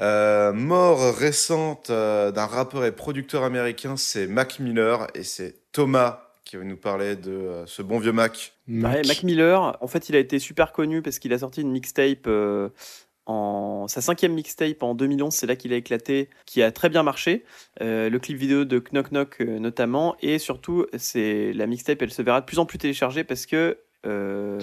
euh, 0.00 0.52
mort 0.52 1.14
récente 1.16 1.90
euh, 1.90 2.30
d'un 2.30 2.46
rappeur 2.46 2.84
et 2.84 2.92
producteur 2.92 3.42
américain, 3.44 3.96
c'est 3.96 4.26
Mac 4.26 4.58
Miller 4.58 5.06
et 5.14 5.22
c'est 5.22 5.56
Thomas 5.72 6.21
qui 6.52 6.58
va 6.58 6.64
nous 6.64 6.76
parler 6.76 7.16
de 7.16 7.30
euh, 7.30 7.66
ce 7.66 7.80
bon 7.80 7.98
vieux 7.98 8.12
Mac. 8.12 8.52
Mac. 8.66 8.96
Ouais, 8.96 9.02
Mac 9.08 9.22
Miller, 9.22 9.78
en 9.80 9.86
fait, 9.86 10.10
il 10.10 10.16
a 10.16 10.18
été 10.18 10.38
super 10.38 10.72
connu 10.72 11.00
parce 11.00 11.18
qu'il 11.18 11.32
a 11.32 11.38
sorti 11.38 11.62
une 11.62 11.70
mixtape 11.70 12.26
euh, 12.26 12.68
en 13.24 13.88
sa 13.88 14.02
cinquième 14.02 14.34
mixtape 14.34 14.82
en 14.82 14.94
2011. 14.94 15.32
C'est 15.32 15.46
là 15.46 15.56
qu'il 15.56 15.72
a 15.72 15.76
éclaté, 15.76 16.28
qui 16.44 16.62
a 16.62 16.70
très 16.70 16.90
bien 16.90 17.02
marché. 17.02 17.44
Euh, 17.80 18.10
le 18.10 18.18
clip 18.18 18.36
vidéo 18.36 18.66
de 18.66 18.78
Knock 18.92 19.12
Knock 19.12 19.40
euh, 19.40 19.58
notamment, 19.60 20.14
et 20.20 20.38
surtout, 20.38 20.84
c'est 20.98 21.54
la 21.54 21.66
mixtape, 21.66 22.02
elle 22.02 22.12
se 22.12 22.20
verra 22.20 22.42
de 22.42 22.46
plus 22.46 22.58
en 22.58 22.66
plus 22.66 22.76
téléchargée 22.76 23.24
parce 23.24 23.46
que 23.46 23.78
euh, 24.04 24.60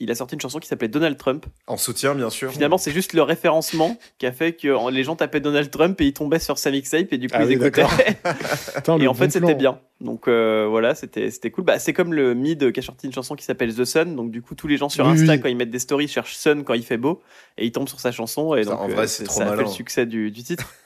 il 0.00 0.10
a 0.10 0.14
sorti 0.16 0.34
une 0.34 0.40
chanson 0.40 0.58
qui 0.58 0.66
s'appelait 0.66 0.88
Donald 0.88 1.16
Trump. 1.16 1.46
En 1.68 1.76
soutien, 1.76 2.14
bien 2.14 2.28
sûr. 2.28 2.50
Finalement, 2.50 2.78
c'est 2.78 2.90
juste 2.90 3.12
le 3.12 3.22
référencement 3.22 3.96
qui 4.18 4.26
a 4.26 4.32
fait 4.32 4.52
que 4.54 4.66
euh, 4.68 4.90
les 4.90 5.04
gens 5.04 5.14
tapaient 5.14 5.40
Donald 5.40 5.70
Trump 5.70 6.00
et 6.00 6.06
ils 6.06 6.12
tombaient 6.12 6.40
sur 6.40 6.58
sa 6.58 6.70
mixtape 6.72 7.12
et 7.12 7.18
du 7.18 7.28
coup 7.28 7.34
Ah 7.38 7.44
ils 7.44 7.48
oui, 7.48 7.54
écoutaient. 7.54 7.84
Et 9.00 9.06
en 9.06 9.14
fait, 9.14 9.30
c'était 9.30 9.54
bien. 9.54 9.78
Donc 10.00 10.26
euh, 10.26 10.66
voilà, 10.68 10.96
c'était 10.96 11.30
c'était 11.30 11.50
cool. 11.52 11.64
Bah, 11.64 11.78
c'est 11.78 11.92
comme 11.92 12.12
le 12.12 12.34
Mid 12.34 12.72
qui 12.72 12.80
a 12.80 12.82
sorti 12.82 13.06
une 13.06 13.12
chanson 13.12 13.36
qui 13.36 13.44
s'appelle 13.44 13.72
The 13.72 13.84
Sun. 13.84 14.16
Donc 14.16 14.32
du 14.32 14.42
coup, 14.42 14.56
tous 14.56 14.66
les 14.66 14.76
gens 14.76 14.88
sur 14.88 15.06
Oui, 15.06 15.12
Insta, 15.12 15.34
oui. 15.34 15.40
quand 15.40 15.48
ils 15.48 15.56
mettent 15.56 15.70
des 15.70 15.78
stories, 15.78 16.08
cherchent 16.08 16.34
Sun 16.34 16.64
quand 16.64 16.74
il 16.74 16.82
fait 16.84 16.96
beau 16.96 17.22
et 17.56 17.66
ils 17.66 17.72
tombent 17.72 17.88
sur 17.88 18.00
sa 18.00 18.10
chanson. 18.10 18.56
Et 18.56 18.64
Ça, 18.64 18.70
donc, 18.70 18.80
en 18.80 18.90
euh, 18.90 18.94
vrai, 18.94 19.06
c'est 19.06 19.24
trop 19.24 19.38
ça 19.38 19.52
a 19.52 19.56
fait 19.56 19.62
le 19.62 19.68
succès 19.68 20.04
du, 20.06 20.30
du 20.32 20.42
titre. 20.42 20.74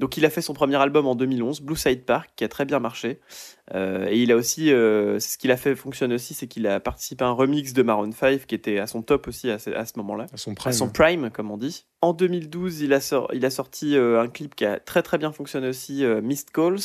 donc 0.00 0.16
il 0.16 0.24
a 0.24 0.30
fait 0.30 0.42
son 0.42 0.52
premier 0.54 0.74
album 0.76 1.06
en 1.06 1.14
2011, 1.14 1.60
Blue 1.60 1.76
Side 1.76 2.04
Park, 2.04 2.30
qui 2.34 2.42
a 2.42 2.48
très 2.48 2.64
bien 2.64 2.80
marché. 2.80 3.20
Euh, 3.74 4.08
et 4.08 4.20
il 4.20 4.32
a 4.32 4.36
aussi, 4.36 4.72
euh, 4.72 5.20
ce 5.20 5.38
qu'il 5.38 5.52
a 5.52 5.56
fait 5.56 5.76
fonctionner 5.76 6.16
aussi, 6.16 6.34
c'est 6.34 6.48
qu'il 6.48 6.66
a 6.66 6.80
participé 6.80 7.24
à 7.24 7.28
un 7.28 7.32
remix 7.32 7.72
de 7.72 7.82
Maroon 7.84 8.10
5 8.10 8.46
qui 8.46 8.54
était 8.56 8.78
à 8.80 8.88
son 8.88 9.02
top 9.02 9.28
aussi 9.28 9.48
à 9.50 9.58
ce, 9.60 9.70
à 9.70 9.84
ce 9.86 9.92
moment-là 9.98 10.26
À 10.32 10.36
son 10.36 10.50
à 10.50 10.54
prime. 10.56 10.72
son 10.72 10.88
prime, 10.88 11.30
comme 11.30 11.50
on 11.52 11.56
dit. 11.56 11.84
En 12.00 12.12
2012, 12.12 12.80
il 12.80 12.92
a, 12.92 13.00
sor- 13.00 13.30
il 13.32 13.44
a 13.44 13.50
sorti 13.50 13.94
euh, 13.96 14.20
un 14.20 14.26
clip 14.28 14.56
qui 14.56 14.64
a 14.64 14.80
très 14.80 15.02
très 15.02 15.18
bien 15.18 15.30
fonctionné 15.30 15.68
aussi, 15.68 16.02
Missed 16.22 16.50
Calls. 16.50 16.80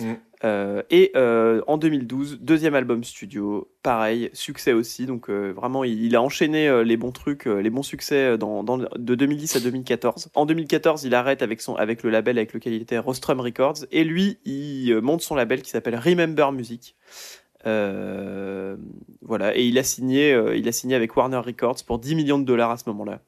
Mm. 0.00 0.12
Euh, 0.44 0.82
et 0.90 1.10
euh, 1.16 1.62
en 1.66 1.78
2012, 1.78 2.38
deuxième 2.40 2.74
album 2.74 3.02
studio, 3.02 3.68
pareil, 3.82 4.30
succès 4.32 4.72
aussi. 4.72 5.06
Donc 5.06 5.28
euh, 5.28 5.52
vraiment, 5.52 5.84
il, 5.84 6.14
a 6.14 6.22
enchaîné 6.22 6.84
les 6.84 6.96
bons 6.96 7.12
trucs, 7.12 7.46
les 7.46 7.70
bons 7.70 7.82
succès 7.82 8.38
de 8.38 9.14
2010 9.14 9.56
à 9.56 9.60
2014. 9.60 10.30
En 10.34 10.46
2014, 10.46 11.04
il 11.04 11.14
arrête 11.14 11.42
avec, 11.42 11.60
son, 11.60 11.76
le 11.76 12.10
label 12.10 12.38
avec 12.38 12.52
lequel 12.52 12.74
il 12.74 12.82
était, 12.82 12.98
Rostrum 12.98 13.40
Records. 13.40 13.86
Et 13.90 14.04
lui, 14.04 14.38
il 14.44 15.00
monte 15.00 15.22
son 15.22 15.34
label 15.34 15.62
qui 15.62 15.70
s'appelle 15.70 15.96
Remember 15.96 16.52
Music. 16.52 16.96
Voilà, 17.64 19.56
et 19.56 19.66
il 19.66 19.78
a 19.78 19.82
signé, 19.82 20.32
il 20.56 20.68
a 20.68 20.72
signé 20.72 20.94
avec 20.94 21.16
Warner 21.16 21.38
Records 21.38 21.84
pour 21.86 21.98
10 21.98 22.14
millions 22.14 22.38
de 22.38 22.44
dollars 22.44 22.70
à 22.70 22.76
ce 22.78 22.88
moment-là. 22.90 23.20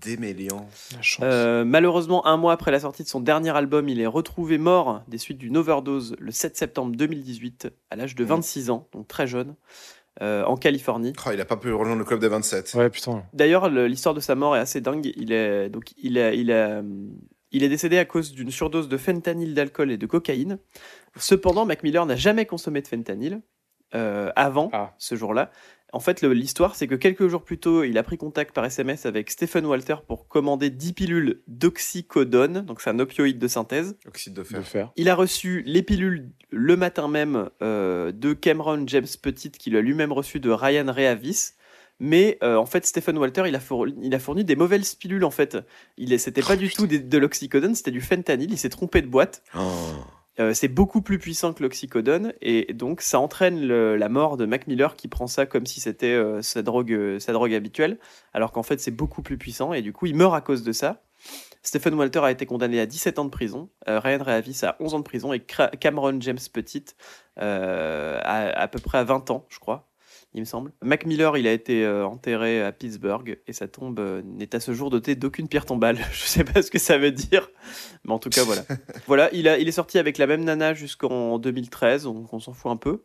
Déméliant. 0.00 0.66
La 0.96 1.02
chance. 1.02 1.24
Euh, 1.24 1.64
malheureusement, 1.64 2.26
un 2.26 2.36
mois 2.36 2.52
après 2.52 2.70
la 2.70 2.80
sortie 2.80 3.02
de 3.04 3.08
son 3.08 3.20
dernier 3.20 3.50
album, 3.56 3.88
il 3.88 4.00
est 4.00 4.06
retrouvé 4.06 4.58
mort 4.58 5.02
des 5.08 5.18
suites 5.18 5.38
d'une 5.38 5.56
overdose 5.56 6.16
le 6.18 6.30
7 6.32 6.56
septembre 6.56 6.94
2018, 6.96 7.68
à 7.90 7.96
l'âge 7.96 8.14
de 8.14 8.24
26 8.24 8.70
ans, 8.70 8.88
donc 8.92 9.06
très 9.08 9.26
jeune, 9.26 9.54
euh, 10.22 10.44
en 10.44 10.56
Californie. 10.56 11.12
Oh, 11.26 11.30
il 11.32 11.40
a 11.40 11.44
pas 11.44 11.56
pu 11.56 11.72
rejoindre 11.72 11.98
le 12.00 12.04
club 12.04 12.20
des 12.20 12.28
27. 12.28 12.74
Ouais, 12.74 12.90
putain. 12.90 13.24
D'ailleurs, 13.32 13.68
le- 13.70 13.86
l'histoire 13.86 14.14
de 14.14 14.20
sa 14.20 14.34
mort 14.34 14.56
est 14.56 14.60
assez 14.60 14.80
dingue. 14.80 15.12
Il 15.16 15.32
est, 15.32 15.68
donc, 15.70 15.92
il 15.96 16.18
est, 16.18 16.38
il 16.38 16.50
est, 16.50 16.82
il 17.52 17.62
est 17.62 17.68
décédé 17.68 17.98
à 17.98 18.04
cause 18.04 18.32
d'une 18.32 18.50
surdose 18.50 18.88
de 18.88 18.96
fentanyl, 18.96 19.54
d'alcool 19.54 19.90
et 19.92 19.96
de 19.98 20.06
cocaïne. 20.06 20.58
Cependant, 21.16 21.66
Mac 21.66 21.82
Miller 21.84 22.04
n'a 22.06 22.16
jamais 22.16 22.46
consommé 22.46 22.82
de 22.82 22.88
fentanyl 22.88 23.40
euh, 23.94 24.32
avant 24.34 24.70
Ah. 24.72 24.92
ce 24.98 25.14
jour-là. 25.14 25.50
En 25.94 26.00
fait, 26.00 26.22
l'histoire, 26.22 26.74
c'est 26.74 26.86
que 26.88 26.96
quelques 26.96 27.28
jours 27.28 27.44
plus 27.44 27.58
tôt, 27.58 27.84
il 27.84 27.96
a 27.98 28.02
pris 28.02 28.18
contact 28.18 28.52
par 28.54 28.64
SMS 28.64 29.06
avec 29.06 29.30
Stephen 29.30 29.64
Walter 29.64 29.94
pour 30.06 30.26
commander 30.28 30.68
10 30.68 30.92
pilules 30.92 31.40
d'oxycodone, 31.46 32.62
donc 32.62 32.80
c'est 32.80 32.90
un 32.90 32.98
opioïde 32.98 33.38
de 33.38 33.48
synthèse. 33.48 33.96
Oxyde 34.06 34.34
de 34.34 34.42
De 34.42 34.62
fer. 34.62 34.90
Il 34.96 35.08
a 35.08 35.14
reçu 35.14 35.62
les 35.66 35.82
pilules 35.82 36.30
le 36.50 36.76
matin 36.76 37.08
même 37.08 37.48
euh, 37.62 38.12
de 38.12 38.32
Cameron 38.32 38.84
James 38.86 39.06
Petit, 39.22 39.50
qu'il 39.50 39.76
a 39.76 39.80
lui-même 39.80 40.12
reçu 40.12 40.40
de 40.40 40.50
Ryan 40.50 40.86
Reavis. 40.92 41.52
Mais 42.00 42.38
euh, 42.42 42.56
en 42.56 42.66
fait, 42.66 42.84
Stephen 42.86 43.16
Walter, 43.18 43.44
il 43.46 43.54
a, 43.54 43.60
fourni, 43.60 43.94
il 44.02 44.14
a 44.14 44.18
fourni 44.18 44.44
des 44.44 44.56
mauvaises 44.56 44.96
pilules 44.96 45.24
en 45.24 45.30
fait. 45.30 45.56
Il 45.96 46.18
c'était 46.18 46.42
pas 46.42 46.56
du 46.56 46.68
tout 46.68 46.88
des- 46.88 46.98
de 46.98 47.18
l'oxycodone, 47.18 47.74
c'était 47.76 47.92
du 47.92 48.00
fentanyl. 48.00 48.50
Il 48.50 48.58
s'est 48.58 48.68
trompé 48.68 49.00
de 49.00 49.06
boîte. 49.06 49.42
Oh. 49.56 49.60
Euh, 50.40 50.52
c'est 50.52 50.68
beaucoup 50.68 51.00
plus 51.00 51.18
puissant 51.18 51.52
que 51.52 51.62
l'oxycodone 51.62 52.32
et 52.40 52.72
donc 52.74 53.02
ça 53.02 53.20
entraîne 53.20 53.64
la 53.66 54.08
mort 54.08 54.36
de 54.36 54.46
Mac 54.46 54.66
Miller 54.66 54.96
qui 54.96 55.06
prend 55.06 55.28
ça 55.28 55.46
comme 55.46 55.64
si 55.64 55.80
c'était 55.80 56.06
euh, 56.06 56.42
sa 56.42 56.62
drogue, 56.62 56.92
euh, 56.92 57.20
sa 57.20 57.32
drogue 57.32 57.54
habituelle, 57.54 57.98
alors 58.32 58.50
qu'en 58.50 58.64
fait 58.64 58.80
c'est 58.80 58.90
beaucoup 58.90 59.22
plus 59.22 59.38
puissant 59.38 59.72
et 59.72 59.82
du 59.82 59.92
coup 59.92 60.06
il 60.06 60.16
meurt 60.16 60.34
à 60.34 60.40
cause 60.40 60.64
de 60.64 60.72
ça. 60.72 61.02
Stephen 61.62 61.94
Walter 61.94 62.18
a 62.18 62.30
été 62.30 62.46
condamné 62.46 62.80
à 62.80 62.86
17 62.86 63.18
ans 63.18 63.24
de 63.24 63.30
prison, 63.30 63.70
Ryan 63.86 64.22
Reavis 64.22 64.64
à 64.64 64.76
11 64.80 64.94
ans 64.94 64.98
de 64.98 65.04
prison 65.04 65.32
et 65.32 65.40
Cameron 65.40 66.20
James 66.20 66.38
Petit 66.52 66.84
à, 67.36 68.60
à 68.60 68.68
peu 68.68 68.78
près 68.80 68.98
à 68.98 69.04
20 69.04 69.30
ans, 69.30 69.46
je 69.48 69.58
crois, 69.58 69.88
il 70.34 70.40
me 70.40 70.44
semble. 70.44 70.72
Mac 70.82 71.06
Miller, 71.06 71.36
il 71.36 71.46
a 71.46 71.52
été 71.52 71.84
euh, 71.84 72.04
enterré 72.04 72.62
à 72.62 72.72
Pittsburgh 72.72 73.38
et 73.46 73.52
sa 73.52 73.68
tombe 73.68 74.00
euh, 74.00 74.20
n'est 74.24 74.54
à 74.54 74.60
ce 74.60 74.74
jour 74.74 74.90
dotée 74.90 75.14
d'aucune 75.14 75.48
pierre 75.48 75.64
tombale. 75.64 75.98
Je 76.12 76.24
sais 76.24 76.44
pas 76.44 76.62
ce 76.62 76.70
que 76.70 76.78
ça 76.78 76.98
veut 76.98 77.12
dire, 77.12 77.50
mais 78.04 78.12
en 78.12 78.18
tout 78.18 78.30
cas 78.30 78.42
voilà. 78.42 78.62
voilà, 79.06 79.30
il, 79.32 79.48
a, 79.48 79.58
il 79.58 79.68
est 79.68 79.72
sorti 79.72 79.98
avec 79.98 80.18
la 80.18 80.26
même 80.26 80.44
nana 80.44 80.74
jusqu'en 80.74 81.38
2013, 81.38 82.04
donc 82.04 82.32
on 82.32 82.40
s'en 82.40 82.52
fout 82.52 82.70
un 82.70 82.76
peu. 82.76 83.02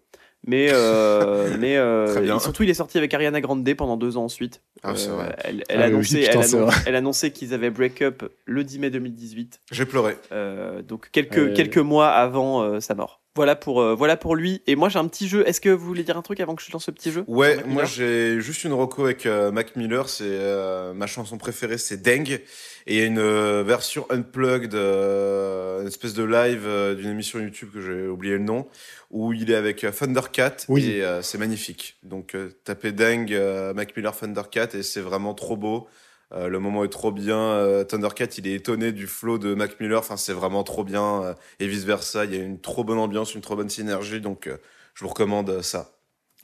Mais, 0.47 0.69
euh, 0.71 1.57
mais 1.59 1.77
euh, 1.77 2.39
surtout, 2.39 2.63
il 2.63 2.69
est 2.69 2.75
sorti 2.75 2.97
avec 2.97 3.13
Ariana 3.13 3.41
Grande 3.41 3.67
pendant 3.75 3.97
deux 3.97 4.17
ans 4.17 4.25
ensuite. 4.25 4.61
Ah, 4.83 4.93
Euh, 5.09 5.13
vrai. 5.15 5.35
Elle, 5.43 5.63
elle 5.69 5.81
Ah, 5.81 5.85
annonçait, 5.85 6.19
putain, 6.21 6.41
elle, 6.85 6.95
elle 6.95 7.31
qu'ils 7.33 7.53
avaient 7.53 7.69
break-up 7.69 8.23
le 8.45 8.63
10 8.63 8.79
mai 8.79 8.89
2018. 8.89 9.61
J'ai 9.71 9.85
pleuré. 9.85 10.15
Euh, 10.31 10.81
donc 10.81 11.09
quelques, 11.11 11.53
quelques 11.53 11.77
mois 11.77 12.09
avant 12.09 12.61
euh, 12.61 12.79
sa 12.79 12.95
mort. 12.95 13.21
Voilà 13.39 13.55
pour, 13.55 13.79
euh, 13.81 13.95
voilà 13.95 14.17
pour 14.17 14.35
lui. 14.35 14.61
Et 14.67 14.75
moi 14.75 14.89
j'ai 14.89 14.99
un 14.99 15.07
petit 15.07 15.29
jeu. 15.29 15.47
Est-ce 15.47 15.61
que 15.61 15.69
vous 15.69 15.85
voulez 15.85 16.03
dire 16.03 16.17
un 16.17 16.21
truc 16.21 16.41
avant 16.41 16.55
que 16.55 16.61
je 16.61 16.69
lance 16.73 16.83
ce 16.83 16.91
petit 16.91 17.09
jeu 17.09 17.23
Ouais, 17.27 17.55
moi 17.63 17.83
Miller 17.83 17.85
j'ai 17.85 18.41
juste 18.41 18.65
une 18.65 18.73
reco 18.73 19.05
avec 19.05 19.25
euh, 19.25 19.49
Mac 19.49 19.77
Miller, 19.77 20.09
c'est 20.09 20.25
euh, 20.27 20.93
ma 20.93 21.07
chanson 21.07 21.37
préférée, 21.37 21.77
c'est 21.77 22.01
Deng. 22.01 22.27
Et 22.33 22.41
il 22.87 22.95
y 22.95 23.01
a 23.01 23.05
une 23.05 23.17
euh, 23.17 23.63
version 23.65 24.05
unplugged, 24.09 24.75
euh, 24.75 25.79
une 25.81 25.87
espèce 25.87 26.13
de 26.13 26.23
live 26.23 26.63
euh, 26.65 26.95
d'une 26.95 27.11
émission 27.11 27.39
YouTube 27.39 27.69
que 27.73 27.79
j'ai 27.79 28.07
oublié 28.07 28.33
le 28.33 28.43
nom, 28.43 28.67
où 29.09 29.31
il 29.31 29.49
est 29.51 29.55
avec 29.55 29.85
euh, 29.85 29.91
Thundercat 29.91 30.57
Oui. 30.67 30.89
et 30.89 31.03
euh, 31.05 31.21
c'est 31.21 31.37
magnifique. 31.37 31.97
Donc 32.03 32.35
euh, 32.35 32.49
tapez 32.65 32.91
Deng, 32.91 33.27
euh, 33.31 33.73
Mac 33.73 33.95
Miller 33.95 34.13
Thundercat 34.13 34.67
et 34.73 34.83
c'est 34.83 34.99
vraiment 35.01 35.33
trop 35.33 35.55
beau. 35.55 35.87
Euh, 36.31 36.47
le 36.47 36.59
moment 36.59 36.83
est 36.83 36.89
trop 36.89 37.11
bien. 37.11 37.37
Euh, 37.39 37.83
Thundercat, 37.83 38.25
il 38.37 38.47
est 38.47 38.53
étonné 38.53 38.91
du 38.91 39.07
flow 39.07 39.37
de 39.39 39.53
Mac 39.55 39.79
Miller. 39.79 39.99
Enfin, 39.99 40.15
c'est 40.17 40.33
vraiment 40.33 40.63
trop 40.63 40.83
bien. 40.83 41.23
euh, 41.23 41.33
et 41.59 41.67
vice 41.67 41.83
versa, 41.85 42.25
il 42.25 42.35
y 42.35 42.39
a 42.39 42.43
une 42.43 42.59
trop 42.59 42.83
bonne 42.83 42.99
ambiance, 42.99 43.33
une 43.33 43.41
trop 43.41 43.55
bonne 43.55 43.69
synergie. 43.69 44.21
Donc, 44.21 44.47
euh, 44.47 44.57
je 44.93 45.03
vous 45.03 45.09
recommande 45.09 45.49
euh, 45.49 45.61
ça. 45.61 45.91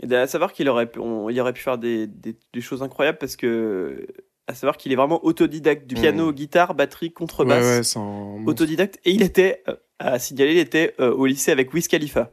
Et 0.02 0.14
à 0.16 0.28
savoir 0.28 0.52
qu'il 0.54 0.68
aurait, 0.70 0.88
pu- 0.88 1.00
on- 1.00 1.30
il 1.30 1.40
aurait 1.40 1.54
pu 1.54 1.62
faire 1.62 1.78
des, 1.78 2.08
des- 2.08 2.36
des 2.54 2.62
choses 2.62 2.82
incroyables 2.84 3.18
parce 3.18 3.36
que. 3.36 4.08
À 4.48 4.54
savoir 4.54 4.78
qu'il 4.78 4.92
est 4.92 4.96
vraiment 4.96 5.26
autodidacte 5.26 5.88
du 5.88 5.96
piano, 5.96 6.32
guitare, 6.32 6.76
batterie, 6.76 7.12
contrebasse. 7.12 7.96
ouais. 7.96 8.44
Autodidacte. 8.46 9.00
Et 9.04 9.10
il 9.10 9.24
était, 9.24 9.64
euh, 9.68 9.76
à 9.98 10.20
signaler, 10.20 10.52
il 10.52 10.58
était 10.60 10.94
euh, 11.00 11.12
au 11.12 11.26
lycée 11.26 11.52
avec 11.52 11.74
Wiz 11.74 11.88
Khalifa. 11.88 12.30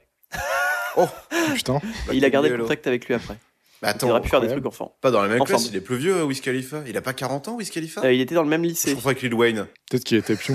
Putain. 1.54 1.78
Et 2.12 2.16
il 2.16 2.24
a 2.26 2.28
gardé 2.28 2.48
Hello. 2.50 2.64
contact 2.64 2.86
avec 2.86 3.06
lui 3.06 3.14
après. 3.14 3.38
Bah, 3.82 3.92
il 4.00 4.08
aurait 4.08 4.20
pu 4.22 4.28
faire 4.28 4.40
des 4.40 4.48
trucs 4.48 4.64
enfants. 4.64 4.96
Pas 5.00 5.10
dans 5.10 5.20
la 5.20 5.26
même 5.28 5.42
Ensemble. 5.42 5.58
classe, 5.58 5.68
il 5.68 5.76
est 5.76 5.80
plus 5.80 5.96
vieux, 5.96 6.22
Wiz 6.24 6.40
Khalifa. 6.40 6.82
Il 6.86 6.96
a 6.96 7.02
pas 7.02 7.12
40 7.12 7.48
ans, 7.48 7.56
Wiz 7.56 7.68
Khalifa 7.70 8.02
Euh, 8.04 8.12
il 8.12 8.20
était 8.20 8.34
dans 8.36 8.44
le 8.44 8.48
même 8.48 8.62
Je 8.62 8.68
lycée. 8.68 8.94
confonds 8.94 9.08
avec 9.08 9.22
Lil 9.22 9.34
Wayne. 9.34 9.66
Peut-être 9.90 10.04
qu'il 10.04 10.16
était 10.18 10.36
pion. 10.36 10.54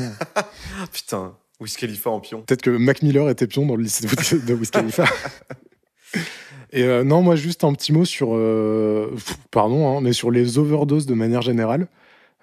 Putain, 0.93 1.35
Wiz 1.59 1.75
Khalifa 1.75 2.09
en 2.09 2.19
pion. 2.21 2.41
Peut-être 2.43 2.61
que 2.61 2.69
Mac 2.69 3.01
Miller 3.01 3.29
était 3.29 3.45
pion 3.47 3.65
dans 3.65 3.75
le 3.75 3.83
lycée 3.83 4.07
de, 4.07 4.45
de 4.45 4.53
Wiz 4.53 4.71
Khalifa. 4.71 5.05
Et 6.71 6.83
euh, 6.83 7.03
non, 7.03 7.21
moi, 7.21 7.35
juste 7.35 7.63
un 7.63 7.73
petit 7.73 7.93
mot 7.93 8.05
sur. 8.05 8.35
euh, 8.35 9.13
pardon, 9.51 9.87
hein, 9.97 10.01
mais 10.01 10.13
sur 10.13 10.31
les 10.31 10.57
overdoses 10.57 11.05
de 11.05 11.13
manière 11.13 11.41
générale. 11.41 11.87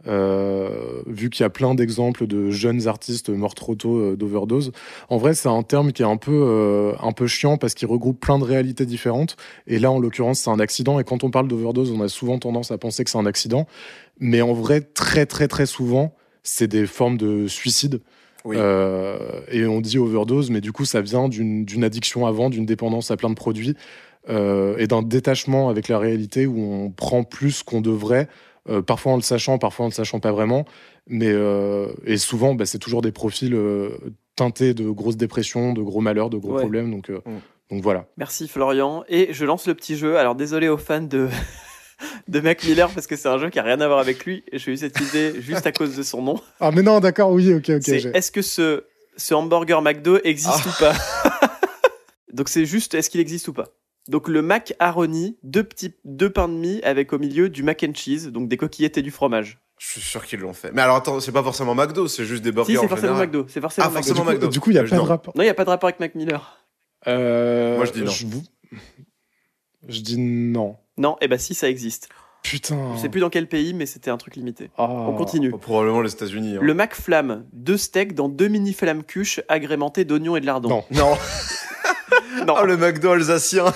Euh, 0.07 1.03
vu 1.07 1.31
qu'il 1.31 1.43
y 1.43 1.47
a 1.47 1.51
plein 1.51 1.75
d'exemples 1.75 2.27
de 2.27 2.51
jeunes 2.51 2.87
artistes 2.89 3.31
morts 3.31 3.55
trop 3.55 3.75
tôt 3.75 3.97
euh, 3.97 4.17
d'overdose. 4.17 4.73
En 5.09 5.17
vrai, 5.17 5.35
c'est 5.35 5.49
un 5.49 5.63
terme 5.63 5.93
qui 5.93 6.03
est 6.03 6.07
un 6.07 6.19
peu, 6.19 6.45
euh, 6.45 6.93
un 7.01 7.13
peu 7.13 7.27
chiant 7.27 7.57
parce 7.57 7.75
qu'il 7.75 7.89
regroupe 7.89 8.21
plein 8.21 8.39
de 8.39 8.45
réalités 8.45 8.85
différentes. 8.85 9.37
Et 9.67 9.79
là, 9.79 9.91
en 9.91 9.99
l'occurrence, 9.99 10.41
c'est 10.41 10.51
un 10.51 10.61
accident. 10.61 10.99
Et 11.01 11.05
quand 11.05 11.25
on 11.25 11.31
parle 11.31 11.49
d'overdose, 11.49 11.91
on 11.91 12.03
a 12.03 12.09
souvent 12.09 12.39
tendance 12.39 12.71
à 12.71 12.79
penser 12.79 13.05
que 13.05 13.11
c'est 13.11 13.19
un 13.19 13.27
accident. 13.27 13.67
Mais 14.21 14.43
en 14.43 14.53
vrai, 14.53 14.83
très, 14.83 15.27
très, 15.27 15.49
très 15.49 15.67
souvent, 15.67 16.15
c'est 16.43 16.69
des 16.69 16.87
formes 16.87 17.17
de 17.17 17.49
suicide. 17.49 18.01
Oui. 18.45 18.57
Euh, 18.59 19.41
et 19.51 19.67
on 19.67 19.81
dit 19.81 19.99
overdose, 19.99 20.51
mais 20.51 20.61
du 20.61 20.71
coup, 20.71 20.85
ça 20.85 21.01
vient 21.01 21.29
d'une 21.29 21.65
d'une 21.65 21.83
addiction 21.83 22.27
avant, 22.27 22.51
d'une 22.51 22.67
dépendance 22.67 23.11
à 23.11 23.17
plein 23.17 23.31
de 23.31 23.35
produits 23.35 23.75
euh, 24.29 24.77
et 24.79 24.87
d'un 24.87 25.03
détachement 25.03 25.69
avec 25.69 25.89
la 25.89 25.99
réalité 25.99 26.47
où 26.47 26.59
on 26.59 26.91
prend 26.91 27.25
plus 27.25 27.63
qu'on 27.63 27.81
devrait, 27.81 28.29
euh, 28.69 28.83
parfois 28.83 29.13
en 29.13 29.17
le 29.17 29.23
sachant, 29.23 29.59
parfois 29.59 29.85
en 29.87 29.89
le 29.89 29.95
sachant 29.95 30.21
pas 30.21 30.33
vraiment. 30.33 30.65
Mais 31.07 31.29
euh, 31.31 31.89
et 32.07 32.17
souvent, 32.17 32.55
bah, 32.55 32.67
c'est 32.67 32.79
toujours 32.79 33.03
des 33.03 33.13
profils 33.13 33.55
euh, 33.55 33.91
teintés 34.37 34.75
de 34.75 34.89
grosses 34.91 35.17
dépressions, 35.17 35.73
de 35.73 35.83
gros 35.83 36.01
malheurs, 36.01 36.31
de 36.31 36.39
gros 36.39 36.53
Ouais. 36.55 36.61
problèmes. 36.61 36.91
Donc, 36.91 37.09
Mm. 37.11 37.21
donc 37.71 37.83
voilà. 37.83 38.07
Merci 38.17 38.49
Florian. 38.49 39.05
Et 39.09 39.33
je 39.33 39.45
lance 39.45 39.67
le 39.67 39.75
petit 39.75 39.97
jeu. 39.97 40.17
Alors 40.17 40.35
désolé 40.35 40.69
aux 40.69 40.79
fans 40.79 41.03
de, 41.03 41.29
de 42.29 42.41
Mac 42.41 42.65
Miller 42.65 42.89
parce 42.91 43.07
que 43.07 43.17
c'est 43.17 43.29
un 43.29 43.39
jeu 43.39 43.51
qui 43.51 43.59
a 43.59 43.63
rien 43.63 43.81
à 43.81 43.87
voir 43.87 43.99
avec 44.01 44.25
lui. 44.25 44.45
J'ai 44.53 44.73
eu 44.73 44.77
cette 44.77 44.99
idée 45.01 45.41
juste 45.41 45.67
à 45.67 45.73
cause 45.73 45.95
de 45.97 46.03
son 46.03 46.23
nom. 46.23 46.41
Ah, 46.61 46.71
mais 46.71 46.83
non, 46.83 47.01
d'accord, 47.01 47.31
oui, 47.33 47.53
ok, 47.55 47.69
ok. 47.71 47.89
est-ce 47.89 48.31
que 48.33 48.43
ce, 48.43 48.85
ce 49.17 49.35
hamburger 49.35 49.83
McDo 49.83 50.19
existe 50.25 50.65
Ah. 50.67 50.69
ou 50.69 50.81
pas? 50.81 51.51
Donc 52.33 52.49
c'est 52.49 52.65
juste 52.65 52.95
est-ce 52.95 53.11
qu'il 53.11 53.21
existe 53.21 53.47
ou 53.49 53.53
pas? 53.53 53.69
Donc 54.09 54.29
le 54.29 54.43
Mac 54.43 54.75
Aroni, 54.81 55.39
deux 55.43 55.65
petits 55.65 55.95
deux 56.05 56.31
pains 56.31 56.49
de 56.49 56.55
mie 56.55 56.81
avec 56.83 57.13
au 57.13 57.19
milieu 57.19 57.49
du 57.49 57.63
mac 57.63 57.83
and 57.89 57.95
cheese, 57.95 58.29
donc 58.31 58.49
des 58.49 58.57
coquillettes 58.57 58.99
et 58.99 59.03
du 59.03 59.11
fromage. 59.11 59.59
Je 59.79 59.89
suis 59.89 60.01
sûr 60.01 60.25
qu'ils 60.25 60.41
l'ont 60.41 60.53
fait. 60.53 60.71
Mais 60.73 60.83
alors 60.83 60.97
attends, 60.97 61.21
c'est 61.21 61.33
pas 61.33 61.43
forcément 61.43 61.75
McDo, 61.75 62.07
c'est 62.07 62.25
juste 62.25 62.43
des 62.43 62.53
burgers 62.53 62.73
si 62.75 62.79
c'est 62.79 62.85
en 62.85 62.89
forcément 62.89 63.13
général. 63.15 63.27
McDo, 63.29 63.47
c'est 63.49 63.61
forcément 63.61 63.87
Ah, 63.87 63.91
McDo. 63.91 64.03
forcément 64.15 64.21
du 64.21 64.27
coup, 64.27 64.33
McDo. 64.35 64.49
du 64.49 64.61
coup, 64.61 64.71
il 64.71 64.75
n'y 64.75 64.79
a 64.79 64.83
Euh, 64.83 64.89
pas 64.89 64.95
de 64.97 65.01
non. 65.01 65.05
rapport. 65.07 65.35
Non, 65.37 65.43
il 65.43 65.47
n'y 65.47 65.51
a 65.51 65.55
pas 65.55 65.65
de 65.65 65.71
rapport 65.71 65.89
avec 65.89 66.01
Mac 66.01 66.15
Miller. 66.15 66.59
Euh, 67.07 67.77
Moi, 67.77 67.85
je 67.87 67.93
dis 67.93 68.03
non. 68.03 68.13
vous- 68.31 68.45
Je 69.89 70.01
dis 70.01 70.19
non. 70.19 70.77
Non, 70.97 71.17
et 71.21 71.29
bah 71.29 71.39
si 71.39 71.55
ça 71.55 71.69
existe. 71.69 72.09
Putain. 72.43 72.95
Je 72.95 73.01
sais 73.01 73.09
plus 73.09 73.21
dans 73.21 73.31
quel 73.31 73.49
pays, 73.49 73.73
mais 73.75 73.87
c'était 73.87 74.11
un 74.11 74.17
truc 74.19 74.37
limité. 74.37 74.71
Ah. 74.77 74.85
On 74.91 75.15
continue. 75.15 75.51
Oh, 75.53 75.59
Probablement 75.59 76.03
les 76.03 76.13
États-Unis. 76.13 76.57
hein. 76.57 76.61
Le 76.63 76.75
Mac 76.75 76.95
Flamme, 76.95 77.47
deux 77.53 77.79
steaks 77.79 78.15
dans 78.15 78.29
deux 78.29 78.49
mini 78.49 78.75
flammes 78.75 79.03
cuches 79.03 79.41
agrémentées 79.49 80.05
d'oignons 80.05 80.37
et 80.37 80.41
de 80.41 80.47
lardons. 80.47 80.69
Non. 80.69 80.85
Non. 80.91 81.17
Non. 82.47 82.55
Oh, 82.61 82.65
le 82.67 82.77
McDo 82.77 83.11
alsacien. 83.13 83.73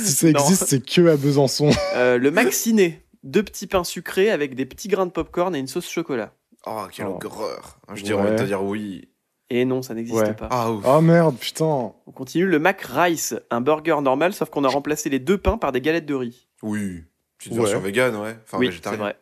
Si 0.00 0.12
ça 0.12 0.28
existe, 0.28 0.64
c'est 0.66 0.84
que 0.84 1.06
à 1.08 1.16
Besançon. 1.16 1.70
Euh, 1.94 2.18
le 2.18 2.30
Mac 2.30 2.52
Ciné, 2.52 3.02
deux 3.22 3.42
petits 3.42 3.66
pains 3.66 3.84
sucrés 3.84 4.30
avec 4.30 4.54
des 4.54 4.66
petits 4.66 4.88
grains 4.88 5.06
de 5.06 5.10
popcorn 5.12 5.54
et 5.54 5.58
une 5.58 5.66
sauce 5.68 5.88
chocolat. 5.88 6.32
Oh, 6.66 6.82
quelle 6.90 7.06
Oh. 7.06 7.18
horreur. 7.24 7.78
Je 7.94 8.02
dirais, 8.02 8.20
on 8.20 8.24
Ouais. 8.24 8.30
va 8.30 8.36
te 8.36 8.42
dire 8.44 8.62
oui. 8.62 9.08
Et 9.50 9.64
non, 9.64 9.82
ça 9.82 9.94
n'existe 9.94 10.16
Ouais. 10.18 10.32
pas. 10.34 10.48
Ah, 10.50 10.70
ouf. 10.72 10.82
Oh 10.86 11.00
merde, 11.00 11.36
putain. 11.38 11.64
On 11.66 12.12
continue. 12.14 12.46
Le 12.46 12.58
Mac 12.58 12.80
Rice, 12.82 13.34
un 13.50 13.60
burger 13.60 13.96
normal, 14.02 14.32
sauf 14.32 14.48
qu'on 14.48 14.64
a 14.64 14.68
remplacé 14.68 15.10
les 15.10 15.18
deux 15.18 15.36
pains 15.38 15.58
par 15.58 15.72
des 15.72 15.80
galettes 15.80 16.06
de 16.06 16.14
riz. 16.14 16.48
Oui. 16.62 17.02
Petite 17.38 17.52
Ouais. 17.52 17.58
version 17.60 17.80
vegan, 17.80 18.16
ouais. 18.16 18.36
Enfin, 18.44 18.58
oui, 18.58 18.70
c'est 18.82 18.96
vrai. 18.96 19.16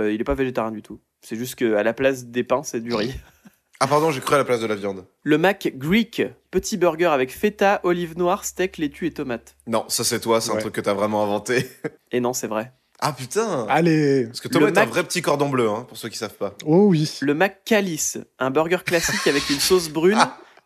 Euh, 0.00 0.12
il 0.12 0.20
est 0.20 0.24
pas 0.24 0.34
végétarien 0.34 0.70
du 0.72 0.82
tout. 0.82 1.00
C'est 1.22 1.36
juste 1.36 1.54
qu'à 1.54 1.82
la 1.82 1.94
place 1.94 2.26
des 2.26 2.44
pains, 2.44 2.62
c'est 2.62 2.80
du 2.80 2.92
riz. 2.94 3.14
Ah, 3.80 3.86
pardon, 3.86 4.10
j'ai 4.10 4.20
cru 4.20 4.34
à 4.34 4.38
la 4.38 4.44
place 4.44 4.60
de 4.60 4.66
la 4.66 4.76
viande. 4.76 5.04
Le 5.24 5.36
Mac 5.36 5.72
Greek, 5.76 6.22
petit 6.50 6.76
burger 6.76 7.06
avec 7.06 7.32
feta, 7.32 7.80
olive 7.82 8.16
noire, 8.16 8.44
steak, 8.44 8.78
laitue 8.78 9.06
et 9.06 9.10
tomate. 9.12 9.56
Non, 9.66 9.84
ça 9.88 10.04
c'est 10.04 10.20
toi, 10.20 10.40
c'est 10.40 10.52
un 10.52 10.56
truc 10.56 10.72
que 10.74 10.80
t'as 10.80 10.94
vraiment 10.94 11.22
inventé. 11.24 11.68
Et 12.12 12.20
non, 12.20 12.32
c'est 12.32 12.46
vrai. 12.46 12.72
Ah 13.00 13.12
putain 13.12 13.66
Allez. 13.68 14.26
Parce 14.26 14.40
que 14.40 14.48
Thomas 14.48 14.66
Le 14.66 14.72
est 14.72 14.78
un 14.78 14.82
Mac- 14.82 14.88
vrai 14.90 15.02
petit 15.02 15.20
cordon 15.20 15.48
bleu, 15.48 15.68
hein, 15.68 15.84
pour 15.88 15.96
ceux 15.96 16.08
qui 16.08 16.16
savent 16.16 16.36
pas. 16.36 16.54
Oh 16.64 16.86
oui. 16.88 17.18
Le 17.20 17.34
Mac 17.34 17.62
Calice, 17.64 18.18
un 18.38 18.50
burger 18.50 18.78
classique 18.86 19.26
avec 19.26 19.50
une 19.50 19.58
sauce 19.58 19.88
brune 19.90 20.18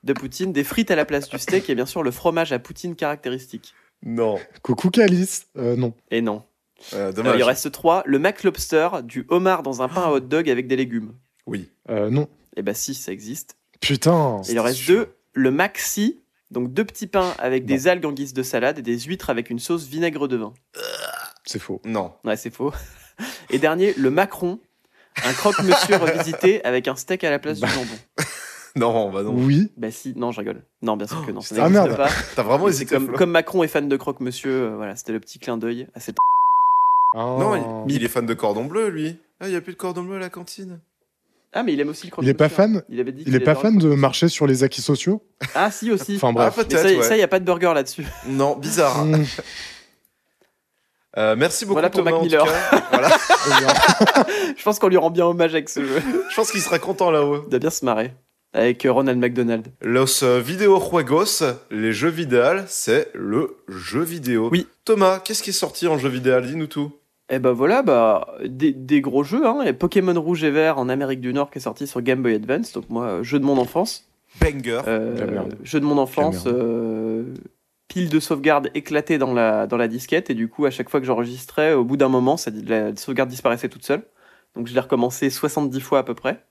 de 0.05 0.13
poutine, 0.13 0.53
des 0.53 0.63
frites 0.63 0.91
à 0.91 0.97
la 0.97 1.05
place 1.07 1.29
du 1.29 1.39
steak 1.39 1.69
et 1.71 1.75
bien 1.75 1.87
sûr 1.87 2.03
le 2.03 2.11
fromage 2.11 2.53
à 2.53 2.59
poutine 2.59 2.95
caractéristique. 2.95 3.75
Non. 4.05 4.39
Coucou 4.63 4.91
Calice. 4.91 5.47
Euh, 5.57 5.75
non. 5.75 5.95
Et 6.11 6.21
non. 6.21 6.45
Euh, 6.93 7.09
Euh, 7.09 7.13
dommage. 7.13 7.35
il 7.39 7.43
en 7.43 7.47
reste 7.47 7.73
trois. 7.73 8.03
Le 8.07 8.19
Mac 8.21 8.45
Lobster, 8.45 8.89
du 9.03 9.25
homard 9.31 9.63
dans 9.65 9.83
un 9.83 9.89
pain 9.89 10.03
à 10.03 10.11
hot 10.11 10.21
dog 10.21 10.49
avec 10.49 10.69
des 10.69 10.77
légumes. 10.77 11.15
Oui. 11.47 11.69
Euh, 11.91 12.11
non. 12.11 12.29
Eh 12.59 12.63
bah 12.63 12.75
si, 12.75 12.93
ça 12.95 13.13
existe. 13.13 13.57
Putain. 13.81 14.43
Et 14.49 14.53
il 14.53 14.61
en 14.61 14.65
reste 14.65 14.81
sûr. 14.81 14.95
deux. 14.97 15.15
Le 15.35 15.51
Maxi, 15.53 16.19
donc 16.51 16.73
deux 16.75 16.85
petits 16.85 17.07
pains 17.07 17.33
avec 17.39 17.65
des 17.65 17.87
algues 17.87 18.05
en 18.07 18.13
guise 18.13 18.33
de 18.35 18.43
salade 18.43 18.79
et 18.79 18.83
des 18.83 18.99
huîtres 18.99 19.31
avec 19.31 19.49
une 19.51 19.61
sauce 19.61 19.87
vinaigre 19.87 20.27
de 20.27 20.37
vin. 20.37 20.53
C'est 21.45 21.61
faux. 21.61 21.81
Non. 21.85 22.13
Ouais, 22.25 22.37
c'est 22.37 22.51
faux. 22.53 22.73
Et 23.51 23.59
dernier, 23.59 23.95
le 23.97 24.11
Macron, 24.11 24.59
un 25.25 25.33
croque-monsieur 25.33 25.97
revisité 26.01 26.65
avec 26.65 26.89
un 26.89 26.97
steak 26.97 27.23
à 27.25 27.31
la 27.31 27.39
place 27.39 27.61
du 27.61 27.69
jambon. 27.69 27.87
Non, 28.77 29.11
bah 29.11 29.23
non. 29.25 29.33
Oui. 29.35 29.73
Bah 29.77 29.91
si, 29.91 30.13
non, 30.15 30.31
je 30.31 30.39
rigole. 30.39 30.63
Non, 30.83 30.97
bien 30.97 31.07
sûr 31.09 31.25
que 31.27 31.33
non, 31.33 31.41
ça 31.41 31.65
Ah, 31.65 31.69
merde. 31.69 31.97
pas. 31.97 32.11
T'as 32.37 32.43
vraiment 32.45 32.69
hésité. 32.69 32.95
comme, 32.95 33.11
comme 33.13 33.31
Macron 33.31 33.65
est 33.65 33.69
fan 33.69 33.89
de 33.89 33.97
croque-monsieur, 33.97 34.51
euh, 34.53 34.77
voilà, 34.77 34.95
c'était 34.95 35.13
le 35.13 35.19
petit 35.19 35.41
clin 35.41 35.57
d'œil 35.57 35.89
à 35.95 36.01
cette... 36.01 36.17
Non, 37.15 37.85
il, 37.89 37.95
il 37.97 38.05
est 38.05 38.09
fan 38.09 38.25
de 38.27 38.35
cordon 38.35 38.67
bleu, 38.67 38.89
lui. 38.89 39.19
Ah, 39.41 39.47
il 39.49 39.51
n'y 39.51 39.57
a 39.57 39.61
plus 39.63 39.73
de 39.73 39.79
cordon 39.79 40.03
bleu 40.05 40.17
à 40.17 40.21
la 40.21 40.31
cantine. 40.31 40.81
Ah, 41.53 41.63
mais 41.63 41.73
il 41.73 41.81
aime 41.81 41.89
aussi 41.89 42.07
le 42.07 42.13
Il 42.23 42.29
est 42.29 42.35
pas 42.35 42.49
fan 42.49 42.83
Il 42.89 43.01
avait 43.01 43.13
dit 43.13 43.25
Il 43.27 43.35
est 43.35 43.41
pas 43.41 43.55
fan 43.55 43.79
de 43.79 43.89
marcher 43.89 44.29
sur 44.29 44.47
les 44.47 44.65
acquis 44.65 44.83
sociaux 44.83 45.23
Ah, 45.55 45.71
si, 45.71 45.91
aussi. 45.91 46.17
Enfin 46.17 46.29
Ah, 46.31 46.33
bref. 46.33 46.55
Mais 46.59 46.65
peut-être, 46.65 47.03
ça, 47.03 47.09
ouais. 47.09 47.15
il 47.15 47.19
n'y 47.19 47.23
a 47.23 47.29
pas 47.29 47.41
de 47.41 47.45
burger 47.45 47.73
là-dessus. 47.75 48.07
Non, 48.27 48.57
bizarre. 48.57 49.05
Mmh. 49.05 49.25
Euh, 51.17 51.35
merci 51.37 51.65
beaucoup, 51.65 51.75
Voilà 51.75 51.91
pour 51.91 52.01
Thomas, 52.01 52.13
Mac 52.13 52.23
Miller. 52.23 52.47
Voilà. 52.91 53.09
Je 54.57 54.63
pense 54.63 54.79
qu'on 54.79 54.89
lui 54.89 54.99
rend 54.99 55.11
bien 55.11 55.25
hommage 55.27 55.53
avec 55.55 55.69
ce 55.69 55.85
jeu. 55.85 56.03
Je 56.31 56.37
pense 56.37 56.53
qu'il 56.53 56.61
sera 56.61 56.79
content 56.79 57.11
là-haut. 57.11 57.43
Il 57.47 57.51
doit 57.51 57.59
bien 57.59 57.71
se 57.71 57.85
marrer. 57.85 58.13
Avec 58.53 58.85
euh, 58.87 58.93
Ronald 58.93 59.19
McDonald. 59.19 59.67
Los 59.83 60.23
euh, 60.23 60.41
videojuegos, 60.41 61.43
les 61.71 61.93
jeux 61.93 62.09
vidéo, 62.09 62.63
c'est 62.67 63.11
le 63.15 63.57
jeu 63.69 64.03
vidéo. 64.03 64.49
Oui. 64.53 64.67
Thomas, 64.85 65.19
qu'est-ce 65.19 65.43
qui 65.43 65.51
est 65.51 65.53
sorti 65.53 65.87
en 65.87 65.99
jeu 65.99 66.09
vidéo? 66.09 66.41
Dis-nous 66.41 66.67
tout. 66.67 66.93
Et 67.31 67.39
bah 67.39 67.53
voilà, 67.53 67.83
bah, 67.83 68.35
des, 68.45 68.73
des 68.73 69.01
gros 69.01 69.23
jeux. 69.23 69.47
Hein. 69.47 69.73
Pokémon 69.75 70.19
Rouge 70.19 70.45
et 70.45 70.51
Vert 70.51 70.79
en 70.79 70.89
Amérique 70.89 71.21
du 71.21 71.33
Nord 71.35 71.51
qui 71.51 71.59
est 71.59 71.63
sorti 71.63 71.87
sur 71.87 72.01
Game 72.01 72.23
Boy 72.23 72.35
Advance. 72.35 72.73
Donc 72.73 72.89
moi, 72.89 73.05
euh, 73.05 73.23
jeu 73.23 73.39
de 73.39 73.45
mon 73.45 73.59
enfance. 73.59 74.09
Banger. 74.41 74.81
Euh, 74.87 75.43
jeu 75.63 75.81
de 75.81 75.85
mon 75.85 75.99
enfance. 75.99 76.45
Euh, 76.47 77.35
pile 77.89 78.09
de 78.09 78.21
sauvegarde 78.21 78.71
éclatée 78.75 79.19
dans 79.19 79.35
la, 79.35 79.67
dans 79.67 79.77
la 79.77 79.89
disquette. 79.89 80.31
Et 80.31 80.35
du 80.35 80.49
coup, 80.49 80.65
à 80.65 80.71
chaque 80.71 80.89
fois 80.89 81.01
que 81.01 81.07
j'enregistrais, 81.07 81.75
au 81.75 81.85
bout 81.85 81.97
d'un 81.97 82.09
moment, 82.09 82.37
ça, 82.37 82.51
la 82.67 82.97
sauvegarde 82.97 83.29
disparaissait 83.29 83.69
toute 83.69 83.85
seule. 83.85 84.03
Donc 84.57 84.67
je 84.67 84.75
l'ai 84.75 84.81
recommencé 84.81 85.29
70 85.29 85.81
fois 85.81 85.99
à 85.99 86.03
peu 86.03 86.15
près. 86.15 86.45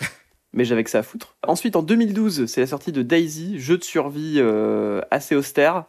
Mais 0.52 0.64
j'avais 0.64 0.84
que 0.84 0.90
ça 0.90 1.00
à 1.00 1.02
foutre. 1.02 1.36
Ensuite, 1.46 1.74
en 1.74 1.82
2012, 1.82 2.46
c'est 2.46 2.60
la 2.60 2.68
sortie 2.68 2.92
de 2.92 3.02
Daisy, 3.02 3.58
jeu 3.58 3.76
de 3.76 3.82
survie 3.82 4.36
euh, 4.38 5.00
assez 5.10 5.34
austère. 5.34 5.84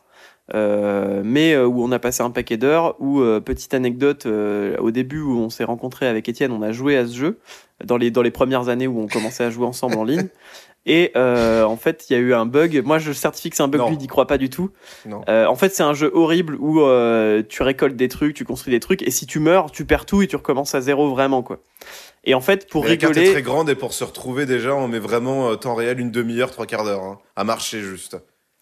Euh, 0.54 1.22
mais 1.26 1.54
euh, 1.54 1.66
où 1.66 1.84
on 1.84 1.92
a 1.92 2.00
passé 2.00 2.22
un 2.22 2.30
paquet 2.30 2.58
d'heures, 2.58 2.96
où, 3.00 3.22
euh, 3.22 3.40
petite 3.40 3.74
anecdote, 3.74 4.26
au 4.26 4.92
début 4.92 5.22
où 5.22 5.38
on 5.40 5.50
s'est 5.50 5.64
rencontré 5.64 6.08
avec 6.08 6.30
Étienne, 6.30 6.52
on 6.52 6.62
a 6.62 6.72
joué 6.72 6.98
à 6.98 7.08
ce 7.08 7.16
jeu, 7.16 7.40
dans 7.84 7.98
les, 7.98 8.12
dans 8.12 8.22
les 8.22 8.32
premières 8.32 8.70
années 8.70 8.88
où 8.88 9.00
on 9.00 9.08
commençait 9.08 9.44
à 9.44 9.50
jouer 9.50 9.66
ensemble 9.66 9.96
en 9.98 10.04
ligne. 10.06 10.28
Et 10.88 11.12
en 11.16 11.78
fait, 11.78 12.06
il 12.10 12.14
y 12.14 12.16
a 12.16 12.20
eu 12.20 12.34
un 12.36 12.46
bug. 12.46 12.84
Moi, 12.86 13.00
je 13.00 13.12
certifie 13.12 13.50
que 13.50 13.56
c'est 13.56 13.64
un 13.64 13.68
bug, 13.68 13.82
Non. 13.82 13.88
lui, 13.90 13.96
il 13.96 14.00
n'y 14.02 14.08
croit 14.08 14.28
pas 14.28 14.38
du 14.38 14.50
tout. 14.52 14.70
En 15.28 15.56
fait, 15.56 15.70
c'est 15.74 15.84
un 15.84 15.94
jeu 15.96 16.12
horrible 16.14 16.56
où 16.60 16.76
tu 17.50 17.64
récoltes 17.64 17.96
des 17.96 18.08
trucs, 18.08 18.36
tu 18.36 18.46
construis 18.46 18.72
des 18.72 18.80
trucs, 18.80 19.02
et 19.02 19.10
si 19.12 19.26
tu 19.26 19.40
meurs, 19.40 19.72
tu 19.72 19.86
perds 19.86 20.06
tout 20.06 20.22
et 20.22 20.28
tu 20.28 20.36
recommences 20.36 20.76
à 20.76 20.82
zéro 20.82 21.10
vraiment, 21.10 21.42
quoi. 21.42 21.60
Et 22.28 22.34
en 22.34 22.42
fait, 22.42 22.68
pour 22.70 22.84
Mais 22.84 22.90
la 22.90 22.98
carte 22.98 23.16
est 23.18 23.20
rigoler, 23.20 23.34
très 23.34 23.44
grande 23.44 23.70
et 23.70 23.76
pour 23.76 23.94
se 23.94 24.04
retrouver 24.04 24.48
déjà, 24.48 24.76
on 24.76 24.88
met 24.88 24.98
vraiment 24.98 25.56
temps 25.58 25.76
réel 25.76 26.00
une 26.00 26.10
demi-heure, 26.10 26.50
trois 26.50 26.66
quarts 26.66 26.84
d'heure. 26.84 27.04
hein, 27.04 27.20
à 27.36 27.44
marcher 27.44 27.82
juste. 27.82 28.18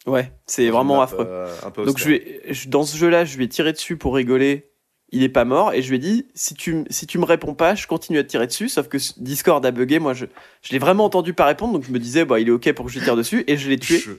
Ouais, 0.05 0.31
c'est 0.45 0.69
vraiment 0.69 0.97
map, 0.97 1.03
affreux. 1.03 1.25
euh, 1.27 1.47
un 1.63 1.71
peu 1.71 1.85
Donc 1.85 1.97
je 1.97 2.09
vais, 2.09 2.41
je- 2.49 2.69
dans 2.69 2.83
ce 2.83 2.97
jeu-là, 2.97 3.25
je 3.25 3.37
lui 3.37 3.45
ai 3.45 3.49
tiré 3.49 3.71
dessus 3.73 3.97
pour 3.97 4.15
rigoler. 4.15 4.69
Il 5.15 5.21
est 5.21 5.29
pas 5.29 5.45
mort 5.45 5.73
et 5.73 5.83
je 5.83 5.89
lui 5.89 5.97
ai 5.97 5.99
dit 5.99 6.25
si 6.33 6.55
tu 6.55 6.85
si 6.89 7.05
tu 7.05 7.19
me 7.19 7.25
réponds 7.25 7.53
pas, 7.53 7.75
je 7.75 7.85
continue 7.85 8.17
à 8.17 8.23
te 8.23 8.29
tirer 8.29 8.47
dessus. 8.47 8.67
Sauf 8.67 8.87
que 8.87 8.97
Discord 9.17 9.63
a 9.63 9.69
bugué. 9.69 9.99
Moi, 9.99 10.13
je 10.15 10.25
je 10.63 10.71
l'ai 10.71 10.79
vraiment 10.79 11.05
entendu 11.05 11.33
pas 11.35 11.45
répondre, 11.45 11.73
donc 11.73 11.85
je 11.85 11.91
me 11.91 11.99
disais 11.99 12.25
bah 12.25 12.39
il 12.39 12.47
est 12.47 12.51
ok 12.51 12.73
pour 12.73 12.85
que 12.87 12.91
je 12.91 12.97
lui 12.97 13.05
tire 13.05 13.15
dessus 13.15 13.43
et 13.45 13.55
je 13.55 13.69
l'ai 13.69 13.77
tué. 13.77 13.99
Je 13.99 14.11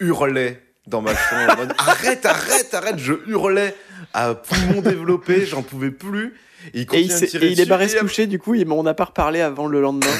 hurlais 0.00 0.60
dans 0.86 1.00
ma 1.00 1.14
chambre. 1.14 1.68
arrête, 1.78 2.26
arrête, 2.26 2.74
arrête. 2.74 2.98
Je 2.98 3.14
hurlais 3.28 3.74
à 4.12 4.34
poumon 4.34 4.82
développé, 4.82 5.46
j'en 5.46 5.62
pouvais 5.62 5.90
plus. 5.90 6.34
Et 6.74 6.80
il 6.82 6.94
Et 6.94 7.46
et 7.46 7.60
est 7.60 7.66
barré 7.66 7.88
se 7.88 7.98
coucher, 7.98 8.26
du 8.26 8.38
coup, 8.38 8.54
il- 8.54 8.70
on 8.70 8.82
n'a 8.82 8.94
pas 8.94 9.04
reparlé 9.06 9.40
avant 9.40 9.66
le 9.66 9.80
lendemain. 9.80 10.06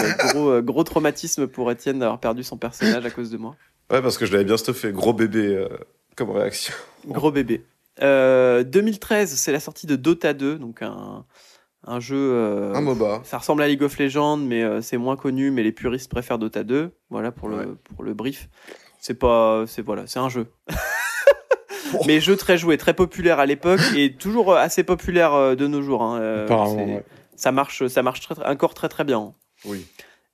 Euh, 0.00 0.28
gros, 0.32 0.50
euh, 0.50 0.62
gros 0.62 0.84
traumatisme 0.84 1.46
pour 1.46 1.70
Étienne 1.70 1.98
d'avoir 1.98 2.18
perdu 2.18 2.42
son 2.42 2.56
personnage 2.56 3.04
à 3.06 3.10
cause 3.10 3.30
de 3.30 3.36
moi. 3.36 3.54
Ouais, 3.90 4.00
parce 4.02 4.16
que 4.18 4.26
je 4.26 4.32
l'avais 4.32 4.44
bien 4.44 4.56
stuffé. 4.56 4.90
Gros 4.90 5.12
bébé 5.12 5.54
euh, 5.54 5.68
comme 6.16 6.30
réaction. 6.30 6.72
Gros 7.06 7.30
bébé. 7.30 7.64
Euh, 8.02 8.64
2013, 8.64 9.34
c'est 9.36 9.52
la 9.52 9.60
sortie 9.60 9.86
de 9.86 9.94
Dota 9.96 10.32
2, 10.32 10.58
donc 10.58 10.82
un, 10.82 11.24
un 11.86 12.00
jeu. 12.00 12.16
euh, 12.16 12.74
Un 12.74 12.80
MOBA. 12.80 13.20
Ça 13.24 13.38
ressemble 13.38 13.62
à 13.62 13.68
League 13.68 13.82
of 13.82 13.96
Legends, 13.98 14.38
mais 14.38 14.64
c'est 14.82 14.96
moins 14.96 15.16
connu. 15.16 15.50
Mais 15.50 15.62
les 15.62 15.72
puristes 15.72 16.10
préfèrent 16.10 16.38
Dota 16.38 16.64
2. 16.64 16.90
Voilà 17.10 17.30
pour 17.32 17.48
Ouais. 17.50 17.64
le 17.64 17.74
pour 17.76 18.02
le 18.02 18.14
brief. 18.14 18.48
C'est 18.98 19.14
pas, 19.14 19.64
c'est 19.66 19.82
voilà, 19.82 20.04
c'est 20.06 20.18
un 20.20 20.28
jeu. 20.30 20.46
mais 22.06 22.20
jeu 22.20 22.36
très 22.36 22.58
joué, 22.58 22.76
très 22.78 22.94
populaire 22.94 23.38
à 23.40 23.46
l'époque 23.46 23.80
et 23.96 24.12
toujours 24.14 24.54
assez 24.54 24.82
populaire 24.84 25.34
euh, 25.34 25.54
de 25.54 25.66
nos 25.66 25.82
jours. 25.82 26.02
hein. 26.02 26.18
Euh, 26.20 26.46
ouais. 26.76 27.04
Ça 27.36 27.50
marche, 27.52 27.86
ça 27.88 28.02
marche 28.02 28.20
très, 28.20 28.34
encore 28.46 28.74
très 28.74 28.88
très 28.88 29.04
bien. 29.04 29.34
Oui. 29.64 29.86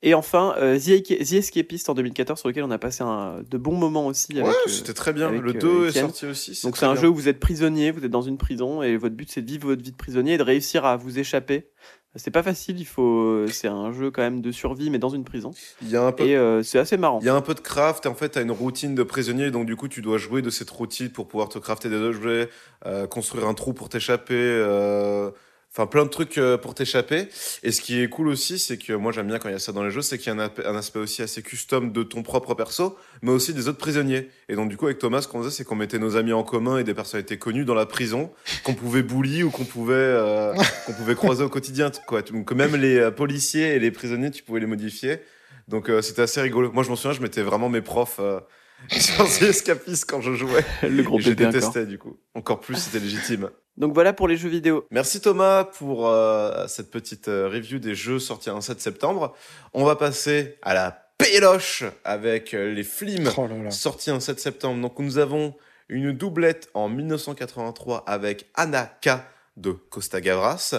Et 0.02 0.14
enfin, 0.14 0.54
euh, 0.58 0.78
The, 0.78 1.02
The 1.02 1.32
Escapist 1.32 1.88
en 1.90 1.94
2014, 1.94 2.38
sur 2.38 2.48
lequel 2.48 2.62
on 2.62 2.70
a 2.70 2.78
passé 2.78 3.02
un- 3.02 3.40
de 3.48 3.58
bons 3.58 3.74
moments 3.74 4.06
aussi. 4.06 4.32
Ouais, 4.40 4.48
euh, 4.48 4.68
c'était 4.68 4.94
très 4.94 5.12
bien. 5.12 5.26
avec, 5.26 5.40
le 5.42 5.50
euh, 5.50 5.58
2 5.58 5.88
est 5.88 5.92
sorti 6.00 6.26
aussi. 6.26 6.60
donc 6.62 6.76
c'est 6.76 6.86
un 6.86 6.92
bien. 6.92 7.02
jeu 7.02 7.08
où 7.08 7.14
vous 7.16 7.28
êtes 7.28 7.40
prisonnier, 7.40 7.90
vous 7.90 8.04
êtes 8.04 8.10
dans 8.10 8.22
une 8.22 8.38
prison 8.38 8.80
et 8.82 8.96
votre 8.96 9.16
but 9.16 9.28
c'est 9.28 9.42
de 9.42 9.50
vivre 9.50 9.66
votre 9.68 9.82
vie 9.82 9.90
de 9.90 9.96
prisonnier 9.96 10.34
et 10.34 10.38
de 10.38 10.42
réussir 10.44 10.84
à 10.84 10.96
vous 10.96 11.18
échapper. 11.18 11.66
C'est 12.14 12.30
pas 12.30 12.42
facile, 12.42 12.80
il 12.80 12.86
faut. 12.86 13.46
C'est 13.48 13.68
un 13.68 13.92
jeu 13.92 14.10
quand 14.10 14.22
même 14.22 14.40
de 14.40 14.50
survie, 14.50 14.90
mais 14.90 14.98
dans 14.98 15.10
une 15.10 15.24
prison. 15.24 15.50
Il 15.82 15.90
y 15.90 15.96
a 15.96 16.02
un 16.02 16.12
peu 16.12 16.24
Et 16.24 16.36
euh, 16.36 16.62
c'est 16.62 16.78
assez 16.78 16.96
marrant. 16.96 17.20
Il 17.20 17.26
y 17.26 17.28
a 17.28 17.34
un 17.34 17.42
peu 17.42 17.54
de 17.54 17.60
craft, 17.60 18.06
et 18.06 18.08
en 18.08 18.14
fait, 18.14 18.30
tu 18.30 18.38
as 18.38 18.42
une 18.42 18.50
routine 18.50 18.94
de 18.94 19.02
prisonnier, 19.02 19.50
donc 19.50 19.66
du 19.66 19.76
coup, 19.76 19.88
tu 19.88 20.00
dois 20.00 20.16
jouer 20.16 20.40
de 20.40 20.50
cette 20.50 20.70
routine 20.70 21.10
pour 21.10 21.28
pouvoir 21.28 21.48
te 21.48 21.58
crafter 21.58 21.90
des 21.90 21.96
objets, 21.96 22.48
euh, 22.86 23.06
construire 23.06 23.46
un 23.46 23.54
trou 23.54 23.74
pour 23.74 23.88
t'échapper, 23.88 24.34
euh, 24.34 25.30
enfin 25.72 25.86
plein 25.86 26.04
de 26.04 26.10
trucs 26.10 26.38
euh, 26.38 26.56
pour 26.56 26.74
t'échapper. 26.74 27.28
Et 27.62 27.72
ce 27.72 27.80
qui 27.80 28.00
est 28.00 28.08
cool 28.08 28.28
aussi, 28.28 28.58
c'est 28.58 28.78
que 28.78 28.92
moi 28.92 29.12
j'aime 29.12 29.26
bien 29.26 29.38
quand 29.38 29.48
il 29.48 29.52
y 29.52 29.54
a 29.54 29.58
ça 29.58 29.72
dans 29.72 29.84
les 29.84 29.90
jeux, 29.90 30.02
c'est 30.02 30.18
qu'il 30.18 30.32
y 30.32 30.36
a 30.38 30.50
un, 30.66 30.76
aspect 30.76 30.98
aussi 30.98 31.22
assez 31.22 31.42
custom 31.42 31.92
de 31.92 32.02
ton 32.02 32.22
propre 32.22 32.54
perso, 32.54 32.96
mais 33.22 33.30
aussi 33.30 33.54
des 33.54 33.68
autres 33.68 33.78
prisonniers. 33.78 34.28
Et 34.48 34.56
donc 34.56 34.68
du 34.68 34.76
coup, 34.76 34.86
avec 34.86 34.98
Thomas, 34.98 35.22
ce 35.22 35.28
qu'on 35.28 35.42
faisait, 35.42 35.54
c'est 35.54 35.64
qu'on 35.64 35.76
mettait 35.76 35.98
nos 35.98 36.16
amis 36.16 36.32
en 36.32 36.42
commun 36.42 36.78
et 36.78 36.84
des 36.84 36.94
personnalités 36.94 37.38
connues 37.38 37.64
dans 37.64 37.74
la 37.74 37.86
prison, 37.86 38.32
qu'on 38.64 38.74
pouvait 38.74 39.02
bully 39.02 39.42
ou 39.42 39.50
qu'on 39.50 39.64
pouvait, 39.64 39.94
euh, 39.94 40.54
qu'on 40.86 40.92
pouvait 40.92 41.14
croiser 41.14 41.44
au 41.44 41.48
quotidien. 41.48 41.90
Quoi. 42.06 42.22
Donc 42.22 42.52
même 42.52 42.76
les 42.76 42.98
euh, 42.98 43.10
policiers 43.10 43.74
et 43.74 43.78
les 43.78 43.90
prisonniers, 43.90 44.30
tu 44.30 44.42
pouvais 44.42 44.60
les 44.60 44.66
modifier. 44.66 45.20
Donc 45.68 45.90
euh, 45.90 46.02
c'était 46.02 46.22
assez 46.22 46.40
rigolo. 46.40 46.72
Moi 46.72 46.82
je 46.82 46.88
m'en 46.88 46.96
souviens, 46.96 47.12
je 47.12 47.22
mettais 47.22 47.42
vraiment 47.42 47.68
mes 47.68 47.82
profs 47.82 48.20
euh, 48.20 48.40
sur 48.90 49.28
The 49.28 49.42
Escapist 49.42 50.08
quand 50.08 50.20
je 50.20 50.34
jouais. 50.34 50.64
Le 50.82 51.02
gros 51.02 51.18
Et 51.18 51.22
je 51.22 51.30
bébé 51.30 51.46
encore. 51.46 51.60
détestais 51.60 51.86
du 51.86 51.98
coup. 51.98 52.18
Encore 52.34 52.60
plus, 52.60 52.76
c'était 52.76 52.98
légitime. 52.98 53.50
Donc 53.78 53.94
voilà 53.94 54.12
pour 54.12 54.26
les 54.26 54.36
jeux 54.36 54.48
vidéo. 54.48 54.84
Merci 54.90 55.20
Thomas 55.20 55.62
pour 55.62 56.08
euh, 56.08 56.66
cette 56.66 56.90
petite 56.90 57.28
euh, 57.28 57.48
review 57.48 57.78
des 57.78 57.94
jeux 57.94 58.18
sortis 58.18 58.50
un 58.50 58.60
7 58.60 58.80
septembre. 58.80 59.34
On 59.72 59.84
va 59.84 59.94
passer 59.94 60.58
à 60.62 60.74
la 60.74 60.90
péloche 61.16 61.84
avec 62.04 62.54
euh, 62.54 62.74
les 62.74 62.82
films 62.82 63.30
Oh 63.36 63.46
là 63.46 63.56
là. 63.56 63.70
sortis 63.70 64.10
un 64.10 64.18
7 64.18 64.40
septembre. 64.40 64.82
Donc 64.82 64.98
nous 64.98 65.18
avons 65.18 65.54
une 65.88 66.10
doublette 66.10 66.68
en 66.74 66.88
1983 66.88 68.02
avec 68.08 68.46
Anaka 68.54 69.24
de 69.56 69.70
Costa 69.70 70.20
Gavras, 70.20 70.74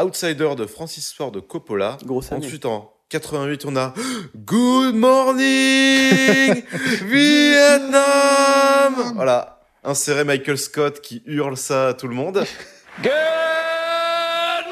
Outsider 0.00 0.54
de 0.56 0.66
Francis 0.66 1.12
Ford 1.12 1.32
Coppola, 1.48 1.98
Grosse 2.04 2.30
année. 2.30 2.46
Ensuite, 2.46 2.66
en 2.66 2.92
88, 3.08 3.64
on 3.66 3.76
a 3.76 3.92
Good 4.36 4.94
Morning 4.94 6.62
Vietnam 7.04 8.94
Voilà, 9.14 9.53
inséré 9.84 10.24
Michael 10.24 10.58
Scott 10.58 11.00
qui 11.00 11.22
hurle 11.26 11.56
ça 11.56 11.88
à 11.88 11.94
tout 11.94 12.08
le 12.08 12.14
monde. 12.14 12.44
Good 13.02 13.10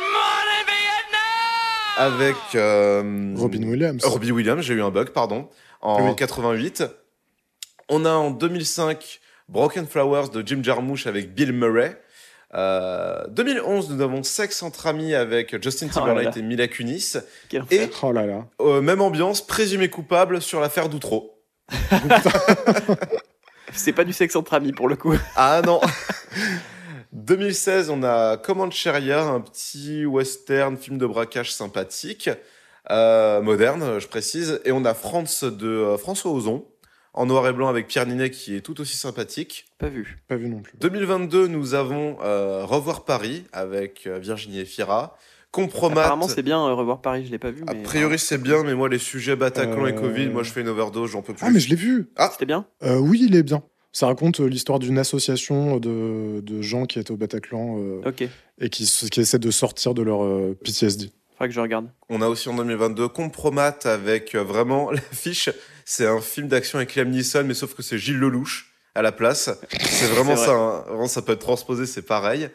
morning, 0.01 0.65
Vietnam! 0.67 1.97
Avec 1.99 2.37
euh, 2.55 3.35
Robin 3.37 3.63
Williams. 3.65 4.05
Robbie 4.05 4.33
Williams, 4.33 4.63
j'ai 4.63 4.75
eu 4.75 4.83
un 4.83 4.91
bug, 4.91 5.11
pardon. 5.11 5.49
En 5.81 6.09
Oui. 6.09 6.17
88. 6.17 6.85
On 7.89 8.05
a 8.05 8.11
en 8.11 8.31
2005 8.31 9.21
Broken 9.49 9.87
Flowers 9.87 10.29
de 10.31 10.47
Jim 10.47 10.61
Jarmusch 10.63 11.07
avec 11.07 11.35
Bill 11.35 11.53
Murray. 11.53 12.01
Euh, 12.55 13.27
2011, 13.29 13.91
nous 13.91 14.03
avons 14.03 14.23
Sex 14.23 14.63
entre 14.63 14.87
amis 14.87 15.15
avec 15.15 15.61
Justin 15.63 15.87
Oh 15.87 15.99
là 15.99 16.05
Timberlake 16.07 16.35
là. 16.37 16.41
et 16.41 16.43
Mila 16.43 16.69
Kunis. 16.69 17.15
Quel 17.49 17.65
Et. 17.71 17.91
Oh 18.03 18.13
là 18.13 18.27
là. 18.27 18.47
Euh, 18.61 18.81
même 18.81 19.01
ambiance, 19.01 19.45
présumé 19.47 19.89
coupable 19.89 20.41
sur 20.41 20.61
l'affaire 20.61 20.89
d'Outreau. 20.89 21.43
C'est 23.75 23.93
pas 23.93 24.05
du 24.05 24.13
sexe 24.13 24.37
entre 24.37 24.55
amis 24.55 24.73
pour 24.73 24.89
le 24.89 24.97
coup. 24.97 25.15
Ah 25.37 25.63
non 25.65 25.81
2016, 27.13 27.91
on 27.91 28.03
a 28.03 28.37
Comancheria, 28.37 29.23
un 29.23 29.41
petit 29.41 30.07
western, 30.07 30.77
film 30.77 30.99
de 30.99 31.07
braquage 31.07 31.53
sympathique, 31.53 32.31
euh, 32.91 33.43
moderne, 33.43 33.99
je 33.99 34.07
précise. 34.09 34.61
Et 34.65 34.73
on 34.73 34.85
a 34.85 34.95
France 34.95 35.45
de 35.45 35.69
euh, 35.69 35.99
François 35.99 36.33
Ozon, 36.33 36.67
en 37.15 37.27
noir 37.27 37.47
et 37.47 37.53
blanc 37.53 37.69
avec 37.69 37.87
Pierre 37.87 38.07
Ninet 38.07 38.31
qui 38.31 38.57
est 38.57 38.61
tout 38.61 38.81
aussi 38.81 38.97
sympathique. 38.97 39.67
Pas 39.79 39.89
vu. 39.89 40.19
Pas 40.29 40.37
vu 40.37 40.49
non 40.49 40.61
plus. 40.61 40.73
2022, 40.79 41.49
nous 41.49 41.75
avons 41.75 42.19
euh, 42.23 42.65
Revoir 42.65 43.05
Paris 43.05 43.45
avec 43.53 44.07
euh, 44.07 44.19
Virginie 44.19 44.61
Efira. 44.61 45.17
Compromat. 45.53 46.01
Apparemment, 46.01 46.29
c'est 46.29 46.43
bien 46.43 46.59
euh, 46.67 46.75
revoir 46.75 47.01
Paris, 47.03 47.25
je 47.27 47.31
l'ai 47.31 47.39
pas 47.39 47.51
vu. 47.51 47.63
A 47.69 47.75
Mais... 47.75 47.83
priori, 47.83 48.19
c'est 48.19 48.39
bien, 48.39 48.63
mais 48.65 48.75
moi, 48.75 48.89
les 48.89 48.99
sujets 48.99 49.37
Bataclan 49.37 49.87
et 49.87 49.93
Euh, 49.93 50.01
Covid, 50.01 50.29
moi, 50.29 50.43
je 50.43 50.51
fais 50.51 50.63
une 50.63 50.69
overdose, 50.69 51.11
j'en 51.11 51.23
peux 51.23 51.35
plus. 51.35 51.45
Ah, 51.47 51.51
mais 51.51 51.61
je 51.61 51.69
l'ai 51.69 51.77
vu. 51.77 52.09
C'était 52.33 52.47
bien 52.47 52.67
Euh, 52.83 52.97
oui, 52.99 53.21
il 53.29 53.37
est 53.37 53.43
bien. 53.43 53.63
Ça 53.93 54.07
raconte 54.07 54.41
euh, 54.41 54.47
l'histoire 54.47 54.79
d'une 54.79 54.99
association 54.99 55.77
de, 55.77 56.41
de 56.41 56.63
gens 56.63 56.87
qui 56.87 56.99
étaient 56.99 57.11
au 57.11 57.19
Bataclan 57.19 57.77
euh, 57.79 58.01
Ok. 58.09 58.25
et 58.59 58.69
qui, 58.71 58.85
qui 59.11 59.21
essaient 59.21 59.39
de 59.39 59.51
sortir 59.51 59.93
de 59.93 60.01
leur 60.03 60.25
euh, 60.25 60.57
PTSD. 60.65 61.11
Faudra 61.33 61.49
que 61.49 61.53
je 61.55 61.61
regarde. 61.61 61.89
On 62.09 62.23
a 62.23 62.29
aussi 62.29 62.49
en 62.49 62.55
2022 62.55 63.09
Compromat 63.09 63.77
avec 63.85 64.35
euh, 64.35 64.43
vraiment 64.43 64.91
l'affiche. 64.93 65.51
C'est 65.85 66.07
un 66.07 66.23
film 66.23 66.49
d'action 66.49 66.79
avec 66.79 66.95
Liam 66.95 67.11
Neeson, 67.11 67.45
mais 67.45 67.53
sauf 67.53 67.75
que 67.75 67.83
c'est 67.83 67.99
Gilles 67.99 68.19
Lelouch 68.19 68.73
à 68.95 69.03
la 69.03 69.13
place. 69.13 69.51
C'est 69.83 70.07
vraiment 70.07 70.37
ça. 70.37 70.53
hein. 70.53 70.85
Vraiment, 70.89 71.09
ça 71.09 71.21
peut 71.21 71.33
être 71.33 71.41
transposé, 71.41 71.85
c'est 71.87 72.03
pareil. 72.03 72.49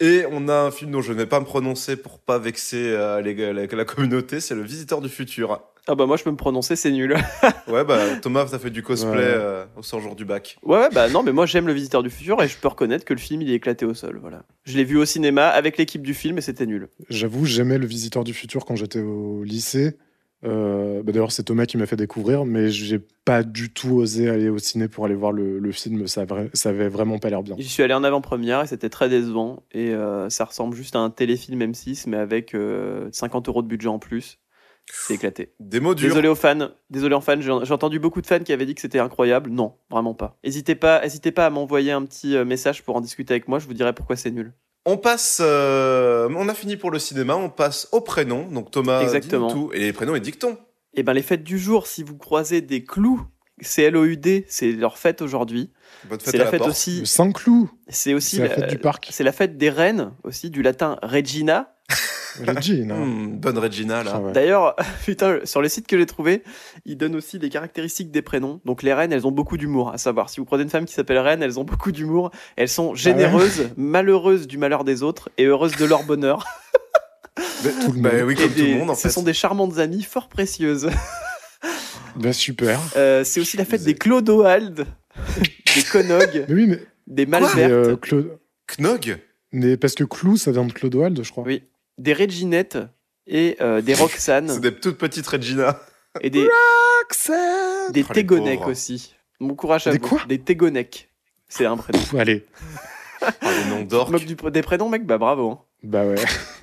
Et 0.00 0.24
on 0.30 0.48
a 0.48 0.54
un 0.54 0.70
film 0.70 0.90
dont 0.90 1.00
je 1.02 1.12
ne 1.12 1.18
vais 1.18 1.26
pas 1.26 1.38
me 1.40 1.44
prononcer 1.44 1.96
pour 1.96 2.18
pas 2.18 2.38
vexer 2.38 2.90
euh, 2.92 3.20
les 3.20 3.34
la, 3.52 3.66
la 3.66 3.84
communauté, 3.84 4.40
c'est 4.40 4.54
Le 4.54 4.62
Visiteur 4.62 5.00
du 5.00 5.08
Futur. 5.08 5.60
Ah 5.86 5.94
bah 5.94 6.06
moi, 6.06 6.16
je 6.16 6.24
peux 6.24 6.30
me 6.30 6.36
prononcer, 6.36 6.76
c'est 6.76 6.90
nul. 6.90 7.14
Ouais, 7.68 7.84
bah 7.84 8.00
Thomas, 8.20 8.46
t'as 8.50 8.58
fait 8.58 8.70
du 8.70 8.82
cosplay 8.82 9.10
Ouais. 9.12 9.18
euh, 9.22 9.64
au 9.76 9.82
100 9.82 10.00
jours 10.00 10.14
du 10.16 10.24
bac. 10.24 10.56
Ouais, 10.62 10.78
ouais, 10.78 10.88
bah 10.92 11.08
non, 11.08 11.22
mais 11.22 11.32
moi 11.32 11.46
j'aime 11.46 11.66
Le 11.66 11.72
Visiteur 11.72 12.02
du 12.02 12.10
Futur 12.10 12.42
et 12.42 12.48
je 12.48 12.56
peux 12.58 12.68
reconnaître 12.68 13.04
que 13.04 13.14
le 13.14 13.20
film 13.20 13.40
il 13.42 13.50
est 13.50 13.54
éclaté 13.54 13.84
au 13.84 13.94
sol. 13.94 14.18
Voilà. 14.20 14.42
Je 14.64 14.76
l'ai 14.76 14.84
vu 14.84 14.96
au 14.98 15.04
cinéma 15.04 15.46
avec 15.48 15.76
l'équipe 15.78 16.02
du 16.02 16.12
film 16.14 16.38
et 16.38 16.40
c'était 16.40 16.66
nul. 16.66 16.88
J'avoue, 17.08 17.44
j'aimais 17.46 17.78
Le 17.78 17.86
Visiteur 17.86 18.24
du 18.24 18.34
Futur 18.34 18.64
quand 18.64 18.76
j'étais 18.76 19.00
au 19.00 19.42
lycée. 19.44 19.96
Euh, 20.44 21.02
bah 21.02 21.12
D'ailleurs, 21.12 21.32
c'est 21.32 21.44
Thomas 21.44 21.66
qui 21.66 21.76
m'a 21.76 21.86
fait 21.86 21.96
découvrir, 21.96 22.44
mais 22.44 22.70
j'ai 22.70 23.00
pas 23.24 23.42
du 23.42 23.72
tout 23.72 23.96
osé 23.96 24.28
aller 24.28 24.48
au 24.48 24.58
ciné 24.58 24.88
pour 24.88 25.04
aller 25.04 25.14
voir 25.14 25.32
le, 25.32 25.58
le 25.58 25.72
film. 25.72 26.06
Ça, 26.06 26.26
ça 26.52 26.68
avait 26.68 26.88
vraiment 26.88 27.18
pas 27.18 27.30
l'air 27.30 27.42
bien. 27.42 27.56
J'y 27.58 27.68
suis 27.68 27.82
allé 27.82 27.94
en 27.94 28.04
avant-première 28.04 28.62
et 28.62 28.66
c'était 28.66 28.90
très 28.90 29.08
décevant. 29.08 29.62
Et 29.72 29.90
euh, 29.90 30.28
ça 30.28 30.44
ressemble 30.44 30.76
juste 30.76 30.96
à 30.96 31.00
un 31.00 31.10
téléfilm 31.10 31.60
M6, 31.60 32.04
mais 32.08 32.16
avec 32.16 32.54
euh, 32.54 33.08
50 33.12 33.48
euros 33.48 33.62
de 33.62 33.68
budget 33.68 33.88
en 33.88 33.98
plus. 33.98 34.38
C'est 34.92 35.14
éclaté. 35.14 35.54
Des 35.60 35.80
mots 35.80 35.94
durs. 35.94 36.08
Désolé 36.08 36.28
aux 36.28 36.34
fans. 36.34 36.68
Désolé 36.90 37.14
aux 37.14 37.20
fans. 37.20 37.40
J'ai 37.40 37.50
entendu 37.50 37.98
beaucoup 37.98 38.20
de 38.20 38.26
fans 38.26 38.40
qui 38.40 38.52
avaient 38.52 38.66
dit 38.66 38.74
que 38.74 38.80
c'était 38.80 38.98
incroyable. 38.98 39.50
Non, 39.50 39.76
vraiment 39.90 40.14
pas. 40.14 40.38
N'hésitez 40.44 40.74
pas, 40.74 41.04
hésitez 41.04 41.32
pas 41.32 41.46
à 41.46 41.50
m'envoyer 41.50 41.92
un 41.92 42.04
petit 42.04 42.36
euh, 42.36 42.44
message 42.44 42.82
pour 42.82 42.96
en 42.96 43.00
discuter 43.00 43.32
avec 43.32 43.48
moi. 43.48 43.58
Je 43.58 43.66
vous 43.66 43.74
dirai 43.74 43.94
pourquoi 43.94 44.16
c'est 44.16 44.30
nul. 44.30 44.52
On 44.86 44.96
passe, 44.98 45.38
euh, 45.42 46.28
on 46.36 46.48
a 46.48 46.54
fini 46.54 46.76
pour 46.76 46.90
le 46.90 46.98
cinéma, 46.98 47.34
on 47.36 47.48
passe 47.48 47.88
aux 47.92 48.02
prénoms. 48.02 48.46
Donc 48.50 48.70
Thomas, 48.70 49.02
Exactement. 49.02 49.50
tout. 49.50 49.70
Et 49.72 49.78
les 49.80 49.92
prénoms 49.92 50.14
et 50.14 50.20
dictons. 50.20 50.58
Et 50.94 51.02
ben 51.02 51.12
les 51.14 51.22
fêtes 51.22 51.42
du 51.42 51.58
jour, 51.58 51.86
si 51.86 52.02
vous 52.02 52.16
croisez 52.16 52.60
des 52.60 52.84
clous, 52.84 53.22
c'est 53.60 53.90
LOUD, 53.90 54.44
c'est 54.46 54.72
leur 54.72 54.98
fête 54.98 55.22
aujourd'hui. 55.22 55.72
C'est 56.20 56.36
la 56.36 56.44
la 56.44 56.50
fête 56.50 56.58
porte. 56.58 56.70
aussi. 56.70 57.00
Le 57.00 57.06
Saint-Cloud, 57.06 57.68
C'est 57.88 58.14
aussi 58.14 58.36
c'est 58.36 58.42
la 58.42 58.50
fête 58.50 58.68
du 58.68 58.78
parc. 58.78 59.08
C'est 59.10 59.24
la 59.24 59.32
fête 59.32 59.56
des 59.56 59.70
reines 59.70 60.12
aussi, 60.22 60.50
du 60.50 60.62
latin 60.62 60.98
Regina. 61.02 61.73
Regina. 62.46 62.94
Hmm, 62.94 63.36
bonne 63.38 63.58
Regina 63.58 64.02
là. 64.02 64.12
Ah 64.14 64.20
ouais. 64.20 64.32
D'ailleurs, 64.32 64.74
putain, 65.04 65.38
sur 65.44 65.60
le 65.62 65.68
site 65.68 65.86
que 65.86 65.98
j'ai 65.98 66.06
trouvé, 66.06 66.42
ils 66.84 66.96
donnent 66.96 67.16
aussi 67.16 67.38
les 67.38 67.48
caractéristiques 67.48 68.10
des 68.10 68.22
prénoms. 68.22 68.60
Donc 68.64 68.82
les 68.82 68.92
reines, 68.94 69.12
elles 69.12 69.26
ont 69.26 69.32
beaucoup 69.32 69.56
d'humour. 69.56 69.92
À 69.92 69.98
savoir, 69.98 70.30
si 70.30 70.40
vous 70.40 70.44
prenez 70.46 70.62
une 70.64 70.70
femme 70.70 70.84
qui 70.86 70.94
s'appelle 70.94 71.18
reine, 71.18 71.42
elles 71.42 71.58
ont 71.60 71.64
beaucoup 71.64 71.92
d'humour. 71.92 72.30
Elles 72.56 72.68
sont 72.68 72.94
généreuses, 72.94 73.68
malheureuses 73.76 74.46
du 74.46 74.58
malheur 74.58 74.84
des 74.84 75.02
autres 75.02 75.28
et 75.38 75.44
heureuses 75.44 75.76
de 75.76 75.84
leur 75.84 76.02
bonheur. 76.04 76.44
Mais- 77.64 77.70
Tout 77.84 77.92
le 77.92 78.00
bah 78.00 78.12
monde. 78.12 78.22
oui, 78.26 78.34
comme 78.34 78.48
tout 78.48 78.54
des- 78.54 78.72
le 78.74 78.78
monde 78.78 78.90
en 78.90 78.94
ce 78.94 79.02
fait. 79.02 79.10
sont 79.10 79.22
des 79.22 79.32
charmantes 79.34 79.78
amies 79.78 80.02
fort 80.02 80.28
précieuses. 80.28 80.88
Bah, 82.16 82.32
super. 82.32 82.78
Euh, 82.96 83.24
c'est 83.24 83.40
aussi 83.40 83.56
la 83.56 83.64
fête 83.64 83.82
des 83.82 83.94
Clodoald, 83.94 84.86
des 85.74 85.82
Conog, 85.82 86.44
Mais 86.48 86.54
oui, 86.54 86.66
mais, 86.68 86.80
des 87.08 87.26
mais, 87.26 87.40
Malbertes, 87.40 87.70
euh, 87.72 87.96
Knog? 88.68 89.18
Mais 89.50 89.76
parce 89.76 89.94
que 89.94 90.04
Clou, 90.04 90.36
ça 90.36 90.52
vient 90.52 90.64
de 90.64 90.72
Clodoald, 90.72 91.20
je 91.24 91.30
crois. 91.32 91.42
Oui. 91.44 91.64
Des 91.98 92.12
Reginettes 92.12 92.78
et 93.26 93.56
euh, 93.60 93.80
des 93.80 93.94
Roxane 93.94 94.48
C'est 94.48 94.60
des 94.60 94.74
toutes 94.74 94.98
petites 94.98 95.26
Regina. 95.26 95.78
et 96.20 96.30
des, 96.30 96.48
Roxane 97.02 97.92
des 97.92 98.04
Oh, 98.08 98.12
Tégonec 98.12 98.66
aussi. 98.66 99.14
Bon 99.40 99.54
courage 99.54 99.86
à 99.86 99.92
Des 99.92 99.98
vous. 99.98 100.08
quoi? 100.08 100.22
Des 100.28 100.38
Tégonec. 100.38 101.10
C'est 101.48 101.66
un 101.66 101.76
prénom. 101.76 101.98
Pff, 101.98 102.14
Allez, 102.14 102.44
Ah, 103.22 103.30
les 103.42 103.70
noms 103.70 103.84
pr- 103.84 104.50
des 104.50 104.62
prénoms, 104.62 104.88
mec 104.88 105.06
Bah 105.06 105.18
bravo. 105.18 105.50
hein. 105.50 105.58
bah 105.82 106.04
ouais. 106.06 106.16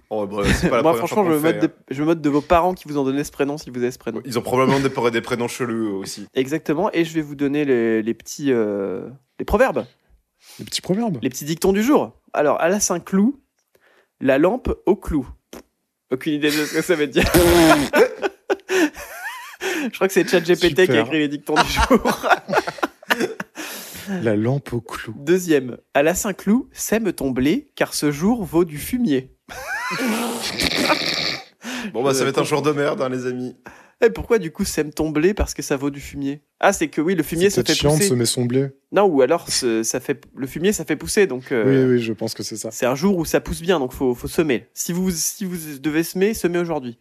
Oh, 0.09 0.27
bah, 0.27 0.43
c'est 0.53 0.69
pas 0.69 0.77
la 0.77 0.83
Moi, 0.83 0.93
franchement, 0.95 1.23
fois 1.23 1.31
je 1.33 1.37
me, 1.37 1.39
fait, 1.39 1.59
de, 1.59 1.69
je 1.89 2.01
me 2.01 2.07
moque 2.07 2.19
de 2.21 2.29
vos 2.29 2.41
parents 2.41 2.73
qui 2.73 2.85
vous 2.87 2.97
ont 2.97 3.05
donné 3.05 3.23
ce 3.23 3.31
prénom 3.31 3.57
si 3.57 3.69
vous 3.69 3.77
avez 3.81 3.91
ce 3.91 3.97
prénom. 3.97 4.21
Ils 4.25 4.37
ont 4.37 4.41
probablement 4.41 4.79
des, 4.81 5.11
des 5.11 5.21
prénoms 5.21 5.47
chelous 5.47 5.99
aussi. 6.01 6.27
Exactement. 6.33 6.89
Et 6.91 7.05
je 7.05 7.13
vais 7.13 7.21
vous 7.21 7.35
donner 7.35 7.63
les, 7.63 8.01
les 8.03 8.13
petits 8.13 8.51
euh, 8.51 9.07
les 9.39 9.45
proverbes, 9.45 9.85
Les 10.59 10.65
petits 10.65 10.81
proverbes. 10.81 11.17
les 11.21 11.29
petits 11.29 11.45
dictons 11.45 11.71
du 11.71 11.81
jour. 11.81 12.11
Alors, 12.33 12.59
à 12.59 12.67
la 12.67 12.81
Saint-Cloud, 12.81 13.33
la 14.21 14.37
lampe 14.37 14.73
au 14.85 14.95
clou. 14.95 15.27
Aucune 16.11 16.33
idée 16.33 16.49
de 16.49 16.65
ce 16.65 16.75
que 16.75 16.81
ça 16.81 16.95
veut 16.95 17.07
dire. 17.07 17.23
je 19.59 19.89
crois 19.93 20.07
que 20.07 20.13
c'est 20.13 20.27
ChatGPT 20.27 20.85
qui 20.85 20.91
a 20.91 21.01
écrit 21.01 21.19
les 21.19 21.27
dictons 21.27 21.55
du 21.55 21.69
jour. 21.69 22.27
La 24.21 24.35
lampe 24.35 24.73
au 24.73 24.81
clou. 24.81 25.13
Deuxième, 25.17 25.77
à 25.93 26.03
la 26.03 26.15
Saint-Cloud, 26.15 26.67
sème 26.73 27.13
ton 27.13 27.31
blé, 27.31 27.71
car 27.75 27.93
ce 27.93 28.11
jour 28.11 28.43
vaut 28.43 28.65
du 28.65 28.77
fumier. 28.77 29.33
Bon 31.93 32.03
bah 32.03 32.13
ça 32.13 32.23
va 32.23 32.29
être 32.29 32.41
un 32.41 32.43
jour 32.43 32.61
de 32.61 32.71
merde 32.71 33.01
hein, 33.01 33.09
les 33.09 33.25
amis. 33.25 33.55
Et 34.03 34.09
pourquoi 34.09 34.39
du 34.39 34.51
coup 34.51 34.65
sème 34.65 34.91
ton 34.91 35.09
blé 35.09 35.33
parce 35.33 35.53
que 35.53 35.61
ça 35.61 35.77
vaut 35.77 35.89
du 35.91 35.99
fumier? 36.01 36.41
Ah, 36.59 36.73
c'est 36.73 36.87
que 36.87 37.01
oui, 37.01 37.15
le 37.15 37.23
fumier 37.23 37.49
peut-être 37.49 37.67
fait 37.67 37.73
chiant 37.75 37.91
de 37.91 37.97
pousser. 37.97 38.09
semer 38.09 38.25
son 38.25 38.45
blé. 38.45 38.69
Non, 38.91 39.03
ou 39.03 39.21
alors 39.21 39.47
ça 39.49 39.99
fait 39.99 40.21
le 40.35 40.47
fumier 40.47 40.73
ça 40.73 40.85
fait 40.85 40.95
pousser 40.95 41.27
donc 41.27 41.51
euh, 41.51 41.87
Oui, 41.87 41.93
oui, 41.95 42.01
je 42.01 42.13
pense 42.13 42.33
que 42.33 42.43
c'est 42.43 42.57
ça. 42.57 42.71
c'est 42.71 42.85
un 42.85 42.95
jour 42.95 43.17
où 43.17 43.25
ça 43.25 43.39
pousse 43.41 43.61
bien 43.61 43.79
donc 43.79 43.93
faut 43.93 44.15
faut 44.15 44.27
semer. 44.27 44.67
Si 44.73 44.91
vous 44.91 45.11
si 45.11 45.45
vous 45.45 45.57
devez 45.79 46.03
semer, 46.03 46.33
semez 46.33 46.59
aujourd'hui. 46.59 46.97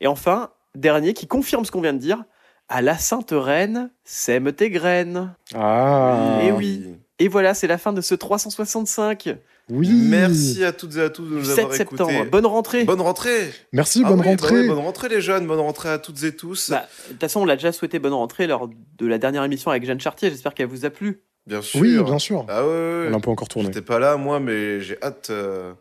Et 0.00 0.06
enfin, 0.06 0.50
dernier 0.74 1.14
qui 1.14 1.26
confirme 1.26 1.64
ce 1.64 1.70
qu'on 1.70 1.80
vient 1.80 1.94
de 1.94 1.98
dire, 1.98 2.24
à 2.68 2.82
la 2.82 2.98
sainte 2.98 3.32
reine, 3.32 3.90
sème 4.04 4.52
tes 4.52 4.70
graines. 4.70 5.34
Ah. 5.54 6.40
Eh 6.42 6.52
oui. 6.52 6.84
Et 7.18 7.28
voilà, 7.28 7.54
c'est 7.54 7.66
la 7.66 7.78
fin 7.78 7.92
de 7.92 8.00
ce 8.00 8.14
365 8.14 9.30
Oui. 9.70 9.90
Merci 9.92 10.64
à 10.64 10.72
toutes 10.72 10.96
et 10.96 11.00
à 11.02 11.10
tous 11.10 11.24
de 11.24 11.34
nous 11.36 11.44
7 11.44 11.58
avoir 11.58 11.74
septembre. 11.74 12.10
écoutés. 12.10 12.30
Bonne 12.30 12.46
rentrée. 12.46 12.84
Bonne 12.84 13.00
rentrée. 13.00 13.50
Merci, 13.72 14.02
Ah 14.04 14.08
bonne 14.08 14.18
oui, 14.20 14.24
bah 14.24 14.30
rentrée. 14.30 14.66
bonne 14.66 14.78
rentrée 14.78 15.08
les 15.08 15.20
jeunes, 15.20 15.46
bonne 15.46 15.60
rentrée 15.60 15.90
à 15.90 15.98
toutes 15.98 16.22
et 16.24 16.34
tous. 16.34 16.70
Bah, 16.70 16.86
De 17.06 17.12
toute 17.12 17.20
façon, 17.20 17.40
on 17.40 17.44
l'a 17.44 17.56
déjà 17.56 17.72
souhaité 17.72 17.98
bonne 17.98 18.12
rentrée 18.14 18.46
lors 18.46 18.68
de 18.68 19.06
la 19.06 19.18
dernière 19.18 19.44
émission 19.44 19.70
avec 19.70 19.84
Jeanne 19.84 20.00
Chartier. 20.00 20.30
J'espère 20.30 20.54
qu'elle 20.54 20.68
vous 20.68 20.84
a 20.86 20.90
plu. 20.90 21.20
bien 21.46 21.60
sûr. 21.62 21.80
Oui, 21.80 22.02
bien 22.02 22.18
sûr. 22.18 22.44
Ah 22.48 22.62
ouais, 22.62 22.68
ouais, 22.68 22.74
On 22.74 23.04
ouais. 23.04 23.10
l'a 23.10 23.20
pas 23.20 23.30
encore 23.30 23.48
tourné. 23.48 23.66
J'étais 23.68 23.82
pas 23.82 23.98
là 23.98 24.16
moi 24.16 24.40
mais 24.40 24.80
j'ai 24.80 24.96
hâte. 25.02 25.28
euh, 25.30 25.72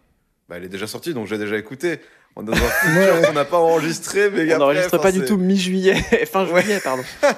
Bah, 0.50 0.56
elle 0.58 0.66
est 0.66 0.70
déjà 0.70 0.88
sortie 0.88 1.14
donc 1.14 1.28
j'ai 1.28 1.38
déjà 1.38 1.58
écouté. 1.58 2.00
On 2.40 2.44
dans 2.44 2.54
un 2.54 2.56
futur 2.56 2.98
Ouais. 3.16 3.22
qu'on 3.28 3.34
n'a 3.34 3.46
pas 3.46 3.58
enregistré 3.58 4.30
mais 4.30 4.42
on 4.42 4.44
après, 4.44 4.58
n'enregistre 4.60 4.98
pas 5.00 5.12
du 5.12 5.26
tout 5.26 5.38
mi-juillet, 5.38 5.96
fin 6.32 6.46
juillet, 6.46 6.80
pardon. 6.84 7.02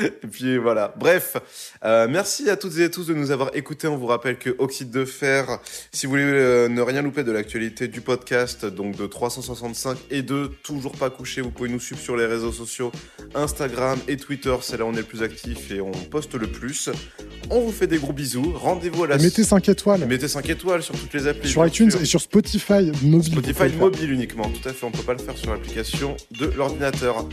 Et 0.00 0.26
puis 0.26 0.58
voilà. 0.58 0.92
Bref, 0.98 1.36
euh, 1.84 2.06
merci 2.10 2.50
à 2.50 2.56
toutes 2.56 2.76
et 2.78 2.84
à 2.84 2.88
tous 2.90 3.06
de 3.06 3.14
nous 3.14 3.30
avoir 3.30 3.50
écoutés. 3.56 3.86
On 3.88 3.96
vous 3.96 4.06
rappelle 4.06 4.36
que 4.38 4.54
Oxyde 4.58 4.90
de 4.90 5.04
Fer, 5.04 5.60
si 5.92 6.04
vous 6.06 6.10
voulez 6.10 6.24
euh, 6.24 6.68
ne 6.68 6.80
rien 6.82 7.00
louper 7.00 7.22
de 7.24 7.32
l'actualité 7.32 7.88
du 7.88 8.00
podcast, 8.02 8.66
donc 8.66 8.96
de 8.96 9.06
365 9.06 9.96
et 10.10 10.22
de 10.22 10.50
Toujours 10.62 10.92
pas 10.92 11.10
couché, 11.10 11.40
vous 11.40 11.50
pouvez 11.50 11.68
nous 11.68 11.80
suivre 11.80 12.00
sur 12.00 12.16
les 12.16 12.26
réseaux 12.26 12.52
sociaux 12.52 12.90
Instagram 13.34 13.98
et 14.08 14.16
Twitter. 14.16 14.54
C'est 14.62 14.76
là 14.78 14.84
où 14.84 14.88
on 14.88 14.92
est 14.94 14.98
le 14.98 15.02
plus 15.04 15.22
actif 15.22 15.70
et 15.70 15.80
on 15.80 15.90
poste 15.92 16.34
le 16.34 16.46
plus. 16.48 16.90
On 17.50 17.60
vous 17.60 17.72
fait 17.72 17.86
des 17.86 17.98
gros 17.98 18.12
bisous. 18.12 18.52
Rendez-vous 18.56 19.04
à 19.04 19.08
la 19.08 19.14
Et 19.16 19.22
Mettez 19.22 19.44
5 19.44 19.68
étoiles 19.68 20.04
Mettez 20.06 20.28
5 20.28 20.48
étoiles 20.50 20.82
sur 20.82 20.94
toutes 20.98 21.12
les 21.14 21.26
applis. 21.28 21.48
sur 21.48 21.64
iTunes 21.66 21.90
sûr. 21.90 22.00
et 22.02 22.04
sur 22.04 22.20
Spotify 22.20 22.90
mobile. 23.02 23.32
Spotify 23.32 23.68
mobile 23.76 24.10
uniquement, 24.10 24.33
tout 24.42 24.68
à 24.68 24.72
fait, 24.72 24.84
on 24.84 24.90
peut 24.90 25.02
pas 25.02 25.12
le 25.12 25.18
faire 25.18 25.36
sur 25.36 25.52
l'application 25.52 26.16
de 26.38 26.46
l'ordinateur. 26.56 27.26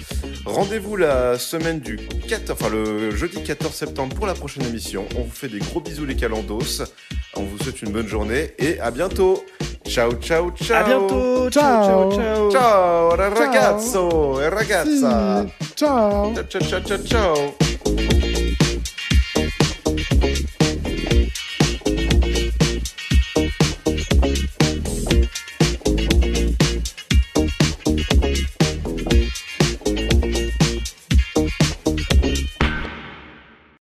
Rendez-vous 0.45 0.95
la 0.95 1.37
semaine 1.37 1.79
du 1.79 1.97
14, 2.27 2.51
enfin 2.51 2.69
le 2.69 3.15
jeudi 3.15 3.41
14 3.43 3.73
septembre 3.73 4.15
pour 4.15 4.27
la 4.27 4.33
prochaine 4.33 4.63
émission. 4.65 5.05
On 5.17 5.23
vous 5.23 5.31
fait 5.31 5.47
des 5.47 5.59
gros 5.59 5.81
bisous 5.81 6.05
les 6.05 6.15
calendos. 6.15 6.83
On 7.35 7.43
vous 7.43 7.57
souhaite 7.57 7.81
une 7.81 7.91
bonne 7.91 8.07
journée 8.07 8.53
et 8.59 8.79
à 8.79 8.91
bientôt. 8.91 9.43
Ciao 9.85 10.13
ciao 10.13 10.51
ciao. 10.51 10.77
À 10.77 10.83
bientôt. 10.83 11.49
Ciao. 11.49 12.11
ciao, 12.11 12.11
ciao. 12.11 12.51
Ciao 12.51 13.15
ragazzo 13.15 14.41
e 14.41 14.49
ragazza. 14.49 15.45
Si. 15.59 15.73
Ciao. 15.75 16.33
Ciao 16.33 16.43
ciao 16.47 16.61
ciao 16.61 16.81
ciao. 16.81 17.03
ciao. 17.03 18.30